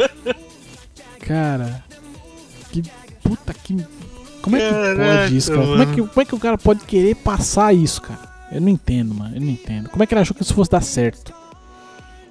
cara, 1.20 1.84
que 2.72 2.82
puta 3.22 3.52
que 3.52 3.76
como 4.40 4.56
é 4.56 4.60
que 4.60 4.70
Caraca, 4.70 5.22
pode 5.22 5.36
isso, 5.36 5.52
cara? 5.52 5.66
Como 5.66 5.82
é, 5.82 5.86
que, 5.86 5.96
como 5.96 6.20
é 6.20 6.24
que 6.24 6.34
o 6.34 6.38
cara 6.38 6.56
pode 6.56 6.84
querer 6.84 7.14
passar 7.16 7.74
isso, 7.74 8.00
cara? 8.00 8.27
Eu 8.50 8.60
não 8.60 8.68
entendo, 8.68 9.14
mano. 9.14 9.36
Eu 9.36 9.40
não 9.40 9.50
entendo. 9.50 9.88
Como 9.90 10.02
é 10.02 10.06
que 10.06 10.14
ele 10.14 10.20
achou 10.20 10.34
que 10.34 10.42
isso 10.42 10.54
fosse 10.54 10.70
dar 10.70 10.82
certo? 10.82 11.32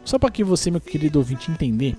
Só 0.03 0.17
para 0.17 0.31
que 0.31 0.43
você, 0.43 0.71
meu 0.71 0.81
querido 0.81 1.19
ouvinte, 1.19 1.51
entender. 1.51 1.97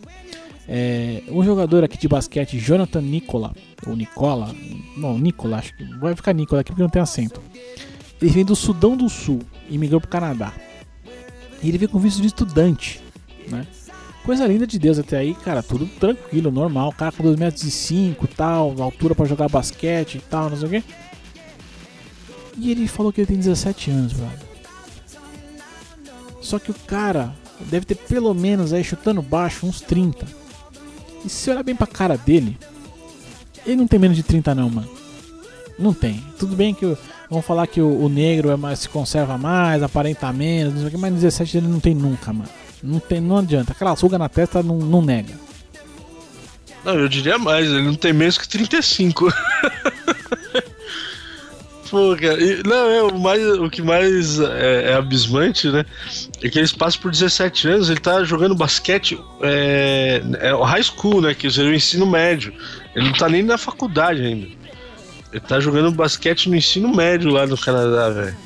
É, 0.66 1.22
um 1.28 1.42
jogador 1.42 1.82
aqui 1.82 1.96
de 1.96 2.06
basquete, 2.06 2.58
Jonathan 2.58 3.00
Nicola, 3.00 3.54
ou 3.86 3.96
Nicola, 3.96 4.54
não, 4.98 5.18
Nicola, 5.18 5.56
acho 5.56 5.74
que 5.74 5.84
vai 5.98 6.14
ficar 6.14 6.34
Nicola 6.34 6.60
aqui 6.60 6.72
porque 6.72 6.82
não 6.82 6.90
tem 6.90 7.00
acento. 7.00 7.40
Ele 8.20 8.30
vem 8.30 8.44
do 8.44 8.54
Sudão 8.54 8.94
do 8.96 9.08
Sul 9.08 9.40
e 9.70 9.78
migrou 9.78 10.00
pro 10.00 10.10
Canadá. 10.10 10.52
E 11.62 11.68
ele 11.68 11.78
veio 11.78 11.90
com 11.90 11.98
visto 11.98 12.20
de 12.20 12.26
estudante, 12.26 13.00
né? 13.48 13.66
Coisa 14.24 14.46
linda 14.46 14.66
de 14.66 14.78
Deus 14.78 14.98
até 14.98 15.16
aí, 15.16 15.34
cara, 15.34 15.62
tudo 15.62 15.86
tranquilo, 15.86 16.50
normal. 16.50 16.92
Cara 16.92 17.12
com 17.12 17.22
2 17.22 17.36
metros 17.36 17.62
e 17.64 17.70
5 17.70 18.26
tal, 18.28 18.74
altura 18.82 19.14
para 19.14 19.24
jogar 19.24 19.48
basquete 19.48 20.16
e 20.16 20.20
tal, 20.20 20.50
não 20.50 20.56
sei 20.56 20.66
o 20.66 20.70
quê. 20.70 20.84
E 22.58 22.70
ele 22.70 22.88
falou 22.88 23.12
que 23.12 23.20
ele 23.20 23.28
tem 23.28 23.36
17 23.36 23.90
anos, 23.90 24.12
brother. 24.12 24.38
Só 26.40 26.58
que 26.58 26.70
o 26.70 26.74
cara 26.74 27.32
deve 27.60 27.86
ter 27.86 27.94
pelo 27.94 28.34
menos 28.34 28.72
aí 28.72 28.82
chutando 28.82 29.22
baixo 29.22 29.66
uns 29.66 29.80
30. 29.80 30.26
E 31.24 31.28
se 31.28 31.50
olhar 31.50 31.62
bem 31.62 31.76
pra 31.76 31.86
cara 31.86 32.16
dele, 32.16 32.58
ele 33.64 33.76
não 33.76 33.86
tem 33.86 33.98
menos 33.98 34.16
de 34.16 34.22
30 34.22 34.54
não, 34.54 34.68
mano. 34.68 34.88
Não 35.78 35.94
tem. 35.94 36.24
Tudo 36.38 36.56
bem 36.56 36.74
que 36.74 36.96
vamos 37.30 37.46
falar 37.46 37.66
que 37.66 37.80
o, 37.80 38.02
o 38.04 38.08
negro 38.08 38.50
é 38.50 38.56
mais, 38.56 38.80
se 38.80 38.88
conserva 38.88 39.38
mais, 39.38 39.82
aparenta 39.82 40.32
menos, 40.32 40.74
não 40.74 40.80
sei 40.80 40.88
o 40.88 40.90
que, 40.90 40.96
mas 40.96 41.14
17 41.14 41.58
ele 41.58 41.68
não 41.68 41.78
tem 41.78 41.94
nunca, 41.94 42.32
mano. 42.32 42.50
Não, 42.82 42.98
tem, 42.98 43.20
não 43.20 43.38
adianta. 43.38 43.72
Aquela 43.72 43.92
ruga 43.92 44.18
na 44.18 44.28
testa 44.28 44.62
não, 44.62 44.78
não 44.78 45.02
nega. 45.02 45.34
Não, 46.84 46.94
eu 46.94 47.08
diria 47.08 47.38
mais, 47.38 47.66
ele 47.66 47.82
não 47.82 47.94
tem 47.94 48.12
menos 48.12 48.38
que 48.38 48.48
35. 48.48 49.32
Pô, 51.90 52.14
cara, 52.16 52.42
e, 52.42 52.62
não, 52.64 52.88
é, 52.88 53.02
o, 53.02 53.18
mais, 53.18 53.42
o 53.58 53.70
que 53.70 53.80
mais 53.80 54.38
é, 54.38 54.90
é, 54.90 54.94
abismante, 54.94 55.68
né? 55.68 55.84
É 56.42 56.48
que 56.48 56.58
ele 56.58 56.68
passa 56.68 56.98
por 56.98 57.10
17 57.10 57.68
anos, 57.68 57.90
ele 57.90 58.00
tá 58.00 58.22
jogando 58.24 58.54
basquete, 58.54 59.18
é, 59.42 60.22
é 60.40 60.64
high 60.64 60.82
school, 60.82 61.22
né? 61.22 61.34
Que 61.34 61.46
o 61.46 61.74
ensino 61.74 62.06
médio. 62.06 62.52
Ele 62.94 63.06
não 63.06 63.12
tá 63.12 63.28
nem 63.28 63.42
na 63.42 63.56
faculdade 63.56 64.22
ainda. 64.22 64.48
Ele 65.32 65.40
tá 65.40 65.60
jogando 65.60 65.90
basquete 65.92 66.48
no 66.48 66.56
ensino 66.56 66.94
médio 66.94 67.30
lá 67.30 67.46
no 67.46 67.56
Canadá, 67.56 68.10
velho. 68.10 68.36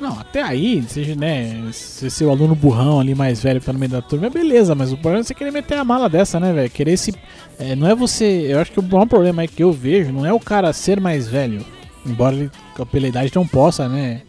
Não, 0.00 0.18
até 0.18 0.42
aí, 0.42 0.82
seja, 0.88 1.14
né, 1.14 1.68
se 1.72 2.10
ser 2.10 2.24
o 2.24 2.30
aluno 2.30 2.54
burrão 2.54 3.00
ali 3.00 3.14
mais 3.14 3.42
velho 3.42 3.60
que 3.60 3.66
tá 3.66 3.72
no 3.72 3.78
meio 3.78 3.92
da 3.92 4.00
turma, 4.00 4.28
é 4.28 4.30
beleza, 4.30 4.74
mas 4.74 4.90
o 4.90 4.96
problema 4.96 5.20
é 5.20 5.22
você 5.24 5.34
querer 5.34 5.50
meter 5.50 5.76
a 5.76 5.84
mala 5.84 6.08
dessa, 6.08 6.40
né, 6.40 6.54
velho? 6.54 6.70
Querer 6.70 6.96
se. 6.96 7.14
É, 7.58 7.76
não 7.76 7.86
é 7.86 7.94
você. 7.94 8.46
Eu 8.48 8.60
acho 8.60 8.72
que 8.72 8.80
o 8.80 8.82
maior 8.82 9.06
problema 9.06 9.42
aí 9.42 9.48
que 9.48 9.62
eu 9.62 9.70
vejo 9.70 10.10
não 10.10 10.24
é 10.24 10.32
o 10.32 10.40
cara 10.40 10.72
ser 10.72 10.98
mais 10.98 11.28
velho. 11.28 11.64
Embora 12.04 12.34
ele, 12.34 12.50
pela 12.90 13.08
idade, 13.08 13.32
não 13.34 13.46
possa, 13.46 13.88
né? 13.88 14.22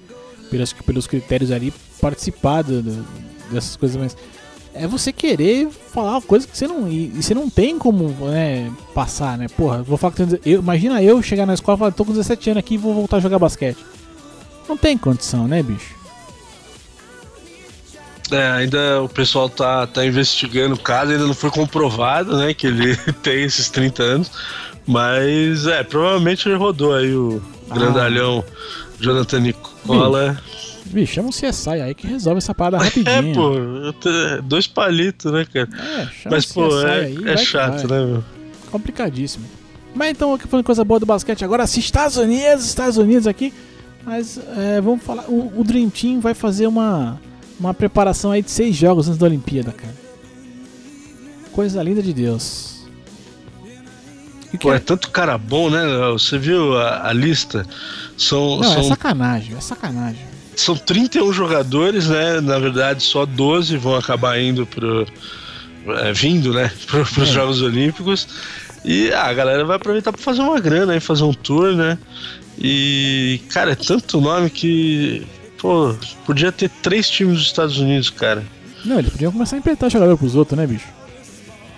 Pelos, 0.49 0.73
pelos 0.73 1.07
critérios 1.07 1.51
ali, 1.51 1.73
participar 2.01 2.61
do, 2.63 2.81
do, 2.81 3.05
dessas 3.51 3.75
coisas, 3.75 3.97
mas. 3.97 4.17
É 4.73 4.87
você 4.87 5.11
querer 5.11 5.67
falar 5.69 6.11
uma 6.11 6.21
coisa 6.21 6.47
que 6.47 6.57
você 6.57 6.65
não. 6.65 6.87
E, 6.87 7.07
e 7.07 7.21
você 7.21 7.33
não 7.33 7.49
tem 7.49 7.77
como 7.77 8.07
né, 8.29 8.71
passar, 8.93 9.37
né? 9.37 9.47
Porra, 9.49 9.83
vou 9.83 9.97
falar 9.97 10.13
que. 10.13 10.21
Eu, 10.45 10.59
imagina 10.59 11.03
eu 11.03 11.21
chegar 11.21 11.45
na 11.45 11.53
escola 11.53 11.75
e 11.75 11.79
falar, 11.79 11.91
tô 11.91 12.05
com 12.05 12.13
17 12.13 12.51
anos 12.51 12.59
aqui 12.59 12.75
e 12.75 12.77
vou 12.77 12.93
voltar 12.93 13.17
a 13.17 13.19
jogar 13.19 13.37
basquete. 13.37 13.77
Não 14.69 14.77
tem 14.77 14.97
condição, 14.97 15.47
né, 15.47 15.61
bicho? 15.61 16.01
É, 18.31 18.49
ainda 18.51 19.01
o 19.01 19.09
pessoal 19.09 19.49
tá, 19.49 19.85
tá 19.85 20.05
investigando 20.05 20.75
o 20.75 20.79
caso, 20.79 21.11
ainda 21.11 21.27
não 21.27 21.33
foi 21.33 21.51
comprovado, 21.51 22.37
né, 22.37 22.53
que 22.53 22.67
ele 22.67 22.95
tem 23.21 23.43
esses 23.43 23.69
30 23.69 24.03
anos. 24.03 24.31
Mas 24.87 25.67
é, 25.67 25.83
provavelmente 25.83 26.47
ele 26.47 26.55
rodou 26.55 26.95
aí 26.95 27.13
o 27.13 27.41
ah. 27.71 27.73
grandalhão 27.73 28.43
Jonathan 28.99 29.39
Nicola. 29.39 30.41
Bicho, 30.85 31.13
chama 31.13 31.29
um 31.29 31.31
CSI 31.31 31.69
aí 31.69 31.95
que 31.95 32.05
resolve 32.05 32.39
essa 32.39 32.53
parada 32.53 32.77
é, 32.83 32.87
rapidinho. 32.87 33.31
É, 33.31 33.33
pô, 33.33 34.41
dois 34.43 34.67
palitos, 34.67 35.31
né, 35.31 35.45
cara? 35.51 35.69
É, 35.73 36.05
chama 36.07 36.35
Mas, 36.35 36.45
pô, 36.45 36.67
CSI 36.67 36.85
é, 36.85 36.91
aí, 36.91 37.17
é 37.29 37.37
chato, 37.37 37.87
né, 37.87 38.05
meu? 38.05 38.23
Complicadíssimo. 38.71 39.45
Mas 39.93 40.11
então, 40.11 40.33
aqui 40.33 40.47
falando 40.47 40.65
coisa 40.65 40.83
boa 40.83 40.99
do 40.99 41.05
basquete, 41.05 41.43
agora 41.43 41.67
se 41.67 41.79
Estados 41.79 42.17
Unidos, 42.17 42.65
Estados 42.65 42.97
Unidos 42.97 43.27
aqui. 43.27 43.53
Mas 44.03 44.39
é, 44.57 44.81
vamos 44.81 45.03
falar, 45.03 45.25
o, 45.27 45.59
o, 45.59 45.63
Dream 45.63 45.89
Team 45.89 46.19
vai 46.19 46.33
fazer 46.33 46.65
uma, 46.65 47.19
uma 47.59 47.73
preparação 47.73 48.31
aí 48.31 48.41
de 48.41 48.49
seis 48.49 48.75
jogos 48.75 49.07
antes 49.07 49.19
da 49.19 49.27
Olimpíada, 49.27 49.71
cara. 49.71 49.93
Coisa 51.51 51.83
linda 51.83 52.01
de 52.01 52.13
Deus. 52.13 52.70
Pô, 54.57 54.73
é? 54.73 54.77
é? 54.77 54.79
tanto 54.79 55.09
cara 55.09 55.37
bom, 55.37 55.69
né? 55.69 55.81
Você 56.13 56.37
viu 56.37 56.77
a, 56.77 57.09
a 57.09 57.13
lista? 57.13 57.65
São, 58.17 58.57
Não, 58.57 58.63
é 58.63 58.73
são, 58.73 58.79
é 58.79 58.83
sacanagem, 58.83 59.55
é 59.55 59.61
sacanagem. 59.61 60.25
São 60.55 60.75
31 60.75 61.31
jogadores, 61.33 62.07
né? 62.07 62.41
Na 62.41 62.59
verdade, 62.59 63.03
só 63.03 63.25
12 63.25 63.77
vão 63.77 63.95
acabar 63.95 64.39
indo 64.39 64.65
pro. 64.65 65.07
É, 65.87 66.13
vindo, 66.13 66.53
né? 66.53 66.71
Para 66.87 67.01
os 67.01 67.17
é. 67.17 67.25
Jogos 67.25 67.61
Olímpicos. 67.61 68.27
E 68.83 69.11
ah, 69.11 69.25
a 69.25 69.33
galera 69.33 69.63
vai 69.63 69.75
aproveitar 69.75 70.11
para 70.11 70.21
fazer 70.21 70.41
uma 70.41 70.59
grana 70.59 70.93
aí, 70.93 70.99
fazer 70.99 71.23
um 71.23 71.33
tour, 71.33 71.75
né? 71.75 71.97
E, 72.57 73.39
cara, 73.49 73.71
é 73.71 73.75
tanto 73.75 74.19
nome 74.19 74.49
que. 74.49 75.25
Pô, 75.57 75.95
podia 76.25 76.51
ter 76.51 76.69
três 76.81 77.09
times 77.09 77.35
dos 77.35 77.45
Estados 77.45 77.77
Unidos, 77.77 78.09
cara. 78.09 78.43
Não, 78.83 78.97
eles 78.97 79.11
podiam 79.11 79.31
começar 79.31 79.55
a 79.55 79.59
emprestar 79.59 79.89
jogador 79.91 80.17
pros 80.17 80.35
outros, 80.35 80.57
né, 80.57 80.65
bicho? 80.65 80.87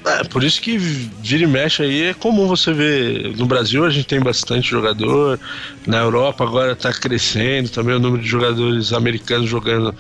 É, 0.05 0.23
por 0.25 0.43
isso 0.43 0.61
que 0.61 0.77
vira 0.77 1.43
e 1.43 1.47
mexe 1.47 1.81
aí 1.81 2.03
é 2.03 2.13
comum 2.13 2.47
você 2.47 2.73
ver. 2.73 3.35
No 3.37 3.45
Brasil 3.45 3.85
a 3.85 3.89
gente 3.89 4.05
tem 4.05 4.19
bastante 4.19 4.69
jogador, 4.69 5.39
na 5.87 5.99
Europa 5.99 6.43
agora 6.43 6.75
tá 6.75 6.91
crescendo 6.91 7.69
também 7.69 7.95
o 7.95 7.99
número 7.99 8.21
de 8.21 8.27
jogadores 8.27 8.91
americanos 8.91 9.49
jogando 9.49 9.95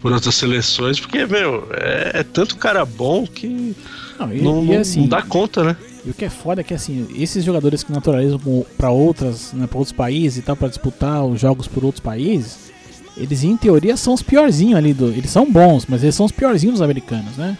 por 0.00 0.12
outras 0.12 0.36
seleções, 0.36 1.00
porque, 1.00 1.26
meu, 1.26 1.66
é, 1.72 2.20
é 2.20 2.22
tanto 2.22 2.56
cara 2.56 2.84
bom 2.84 3.26
que 3.26 3.74
não, 4.18 4.32
e, 4.32 4.40
não, 4.40 4.64
e 4.64 4.76
assim, 4.76 5.00
não, 5.00 5.08
dá 5.08 5.22
conta, 5.22 5.64
né? 5.64 5.76
E 6.04 6.10
o 6.10 6.14
que 6.14 6.24
é 6.24 6.30
foda 6.30 6.60
é 6.60 6.64
que 6.64 6.74
assim, 6.74 7.06
esses 7.16 7.44
jogadores 7.44 7.82
que 7.82 7.92
naturalizam 7.92 8.40
para 8.76 8.90
outras, 8.90 9.52
né, 9.52 9.66
para 9.66 9.78
outros 9.78 9.92
países 9.92 10.38
e 10.38 10.42
tal, 10.42 10.56
para 10.56 10.68
disputar 10.68 11.24
os 11.24 11.40
jogos 11.40 11.66
por 11.66 11.84
outros 11.84 12.00
países, 12.00 12.70
eles 13.16 13.42
em 13.42 13.56
teoria 13.56 13.96
são 13.96 14.14
os 14.14 14.22
piorzinhos 14.22 14.76
ali 14.76 14.94
do. 14.94 15.08
Eles 15.08 15.30
são 15.30 15.50
bons, 15.50 15.86
mas 15.88 16.02
eles 16.02 16.14
são 16.14 16.26
os 16.26 16.32
piorzinhos 16.32 16.74
dos 16.74 16.82
americanos, 16.82 17.36
né? 17.36 17.58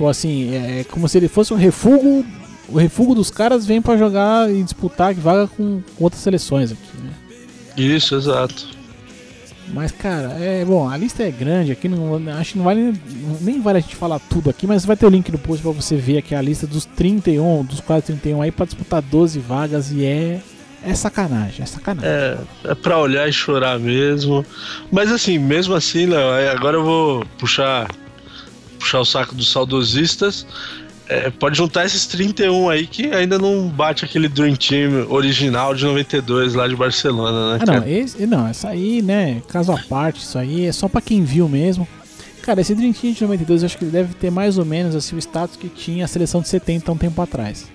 Tipo 0.00 0.08
assim, 0.08 0.54
é, 0.54 0.80
é 0.80 0.84
como 0.84 1.06
se 1.06 1.18
ele 1.18 1.28
fosse 1.28 1.52
um 1.52 1.58
refúgio. 1.58 2.24
O 2.70 2.78
refúgio 2.78 3.14
dos 3.14 3.30
caras 3.30 3.66
vem 3.66 3.82
para 3.82 3.98
jogar 3.98 4.50
e 4.50 4.62
disputar 4.62 5.12
vaga 5.12 5.46
com 5.46 5.82
outras 5.98 6.22
seleções 6.22 6.72
aqui, 6.72 7.02
né? 7.02 7.10
Isso, 7.76 8.14
exato. 8.14 8.66
Mas, 9.74 9.92
cara, 9.92 10.38
é 10.40 10.64
bom, 10.64 10.88
a 10.88 10.96
lista 10.96 11.22
é 11.22 11.30
grande 11.30 11.72
aqui, 11.72 11.86
não, 11.86 12.16
acho 12.38 12.52
que 12.52 12.58
não 12.58 12.64
vale 12.64 12.98
nem 13.42 13.60
vale 13.60 13.76
a 13.76 13.80
gente 13.82 13.94
falar 13.94 14.18
tudo 14.20 14.48
aqui, 14.48 14.66
mas 14.66 14.86
vai 14.86 14.96
ter 14.96 15.04
o 15.04 15.10
link 15.10 15.30
no 15.30 15.38
post 15.38 15.62
para 15.62 15.70
você 15.70 15.96
ver 15.96 16.16
aqui 16.16 16.34
a 16.34 16.40
lista 16.40 16.66
dos 16.66 16.86
31, 16.86 17.62
dos 17.62 17.80
quase 17.80 18.06
31 18.06 18.40
aí 18.40 18.50
para 18.50 18.64
disputar 18.64 19.02
12 19.02 19.38
vagas 19.38 19.92
e 19.92 20.06
é 20.06 20.40
é 20.82 20.94
sacanagem, 20.94 21.62
é 21.62 21.66
sacanagem. 21.66 22.08
É, 22.08 22.38
é 22.64 22.74
pra 22.74 22.98
olhar 22.98 23.28
e 23.28 23.32
chorar 23.34 23.78
mesmo. 23.78 24.46
Mas 24.90 25.12
assim, 25.12 25.38
mesmo 25.38 25.74
assim, 25.74 26.06
Léo, 26.06 26.50
agora 26.50 26.78
eu 26.78 26.84
vou 26.84 27.26
puxar 27.38 27.86
puxar 28.80 29.00
o 29.00 29.04
saco 29.04 29.34
dos 29.34 29.52
saudosistas, 29.52 30.44
é, 31.10 31.28
pode 31.28 31.58
juntar 31.58 31.84
esses 31.84 32.06
31 32.06 32.70
aí 32.70 32.86
que 32.86 33.06
ainda 33.12 33.36
não 33.36 33.68
bate 33.68 34.04
aquele 34.04 34.28
Dream 34.28 34.54
Team 34.54 35.10
original 35.10 35.74
de 35.74 35.84
92 35.84 36.54
lá 36.54 36.68
de 36.68 36.76
Barcelona, 36.76 37.58
né? 37.58 37.64
Ah, 37.66 37.66
não, 37.66 37.88
esse, 37.88 38.26
não, 38.26 38.46
essa 38.46 38.68
aí, 38.68 39.02
né, 39.02 39.42
caso 39.48 39.72
à 39.72 39.76
parte, 39.76 40.22
isso 40.22 40.38
aí 40.38 40.66
é 40.66 40.72
só 40.72 40.88
para 40.88 41.00
quem 41.00 41.24
viu 41.24 41.48
mesmo. 41.48 41.86
Cara, 42.42 42.60
esse 42.60 42.74
Dream 42.74 42.92
Team 42.92 43.12
de 43.12 43.22
92 43.22 43.62
eu 43.62 43.66
acho 43.66 43.76
que 43.76 43.84
ele 43.84 43.90
deve 43.90 44.14
ter 44.14 44.30
mais 44.30 44.56
ou 44.56 44.64
menos 44.64 44.94
assim, 44.94 45.16
o 45.16 45.18
status 45.18 45.56
que 45.56 45.68
tinha 45.68 46.04
a 46.04 46.08
seleção 46.08 46.40
de 46.40 46.48
70 46.48 46.90
um 46.92 46.96
tempo 46.96 47.20
atrás. 47.20 47.68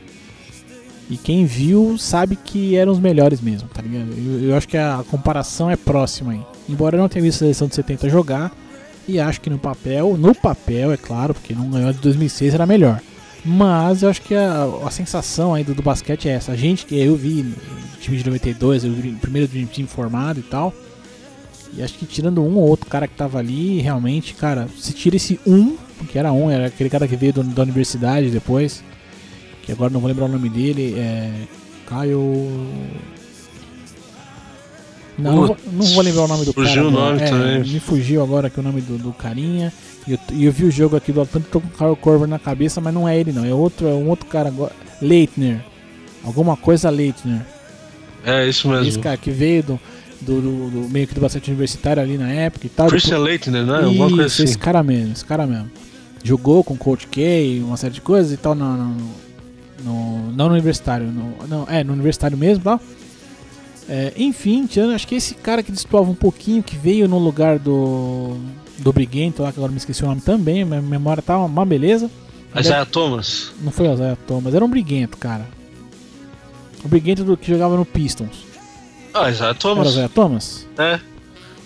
E 1.09 1.17
quem 1.17 1.45
viu 1.45 1.97
sabe 1.97 2.35
que 2.35 2.75
eram 2.75 2.91
os 2.93 2.99
melhores 2.99 3.41
mesmo, 3.41 3.67
tá 3.67 3.81
ligado? 3.81 4.09
Eu, 4.17 4.49
eu 4.49 4.55
acho 4.57 4.67
que 4.67 4.77
a, 4.77 4.99
a 4.99 5.03
comparação 5.03 5.69
é 5.69 5.75
próxima 5.75 6.31
aí. 6.31 6.41
Embora 6.69 6.95
eu 6.95 7.01
não 7.01 7.09
tenha 7.09 7.21
visto 7.21 7.37
a 7.37 7.39
seleção 7.39 7.67
de 7.67 7.75
70 7.75 8.09
jogar, 8.09 8.51
e 9.07 9.19
acho 9.19 9.41
que 9.41 9.49
no 9.49 9.59
papel, 9.59 10.17
no 10.17 10.33
papel, 10.33 10.91
é 10.91 10.97
claro, 10.97 11.33
porque 11.33 11.53
não 11.53 11.69
ganhou 11.69 11.93
de 11.93 11.99
2006 11.99 12.53
era 12.53 12.65
melhor. 12.65 13.01
Mas 13.43 14.01
eu 14.01 14.09
acho 14.09 14.21
que 14.21 14.33
a, 14.33 14.67
a 14.85 14.89
sensação 14.89 15.53
aí 15.53 15.63
do, 15.63 15.79
basquete 15.81 16.27
é 16.27 16.31
essa. 16.31 16.51
A 16.51 16.55
gente 16.55 16.85
que 16.85 16.99
eu 16.99 17.15
vi 17.15 17.41
o 17.41 17.99
time 17.99 18.17
de 18.17 18.25
92, 18.25 18.85
o 18.85 18.91
primeiro 19.21 19.47
Dream 19.47 19.67
Team 19.67 19.87
formado 19.87 20.39
e 20.39 20.43
tal. 20.43 20.73
E 21.73 21.83
acho 21.83 21.93
que 21.93 22.05
tirando 22.07 22.41
um 22.41 22.55
ou 22.55 22.67
outro 22.67 22.89
cara 22.89 23.07
que 23.07 23.15
tava 23.15 23.37
ali, 23.37 23.81
realmente, 23.81 24.33
cara, 24.33 24.67
se 24.79 24.93
tira 24.93 25.15
esse 25.15 25.39
um, 25.45 25.77
que 26.09 26.17
era 26.17 26.31
um, 26.31 26.49
era 26.49 26.67
aquele 26.67 26.89
cara 26.89 27.07
que 27.07 27.15
veio 27.15 27.33
do, 27.33 27.43
da 27.43 27.63
universidade 27.63 28.31
depois, 28.31 28.83
que 29.61 29.71
agora 29.71 29.91
não 29.91 29.99
vou 29.99 30.07
lembrar 30.07 30.25
o 30.25 30.29
nome 30.29 30.49
dele, 30.49 30.95
é. 30.97 31.31
Caio. 31.85 32.67
Não, 35.18 35.47
não, 35.47 35.57
não, 35.72 35.86
vou 35.86 36.03
lembrar 36.03 36.24
o 36.24 36.28
nome 36.28 36.45
do 36.45 36.53
fugiu 36.53 36.74
cara. 36.74 36.86
Fugiu 36.86 36.88
o 36.88 36.91
nome 36.91 37.22
é, 37.22 37.30
também. 37.30 37.59
Me 37.59 37.80
fugiu 37.80 38.24
agora 38.24 38.47
aqui 38.47 38.59
o 38.59 38.63
nome 38.63 38.82
do, 38.82 38.97
do 38.97 39.13
carinha. 39.13 39.72
E 40.07 40.11
eu, 40.11 40.20
eu, 40.39 40.51
vi 40.51 40.66
o 40.66 40.72
jogo 40.72 40.95
aqui 40.95 41.11
do 41.11 41.22
Atlanta, 41.22 41.47
tô 41.51 41.61
com 41.61 41.68
o 41.68 41.72
Kyle 41.72 41.95
Corver 41.95 42.28
na 42.28 42.38
cabeça, 42.38 42.82
mas 42.82 42.93
não 42.93 43.07
é 43.07 43.18
ele 43.18 43.32
não. 43.32 43.45
É 43.45 43.53
outro, 43.53 43.88
é 43.88 43.93
um 43.93 44.09
outro 44.09 44.26
cara 44.26 44.49
agora. 44.49 44.74
Leitner. 45.01 45.63
Alguma 46.24 46.57
coisa 46.57 46.89
Leitner. 46.89 47.41
É, 48.26 48.47
isso 48.47 48.68
mesmo. 48.68 48.88
Esse 48.88 48.99
cara 48.99 49.16
que 49.16 49.32
veio 49.32 49.63
do, 49.63 49.80
do, 50.22 50.41
do, 50.41 50.70
do 50.70 50.89
meio 50.89 51.07
que 51.07 51.13
do 51.13 51.22
basquete 51.22 51.47
universitário 51.47 52.01
ali 52.01 52.18
na 52.18 52.30
época 52.30 52.66
e 52.66 52.70
tal. 52.70 52.88
Christian 52.88 53.18
Depois... 53.18 53.30
Leitner, 53.30 53.66
né? 53.66 53.84
Alguma 53.84 54.09
coisa 54.09 54.26
assim. 54.26 54.43
Esse 54.43 54.57
cara 54.57 54.84
mesmo, 54.84 55.13
esse 55.13 55.24
cara 55.24 55.47
mesmo. 55.47 55.72
Jogou 56.24 56.63
com 56.63 56.74
o 56.74 56.78
Coach 56.78 57.07
K, 57.07 57.61
uma 57.63 57.78
série 57.78 57.93
de 57.93 58.01
coisas 58.01 58.34
e 58.34 58.38
tal, 58.38 58.55
no, 58.55 58.76
no, 58.76 58.95
no 59.84 60.32
não 60.32 60.47
no 60.47 60.53
universitário, 60.53 61.05
no, 61.05 61.47
não, 61.47 61.68
é, 61.70 61.84
no 61.84 61.93
universitário 61.93 62.36
mesmo 62.36 62.63
tal. 62.63 62.82
É, 63.88 64.13
enfim, 64.17 64.67
acho 64.93 65.07
que 65.07 65.15
esse 65.15 65.36
cara 65.36 65.61
que 65.61 65.71
destoava 65.71 66.09
um 66.09 66.15
pouquinho, 66.15 66.63
que 66.63 66.75
veio 66.75 67.07
no 67.07 67.19
lugar 67.19 67.59
do. 67.59 68.36
do 68.79 68.91
Briguento 68.91 69.43
lá, 69.43 69.51
que 69.51 69.59
agora 69.59 69.71
me 69.71 69.77
esqueci 69.77 70.03
o 70.03 70.07
nome 70.07 70.21
também, 70.21 70.65
minha 70.65 70.81
memória 70.81 71.21
tá 71.21 71.38
uma, 71.38 71.65
beleza. 71.65 72.09
Isaiah 72.57 72.81
é, 72.81 72.86
Thomas? 72.86 73.51
Não 73.61 73.71
foi 73.71 73.91
Isaiah 73.91 74.17
Thomas, 74.27 74.53
era 74.55 74.65
um 74.65 74.69
Briguento, 74.69 75.17
cara. 75.17 75.45
O 76.83 76.88
Briguento 76.88 77.23
do, 77.23 77.38
que 77.38 77.51
jogava 77.51 77.75
no 77.75 77.86
Pistons. 77.86 78.45
Ah, 79.13 79.29
Isaiah 79.29 79.53
Thomas? 79.53 79.79
Era 79.79 79.89
Isaiah 79.89 80.09
Thomas? 80.09 80.67
É. 80.77 80.99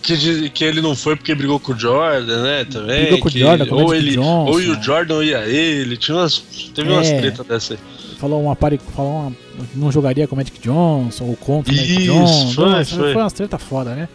Que, 0.02 0.50
que 0.50 0.64
ele 0.64 0.82
não 0.82 0.96
foi 0.96 1.16
porque 1.16 1.36
brigou 1.36 1.60
com 1.60 1.74
o 1.74 1.78
Jordan, 1.78 2.42
né? 2.42 2.66
Também. 2.66 3.02
Brigou 3.02 3.20
com 3.20 3.28
o 3.28 3.32
Jordan, 3.32 3.66
com 3.66 3.76
ou 3.76 3.94
ele, 3.94 4.12
Johnson. 4.12 4.46
ou 4.46 4.56
o 4.56 4.82
Jordan 4.82 5.24
ia 5.24 5.46
ele. 5.46 5.98
Tinha 5.98 6.18
umas, 6.18 6.40
teve 6.74 6.90
é. 6.90 6.94
umas 6.94 7.10
tretas 7.10 7.46
dessa 7.46 7.74
aí 7.76 7.99
falou 8.20 8.44
uma 8.44 8.56
pare, 8.56 8.78
falou 8.78 9.12
uma, 9.12 9.34
não 9.74 9.92
jogaria 9.92 10.28
com 10.28 10.36
o 10.36 10.38
Magic 10.38 10.60
Johnson 10.60 11.26
ou 11.26 11.38
contra 11.38 11.74
o 11.74 11.76
Magic 11.76 12.04
Johnson. 12.04 12.54
Foi, 12.54 12.86
foi. 12.86 13.14
foi 13.14 13.22
uma 13.22 13.32
treta 13.32 13.58
foda, 13.58 13.96
né? 13.96 14.10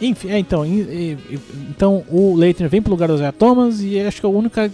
Enfim, 0.00 0.30
é, 0.30 0.38
então, 0.38 0.64
então 1.70 2.04
o 2.08 2.34
Leitner 2.34 2.68
vem 2.68 2.82
pro 2.82 2.90
lugar 2.90 3.08
do 3.08 3.16
Zé 3.16 3.30
Thomas 3.30 3.80
e 3.80 4.00
acho 4.00 4.18
que 4.18 4.26
é 4.26 4.28
o 4.28 4.32
único 4.32 4.54
cara 4.54 4.72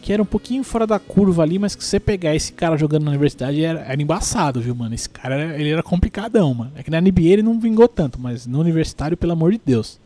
que 0.00 0.12
era 0.12 0.22
um 0.22 0.26
pouquinho 0.26 0.64
fora 0.64 0.86
da 0.86 0.98
curva 0.98 1.42
ali, 1.42 1.58
mas 1.58 1.74
que 1.74 1.84
você 1.84 2.00
pegar 2.00 2.34
esse 2.34 2.52
cara 2.54 2.78
jogando 2.78 3.04
na 3.04 3.10
universidade 3.10 3.62
era, 3.62 3.80
era 3.80 4.00
embaçado, 4.00 4.58
viu, 4.58 4.74
mano? 4.74 4.94
Esse 4.94 5.06
cara 5.06 5.34
era, 5.34 5.60
ele 5.60 5.68
era 5.68 5.82
complicadão, 5.82 6.54
mano. 6.54 6.72
É 6.76 6.82
que 6.82 6.90
na 6.90 6.98
NBA 6.98 7.24
ele 7.24 7.42
não 7.42 7.60
vingou 7.60 7.86
tanto, 7.86 8.18
mas 8.18 8.46
no 8.46 8.58
universitário, 8.58 9.18
pelo 9.18 9.32
amor 9.32 9.52
de 9.52 9.60
Deus. 9.62 10.00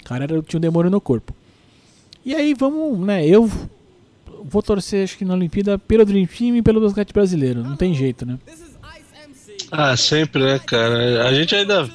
O 0.00 0.04
cara 0.04 0.24
era, 0.24 0.40
tinha 0.42 0.58
um 0.58 0.60
demônio 0.60 0.92
no 0.92 1.00
corpo. 1.00 1.34
E 2.24 2.36
aí 2.36 2.54
vamos, 2.54 3.00
né? 3.00 3.26
Eu 3.26 3.50
vou 4.44 4.62
torcer, 4.62 5.04
acho 5.04 5.18
que 5.18 5.24
na 5.24 5.34
Olimpíada, 5.34 5.78
pelo 5.78 6.04
Dream 6.04 6.26
Team 6.26 6.56
e 6.56 6.62
pelo 6.62 6.80
basquete 6.80 7.12
brasileiro. 7.12 7.62
Não 7.62 7.76
tem 7.76 7.94
jeito, 7.94 8.26
né? 8.26 8.38
Ah, 9.70 9.96
sempre, 9.96 10.42
né, 10.42 10.58
cara? 10.58 11.26
A 11.26 11.34
gente 11.34 11.54
ainda. 11.54 11.88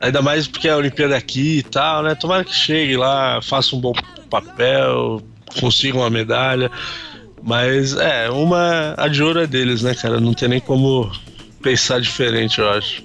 Ainda 0.00 0.22
mais 0.22 0.48
porque 0.48 0.66
a 0.68 0.76
Olimpíada 0.76 1.14
é 1.14 1.18
aqui 1.18 1.58
e 1.58 1.62
tal, 1.62 2.02
né? 2.02 2.14
Tomara 2.14 2.42
que 2.42 2.54
chegue 2.54 2.96
lá, 2.96 3.40
faça 3.42 3.76
um 3.76 3.80
bom 3.80 3.92
papel, 4.30 5.22
consiga 5.60 5.98
uma 5.98 6.08
medalha. 6.08 6.70
Mas 7.42 7.94
é, 7.94 8.30
uma 8.30 8.94
a 8.96 9.08
de 9.08 9.22
ouro 9.22 9.40
é 9.40 9.46
deles, 9.46 9.82
né, 9.82 9.94
cara? 9.94 10.18
Não 10.18 10.32
tem 10.32 10.48
nem 10.48 10.60
como 10.60 11.10
pensar 11.62 12.00
diferente, 12.00 12.58
eu 12.58 12.70
acho. 12.70 13.04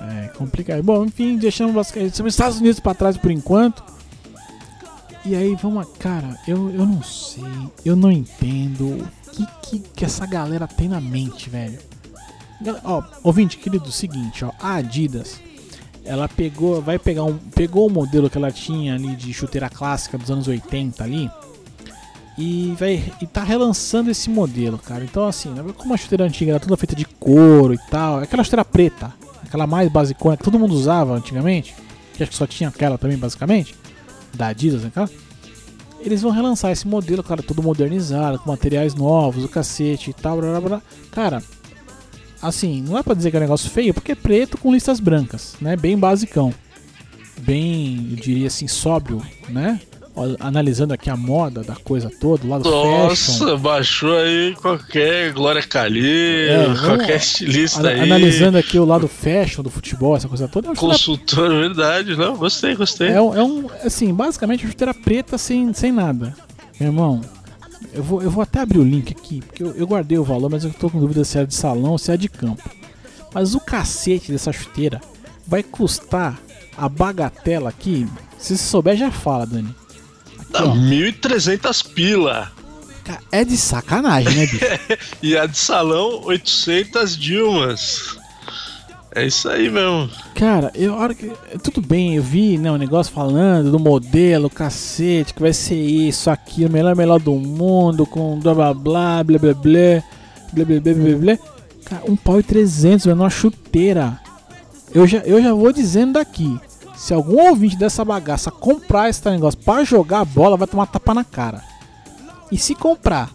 É 0.00 0.28
complicado. 0.28 0.82
Bom, 0.82 1.04
enfim, 1.04 1.36
deixamos 1.36 1.76
os 1.76 2.26
Estados 2.26 2.58
Unidos 2.58 2.80
para 2.80 2.94
trás 2.94 3.16
por 3.16 3.30
enquanto. 3.30 3.82
E 5.24 5.34
aí, 5.34 5.54
vamos. 5.54 5.86
Cara, 5.98 6.36
eu, 6.46 6.70
eu 6.70 6.86
não 6.86 7.02
sei. 7.02 7.44
Eu 7.84 7.94
não 7.94 8.10
entendo 8.10 8.86
o 8.86 9.30
que, 9.30 9.46
que, 9.62 9.78
que 9.78 10.04
essa 10.04 10.26
galera 10.26 10.66
tem 10.66 10.88
na 10.88 11.00
mente, 11.00 11.48
velho. 11.48 11.78
Ó, 12.84 13.02
ouvinte 13.22 13.56
querido, 13.56 13.90
seguinte, 13.90 14.44
ó. 14.44 14.52
A 14.60 14.74
Adidas 14.74 15.40
ela 16.04 16.28
pegou, 16.28 16.80
vai 16.82 16.98
pegar 16.98 17.24
um, 17.24 17.36
pegou 17.38 17.86
o 17.86 17.90
modelo 17.90 18.28
que 18.28 18.36
ela 18.36 18.50
tinha 18.50 18.94
ali 18.94 19.14
de 19.14 19.32
chuteira 19.32 19.68
clássica 19.68 20.18
dos 20.18 20.30
anos 20.30 20.48
80 20.48 21.02
ali 21.02 21.30
e 22.36 22.74
vai 22.78 23.12
e 23.20 23.26
tá 23.26 23.42
relançando 23.42 24.10
esse 24.10 24.28
modelo, 24.28 24.78
cara. 24.78 25.04
Então 25.04 25.26
assim, 25.26 25.50
né, 25.50 25.62
como 25.76 25.94
a 25.94 25.96
chuteira 25.96 26.24
antiga 26.24 26.52
era 26.52 26.60
toda 26.60 26.76
feita 26.76 26.96
de 26.96 27.04
couro 27.04 27.74
e 27.74 27.78
tal, 27.90 28.18
aquela 28.18 28.42
chuteira 28.42 28.64
preta, 28.64 29.12
aquela 29.44 29.66
mais 29.66 29.90
basicona 29.90 30.36
que 30.36 30.44
todo 30.44 30.58
mundo 30.58 30.74
usava 30.74 31.14
antigamente, 31.14 31.74
que 32.14 32.22
acho 32.22 32.32
que 32.32 32.38
só 32.38 32.46
tinha 32.46 32.68
aquela 32.68 32.98
também 32.98 33.16
basicamente, 33.16 33.74
da 34.34 34.48
Adidas, 34.48 34.82
né, 34.82 34.90
cara? 34.94 35.10
Eles 36.00 36.22
vão 36.22 36.32
relançar 36.32 36.72
esse 36.72 36.86
modelo, 36.86 37.22
cara, 37.22 37.42
todo 37.42 37.62
modernizado, 37.62 38.38
com 38.38 38.50
materiais 38.50 38.94
novos, 38.94 39.44
o 39.44 39.48
cacete 39.48 40.10
e 40.10 40.12
tal, 40.12 40.38
blá, 40.38 40.50
blá, 40.50 40.60
blá. 40.60 40.82
Cara, 41.12 41.42
assim, 42.40 42.82
não 42.82 42.98
é 42.98 43.02
pra 43.02 43.14
dizer 43.14 43.30
que 43.30 43.36
é 43.36 43.40
um 43.40 43.42
negócio 43.42 43.70
feio, 43.70 43.94
porque 43.94 44.12
é 44.12 44.16
preto 44.16 44.58
com 44.58 44.72
listas 44.72 44.98
brancas, 44.98 45.54
né? 45.60 45.76
Bem 45.76 45.96
basicão. 45.96 46.52
Bem, 47.40 48.08
eu 48.10 48.16
diria 48.16 48.48
assim, 48.48 48.66
sóbrio, 48.66 49.22
né? 49.48 49.80
Analisando 50.40 50.92
aqui 50.92 51.08
a 51.08 51.16
moda 51.16 51.62
da 51.62 51.74
coisa 51.74 52.10
toda, 52.20 52.46
lá 52.46 52.58
do 52.58 52.70
Nossa, 52.70 53.32
fashion. 53.32 53.58
baixou 53.58 54.18
aí 54.18 54.54
qualquer 54.60 55.32
Glória 55.32 55.62
Calil, 55.62 56.04
é, 56.04 56.66
qualquer 56.84 57.16
estilista 57.16 57.88
aí. 57.88 58.00
Analisando 58.00 58.58
aqui 58.58 58.78
o 58.78 58.84
lado 58.84 59.08
fashion 59.08 59.62
do 59.62 59.70
futebol, 59.70 60.14
essa 60.14 60.28
coisa 60.28 60.46
toda. 60.46 60.74
Consultor, 60.74 61.50
é... 61.50 61.60
verdade, 61.60 62.14
não, 62.14 62.36
gostei, 62.36 62.76
gostei. 62.76 63.08
É, 63.08 63.14
é 63.14 63.20
um, 63.20 63.70
assim, 63.82 64.12
basicamente 64.12 64.66
chuteira 64.66 64.92
preta 64.92 65.38
sem, 65.38 65.72
sem 65.72 65.90
nada. 65.90 66.34
Meu 66.78 66.90
irmão, 66.90 67.22
eu 67.94 68.02
vou, 68.02 68.22
eu 68.22 68.30
vou 68.30 68.42
até 68.42 68.60
abrir 68.60 68.80
o 68.80 68.84
link 68.84 69.12
aqui, 69.12 69.40
porque 69.40 69.62
eu, 69.62 69.72
eu 69.72 69.86
guardei 69.86 70.18
o 70.18 70.24
valor, 70.24 70.50
mas 70.50 70.62
eu 70.62 70.72
tô 70.74 70.90
com 70.90 71.00
dúvida 71.00 71.24
se 71.24 71.38
é 71.38 71.46
de 71.46 71.54
salão 71.54 71.92
ou 71.92 71.98
se 71.98 72.12
é 72.12 72.18
de 72.18 72.28
campo. 72.28 72.68
Mas 73.32 73.54
o 73.54 73.60
cacete 73.60 74.30
dessa 74.30 74.52
chuteira 74.52 75.00
vai 75.46 75.62
custar 75.62 76.38
a 76.76 76.86
bagatela 76.88 77.70
aqui. 77.70 78.06
Se 78.38 78.56
você 78.56 78.64
souber, 78.64 78.96
já 78.96 79.10
fala, 79.10 79.46
Dani. 79.46 79.74
Aqui, 80.54 80.78
1.300 80.78 81.86
pila. 81.92 82.52
É 83.30 83.44
de 83.44 83.56
sacanagem, 83.56 84.34
né, 84.34 84.46
bicho? 84.46 84.64
e 85.22 85.36
a 85.36 85.46
de 85.46 85.58
salão, 85.58 86.22
800 86.24 87.16
Dilmas. 87.16 88.16
É 89.14 89.26
isso 89.26 89.48
aí 89.48 89.68
mesmo. 89.68 90.08
Cara, 90.34 90.72
eu 90.74 90.94
hora 90.94 91.14
que. 91.14 91.30
Tudo 91.62 91.82
bem, 91.82 92.16
eu 92.16 92.22
vi 92.22 92.56
né, 92.56 92.70
o 92.70 92.74
um 92.74 92.78
negócio 92.78 93.12
falando 93.12 93.70
do 93.70 93.78
modelo, 93.78 94.48
cacete, 94.48 95.34
que 95.34 95.42
vai 95.42 95.52
ser 95.52 95.76
isso, 95.76 96.30
aqui, 96.30 96.64
o 96.64 96.70
melhor 96.70 96.96
melhor 96.96 97.20
do 97.20 97.34
mundo, 97.34 98.06
com 98.06 98.38
blá 98.38 98.54
blá 98.54 98.72
blá, 98.72 99.22
blá 99.22 99.38
blá 99.38 99.54
blá, 99.54 100.02
blá 100.52 100.64
blá 100.64 100.80
blá 100.80 100.94
blá 100.94 101.16
blá. 101.18 101.38
Cara, 101.84 102.02
um 102.08 102.16
pau 102.16 102.40
e 102.40 102.42
300, 102.42 103.04
velho, 103.04 103.16
numa 103.16 103.28
chuteira. 103.28 104.18
Eu 104.94 105.06
já, 105.06 105.18
eu 105.18 105.42
já 105.42 105.52
vou 105.52 105.72
dizendo 105.72 106.14
daqui. 106.14 106.58
Se 107.02 107.12
algum 107.12 107.48
ouvinte 107.48 107.74
dessa 107.74 108.04
bagaça 108.04 108.48
comprar 108.48 109.10
esse 109.10 109.28
negócio 109.28 109.58
para 109.58 109.84
jogar 109.84 110.20
a 110.20 110.24
bola, 110.24 110.56
vai 110.56 110.68
tomar 110.68 110.86
tapa 110.86 111.12
na 111.12 111.24
cara. 111.24 111.60
E 112.48 112.56
se 112.56 112.76
comprar 112.76 113.28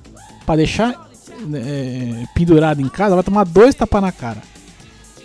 para 0.46 0.56
deixar 0.56 1.10
é, 1.54 2.24
pendurado 2.34 2.80
em 2.80 2.88
casa, 2.88 3.14
vai 3.14 3.26
tomar 3.26 3.44
dois 3.44 3.76
tapas 3.76 4.02
na 4.02 4.12
cara. 4.14 4.42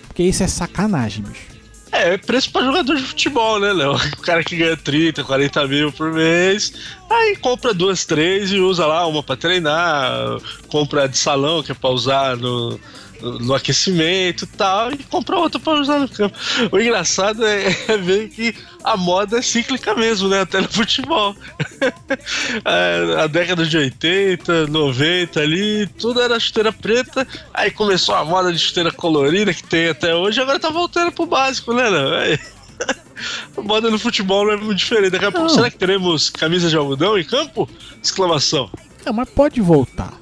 Porque 0.08 0.24
isso 0.24 0.42
é 0.42 0.48
sacanagem, 0.48 1.22
bicho. 1.22 1.52
É, 1.92 2.14
é 2.14 2.18
preço 2.18 2.50
pra 2.50 2.64
jogador 2.64 2.96
de 2.96 3.04
futebol, 3.04 3.60
né, 3.60 3.72
Léo? 3.72 3.94
O 4.18 4.22
cara 4.22 4.42
que 4.42 4.56
ganha 4.56 4.76
30, 4.76 5.22
40 5.22 5.68
mil 5.68 5.92
por 5.92 6.12
mês, 6.12 6.72
aí 7.08 7.36
compra 7.36 7.72
duas, 7.72 8.04
três 8.04 8.50
e 8.50 8.58
usa 8.58 8.84
lá 8.84 9.06
uma 9.06 9.22
pra 9.22 9.36
treinar, 9.36 10.10
compra 10.66 11.08
de 11.08 11.16
salão 11.16 11.62
que 11.62 11.70
é 11.70 11.74
pra 11.76 11.90
usar 11.90 12.36
no, 12.36 12.76
no 13.22 13.54
aquecimento 13.54 14.44
e 14.44 14.46
tal, 14.46 14.92
e 14.92 14.98
comprar 14.98 15.38
outra 15.38 15.60
para 15.60 15.80
usar 15.80 15.98
no 16.00 16.08
campo. 16.08 16.36
O 16.70 16.78
engraçado 16.78 17.44
é, 17.44 17.66
é, 17.88 17.96
ver 17.96 18.28
que 18.28 18.54
a 18.82 18.96
moda 18.96 19.38
é 19.38 19.42
cíclica 19.42 19.94
mesmo, 19.94 20.28
né? 20.28 20.40
Até 20.40 20.60
no 20.60 20.68
futebol. 20.68 21.36
é, 22.64 23.22
a 23.22 23.26
década 23.26 23.64
de 23.64 23.76
80, 23.76 24.66
90 24.66 25.40
ali, 25.40 25.86
tudo 25.86 26.20
era 26.20 26.38
chuteira 26.40 26.72
preta, 26.72 27.26
aí 27.54 27.70
começou 27.70 28.14
a 28.14 28.24
moda 28.24 28.52
de 28.52 28.58
chuteira 28.58 28.90
colorida 28.90 29.54
que 29.54 29.62
tem 29.62 29.88
até 29.88 30.14
hoje, 30.14 30.40
agora 30.40 30.58
tá 30.58 30.70
voltando 30.70 31.12
pro 31.12 31.26
básico, 31.26 31.72
né? 31.72 31.88
Não? 31.88 32.12
É. 32.22 32.38
A 33.56 33.62
moda 33.62 33.88
no 33.88 33.98
futebol 33.98 34.44
não 34.46 34.54
é 34.54 34.56
muito 34.56 34.78
diferente. 34.78 35.10
Daqui 35.10 35.26
a 35.26 35.30
pouco, 35.30 35.48
será 35.48 35.70
que 35.70 35.76
teremos 35.76 36.28
camisa 36.30 36.68
de 36.68 36.76
algodão 36.76 37.16
em 37.16 37.22
campo? 37.22 37.68
Exclamação. 38.02 38.68
Não, 39.04 39.12
mas 39.12 39.28
pode 39.30 39.60
voltar. 39.60 40.12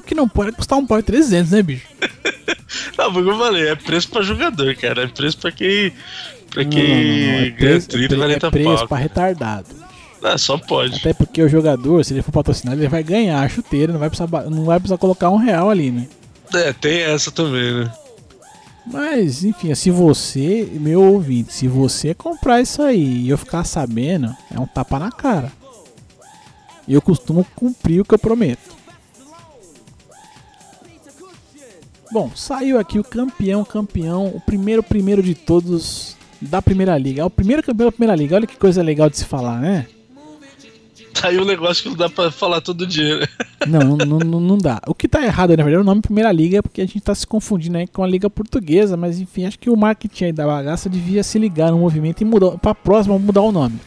O 0.00 0.02
que 0.02 0.14
não 0.14 0.26
pode 0.26 0.48
é 0.48 0.52
custar 0.52 0.78
um 0.78 0.86
pau 0.86 0.98
e 0.98 1.02
300, 1.02 1.52
né, 1.52 1.62
bicho? 1.62 1.86
não, 2.96 3.12
como 3.12 3.30
eu 3.30 3.38
falei, 3.38 3.68
é 3.68 3.76
preço 3.76 4.08
pra 4.08 4.22
jogador, 4.22 4.74
cara. 4.76 5.04
É 5.04 5.06
preço 5.06 5.36
pra 5.36 5.52
quem. 5.52 5.92
Pra 6.48 6.64
quem 6.64 6.88
não, 6.88 7.26
não, 7.26 7.38
não. 7.38 7.46
É 7.46 7.50
preço, 7.50 7.88
30, 7.88 8.16
40 8.16 8.46
é 8.46 8.50
preço 8.50 8.76
pau. 8.76 8.88
pra 8.88 8.96
retardado. 8.96 9.66
Ah, 10.22 10.38
só 10.38 10.56
pode. 10.56 10.96
Até 10.96 11.12
porque 11.12 11.42
o 11.42 11.48
jogador, 11.48 12.02
se 12.02 12.14
ele 12.14 12.22
for 12.22 12.32
patrocinado, 12.32 12.80
ele 12.80 12.88
vai 12.88 13.02
ganhar 13.02 13.40
a 13.40 13.48
chuteira, 13.48 13.92
não 13.92 14.00
vai 14.00 14.08
precisar, 14.08 14.28
não 14.50 14.64
vai 14.64 14.78
precisar 14.78 14.98
colocar 14.98 15.28
um 15.28 15.36
real 15.36 15.68
ali, 15.68 15.90
né? 15.90 16.08
É, 16.54 16.72
tem 16.72 17.00
essa 17.02 17.30
também, 17.30 17.72
né? 17.72 17.92
Mas, 18.86 19.44
enfim, 19.44 19.74
se 19.74 19.90
você, 19.90 20.66
meu 20.72 21.02
ouvinte, 21.02 21.52
se 21.52 21.68
você 21.68 22.14
comprar 22.14 22.60
isso 22.60 22.82
aí 22.82 23.22
e 23.22 23.28
eu 23.28 23.36
ficar 23.36 23.64
sabendo, 23.64 24.34
é 24.52 24.58
um 24.58 24.66
tapa 24.66 24.98
na 24.98 25.12
cara. 25.12 25.52
E 26.88 26.94
eu 26.94 27.02
costumo 27.02 27.46
cumprir 27.54 28.00
o 28.00 28.04
que 28.04 28.14
eu 28.14 28.18
prometo. 28.18 28.79
Bom, 32.12 32.30
saiu 32.34 32.78
aqui 32.78 32.98
o 32.98 33.04
campeão, 33.04 33.64
campeão, 33.64 34.26
o 34.26 34.40
primeiro 34.40 34.82
primeiro 34.82 35.22
de 35.22 35.34
todos 35.34 36.16
da 36.40 36.60
Primeira 36.60 36.96
Liga. 36.98 37.22
É 37.22 37.24
o 37.24 37.30
primeiro 37.30 37.62
campeão 37.62 37.86
da 37.86 37.92
Primeira 37.92 38.16
Liga. 38.16 38.34
Olha 38.36 38.46
que 38.46 38.56
coisa 38.56 38.82
legal 38.82 39.08
de 39.08 39.18
se 39.18 39.24
falar, 39.24 39.60
né? 39.60 39.86
Saiu 41.14 41.42
um 41.42 41.44
negócio 41.44 41.82
que 41.82 41.88
não 41.90 41.96
dá 41.96 42.08
pra 42.08 42.30
falar 42.30 42.60
todo 42.60 42.86
dia, 42.86 43.18
né? 43.18 43.26
Não, 43.66 43.96
não, 43.96 44.18
não, 44.18 44.40
não 44.40 44.58
dá. 44.58 44.80
O 44.86 44.94
que 44.94 45.06
tá 45.06 45.22
errado, 45.22 45.50
na 45.50 45.56
verdade, 45.62 45.76
é 45.76 45.80
o 45.80 45.84
nome 45.84 46.00
Primeira 46.00 46.32
Liga, 46.32 46.58
é 46.58 46.62
porque 46.62 46.80
a 46.80 46.86
gente 46.86 47.00
tá 47.00 47.14
se 47.14 47.26
confundindo 47.26 47.76
aí 47.76 47.86
com 47.86 48.02
a 48.02 48.06
Liga 48.06 48.30
Portuguesa, 48.30 48.96
mas 48.96 49.20
enfim, 49.20 49.44
acho 49.44 49.58
que 49.58 49.68
o 49.68 49.76
marketing 49.76 50.24
aí 50.24 50.32
da 50.32 50.46
bagaça 50.46 50.88
devia 50.88 51.22
se 51.22 51.38
ligar 51.38 51.70
no 51.70 51.78
movimento 51.78 52.22
e 52.22 52.24
mudar 52.24 52.56
pra 52.58 52.74
próxima 52.74 53.18
mudar 53.18 53.42
o 53.42 53.52
nome. 53.52 53.78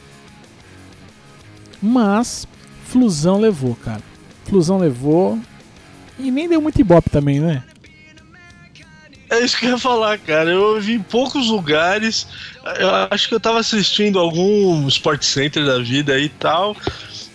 Mas, 1.82 2.48
Flusão 2.86 3.40
levou, 3.40 3.76
cara. 3.76 4.02
Flusão 4.45 4.78
levou. 4.78 5.40
E 6.20 6.30
nem 6.30 6.48
deu 6.48 6.62
muito 6.62 6.80
ibope 6.80 7.10
também, 7.10 7.40
né? 7.40 7.64
É 9.34 9.40
isso 9.40 9.58
que 9.58 9.66
eu 9.66 9.72
ia 9.72 9.78
falar, 9.80 10.20
cara. 10.20 10.52
Eu 10.52 10.80
vi 10.80 10.94
em 10.94 11.02
poucos 11.02 11.48
lugares. 11.48 12.28
Eu 12.78 12.90
acho 13.10 13.28
que 13.28 13.34
eu 13.34 13.40
tava 13.40 13.60
assistindo 13.60 14.20
algum 14.20 14.88
Sport 14.88 15.24
Center 15.24 15.66
da 15.66 15.80
vida 15.80 16.14
aí 16.14 16.26
e 16.26 16.30
tal. 16.30 16.78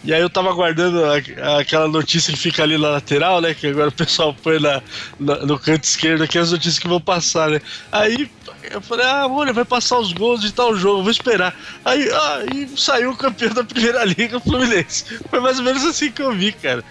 E 0.05 0.15
aí 0.15 0.21
eu 0.21 0.31
tava 0.31 0.49
aguardando 0.49 1.03
a, 1.05 1.59
aquela 1.59 1.89
notícia 1.89 2.33
que 2.33 2.39
fica 2.39 2.63
ali 2.63 2.79
na 2.79 2.91
lateral, 2.91 3.41
né? 3.41 3.53
Que 3.53 3.67
agora 3.67 3.89
o 3.89 3.93
pessoal 3.93 4.33
põe 4.33 4.61
na, 4.61 4.81
na, 5.19 5.37
no 5.45 5.59
canto 5.59 5.83
esquerdo 5.83 6.23
aqui 6.23 6.39
as 6.39 6.53
notícias 6.53 6.79
que 6.79 6.87
vão 6.87 7.01
passar, 7.01 7.51
né? 7.51 7.61
Aí 7.91 8.31
eu 8.71 8.81
falei, 8.81 9.05
ah, 9.05 9.27
olha, 9.27 9.53
vai 9.53 9.65
passar 9.65 9.99
os 9.99 10.13
gols 10.13 10.41
de 10.41 10.53
tal 10.53 10.77
jogo, 10.77 11.03
vou 11.03 11.11
esperar. 11.11 11.53
Aí, 11.85 12.09
ah, 12.13 12.43
saiu 12.77 13.11
o 13.11 13.17
campeão 13.17 13.53
da 13.53 13.65
primeira 13.65 14.05
liga 14.05 14.39
Fluminense. 14.39 15.19
Foi 15.29 15.41
mais 15.41 15.59
ou 15.59 15.65
menos 15.65 15.85
assim 15.85 16.13
que 16.13 16.23
eu 16.23 16.33
vi, 16.33 16.53
cara. 16.53 16.85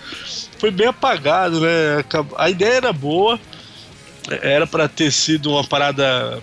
Foi 0.60 0.70
bem 0.70 0.88
apagado, 0.88 1.62
né? 1.62 2.04
A 2.36 2.50
ideia 2.50 2.74
era 2.74 2.92
boa 2.92 3.40
era 4.42 4.68
para 4.68 4.88
ter 4.88 5.12
sido 5.12 5.52
uma 5.52 5.64
parada 5.64 6.42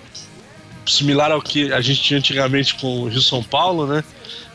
similar 0.86 1.30
ao 1.30 1.40
que 1.40 1.72
a 1.72 1.80
gente 1.80 2.02
tinha 2.02 2.18
antigamente 2.18 2.74
com 2.74 3.02
o 3.02 3.08
Rio 3.08 3.20
São 3.20 3.42
Paulo, 3.42 3.86
né? 3.86 4.04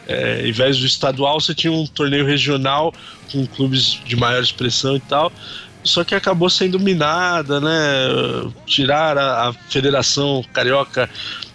É, 0.07 0.47
em 0.47 0.51
vez 0.51 0.77
do 0.79 0.85
estadual, 0.85 1.39
você 1.39 1.53
tinha 1.53 1.71
um 1.71 1.85
torneio 1.85 2.25
regional 2.25 2.93
com 3.31 3.45
clubes 3.45 3.99
de 4.05 4.15
maior 4.15 4.41
expressão 4.41 4.95
e 4.95 4.99
tal. 4.99 5.31
Só 5.83 6.03
que 6.03 6.15
acabou 6.15 6.49
sendo 6.49 6.79
minada, 6.79 7.59
né? 7.59 7.71
Tirar 8.65 9.17
a, 9.17 9.49
a 9.49 9.53
federação 9.53 10.43
carioca 10.51 11.09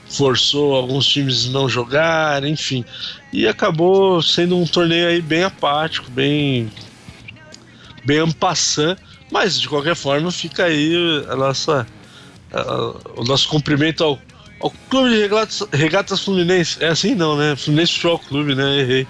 forçou 0.09 0.77
alguns 0.77 1.07
times 1.07 1.49
não 1.49 1.69
jogar, 1.69 2.45
enfim. 2.45 2.85
E 3.33 3.49
acabou 3.49 4.23
sendo 4.23 4.57
um 4.57 4.67
torneio 4.67 5.09
aí 5.09 5.21
bem 5.21 5.43
apático, 5.43 6.11
bem 6.11 6.71
bem 8.05 8.19
ampassant 8.19 8.99
mas, 9.35 9.61
de 9.61 9.69
qualquer 9.69 9.97
forma, 9.97 10.31
fica 10.31 10.67
aí 10.67 10.95
a 11.29 11.35
nossa, 11.35 11.85
a, 12.53 12.95
o 13.17 13.25
nosso 13.25 13.49
cumprimento 13.49 14.05
ao, 14.05 14.17
ao 14.61 14.71
Clube 14.89 15.11
de 15.11 15.23
Regatas, 15.23 15.69
Regatas 15.73 16.21
Fluminense. 16.21 16.77
É 16.81 16.87
assim 16.87 17.17
não, 17.17 17.37
né? 17.37 17.57
Fluminense 17.57 17.95
Futebol 17.95 18.21
Clube, 18.21 18.55
né? 18.55 18.79
Errei. 18.79 19.09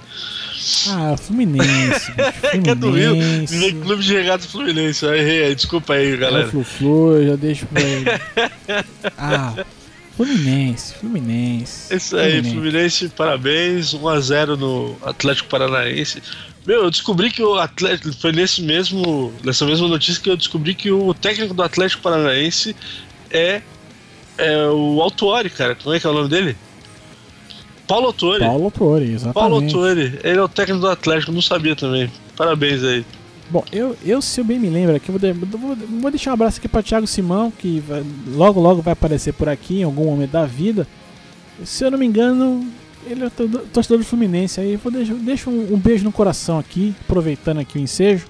Ah, 0.88 1.14
Fluminense. 1.18 2.10
Fluminense. 2.10 2.12
que 2.64 2.70
é 2.70 2.74
do 2.74 2.90
Rio. 2.90 3.14
Clube 3.82 4.02
de 4.02 4.14
Regatas 4.14 4.46
Fluminense. 4.46 5.04
Eu 5.04 5.14
errei. 5.14 5.54
Desculpa 5.54 5.92
aí, 5.92 6.16
galera. 6.16 6.48
Flu, 6.48 6.64
Flu, 6.64 7.22
já 7.22 7.36
deixo 7.36 7.66
pra 7.66 7.82
ele. 7.82 8.06
ah, 9.18 9.54
Fluminense, 10.16 10.94
Fluminense. 10.94 11.94
Isso 11.94 12.16
aí, 12.16 12.40
Fluminense, 12.40 12.54
Fluminense 12.54 13.08
parabéns. 13.10 13.94
1x0 13.94 14.56
no 14.56 14.96
Atlético 15.02 15.50
Paranaense. 15.50 16.22
Meu, 16.66 16.84
eu 16.84 16.90
descobri 16.90 17.30
que 17.30 17.42
o 17.42 17.58
Atlético. 17.58 18.12
Foi 18.14 18.32
nesse 18.32 18.62
mesmo, 18.62 19.32
nessa 19.42 19.66
mesma 19.66 19.86
notícia 19.86 20.22
que 20.22 20.30
eu 20.30 20.36
descobri 20.36 20.74
que 20.74 20.90
o 20.90 21.12
técnico 21.12 21.52
do 21.52 21.62
Atlético 21.62 22.02
Paranaense 22.02 22.74
é, 23.30 23.60
é 24.38 24.66
o 24.68 25.00
Altuori, 25.02 25.50
cara. 25.50 25.74
Como 25.74 25.94
é 25.94 26.00
que 26.00 26.06
é 26.06 26.10
o 26.10 26.14
nome 26.14 26.28
dele? 26.28 26.56
Paulo 27.86 28.06
Autori. 28.06 28.40
Paulo 28.40 28.64
Autori, 28.64 29.12
exatamente. 29.12 29.34
Paulo 29.34 29.56
Autori, 29.56 30.18
ele 30.22 30.38
é 30.38 30.42
o 30.42 30.48
técnico 30.48 30.80
do 30.80 30.88
Atlético, 30.88 31.32
não 31.32 31.42
sabia 31.42 31.76
também. 31.76 32.10
Parabéns 32.36 32.82
aí. 32.82 33.04
Bom, 33.50 33.62
eu, 33.70 33.94
eu 34.02 34.22
se 34.22 34.40
eu 34.40 34.44
bem 34.44 34.58
me 34.58 34.70
lembro 34.70 34.96
aqui, 34.96 35.10
vou, 35.10 35.20
de, 35.20 35.32
vou, 35.32 35.76
vou 35.76 36.10
deixar 36.10 36.30
um 36.30 36.34
abraço 36.34 36.58
aqui 36.58 36.66
para 36.66 36.82
Thiago 36.82 37.06
Simão, 37.06 37.50
que 37.50 37.80
vai, 37.80 38.02
logo 38.26 38.58
logo 38.58 38.80
vai 38.80 38.94
aparecer 38.94 39.34
por 39.34 39.50
aqui 39.50 39.80
em 39.80 39.82
algum 39.82 40.06
momento 40.06 40.30
da 40.30 40.46
vida. 40.46 40.86
Se 41.62 41.84
eu 41.84 41.90
não 41.90 41.98
me 41.98 42.06
engano, 42.06 42.66
ele 43.06 43.24
é 43.24 43.30
torcedor 43.30 43.98
do 43.98 44.04
Fluminense 44.04 44.60
aí. 44.60 44.76
Vou 44.76 44.90
deixar, 44.90 45.14
deixa 45.14 45.50
um, 45.50 45.74
um, 45.74 45.78
beijo 45.78 46.04
no 46.04 46.12
coração 46.12 46.58
aqui, 46.58 46.94
aproveitando 47.02 47.58
aqui 47.58 47.78
o 47.78 47.80
ensejo. 47.80 48.26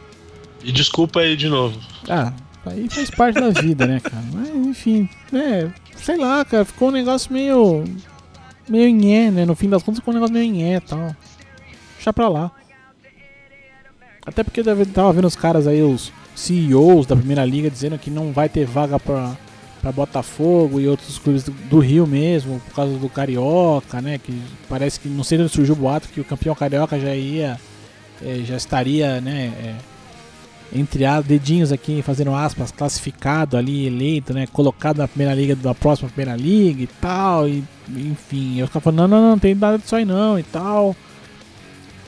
E 0.63 0.73
desculpa 0.73 1.21
aí 1.21 1.37
de 1.37 1.49
novo. 1.49 1.79
Ah, 2.09 2.33
aí 2.67 2.89
faz 2.89 3.11
parte 3.11 3.41
da 3.41 3.51
vida, 3.51 3.87
né, 3.87 4.01
cara? 4.01 4.25
Mas 4.33 4.49
enfim, 4.49 5.09
é, 5.33 5.71
sei 5.97 6.17
lá, 6.17 6.45
cara, 6.45 6.65
ficou 6.65 6.89
um 6.89 6.93
negócio 6.93 7.33
meio. 7.33 7.85
meio 8.69 8.95
nhé, 8.95 9.31
né? 9.31 9.45
No 9.45 9.55
fim 9.55 9.69
das 9.69 9.83
contas 9.83 10.01
ficou 10.01 10.13
um 10.13 10.17
negócio 10.17 10.35
meio 10.35 10.51
nhé 10.53 10.77
e 10.77 10.81
tal. 10.81 11.15
Deixa 11.97 12.13
pra 12.13 12.29
lá. 12.29 12.51
Até 14.27 14.43
porque 14.43 14.61
eu 14.61 14.87
tava 14.87 15.13
vendo 15.13 15.27
os 15.27 15.37
caras 15.37 15.67
aí, 15.67 15.83
os 15.83 16.11
CEOs 16.35 17.07
da 17.07 17.15
Primeira 17.15 17.45
Liga, 17.45 17.71
dizendo 17.71 17.99
que 17.99 18.11
não 18.11 18.33
vai 18.33 18.49
ter 18.49 18.65
vaga 18.65 18.99
pra, 18.99 19.37
pra 19.85 19.93
Botafogo 19.93 20.81
e 20.81 20.89
outros 20.89 21.19
clubes 21.19 21.43
do, 21.43 21.53
do, 21.53 21.79
Rio 21.79 22.07
mesmo, 22.07 22.59
por 22.61 22.75
causa 22.75 22.97
do 22.97 23.09
Carioca, 23.11 24.01
né? 24.01 24.17
Que 24.17 24.41
parece 24.67 24.99
que, 24.99 25.09
não 25.09 25.23
sei 25.23 25.39
onde 25.39 25.51
surgiu 25.51 25.75
o 25.75 25.77
boato, 25.77 26.09
que 26.09 26.23
o 26.23 26.25
campeão 26.25 26.55
Carioca 26.55 26.99
já 26.99 27.15
ia, 27.15 27.61
é, 28.25 28.37
já 28.45 28.57
estaria, 28.57 29.21
né? 29.21 29.53
É, 29.63 29.75
entre 30.79 31.05
as 31.05 31.23
dedinhos 31.27 31.71
aqui, 31.71 32.01
fazendo 32.01 32.35
aspas, 32.35 32.73
classificado 32.73 33.59
ali, 33.59 33.87
eleito, 33.87 34.33
né? 34.33 34.47
Colocado 34.47 34.97
na 34.97 35.07
Primeira 35.07 35.35
Liga 35.35 35.55
da 35.55 35.75
próxima 35.75 36.09
Primeira 36.09 36.35
Liga 36.35 36.83
e 36.83 36.87
tal, 36.87 37.47
e 37.47 37.63
enfim. 37.87 38.59
Eu 38.59 38.67
ficava 38.67 38.85
falando, 38.85 39.01
não, 39.01 39.09
não, 39.09 39.21
não, 39.21 39.31
não 39.33 39.39
tem 39.39 39.55
nada 39.55 39.77
disso 39.77 39.95
aí 39.95 40.07
não 40.07 40.39
e 40.39 40.43
tal. 40.45 40.97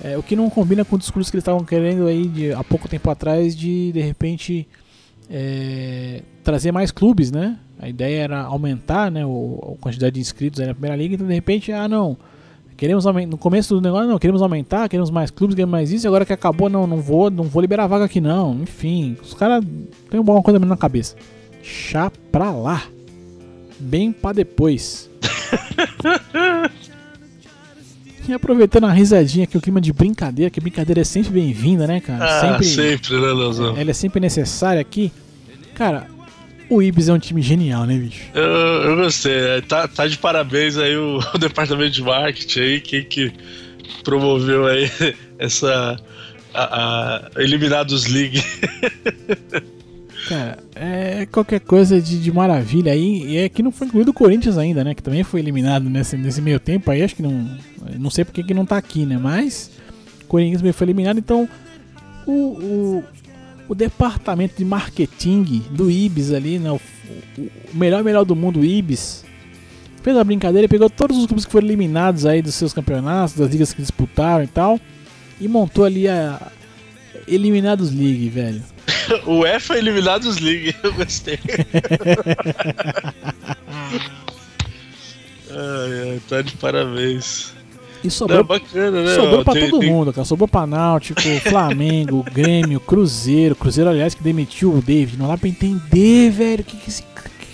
É, 0.03 0.17
o 0.17 0.23
que 0.23 0.35
não 0.35 0.49
combina 0.49 0.83
com 0.83 0.97
o 0.97 0.99
discurso 0.99 1.31
que 1.31 1.37
eles 1.37 1.43
estavam 1.43 1.63
querendo 1.63 2.07
aí 2.07 2.27
de, 2.27 2.53
há 2.55 2.65
pouco 2.65 2.89
tempo 2.89 3.11
atrás 3.11 3.55
de 3.55 3.93
de 3.93 4.01
repente 4.01 4.67
é, 5.29 6.23
trazer 6.43 6.73
mais 6.73 6.91
clubes, 6.91 7.31
né? 7.31 7.59
A 7.79 7.89
ideia 7.89 8.23
era 8.23 8.41
aumentar 8.43 9.11
né, 9.11 9.25
o, 9.25 9.77
a 9.79 9.83
quantidade 9.83 10.15
de 10.15 10.21
inscritos 10.21 10.65
na 10.65 10.73
primeira 10.73 10.97
liga, 10.97 11.15
então 11.15 11.27
de 11.27 11.35
repente, 11.35 11.73
ah 11.73 11.87
não, 11.87 12.17
queremos 12.77 13.05
no 13.05 13.39
começo 13.39 13.75
do 13.75 13.81
negócio 13.81 14.09
não, 14.09 14.19
queremos 14.19 14.43
aumentar, 14.43 14.89
queremos 14.89 15.11
mais 15.11 15.31
clubes, 15.31 15.55
queremos 15.55 15.73
mais 15.73 15.91
isso, 15.91 16.07
e 16.07 16.09
agora 16.09 16.25
que 16.25 16.33
acabou, 16.33 16.69
não, 16.69 16.87
não 16.87 16.99
vou, 16.99 17.31
não 17.31 17.45
vou 17.45 17.61
liberar 17.61 17.87
vaga 17.87 18.05
aqui 18.05 18.21
não. 18.21 18.55
Enfim, 18.63 19.17
os 19.23 19.35
caras 19.35 19.65
têm 20.11 20.21
uma 20.21 20.43
coisa 20.43 20.59
na 20.59 20.77
cabeça. 20.77 21.17
Chá 21.63 22.11
pra 22.31 22.51
lá. 22.51 22.83
Bem 23.79 24.13
pra 24.13 24.33
depois. 24.33 25.11
E 28.29 28.33
aproveitando 28.33 28.87
a 28.87 28.93
risadinha 28.93 29.45
aqui, 29.45 29.57
o 29.57 29.61
clima 29.61 29.81
de 29.81 29.93
brincadeira, 29.93 30.51
que 30.51 30.61
brincadeira 30.61 31.01
é 31.01 31.05
sempre 31.05 31.31
bem-vinda, 31.31 31.87
né, 31.87 32.01
cara? 32.01 32.25
Ah, 32.25 32.41
sempre, 32.41 32.67
sempre, 32.67 33.21
né, 33.21 33.33
Leozão? 33.33 33.77
Ela 33.77 33.91
é 33.91 33.95
sempre 33.95 34.19
necessária 34.19 34.81
aqui. 34.81 35.13
Cara, 35.77 36.09
o 36.69 36.83
Ibis 36.83 37.09
é 37.09 37.13
um 37.13 37.19
time 37.19 37.41
genial, 37.43 37.85
né, 37.85 37.97
bicho? 37.97 38.23
Eu, 38.35 38.43
eu 38.43 38.97
gostei. 38.97 39.33
É, 39.33 39.61
tá, 39.61 39.87
tá 39.87 40.07
de 40.07 40.19
parabéns 40.19 40.77
aí 40.77 40.97
o, 40.97 41.19
o 41.35 41.39
departamento 41.39 41.91
de 41.91 42.03
marketing 42.03 42.61
aí, 42.61 42.81
quem 42.81 43.05
que 43.05 43.33
promoveu 44.03 44.67
aí 44.67 44.91
essa. 45.39 45.97
A, 46.55 47.29
a 47.37 47.43
Eliminados 47.43 48.07
League. 48.07 48.43
Cara, 50.27 50.59
é 50.75 51.27
qualquer 51.27 51.61
coisa 51.61 52.01
de, 52.01 52.19
de 52.19 52.33
maravilha 52.33 52.93
aí. 52.93 53.25
E 53.27 53.37
é 53.37 53.49
que 53.49 53.63
não 53.63 53.71
foi 53.71 53.87
incluído 53.87 54.11
o 54.11 54.15
Corinthians 54.15 54.59
ainda, 54.59 54.83
né? 54.83 54.95
Que 54.95 55.03
também 55.03 55.23
foi 55.23 55.41
eliminado 55.41 55.89
nesse, 55.89 56.17
nesse 56.17 56.41
meio 56.41 56.59
tempo 56.59 56.91
aí. 56.91 57.03
Acho 57.03 57.15
que 57.15 57.23
não. 57.23 57.49
Não 57.99 58.11
sei 58.11 58.25
porque 58.25 58.43
que 58.43 58.55
não 58.55 58.67
tá 58.67 58.77
aqui, 58.77 59.07
né? 59.07 59.19
Mas 59.19 59.71
o 60.23 60.27
Corinthians 60.27 60.61
também 60.61 60.73
foi 60.73 60.87
eliminado. 60.87 61.19
Então, 61.19 61.49
o, 62.27 62.33
o, 62.33 63.05
o 63.69 63.75
departamento 63.75 64.57
de 64.57 64.65
marketing 64.65 65.65
do 65.71 65.91
Ibis 65.91 66.33
ali, 66.33 66.59
né? 66.59 66.71
O, 66.71 66.81
o, 67.39 67.51
melhor 67.75 68.03
melhor 68.05 68.25
do 68.25 68.37
mundo, 68.37 68.61
o 68.61 68.65
Ibis, 68.65 69.25
fez 70.03 70.17
a 70.17 70.25
brincadeira 70.25 70.67
e 70.67 70.69
pegou 70.69 70.89
todos 70.89 71.19
os 71.19 71.27
clubes 71.27 71.45
que 71.45 71.53
foram 71.53 71.67
eliminados 71.67 72.25
aí 72.27 72.41
dos 72.43 72.55
seus 72.55 72.73
campeonatos, 72.73 73.35
das 73.35 73.51
ligas 73.51 73.73
que 73.73 73.83
disputaram 73.83 74.45
e 74.45 74.49
tal. 74.49 74.81
E 75.41 75.49
montou 75.49 75.85
ali 75.85 76.09
a 76.09 76.51
Eliminados 77.27 77.93
League, 77.93 78.29
velho. 78.29 78.63
o 79.27 79.41
UEFA 79.41 79.77
Eliminados 79.77 80.39
League, 80.39 80.75
eu 80.83 80.93
gostei. 80.95 81.39
ai, 85.51 86.11
ai, 86.11 86.21
tá 86.29 86.43
de 86.43 86.57
parabéns. 86.57 87.53
E 88.05 88.11
sobrou, 88.11 88.39
Não, 88.39 88.45
bacana, 88.45 89.03
né? 89.03 89.15
sobrou 89.15 89.45
pra 89.45 89.55
tem, 89.55 89.71
todo 89.71 89.81
tem... 89.81 89.91
mundo, 89.91 90.13
cara. 90.13 90.25
Sobrou 90.25 90.47
pra 90.47 90.67
Náutico, 90.67 91.21
Flamengo, 91.49 92.25
Grêmio, 92.33 92.79
Cruzeiro. 92.79 93.57
Cruzeiro, 93.57 93.91
aliás, 93.91 94.15
que 94.15 94.23
demitiu 94.23 94.73
o 94.75 94.83
David. 94.83 95.19
Não 95.19 95.29
dá 95.29 95.37
pra 95.37 95.49
entender, 95.49 96.31
velho. 96.31 96.61
O 96.61 96.65
que, 96.65 96.77
que 96.77 96.89
esse 96.89 97.03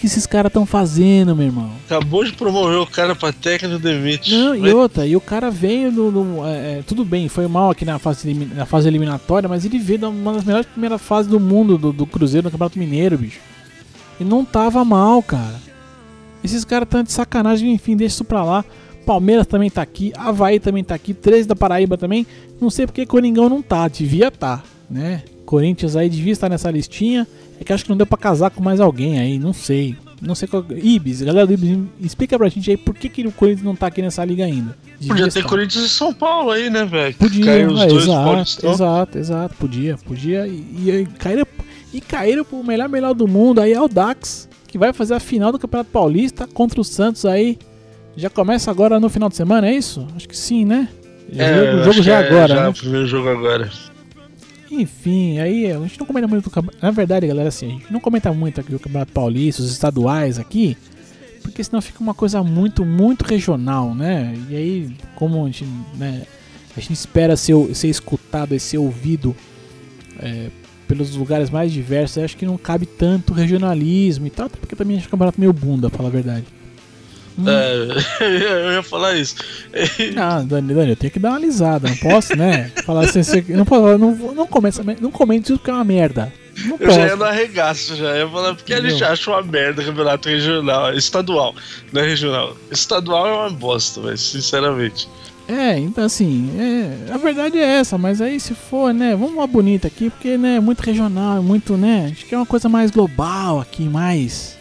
que 0.03 0.07
esses 0.07 0.27
caras 0.27 0.51
estão 0.51 0.67
fazendo, 0.67 1.37
meu 1.37 1.47
irmão? 1.47 1.71
Acabou 1.87 2.25
de 2.25 2.33
promover 2.33 2.77
o 2.77 2.87
cara 2.87 3.15
pra 3.15 3.33
técnico 3.33 3.79
demite. 3.79 4.35
Não, 4.35 4.57
e 4.57 4.75
outra, 4.75 5.07
e 5.07 5.15
o 5.15 5.21
cara 5.21 5.49
veio 5.49 5.93
do. 5.93 6.11
do 6.11 6.45
é, 6.45 6.79
é, 6.79 6.83
tudo 6.85 7.05
bem, 7.05 7.29
foi 7.29 7.47
mal 7.47 7.71
aqui 7.71 7.85
na 7.85 8.01
fase, 8.01 8.35
na 8.35 8.67
fase 8.67 8.89
eliminatória, 8.89 9.49
mas 9.49 9.65
ele 9.65 9.79
veio 9.79 10.01
de 10.01 10.05
uma 10.07 10.33
das 10.33 10.43
melhores 10.43 10.67
primeiras 10.67 11.01
fases 11.01 11.31
do 11.31 11.39
mundo 11.39 11.79
do, 11.79 11.93
do 11.93 12.05
Cruzeiro 12.05 12.47
no 12.47 12.51
Campeonato 12.51 12.81
Mineiro, 12.81 13.17
bicho. 13.17 13.39
E 14.19 14.25
não 14.25 14.45
tava 14.45 14.85
mal, 14.85 15.23
cara. 15.23 15.61
Esses 16.43 16.65
caras 16.65 16.87
estão 16.87 17.05
de 17.05 17.13
sacanagem, 17.13 17.73
enfim, 17.73 17.97
deixa 17.97 18.17
isso 18.17 18.25
pra 18.25 18.43
lá. 18.43 18.65
Palmeiras 19.03 19.47
também 19.47 19.71
tá 19.71 19.83
aqui, 19.83 20.13
Havaí 20.17 20.59
também 20.59 20.83
tá 20.83 20.95
aqui, 20.95 21.13
13 21.13 21.49
da 21.49 21.57
Paraíba 21.57 21.97
também. 21.97 22.27
Não 22.61 22.71
sei 22.71 22.87
porque 22.87 23.05
Coringão 23.05 23.49
não 23.49 23.61
tá, 23.61 23.89
devia 23.89 24.31
tá, 24.31 24.63
né? 24.89 25.23
Corinthians 25.45 25.97
aí 25.97 26.09
devia 26.09 26.33
estar 26.33 26.49
nessa 26.49 26.71
listinha. 26.71 27.27
É 27.61 27.65
que 27.65 27.73
acho 27.73 27.85
que 27.85 27.91
não 27.91 27.97
deu 27.97 28.07
pra 28.07 28.19
casar 28.19 28.51
com 28.51 28.63
mais 28.63 28.81
alguém 28.81 29.21
aí, 29.21 29.39
não 29.39 29.53
sei. 29.53 29.97
Não 30.21 30.35
sei 30.35 30.47
qual. 30.47 30.65
Ibis, 30.71 31.21
galera 31.21 31.47
do 31.47 31.53
Ibis, 31.53 31.79
explica 32.01 32.39
pra 32.39 32.49
gente 32.49 32.71
aí 32.71 32.77
por 32.77 32.95
que, 32.95 33.09
que 33.09 33.27
o 33.27 33.33
Corinthians 33.33 33.65
não 33.65 33.75
tá 33.75 33.89
aqui 33.89 34.01
nessa 34.01 34.25
liga 34.25 34.45
ainda. 34.45 34.77
Podia 35.07 35.29
ter 35.29 35.45
Corinthians 35.45 35.85
e 35.85 35.89
São 35.89 36.15
Paulo 36.15 36.53
aí, 36.53 36.71
né, 36.71 36.85
velho? 36.85 37.15
Podia, 37.15 37.45
Caiu 37.45 37.71
os 37.73 37.81
é, 37.81 37.87
dois 37.89 38.05
exato, 38.05 38.67
exato, 38.67 39.19
exato, 39.19 39.55
podia, 39.57 39.99
podia. 39.99 40.47
E, 40.47 40.65
e, 40.79 40.91
e 40.91 41.07
caíram, 41.07 41.47
e 41.93 42.01
caíram 42.01 42.45
pro 42.45 42.63
melhor 42.63 42.89
melhor 42.89 43.15
do 43.15 43.27
mundo 43.27 43.61
aí, 43.61 43.73
é 43.73 43.81
o 43.81 43.89
Dax, 43.89 44.49
que 44.69 44.79
vai 44.79 44.93
fazer 44.93 45.15
a 45.15 45.21
final 45.21 45.51
do 45.51 45.59
Campeonato 45.59 45.91
Paulista 45.91 46.47
contra 46.47 46.81
o 46.81 46.85
Santos 46.85 47.27
aí. 47.27 47.59
Já 48.17 48.29
começa 48.29 48.71
agora 48.71 49.01
no 49.01 49.09
final 49.09 49.29
de 49.29 49.37
semana, 49.37 49.69
é 49.69 49.75
isso? 49.75 50.07
Acho 50.15 50.29
que 50.29 50.37
sim, 50.37 50.65
né? 50.65 50.89
É, 51.35 51.75
o 51.75 51.85
jogo 51.85 52.03
já 52.03 52.21
é 52.21 52.27
agora. 52.27 52.55
Já 52.55 52.63
né? 52.63 52.69
o 52.69 52.75
primeiro 52.75 53.07
jogo 53.07 53.29
agora. 53.29 53.71
Enfim, 54.71 55.39
aí 55.39 55.71
a 55.71 55.79
gente 55.81 55.99
não 55.99 56.07
comenta 56.07 56.27
muito. 56.27 56.51
Na 56.81 56.91
verdade, 56.91 57.27
galera, 57.27 57.49
assim, 57.49 57.67
a 57.67 57.71
gente 57.71 57.93
não 57.93 58.01
comenta 58.01 58.33
muito 58.33 58.61
aqui 58.61 58.75
o 58.75 58.79
Campeonato 58.79 59.13
Paulista, 59.13 59.63
os 59.63 59.71
estaduais 59.71 60.39
aqui, 60.39 60.77
porque 61.43 61.63
senão 61.63 61.81
fica 61.83 62.03
uma 62.03 62.15
coisa 62.15 62.43
muito, 62.43 62.85
muito 62.85 63.23
regional, 63.23 63.95
né? 63.95 64.35
E 64.49 64.57
aí, 64.57 64.97
como 65.15 65.45
a 65.45 65.47
gente, 65.47 65.67
né, 65.95 66.23
a 66.77 66.81
gente 66.81 66.95
espera 66.95 67.37
ser, 67.37 67.55
ser 67.75 67.89
escutado 67.89 68.55
e 68.55 68.61
ser 68.61 68.79
ouvido 68.79 69.37
é, 70.19 70.49
pelos 70.89 71.15
lugares 71.17 71.51
mais 71.51 71.73
diversos, 71.73 72.23
acho 72.23 72.37
que 72.37 72.47
não 72.47 72.57
cabe 72.57 72.87
tanto 72.87 73.33
regionalismo 73.33 74.27
e 74.27 74.31
tal, 74.31 74.49
porque 74.49 74.77
também 74.77 74.97
acho 74.97 75.07
o 75.07 75.11
campeonato 75.11 75.41
meio 75.41 75.53
bunda, 75.53 75.89
pra 75.89 75.99
falar 75.99 76.09
a 76.09 76.13
verdade. 76.13 76.45
Hum. 77.39 77.45
É, 77.49 77.87
eu 78.67 78.73
ia 78.73 78.83
falar 78.83 79.15
isso. 79.15 79.37
Ah, 80.17 80.43
Dani, 80.45 80.75
Dani, 80.75 80.91
eu 80.91 80.97
tenho 80.97 81.13
que 81.13 81.19
dar 81.19 81.31
uma 81.31 81.37
alisada, 81.37 81.89
não 81.89 81.97
posso, 81.97 82.37
né? 82.37 82.71
Falar 82.85 83.05
assim, 83.05 83.21
não, 83.49 83.65
posso, 83.65 83.99
não, 83.99 84.15
não, 84.35 84.47
começa, 84.47 84.83
não 85.01 85.11
comente 85.11 85.47
isso 85.47 85.59
porque 85.59 85.71
é 85.71 85.75
uma 85.75 85.85
merda. 85.85 86.33
Não 86.67 86.77
eu 86.79 86.91
já 86.91 87.07
ia 87.07 87.17
no 87.17 87.25
arregaço, 87.25 87.97
já 87.97 88.17
ia 88.17 88.29
falar 88.29 88.55
porque 88.55 88.75
Entendeu? 88.75 88.91
a 88.91 88.93
gente 88.93 89.05
acha 89.05 89.31
uma 89.31 89.43
merda 89.43 89.83
campeonato 89.83 90.29
regional, 90.29 90.93
estadual, 90.93 91.55
não 91.93 92.03
é 92.03 92.07
regional. 92.07 92.57
Estadual 92.71 93.27
é 93.27 93.33
uma 93.33 93.51
bosta, 93.51 94.01
mas 94.01 94.21
sinceramente. 94.21 95.09
É, 95.49 95.79
então 95.79 96.05
assim, 96.05 96.51
é, 96.59 97.13
a 97.13 97.17
verdade 97.17 97.59
é 97.59 97.65
essa, 97.79 97.99
mas 97.99 98.21
aí 98.21 98.39
se 98.39 98.55
for, 98.55 98.93
né, 98.95 99.17
vamos 99.17 99.35
uma 99.35 99.47
bonita 99.47 99.89
aqui, 99.89 100.09
porque, 100.09 100.39
né, 100.39 100.57
é 100.57 100.61
muito 100.61 100.81
regional, 100.81 101.43
muito, 101.43 101.77
né, 101.77 102.11
acho 102.13 102.27
que 102.27 102.35
é 102.35 102.39
uma 102.39 102.47
coisa 102.47 102.69
mais 102.69 102.91
global 102.91 103.61
aqui, 103.61 103.83
mais, 103.83 104.57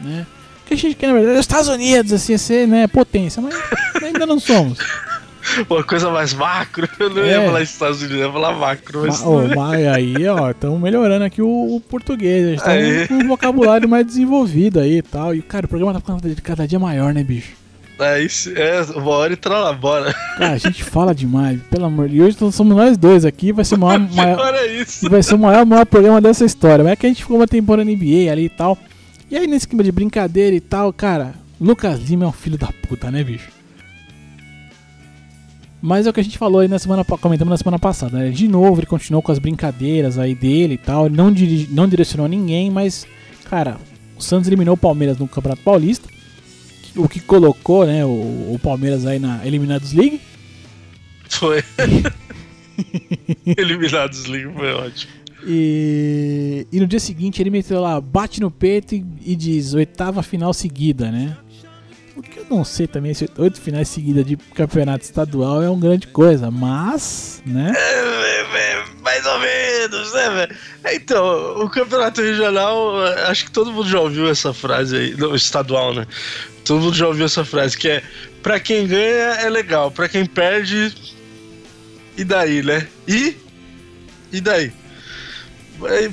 né, 0.00 0.26
que 0.66 0.74
a 0.74 0.76
gente 0.76 0.94
quer, 0.94 1.06
na 1.06 1.14
verdade, 1.14 1.36
é 1.36 1.40
os 1.40 1.44
Estados 1.44 1.68
Unidos, 1.68 2.12
assim, 2.12 2.36
ser, 2.36 2.66
né, 2.66 2.86
potência, 2.86 3.40
mas 3.40 3.54
ainda 4.02 4.26
não 4.26 4.38
somos. 4.38 4.78
Uma 5.70 5.84
coisa 5.84 6.10
mais 6.10 6.34
macro, 6.34 6.88
eu 6.98 7.08
não 7.08 7.22
é. 7.22 7.30
ia 7.30 7.46
falar 7.46 7.62
Estados 7.62 7.98
Unidos, 7.98 8.18
eu 8.18 8.26
ia 8.26 8.32
falar 8.32 8.52
macro. 8.52 9.02
Mas, 9.06 9.22
Ma 9.22 9.28
oh, 9.28 9.48
mas 9.54 9.86
aí, 9.86 10.26
ó, 10.26 10.50
estamos 10.50 10.80
melhorando 10.80 11.24
aqui 11.24 11.40
o, 11.40 11.76
o 11.76 11.80
português, 11.80 12.44
a 12.44 12.50
gente 12.50 13.06
tá 13.06 13.08
com 13.08 13.22
um 13.22 13.28
vocabulário 13.28 13.88
mais 13.88 14.04
desenvolvido 14.04 14.80
aí 14.80 14.98
e 14.98 15.02
tal. 15.02 15.32
E, 15.34 15.40
cara, 15.42 15.66
o 15.66 15.68
programa 15.68 15.94
tá 15.94 16.00
ficando 16.00 16.42
cada 16.42 16.66
dia 16.66 16.80
maior, 16.80 17.14
né, 17.14 17.22
bicho? 17.22 17.52
É, 17.98 18.20
isso, 18.20 18.52
é, 18.54 18.82
uma 18.94 19.10
hora 19.10 19.32
e 19.32 19.48
lá, 19.48 19.72
bora. 19.72 20.12
Cara, 20.36 20.52
a 20.52 20.58
gente 20.58 20.84
fala 20.84 21.14
demais, 21.14 21.58
pelo 21.70 21.86
amor 21.86 22.08
de 22.08 22.16
Deus. 22.16 22.34
E 22.34 22.44
hoje 22.44 22.52
somos 22.52 22.76
nós 22.76 22.98
dois 22.98 23.24
aqui, 23.24 23.52
vai 23.52 23.64
ser 23.64 23.76
o 23.76 23.78
maior, 23.78 24.00
maior 24.12 24.54
é 24.54 24.66
isso. 24.66 25.08
vai 25.08 25.22
ser 25.22 25.34
o 25.34 25.38
maior, 25.38 25.64
maior 25.64 25.86
programa 25.86 26.20
dessa 26.20 26.44
história. 26.44 26.84
Mas 26.84 26.92
é 26.92 26.96
que 26.96 27.06
a 27.06 27.08
gente 27.08 27.22
ficou 27.22 27.38
uma 27.38 27.46
temporada 27.46 27.88
NBA 27.88 28.30
ali 28.30 28.44
e 28.44 28.48
tal. 28.50 28.76
E 29.30 29.36
aí, 29.36 29.46
nesse 29.46 29.66
clima 29.66 29.82
de 29.82 29.90
brincadeira 29.90 30.54
e 30.54 30.60
tal, 30.60 30.92
cara, 30.92 31.34
Lucas 31.60 32.00
Lima 32.00 32.24
é 32.24 32.28
um 32.28 32.32
filho 32.32 32.56
da 32.56 32.68
puta, 32.68 33.10
né, 33.10 33.24
bicho? 33.24 33.50
Mas 35.82 36.06
é 36.06 36.10
o 36.10 36.12
que 36.12 36.20
a 36.20 36.22
gente 36.22 36.38
falou 36.38 36.60
aí 36.60 36.68
na 36.68 36.78
semana, 36.78 37.04
comentamos 37.04 37.50
na 37.50 37.56
semana 37.56 37.78
passada. 37.78 38.18
Né? 38.18 38.30
De 38.30 38.48
novo, 38.48 38.80
ele 38.80 38.86
continuou 38.86 39.22
com 39.22 39.32
as 39.32 39.38
brincadeiras 39.38 40.18
aí 40.18 40.34
dele 40.34 40.74
e 40.74 40.78
tal. 40.78 41.06
Ele 41.06 41.16
não, 41.16 41.32
dirige, 41.32 41.68
não 41.70 41.88
direcionou 41.88 42.28
ninguém, 42.28 42.70
mas, 42.70 43.06
cara, 43.48 43.78
o 44.16 44.22
Santos 44.22 44.48
eliminou 44.48 44.74
o 44.74 44.78
Palmeiras 44.78 45.18
no 45.18 45.28
Campeonato 45.28 45.62
Paulista. 45.62 46.08
O 46.96 47.08
que 47.08 47.20
colocou, 47.20 47.84
né, 47.86 48.04
o, 48.04 48.08
o 48.08 48.60
Palmeiras 48.62 49.04
aí 49.06 49.18
na 49.18 49.46
Eliminados 49.46 49.92
League. 49.92 50.20
Foi. 51.28 51.62
Eliminados 53.44 54.26
League 54.26 54.52
foi 54.54 54.72
ótimo. 54.72 55.12
E, 55.48 56.66
e 56.72 56.80
no 56.80 56.86
dia 56.88 56.98
seguinte 56.98 57.40
ele 57.40 57.50
meteu 57.50 57.80
lá, 57.80 58.00
bate 58.00 58.40
no 58.40 58.50
peito 58.50 58.96
e, 58.96 59.06
e 59.24 59.36
diz 59.36 59.74
oitava 59.74 60.20
final 60.20 60.52
seguida, 60.52 61.10
né? 61.10 61.36
O 62.16 62.22
que 62.22 62.38
eu 62.38 62.46
não 62.50 62.64
sei 62.64 62.86
também, 62.86 63.12
se 63.14 63.28
oito 63.38 63.60
finais 63.60 63.88
seguidas 63.88 64.24
de 64.24 64.36
campeonato 64.36 65.04
estadual 65.04 65.62
é 65.62 65.68
uma 65.68 65.78
grande 65.78 66.06
coisa, 66.08 66.50
mas, 66.50 67.42
né? 67.46 67.72
É, 67.76 67.80
é, 67.80 68.72
é, 68.72 68.84
mais 69.02 69.24
ou 69.26 69.38
menos, 69.38 70.12
né, 70.14 70.30
velho? 70.30 70.56
Então, 70.94 71.60
o 71.60 71.68
campeonato 71.68 72.22
regional, 72.22 72.96
acho 73.28 73.44
que 73.44 73.50
todo 73.52 73.70
mundo 73.70 73.88
já 73.88 74.00
ouviu 74.00 74.28
essa 74.28 74.52
frase 74.54 74.96
aí, 74.96 75.14
no 75.14 75.36
estadual, 75.36 75.94
né? 75.94 76.06
Todo 76.64 76.80
mundo 76.80 76.96
já 76.96 77.06
ouviu 77.06 77.26
essa 77.26 77.44
frase, 77.44 77.76
que 77.76 77.88
é 77.88 78.02
pra 78.42 78.58
quem 78.58 78.86
ganha 78.86 79.34
é 79.42 79.50
legal, 79.50 79.90
pra 79.90 80.08
quem 80.08 80.24
perde, 80.24 80.92
e 82.16 82.24
daí, 82.24 82.62
né? 82.62 82.88
E? 83.06 83.36
E 84.32 84.40
daí? 84.40 84.72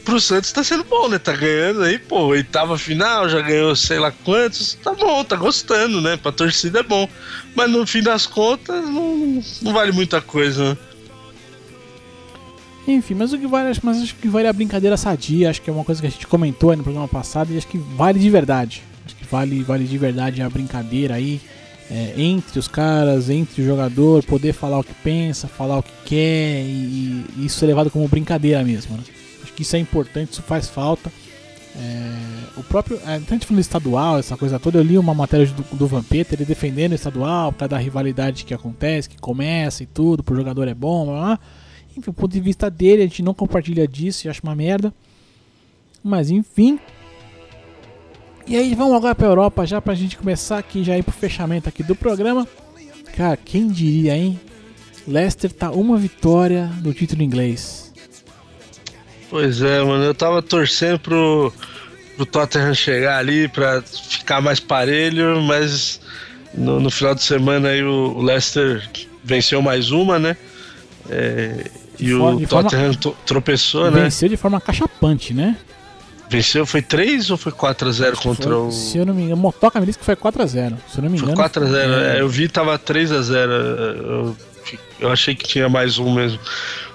Pro 0.04 0.20
Santos 0.20 0.52
tá 0.52 0.64
sendo 0.64 0.84
bom, 0.84 1.08
né? 1.08 1.18
Tá 1.18 1.34
ganhando 1.34 1.84
aí, 1.84 1.98
pô, 1.98 2.28
oitava 2.28 2.78
final, 2.78 3.30
já 3.30 3.42
ganhou 3.42 3.76
sei 3.76 4.00
lá 4.00 4.12
quantos. 4.12 4.76
Tá 4.76 4.94
bom, 4.94 5.24
tá 5.24 5.36
gostando, 5.36 6.02
né? 6.02 6.18
Pra 6.18 6.32
torcida 6.32 6.80
é 6.80 6.84
bom. 6.84 7.08
Mas 7.56 7.70
no 7.70 7.86
fim 7.86 8.02
das 8.02 8.26
contas, 8.26 8.84
não, 8.84 9.44
não 9.62 9.74
vale 9.74 9.92
muita 9.92 10.22
coisa, 10.22 10.72
né? 10.72 10.78
Enfim, 12.86 13.14
mas 13.14 13.32
o 13.32 13.38
que 13.38 13.48
vale, 13.48 13.78
mas 13.82 14.02
acho 14.02 14.16
que 14.16 14.28
vale 14.28 14.48
a 14.48 14.54
brincadeira 14.54 14.98
sadia, 14.98 15.50
acho 15.50 15.62
que 15.62 15.70
é 15.70 15.74
uma 15.74 15.86
coisa 15.86 16.02
que 16.02 16.08
a 16.08 16.10
gente 16.10 16.28
comentou 16.28 16.70
aí 16.70 16.76
no 16.76 16.84
programa 16.84 17.08
passado 17.08 17.54
e 17.54 17.58
acho 17.58 17.68
que 17.68 17.78
vale 17.78 18.20
de 18.20 18.30
verdade. 18.30 18.84
Acho 19.06 19.16
que 19.16 19.26
vale, 19.26 19.64
vale 19.64 19.86
de 19.86 19.98
verdade 19.98 20.42
a 20.42 20.50
brincadeira 20.50 21.16
aí 21.16 21.40
é, 21.90 22.14
entre 22.18 22.60
os 22.60 22.68
caras, 22.68 23.30
entre 23.30 23.62
o 23.62 23.66
jogador, 23.66 24.24
poder 24.24 24.54
falar 24.54 24.80
o 24.80 24.84
que 24.84 24.94
pensa, 24.96 25.48
falar 25.48 25.78
o 25.78 25.84
que 25.84 25.92
quer 26.06 26.62
e, 26.64 27.26
e 27.38 27.46
isso 27.46 27.64
é 27.64 27.68
levado 27.68 27.90
como 27.90 28.08
brincadeira 28.08 28.64
mesmo. 28.64 28.98
Né? 28.98 29.04
Que 29.56 29.62
isso 29.62 29.76
é 29.76 29.80
importante, 29.80 30.34
isso 30.34 30.42
faz 30.42 30.68
falta. 30.68 31.12
É, 31.76 32.60
o 32.60 32.64
próprio. 32.64 33.00
É, 33.06 33.16
a 33.16 33.20
gente 33.20 33.46
falando 33.46 33.62
estadual, 33.62 34.20
essa 34.20 34.38
coisa 34.38 34.60
toda, 34.60 34.78
eu 34.78 34.84
li 34.84 34.98
uma 34.98 35.14
matéria 35.14 35.48
do, 35.48 35.64
do 35.76 35.88
Vampeta, 35.88 36.36
ele 36.36 36.46
defendendo 36.46 36.92
o 36.92 36.96
estadual, 36.96 37.52
por 37.52 37.60
causa 37.60 37.70
da 37.70 37.78
rivalidade 37.78 38.46
que 38.46 38.54
acontece, 38.54 39.10
que 39.10 39.18
começa 39.18 39.84
e 39.84 39.86
tudo, 39.86 40.24
pro 40.24 40.36
jogador 40.36 40.68
é 40.68 40.74
bom, 40.74 41.06
blá, 41.06 41.16
blá. 41.16 41.40
Enfim, 41.96 42.10
o 42.10 42.14
ponto 42.14 42.32
de 42.32 42.40
vista 42.40 42.70
dele, 42.70 43.04
a 43.04 43.06
gente 43.06 43.24
não 43.24 43.34
compartilha 43.34 43.88
disso 43.88 44.26
e 44.26 44.30
acha 44.30 44.42
uma 44.44 44.56
merda. 44.56 44.94
Mas 46.04 46.30
enfim. 46.30 46.80
E 48.46 48.58
aí, 48.58 48.76
vamos 48.76 48.96
agora 48.96 49.16
pra 49.16 49.28
Europa 49.28 49.66
já 49.66 49.82
pra 49.82 49.96
gente 49.96 50.18
começar 50.18 50.58
aqui, 50.58 50.84
já 50.84 50.98
ir 50.98 51.04
pro 51.04 51.14
fechamento 51.14 51.70
aqui 51.70 51.82
do 51.82 51.96
programa. 51.96 52.48
Cara, 53.16 53.38
quem 53.38 53.68
diria, 53.68 54.18
hein? 54.18 54.40
Leicester 55.08 55.52
tá 55.52 55.72
uma 55.72 55.98
vitória 55.98 56.68
do 56.82 56.94
título 56.94 57.22
inglês. 57.22 57.93
Pois 59.34 59.64
é, 59.64 59.84
mano, 59.84 60.04
eu 60.04 60.14
tava 60.14 60.44
torcendo 60.44 61.00
pro, 61.00 61.52
pro 62.16 62.24
Tottenham 62.24 62.76
chegar 62.76 63.18
ali 63.18 63.48
pra 63.48 63.82
ficar 63.82 64.40
mais 64.42 64.60
parelho, 64.60 65.42
mas 65.42 66.00
no, 66.54 66.80
no 66.80 66.92
final 66.92 67.16
de 67.16 67.24
semana 67.24 67.70
aí 67.70 67.84
o, 67.84 68.22
Leicester 68.22 68.88
venceu 69.24 69.60
mais 69.60 69.90
uma, 69.90 70.20
né? 70.20 70.38
É, 71.10 71.66
e 72.00 72.06
de 72.06 72.14
o 72.14 72.48
Tottenham 72.48 72.94
forma, 72.94 73.18
tropeçou, 73.26 73.86
venceu 73.86 73.98
né? 73.98 74.04
Venceu 74.04 74.30
de 74.30 74.38
forma 74.38 74.62
cachapante, 74.62 75.34
né? 75.34 75.58
Venceu, 76.30 76.64
foi 76.64 76.84
3 76.84 77.32
ou 77.32 77.38
foi 77.38 77.52
4x0 77.52 78.18
contra 78.22 78.52
foi, 78.52 78.68
o. 78.68 78.72
Se 78.72 79.00
eu 79.00 79.06
não 79.08 79.16
me 79.16 79.24
engano, 79.24 79.42
Motoca 79.42 79.80
me 79.80 79.88
disse 79.88 79.98
que 79.98 80.06
foi 80.06 80.16
4x0. 80.16 80.78
Se 80.92 81.00
eu 81.00 81.02
não 81.02 81.10
me 81.10 81.18
engano. 81.18 81.36
Foi 81.36 81.50
4x0, 81.50 81.76
é. 81.76 82.18
é, 82.18 82.22
eu 82.22 82.30
vi 82.30 82.48
tava 82.48 82.78
3x0. 82.78 83.34
Eu, 83.34 84.38
eu 85.00 85.12
achei 85.12 85.34
que 85.34 85.48
tinha 85.48 85.68
mais 85.68 85.98
um 85.98 86.14
mesmo. 86.14 86.40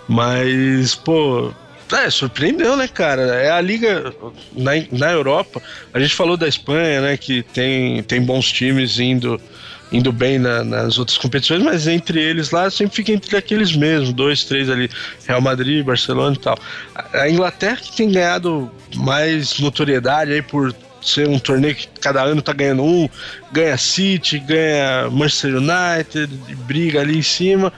Mas, 0.07 0.95
pô, 0.95 1.53
é, 1.93 2.11
surpreendeu, 2.11 2.77
né, 2.77 2.89
cara? 2.89 3.23
É 3.23 3.51
a 3.51 3.61
liga 3.61 4.13
na, 4.53 4.73
na 4.93 5.13
Europa. 5.13 5.63
A 5.93 6.01
gente 6.01 6.15
falou 6.15 6.37
da 6.37 6.49
Espanha, 6.49 7.01
né, 7.01 7.17
que 7.17 7.43
tem, 7.43 8.03
tem 8.03 8.23
bons 8.23 8.51
times 8.53 8.99
indo 8.99 9.41
indo 9.91 10.13
bem 10.13 10.39
na, 10.39 10.63
nas 10.63 10.99
outras 10.99 11.17
competições, 11.17 11.63
mas 11.63 11.87
entre 11.87 12.21
eles 12.21 12.51
lá 12.51 12.71
sempre 12.71 12.97
fica 12.97 13.13
entre 13.13 13.37
aqueles 13.37 13.75
mesmos, 13.75 14.13
dois, 14.13 14.45
três 14.45 14.69
ali, 14.69 14.91
Real 15.27 15.41
Madrid, 15.41 15.85
Barcelona 15.85 16.37
e 16.37 16.39
tal. 16.39 16.59
A 17.15 17.29
Inglaterra 17.29 17.77
que 17.77 17.97
tem 17.97 18.11
ganhado 18.11 18.71
mais 18.95 19.59
notoriedade 19.59 20.33
aí 20.33 20.43
por 20.43 20.75
ser 21.01 21.29
um 21.29 21.39
torneio 21.39 21.75
que 21.75 21.89
cada 22.01 22.23
ano 22.23 22.43
tá 22.43 22.53
ganhando 22.53 22.85
um, 22.85 23.09
ganha 23.53 23.77
City, 23.77 24.39
ganha 24.39 25.09
Manchester 25.11 25.57
United, 25.57 26.35
briga 26.67 27.01
ali 27.01 27.19
em 27.19 27.23
cima. 27.23 27.73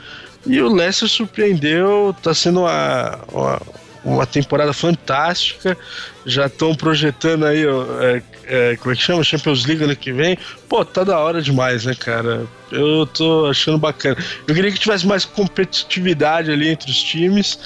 E 0.47 0.61
o 0.61 0.73
Leicester 0.73 1.09
surpreendeu, 1.09 2.16
tá 2.23 2.32
sendo 2.32 2.61
uma, 2.61 3.19
uma 3.31 3.62
uma 4.05 4.27
temporada 4.27 4.72
fantástica. 4.72 5.77
Já 6.24 6.47
estão 6.47 6.74
projetando 6.74 7.47
aí, 7.47 7.64
é, 7.64 8.22
é, 8.44 8.77
como 8.77 8.93
é 8.93 8.97
que 8.97 9.02
chama? 9.02 9.24
Champions 9.24 9.64
League 9.66 9.85
ano 9.85 9.97
que 9.97 10.12
vem. 10.12 10.39
Pô, 10.68 10.85
tá 10.85 11.05
da 11.05 11.18
hora 11.18 11.40
demais, 11.40 11.85
né, 11.85 11.94
cara? 11.94 12.47
Eu 12.70 13.06
tô 13.06 13.47
achando 13.47 13.78
bacana. 13.78 14.16
Eu 14.47 14.55
queria 14.55 14.70
que 14.70 14.78
tivesse 14.78 15.06
mais 15.06 15.24
competitividade 15.24 16.51
ali 16.51 16.68
entre 16.68 16.90
os 16.90 17.02
times. 17.02 17.59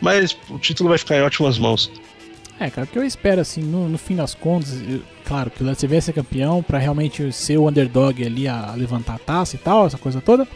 Mas 0.00 0.36
o 0.50 0.58
título 0.58 0.88
vai 0.88 0.98
ficar 0.98 1.16
em 1.16 1.22
ótimas 1.22 1.58
mãos. 1.58 1.90
É, 2.58 2.70
cara, 2.70 2.84
o 2.84 2.88
que 2.88 2.98
eu 2.98 3.04
espero, 3.04 3.40
assim, 3.40 3.62
no, 3.62 3.88
no 3.88 3.98
fim 3.98 4.16
das 4.16 4.34
contas, 4.34 4.80
eu, 4.88 5.00
claro, 5.24 5.50
que 5.50 5.62
o 5.62 5.66
Lance 5.66 5.86
vai 5.86 6.00
ser 6.00 6.12
campeão 6.12 6.62
para 6.62 6.78
realmente 6.78 7.32
ser 7.32 7.56
o 7.58 7.68
underdog 7.68 8.24
ali 8.24 8.46
a, 8.46 8.70
a 8.70 8.74
levantar 8.74 9.14
a 9.14 9.18
taça 9.18 9.56
e 9.56 9.58
tal, 9.58 9.86
essa 9.86 9.98
coisa 9.98 10.20
toda. 10.20 10.46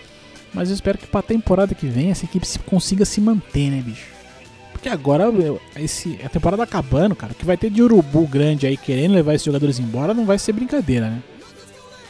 Mas 0.52 0.68
eu 0.68 0.74
espero 0.74 0.98
que 0.98 1.06
pra 1.06 1.23
temporada 1.23 1.74
que 1.74 1.86
vem 1.86 2.10
essa 2.10 2.24
equipe 2.24 2.47
consiga 2.64 3.05
se 3.05 3.20
manter, 3.20 3.70
né, 3.70 3.82
bicho? 3.85 4.15
Porque 4.86 4.94
agora 4.94 5.24
esse, 5.74 6.16
a 6.24 6.28
temporada 6.28 6.62
acabando, 6.62 7.16
cara, 7.16 7.34
que 7.34 7.44
vai 7.44 7.56
ter 7.56 7.70
de 7.70 7.82
urubu 7.82 8.24
grande 8.24 8.68
aí 8.68 8.76
querendo 8.76 9.16
levar 9.16 9.34
esses 9.34 9.44
jogadores 9.44 9.80
embora 9.80 10.14
não 10.14 10.24
vai 10.24 10.38
ser 10.38 10.52
brincadeira, 10.52 11.10
né? 11.10 11.20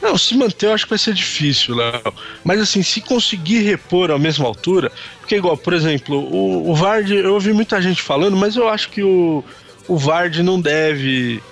Não, 0.03 0.19
se 0.19 0.37
manter 0.37 0.67
eu 0.67 0.75
acho 0.75 0.85
que 0.85 0.91
vai 0.91 0.99
ser 0.99 1.15
difícil, 1.15 1.75
Léo. 1.75 2.13
Mas 2.45 2.61
assim, 2.61 2.83
se 2.83 3.01
conseguir 3.01 3.63
repor 3.63 4.11
à 4.11 4.19
mesma 4.19 4.47
altura, 4.47 4.93
porque 5.21 5.37
igual, 5.37 5.57
por 5.57 5.73
exemplo, 5.73 6.19
o, 6.19 6.71
o 6.71 6.75
Vard, 6.75 7.11
eu 7.11 7.33
ouvi 7.33 7.51
muita 7.55 7.81
gente 7.81 8.03
falando, 8.03 8.37
mas 8.37 8.57
eu 8.57 8.69
acho 8.69 8.91
que 8.91 9.03
o, 9.03 9.43
o 9.89 9.97
Vard 9.97 10.43
não 10.43 10.61
deve 10.61 11.43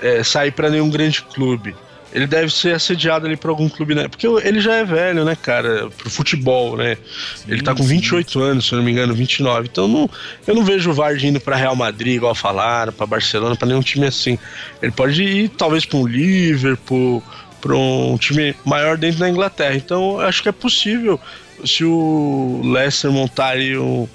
é, 0.00 0.24
sair 0.24 0.50
para 0.50 0.70
nenhum 0.70 0.88
grande 0.88 1.20
clube 1.20 1.76
ele 2.12 2.26
deve 2.26 2.52
ser 2.52 2.74
assediado 2.74 3.26
ali 3.26 3.36
por 3.36 3.50
algum 3.50 3.68
clube, 3.68 3.94
né? 3.94 4.08
Porque 4.08 4.26
ele 4.26 4.60
já 4.60 4.74
é 4.74 4.84
velho, 4.84 5.24
né, 5.24 5.36
cara? 5.36 5.88
Pro 5.90 6.10
futebol, 6.10 6.76
né? 6.76 6.96
Sim, 7.36 7.52
ele 7.52 7.62
tá 7.62 7.74
com 7.74 7.82
28 7.82 8.32
sim. 8.32 8.42
anos, 8.42 8.66
se 8.66 8.72
eu 8.72 8.78
não 8.78 8.84
me 8.84 8.90
engano, 8.90 9.14
29. 9.14 9.68
Então 9.70 9.86
não, 9.86 10.10
eu 10.46 10.54
não 10.54 10.64
vejo 10.64 10.90
o 10.90 10.94
Vardy 10.94 11.28
indo 11.28 11.40
pra 11.40 11.56
Real 11.56 11.76
Madrid, 11.76 12.16
igual 12.16 12.34
falaram, 12.34 12.92
pra 12.92 13.06
Barcelona, 13.06 13.54
pra 13.54 13.68
nenhum 13.68 13.82
time 13.82 14.06
assim. 14.06 14.38
Ele 14.82 14.92
pode 14.92 15.22
ir 15.22 15.48
talvez 15.50 15.84
pra 15.84 15.98
um 15.98 16.06
Liverpool, 16.06 17.22
pra 17.60 17.76
um 17.76 18.16
time 18.18 18.54
maior 18.64 18.96
dentro 18.96 19.20
da 19.20 19.28
Inglaterra. 19.28 19.76
Então 19.76 20.18
acho 20.20 20.42
que 20.42 20.48
é 20.48 20.52
possível 20.52 21.20
se 21.64 21.84
o 21.84 22.60
Leicester 22.64 23.10
montar 23.12 23.50
aí 23.50 23.76
um, 23.76 24.08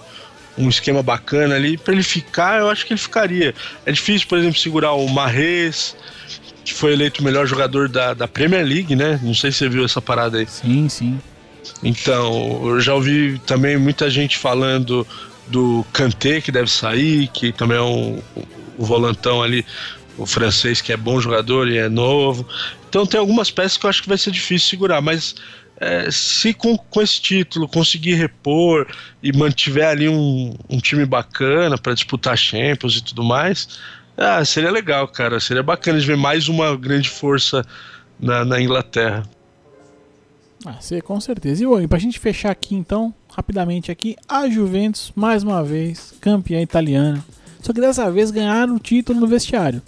um 0.57 0.67
esquema 0.67 1.01
bacana 1.01 1.55
ali, 1.55 1.77
para 1.77 1.93
ele 1.93 2.03
ficar, 2.03 2.59
eu 2.59 2.69
acho 2.69 2.85
que 2.85 2.93
ele 2.93 2.99
ficaria. 2.99 3.53
É 3.85 3.91
difícil, 3.91 4.27
por 4.27 4.38
exemplo, 4.38 4.59
segurar 4.59 4.93
o 4.93 5.07
Marrez 5.07 5.95
que 6.65 6.73
foi 6.73 6.93
eleito 6.93 7.21
o 7.21 7.23
melhor 7.23 7.45
jogador 7.45 7.87
da, 7.87 8.15
da 8.15 8.27
Premier 8.27 8.65
League, 8.65 8.95
né? 8.95 9.19
Não 9.21 9.35
sei 9.35 9.51
se 9.51 9.59
você 9.59 9.69
viu 9.69 9.85
essa 9.85 10.01
parada 10.01 10.39
aí. 10.39 10.47
Sim, 10.47 10.89
sim. 10.89 11.21
Então, 11.83 12.67
eu 12.67 12.81
já 12.81 12.95
ouvi 12.95 13.39
também 13.45 13.77
muita 13.77 14.09
gente 14.09 14.37
falando 14.37 15.07
do 15.47 15.85
Kanté, 15.93 16.41
que 16.41 16.51
deve 16.51 16.69
sair, 16.69 17.27
que 17.27 17.51
também 17.51 17.77
é 17.77 17.81
um, 17.81 18.19
um 18.79 18.83
volantão 18.83 19.43
ali, 19.43 19.63
o 20.17 20.25
francês, 20.25 20.81
que 20.81 20.91
é 20.91 20.97
bom 20.97 21.21
jogador 21.21 21.69
e 21.69 21.77
é 21.77 21.87
novo. 21.87 22.47
Então, 22.89 23.05
tem 23.05 23.19
algumas 23.19 23.51
peças 23.51 23.77
que 23.77 23.85
eu 23.85 23.89
acho 23.89 24.01
que 24.01 24.09
vai 24.09 24.17
ser 24.17 24.31
difícil 24.31 24.67
segurar, 24.67 25.01
mas 25.01 25.35
é, 25.79 26.09
se 26.09 26.51
com, 26.51 26.75
com 26.77 27.01
esse 27.01 27.21
título 27.21 27.67
conseguir 27.67 28.15
repor 28.15 28.87
e 29.21 29.31
mantiver 29.31 29.87
ali 29.87 30.09
um, 30.09 30.55
um 30.67 30.79
time 30.79 31.05
bacana 31.05 31.77
para 31.77 31.93
disputar 31.93 32.35
Champions 32.35 32.97
e 32.97 33.03
tudo 33.03 33.23
mais, 33.23 33.67
ah, 34.17 34.43
seria 34.45 34.71
legal, 34.71 35.07
cara. 35.07 35.39
Seria 35.39 35.63
bacana 35.63 35.99
de 35.99 36.05
ver 36.05 36.17
mais 36.17 36.47
uma 36.47 36.75
grande 36.75 37.09
força 37.09 37.65
na, 38.19 38.45
na 38.45 38.61
Inglaterra. 38.61 39.23
Ah, 40.65 40.77
sim, 40.79 40.99
com 41.01 41.19
certeza. 41.19 41.63
E, 41.63 41.83
e 41.83 41.87
pra 41.87 41.99
gente 41.99 42.19
fechar 42.19 42.51
aqui, 42.51 42.75
então, 42.75 43.13
rapidamente 43.31 43.91
aqui, 43.91 44.15
a 44.27 44.49
Juventus, 44.49 45.11
mais 45.15 45.43
uma 45.43 45.63
vez, 45.63 46.13
campeã 46.19 46.61
italiana. 46.61 47.23
Só 47.61 47.73
que 47.73 47.81
dessa 47.81 48.09
vez 48.09 48.31
ganharam 48.31 48.75
o 48.75 48.79
título 48.79 49.19
no 49.19 49.27
vestiário. 49.27 49.81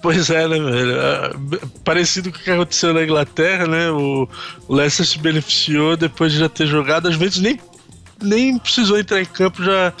Pois 0.00 0.28
é, 0.30 0.46
né, 0.46 0.58
velho? 0.58 1.00
É, 1.00 1.30
parecido 1.82 2.30
com 2.30 2.38
o 2.38 2.40
que 2.40 2.50
aconteceu 2.50 2.92
na 2.92 3.02
Inglaterra, 3.02 3.66
né? 3.66 3.90
O, 3.90 4.28
o 4.68 4.74
Leicester 4.74 5.06
se 5.06 5.18
beneficiou 5.18 5.96
depois 5.96 6.32
de 6.32 6.38
já 6.38 6.48
ter 6.48 6.66
jogado. 6.66 7.08
Às 7.08 7.16
vezes 7.16 7.38
nem, 7.38 7.58
nem 8.20 8.58
precisou 8.58 8.98
entrar 8.98 9.22
em 9.22 9.24
campo, 9.24 9.64
já 9.64 9.94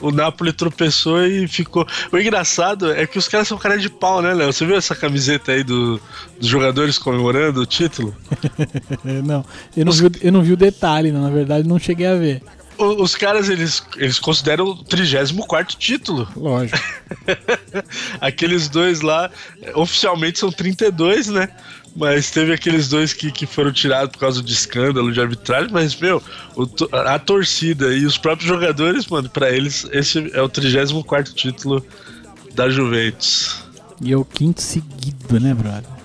o 0.00 0.10
Napoli 0.10 0.52
tropeçou 0.52 1.24
e 1.26 1.46
ficou. 1.48 1.86
O 2.12 2.18
engraçado 2.18 2.92
é 2.92 3.06
que 3.06 3.18
os 3.18 3.28
caras 3.28 3.48
são 3.48 3.58
cara 3.58 3.78
de 3.78 3.88
pau, 3.88 4.20
né, 4.22 4.34
Léo? 4.34 4.52
Você 4.52 4.64
viu 4.66 4.76
essa 4.76 4.94
camiseta 4.94 5.52
aí 5.52 5.62
do, 5.62 6.00
dos 6.38 6.48
jogadores 6.48 6.98
comemorando 6.98 7.60
o 7.60 7.66
título? 7.66 8.14
não, 9.04 9.44
eu 9.76 9.84
não, 9.84 9.92
os... 9.92 10.00
vi, 10.00 10.10
eu 10.20 10.32
não 10.32 10.42
vi 10.42 10.52
o 10.52 10.56
detalhe, 10.56 11.12
não, 11.12 11.22
na 11.22 11.30
verdade 11.30 11.68
não 11.68 11.78
cheguei 11.78 12.06
a 12.06 12.14
ver 12.14 12.42
os 12.78 13.14
caras 13.14 13.48
eles, 13.48 13.82
eles 13.96 14.18
consideram 14.18 14.66
o 14.66 14.84
34 14.84 15.76
título. 15.76 16.28
Lógico. 16.36 16.78
aqueles 18.20 18.68
dois 18.68 19.00
lá, 19.00 19.30
oficialmente 19.74 20.38
são 20.38 20.52
32, 20.52 21.28
né? 21.28 21.48
Mas 21.96 22.30
teve 22.30 22.52
aqueles 22.52 22.88
dois 22.88 23.14
que, 23.14 23.32
que 23.32 23.46
foram 23.46 23.72
tirados 23.72 24.12
por 24.12 24.18
causa 24.18 24.42
de 24.42 24.52
escândalo, 24.52 25.10
de 25.10 25.18
arbitragem. 25.18 25.70
Mas, 25.72 25.96
meu, 25.96 26.22
o, 26.54 26.68
a 26.92 27.18
torcida 27.18 27.94
e 27.94 28.04
os 28.04 28.18
próprios 28.18 28.46
jogadores, 28.46 29.06
mano, 29.06 29.30
para 29.30 29.50
eles, 29.50 29.88
esse 29.90 30.30
é 30.34 30.42
o 30.42 30.48
34 30.48 31.32
título 31.32 31.84
da 32.54 32.68
Juventus. 32.68 33.64
E 34.02 34.12
é 34.12 34.16
o 34.16 34.26
quinto 34.26 34.60
seguido, 34.60 35.40
né, 35.40 35.54
brother? 35.54 35.96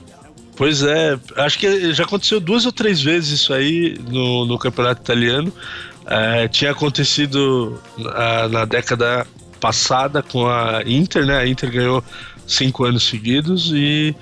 Pois 0.55 0.81
é, 0.83 1.19
acho 1.37 1.59
que 1.59 1.93
já 1.93 2.03
aconteceu 2.03 2.39
duas 2.39 2.65
ou 2.65 2.71
três 2.71 3.01
vezes 3.01 3.41
isso 3.41 3.53
aí 3.53 3.99
no, 4.07 4.45
no 4.45 4.57
campeonato 4.57 5.01
italiano. 5.01 5.51
É, 6.05 6.47
tinha 6.47 6.71
acontecido 6.71 7.81
na, 7.97 8.47
na 8.47 8.65
década 8.65 9.25
passada 9.59 10.21
com 10.21 10.47
a 10.47 10.83
Inter, 10.85 11.25
né? 11.25 11.37
A 11.37 11.47
Inter 11.47 11.71
ganhou 11.71 12.03
cinco 12.47 12.83
anos 12.83 13.03
seguidos 13.03 13.71
e 13.73 14.15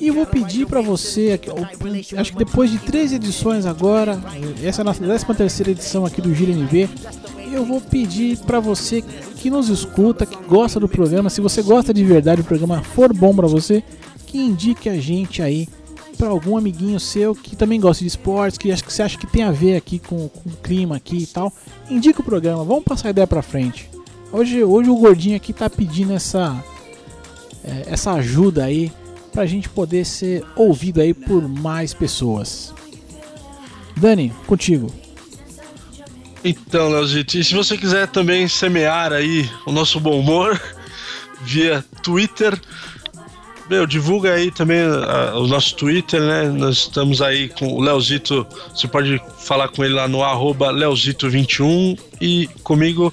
e 0.00 0.10
vou 0.10 0.26
pedir 0.26 0.66
para 0.66 0.80
você, 0.80 1.40
acho 2.16 2.32
que 2.32 2.38
depois 2.38 2.70
de 2.70 2.78
três 2.78 3.12
edições 3.12 3.66
agora, 3.66 4.18
essa 4.62 4.80
é 4.80 4.82
a 4.82 4.84
nossa 4.84 5.02
13 5.02 5.24
terceira 5.26 5.70
edição 5.70 6.04
aqui 6.04 6.20
do 6.20 6.34
Giro 6.34 6.52
eu 7.52 7.64
vou 7.64 7.80
pedir 7.80 8.38
para 8.38 8.58
você 8.58 9.02
que 9.36 9.50
nos 9.50 9.68
escuta, 9.68 10.24
que 10.24 10.36
gosta 10.44 10.80
do 10.80 10.88
programa, 10.88 11.28
se 11.28 11.40
você 11.40 11.62
gosta 11.62 11.92
de 11.92 12.04
verdade 12.04 12.40
o 12.40 12.44
programa 12.44 12.82
for 12.82 13.12
bom 13.12 13.34
para 13.34 13.46
você, 13.46 13.82
que 14.26 14.38
indique 14.38 14.88
a 14.88 14.98
gente 14.98 15.42
aí 15.42 15.68
para 16.22 16.30
algum 16.30 16.56
amiguinho 16.56 17.00
seu 17.00 17.34
que 17.34 17.56
também 17.56 17.80
gosta 17.80 18.04
de 18.04 18.06
esportes, 18.06 18.56
que 18.56 18.70
acha 18.70 18.84
que 18.84 18.92
você 18.92 19.02
acha 19.02 19.18
que 19.18 19.26
tem 19.26 19.42
a 19.42 19.50
ver 19.50 19.74
aqui 19.74 19.98
com, 19.98 20.28
com 20.28 20.50
o 20.50 20.56
clima 20.62 20.94
aqui 20.94 21.24
e 21.24 21.26
tal, 21.26 21.52
indica 21.90 22.20
o 22.20 22.24
programa, 22.24 22.62
vamos 22.62 22.84
passar 22.84 23.08
a 23.08 23.10
ideia 23.10 23.26
para 23.26 23.42
frente. 23.42 23.90
Hoje, 24.30 24.62
hoje 24.62 24.88
o 24.88 24.94
gordinho 24.94 25.36
aqui 25.36 25.52
tá 25.52 25.68
pedindo 25.68 26.12
essa 26.12 26.62
é, 27.64 27.86
essa 27.88 28.12
ajuda 28.12 28.62
aí 28.62 28.92
pra 29.32 29.46
gente 29.46 29.68
poder 29.68 30.04
ser 30.04 30.44
ouvido 30.54 31.00
aí 31.00 31.12
por 31.12 31.48
mais 31.48 31.92
pessoas. 31.92 32.72
Dani, 33.96 34.32
contigo. 34.46 34.94
Então, 36.44 36.88
Leozito, 36.88 37.36
e 37.36 37.42
se 37.42 37.52
você 37.52 37.76
quiser 37.76 38.06
também 38.06 38.46
semear 38.46 39.12
aí 39.12 39.50
o 39.66 39.72
nosso 39.72 39.98
bom 39.98 40.20
humor 40.20 40.60
via 41.42 41.84
Twitter, 42.00 42.56
meu, 43.72 43.86
divulga 43.86 44.34
aí 44.34 44.50
também 44.50 44.82
uh, 44.82 45.38
o 45.38 45.46
nosso 45.46 45.74
Twitter, 45.76 46.20
né? 46.20 46.42
Nós 46.44 46.80
estamos 46.80 47.22
aí 47.22 47.48
com 47.48 47.68
o 47.68 47.80
Leozito. 47.80 48.46
Você 48.68 48.86
pode 48.86 49.18
falar 49.38 49.68
com 49.68 49.82
ele 49.82 49.94
lá 49.94 50.06
no 50.06 50.22
arroba 50.22 50.70
Leozito21 50.70 51.98
e 52.20 52.50
comigo 52.62 53.10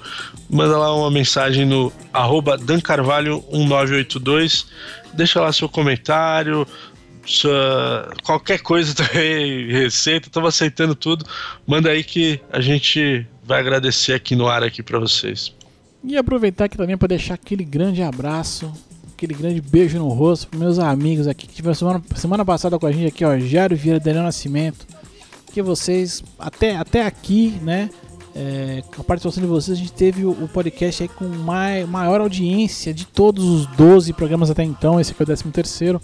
manda 0.50 0.78
lá 0.78 0.94
uma 0.94 1.10
mensagem 1.10 1.66
no 1.66 1.94
arroba 2.12 2.58
dancarvalho1982. 2.58 4.66
Deixa 5.14 5.40
lá 5.40 5.54
seu 5.54 5.70
comentário, 5.70 6.68
sua, 7.26 8.12
qualquer 8.24 8.60
coisa 8.60 8.94
também, 9.02 9.72
receita, 9.72 10.28
estamos 10.28 10.50
aceitando 10.50 10.94
tudo. 10.94 11.26
Manda 11.66 11.90
aí 11.90 12.04
que 12.04 12.42
a 12.52 12.60
gente 12.60 13.26
vai 13.46 13.62
agradecer 13.62 14.12
aqui 14.12 14.36
no 14.36 14.50
ar 14.50 14.62
aqui 14.62 14.84
para 14.84 15.00
vocês. 15.00 15.56
E 16.04 16.18
aproveitar 16.18 16.66
aqui 16.66 16.76
também 16.76 16.98
para 16.98 17.08
deixar 17.08 17.36
aquele 17.36 17.64
grande 17.64 18.02
abraço 18.02 18.74
aquele 19.20 19.34
grande 19.34 19.60
beijo 19.60 20.00
no 20.00 20.08
rosto 20.08 20.48
para 20.48 20.58
meus 20.58 20.80
amigos 20.80 21.28
aqui 21.28 21.46
que 21.46 21.54
tiveram 21.54 21.76
semana, 21.76 22.02
semana 22.16 22.46
passada 22.46 22.80
com 22.80 22.86
a 22.86 22.92
gente 22.92 23.08
aqui, 23.08 23.26
ó, 23.26 23.38
Jairo 23.38 23.76
Vieira, 23.76 24.00
Daniel 24.00 24.24
Nascimento. 24.24 24.88
Que 25.52 25.62
vocês, 25.62 26.24
até, 26.38 26.78
até 26.78 27.06
aqui, 27.06 27.60
né? 27.62 27.90
É, 28.34 28.82
a 28.98 29.04
participação 29.04 29.42
de 29.42 29.50
vocês, 29.50 29.78
a 29.78 29.82
gente 29.82 29.92
teve 29.92 30.24
o, 30.24 30.32
o 30.32 30.48
podcast 30.48 31.04
aí 31.04 31.10
com 31.10 31.26
mai, 31.26 31.84
maior 31.84 32.22
audiência 32.22 32.94
de 32.94 33.06
todos 33.06 33.44
os 33.44 33.66
12 33.76 34.14
programas 34.14 34.50
até 34.50 34.64
então. 34.64 35.02
Esse 35.02 35.12
aqui 35.12 35.22
é 35.22 35.24
o 35.24 35.26
13 35.26 35.44
terceiro. 35.46 36.02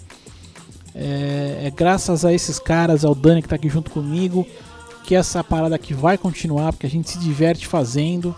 É, 0.94 1.62
é, 1.64 1.72
graças 1.74 2.24
a 2.24 2.32
esses 2.34 2.58
caras, 2.58 3.04
ao 3.04 3.14
Dani 3.14 3.40
que 3.40 3.46
está 3.46 3.56
aqui 3.56 3.68
junto 3.68 3.90
comigo, 3.90 4.46
que 5.04 5.14
essa 5.14 5.42
parada 5.42 5.74
aqui 5.74 5.94
vai 5.94 6.18
continuar, 6.18 6.72
porque 6.72 6.86
a 6.86 6.90
gente 6.90 7.08
se 7.08 7.18
diverte 7.18 7.66
fazendo. 7.66 8.34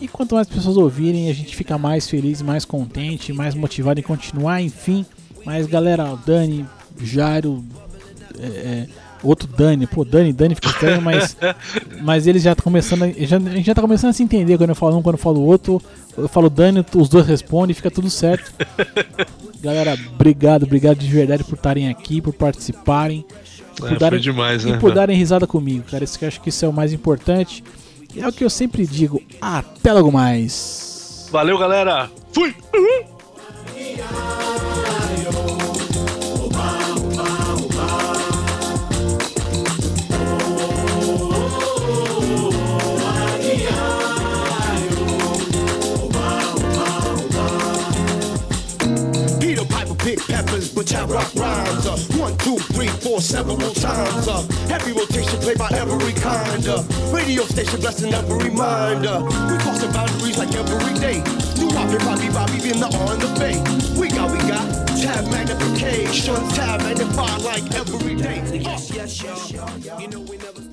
E 0.00 0.06
quanto 0.06 0.34
mais 0.34 0.46
pessoas 0.46 0.76
ouvirem, 0.76 1.30
a 1.30 1.34
gente 1.34 1.56
fica 1.56 1.78
mais 1.78 2.08
feliz, 2.08 2.42
mais 2.42 2.64
contente, 2.64 3.32
mais 3.32 3.54
motivado 3.54 3.98
em 3.98 4.02
continuar, 4.02 4.60
enfim. 4.60 5.06
Mas 5.44 5.66
galera, 5.66 6.12
o 6.12 6.16
Dani, 6.16 6.66
Jairo, 7.00 7.64
é, 8.38 8.46
é, 8.46 8.86
outro 9.22 9.48
Dani, 9.48 9.86
pô, 9.86 10.04
Dani, 10.04 10.32
Dani 10.32 10.54
fica 10.54 10.68
estranho, 10.68 11.00
mas, 11.00 11.36
mas 12.02 12.26
ele 12.26 12.38
já 12.38 12.54
tá 12.54 12.62
começando, 12.62 13.04
a, 13.04 13.10
já, 13.10 13.36
a 13.36 13.40
gente 13.40 13.66
já 13.66 13.74
tá 13.74 13.80
começando 13.80 14.10
a 14.10 14.12
se 14.12 14.22
entender 14.22 14.58
quando 14.58 14.70
eu 14.70 14.76
falo 14.76 14.98
um, 14.98 15.02
quando 15.02 15.14
eu 15.14 15.22
falo 15.22 15.40
o 15.40 15.46
outro. 15.46 15.80
Eu 16.16 16.28
falo 16.28 16.48
Dani, 16.48 16.84
os 16.94 17.08
dois 17.08 17.26
respondem, 17.26 17.74
fica 17.74 17.90
tudo 17.90 18.10
certo. 18.10 18.52
Galera, 19.60 19.98
obrigado, 20.14 20.64
obrigado 20.64 20.98
de 20.98 21.08
verdade 21.08 21.44
por 21.44 21.54
estarem 21.54 21.88
aqui, 21.88 22.20
por 22.20 22.32
participarem. 22.32 23.24
É, 23.82 23.88
por 23.88 23.98
darem, 23.98 24.20
demais, 24.20 24.64
né? 24.64 24.72
E 24.72 24.78
por 24.78 24.92
darem 24.92 25.16
risada 25.16 25.46
comigo, 25.46 25.84
cara. 25.90 26.04
Isso 26.04 26.18
que 26.18 26.24
eu 26.24 26.28
acho 26.28 26.40
que 26.40 26.48
isso 26.48 26.64
é 26.64 26.68
o 26.68 26.72
mais 26.72 26.92
importante. 26.92 27.62
É 28.18 28.28
o 28.28 28.32
que 28.32 28.44
eu 28.44 28.50
sempre 28.50 28.86
digo. 28.86 29.22
Até 29.40 29.92
logo 29.92 30.10
mais. 30.10 31.28
Valeu, 31.30 31.58
galera. 31.58 32.10
Fui. 32.32 32.54
Uhum. 32.74 33.16
I 50.94 51.04
rock 51.06 51.34
rhymes. 51.34 51.86
Uh, 51.86 51.96
one, 52.18 52.36
two, 52.38 52.58
three, 52.74 52.88
four, 52.88 53.20
several 53.20 53.56
times. 53.56 54.28
Uh, 54.28 54.42
heavy 54.68 54.92
rotation 54.92 55.38
played 55.40 55.58
by 55.58 55.68
every 55.72 56.12
kind. 56.14 56.66
Uh, 56.66 56.82
radio 57.12 57.44
station 57.44 57.80
blessing 57.80 58.12
every 58.14 58.50
mind. 58.50 59.06
Uh, 59.06 59.22
we 59.50 59.58
crossing 59.58 59.92
boundaries 59.92 60.38
like 60.38 60.54
every 60.54 60.94
day. 61.00 61.18
New 61.58 61.70
Bobby, 61.70 61.98
Bobby, 61.98 62.28
Bobby, 62.30 62.60
being 62.62 62.80
the 62.80 62.86
on 62.86 63.18
the 63.18 63.30
bay. 63.38 63.56
We 63.98 64.08
got, 64.08 64.30
we 64.30 64.38
got 64.48 64.86
tab 64.98 65.24
magnification, 65.30 66.36
tab 66.50 66.80
magnify 66.82 67.36
like 67.38 67.74
every 67.74 68.14
day. 68.14 68.40
Uh. 68.40 68.76
Yes, 68.76 68.90
yes, 68.94 69.50
y'all. 69.50 70.00
You 70.00 70.08
know 70.08 70.20
we 70.20 70.36
never. 70.38 70.65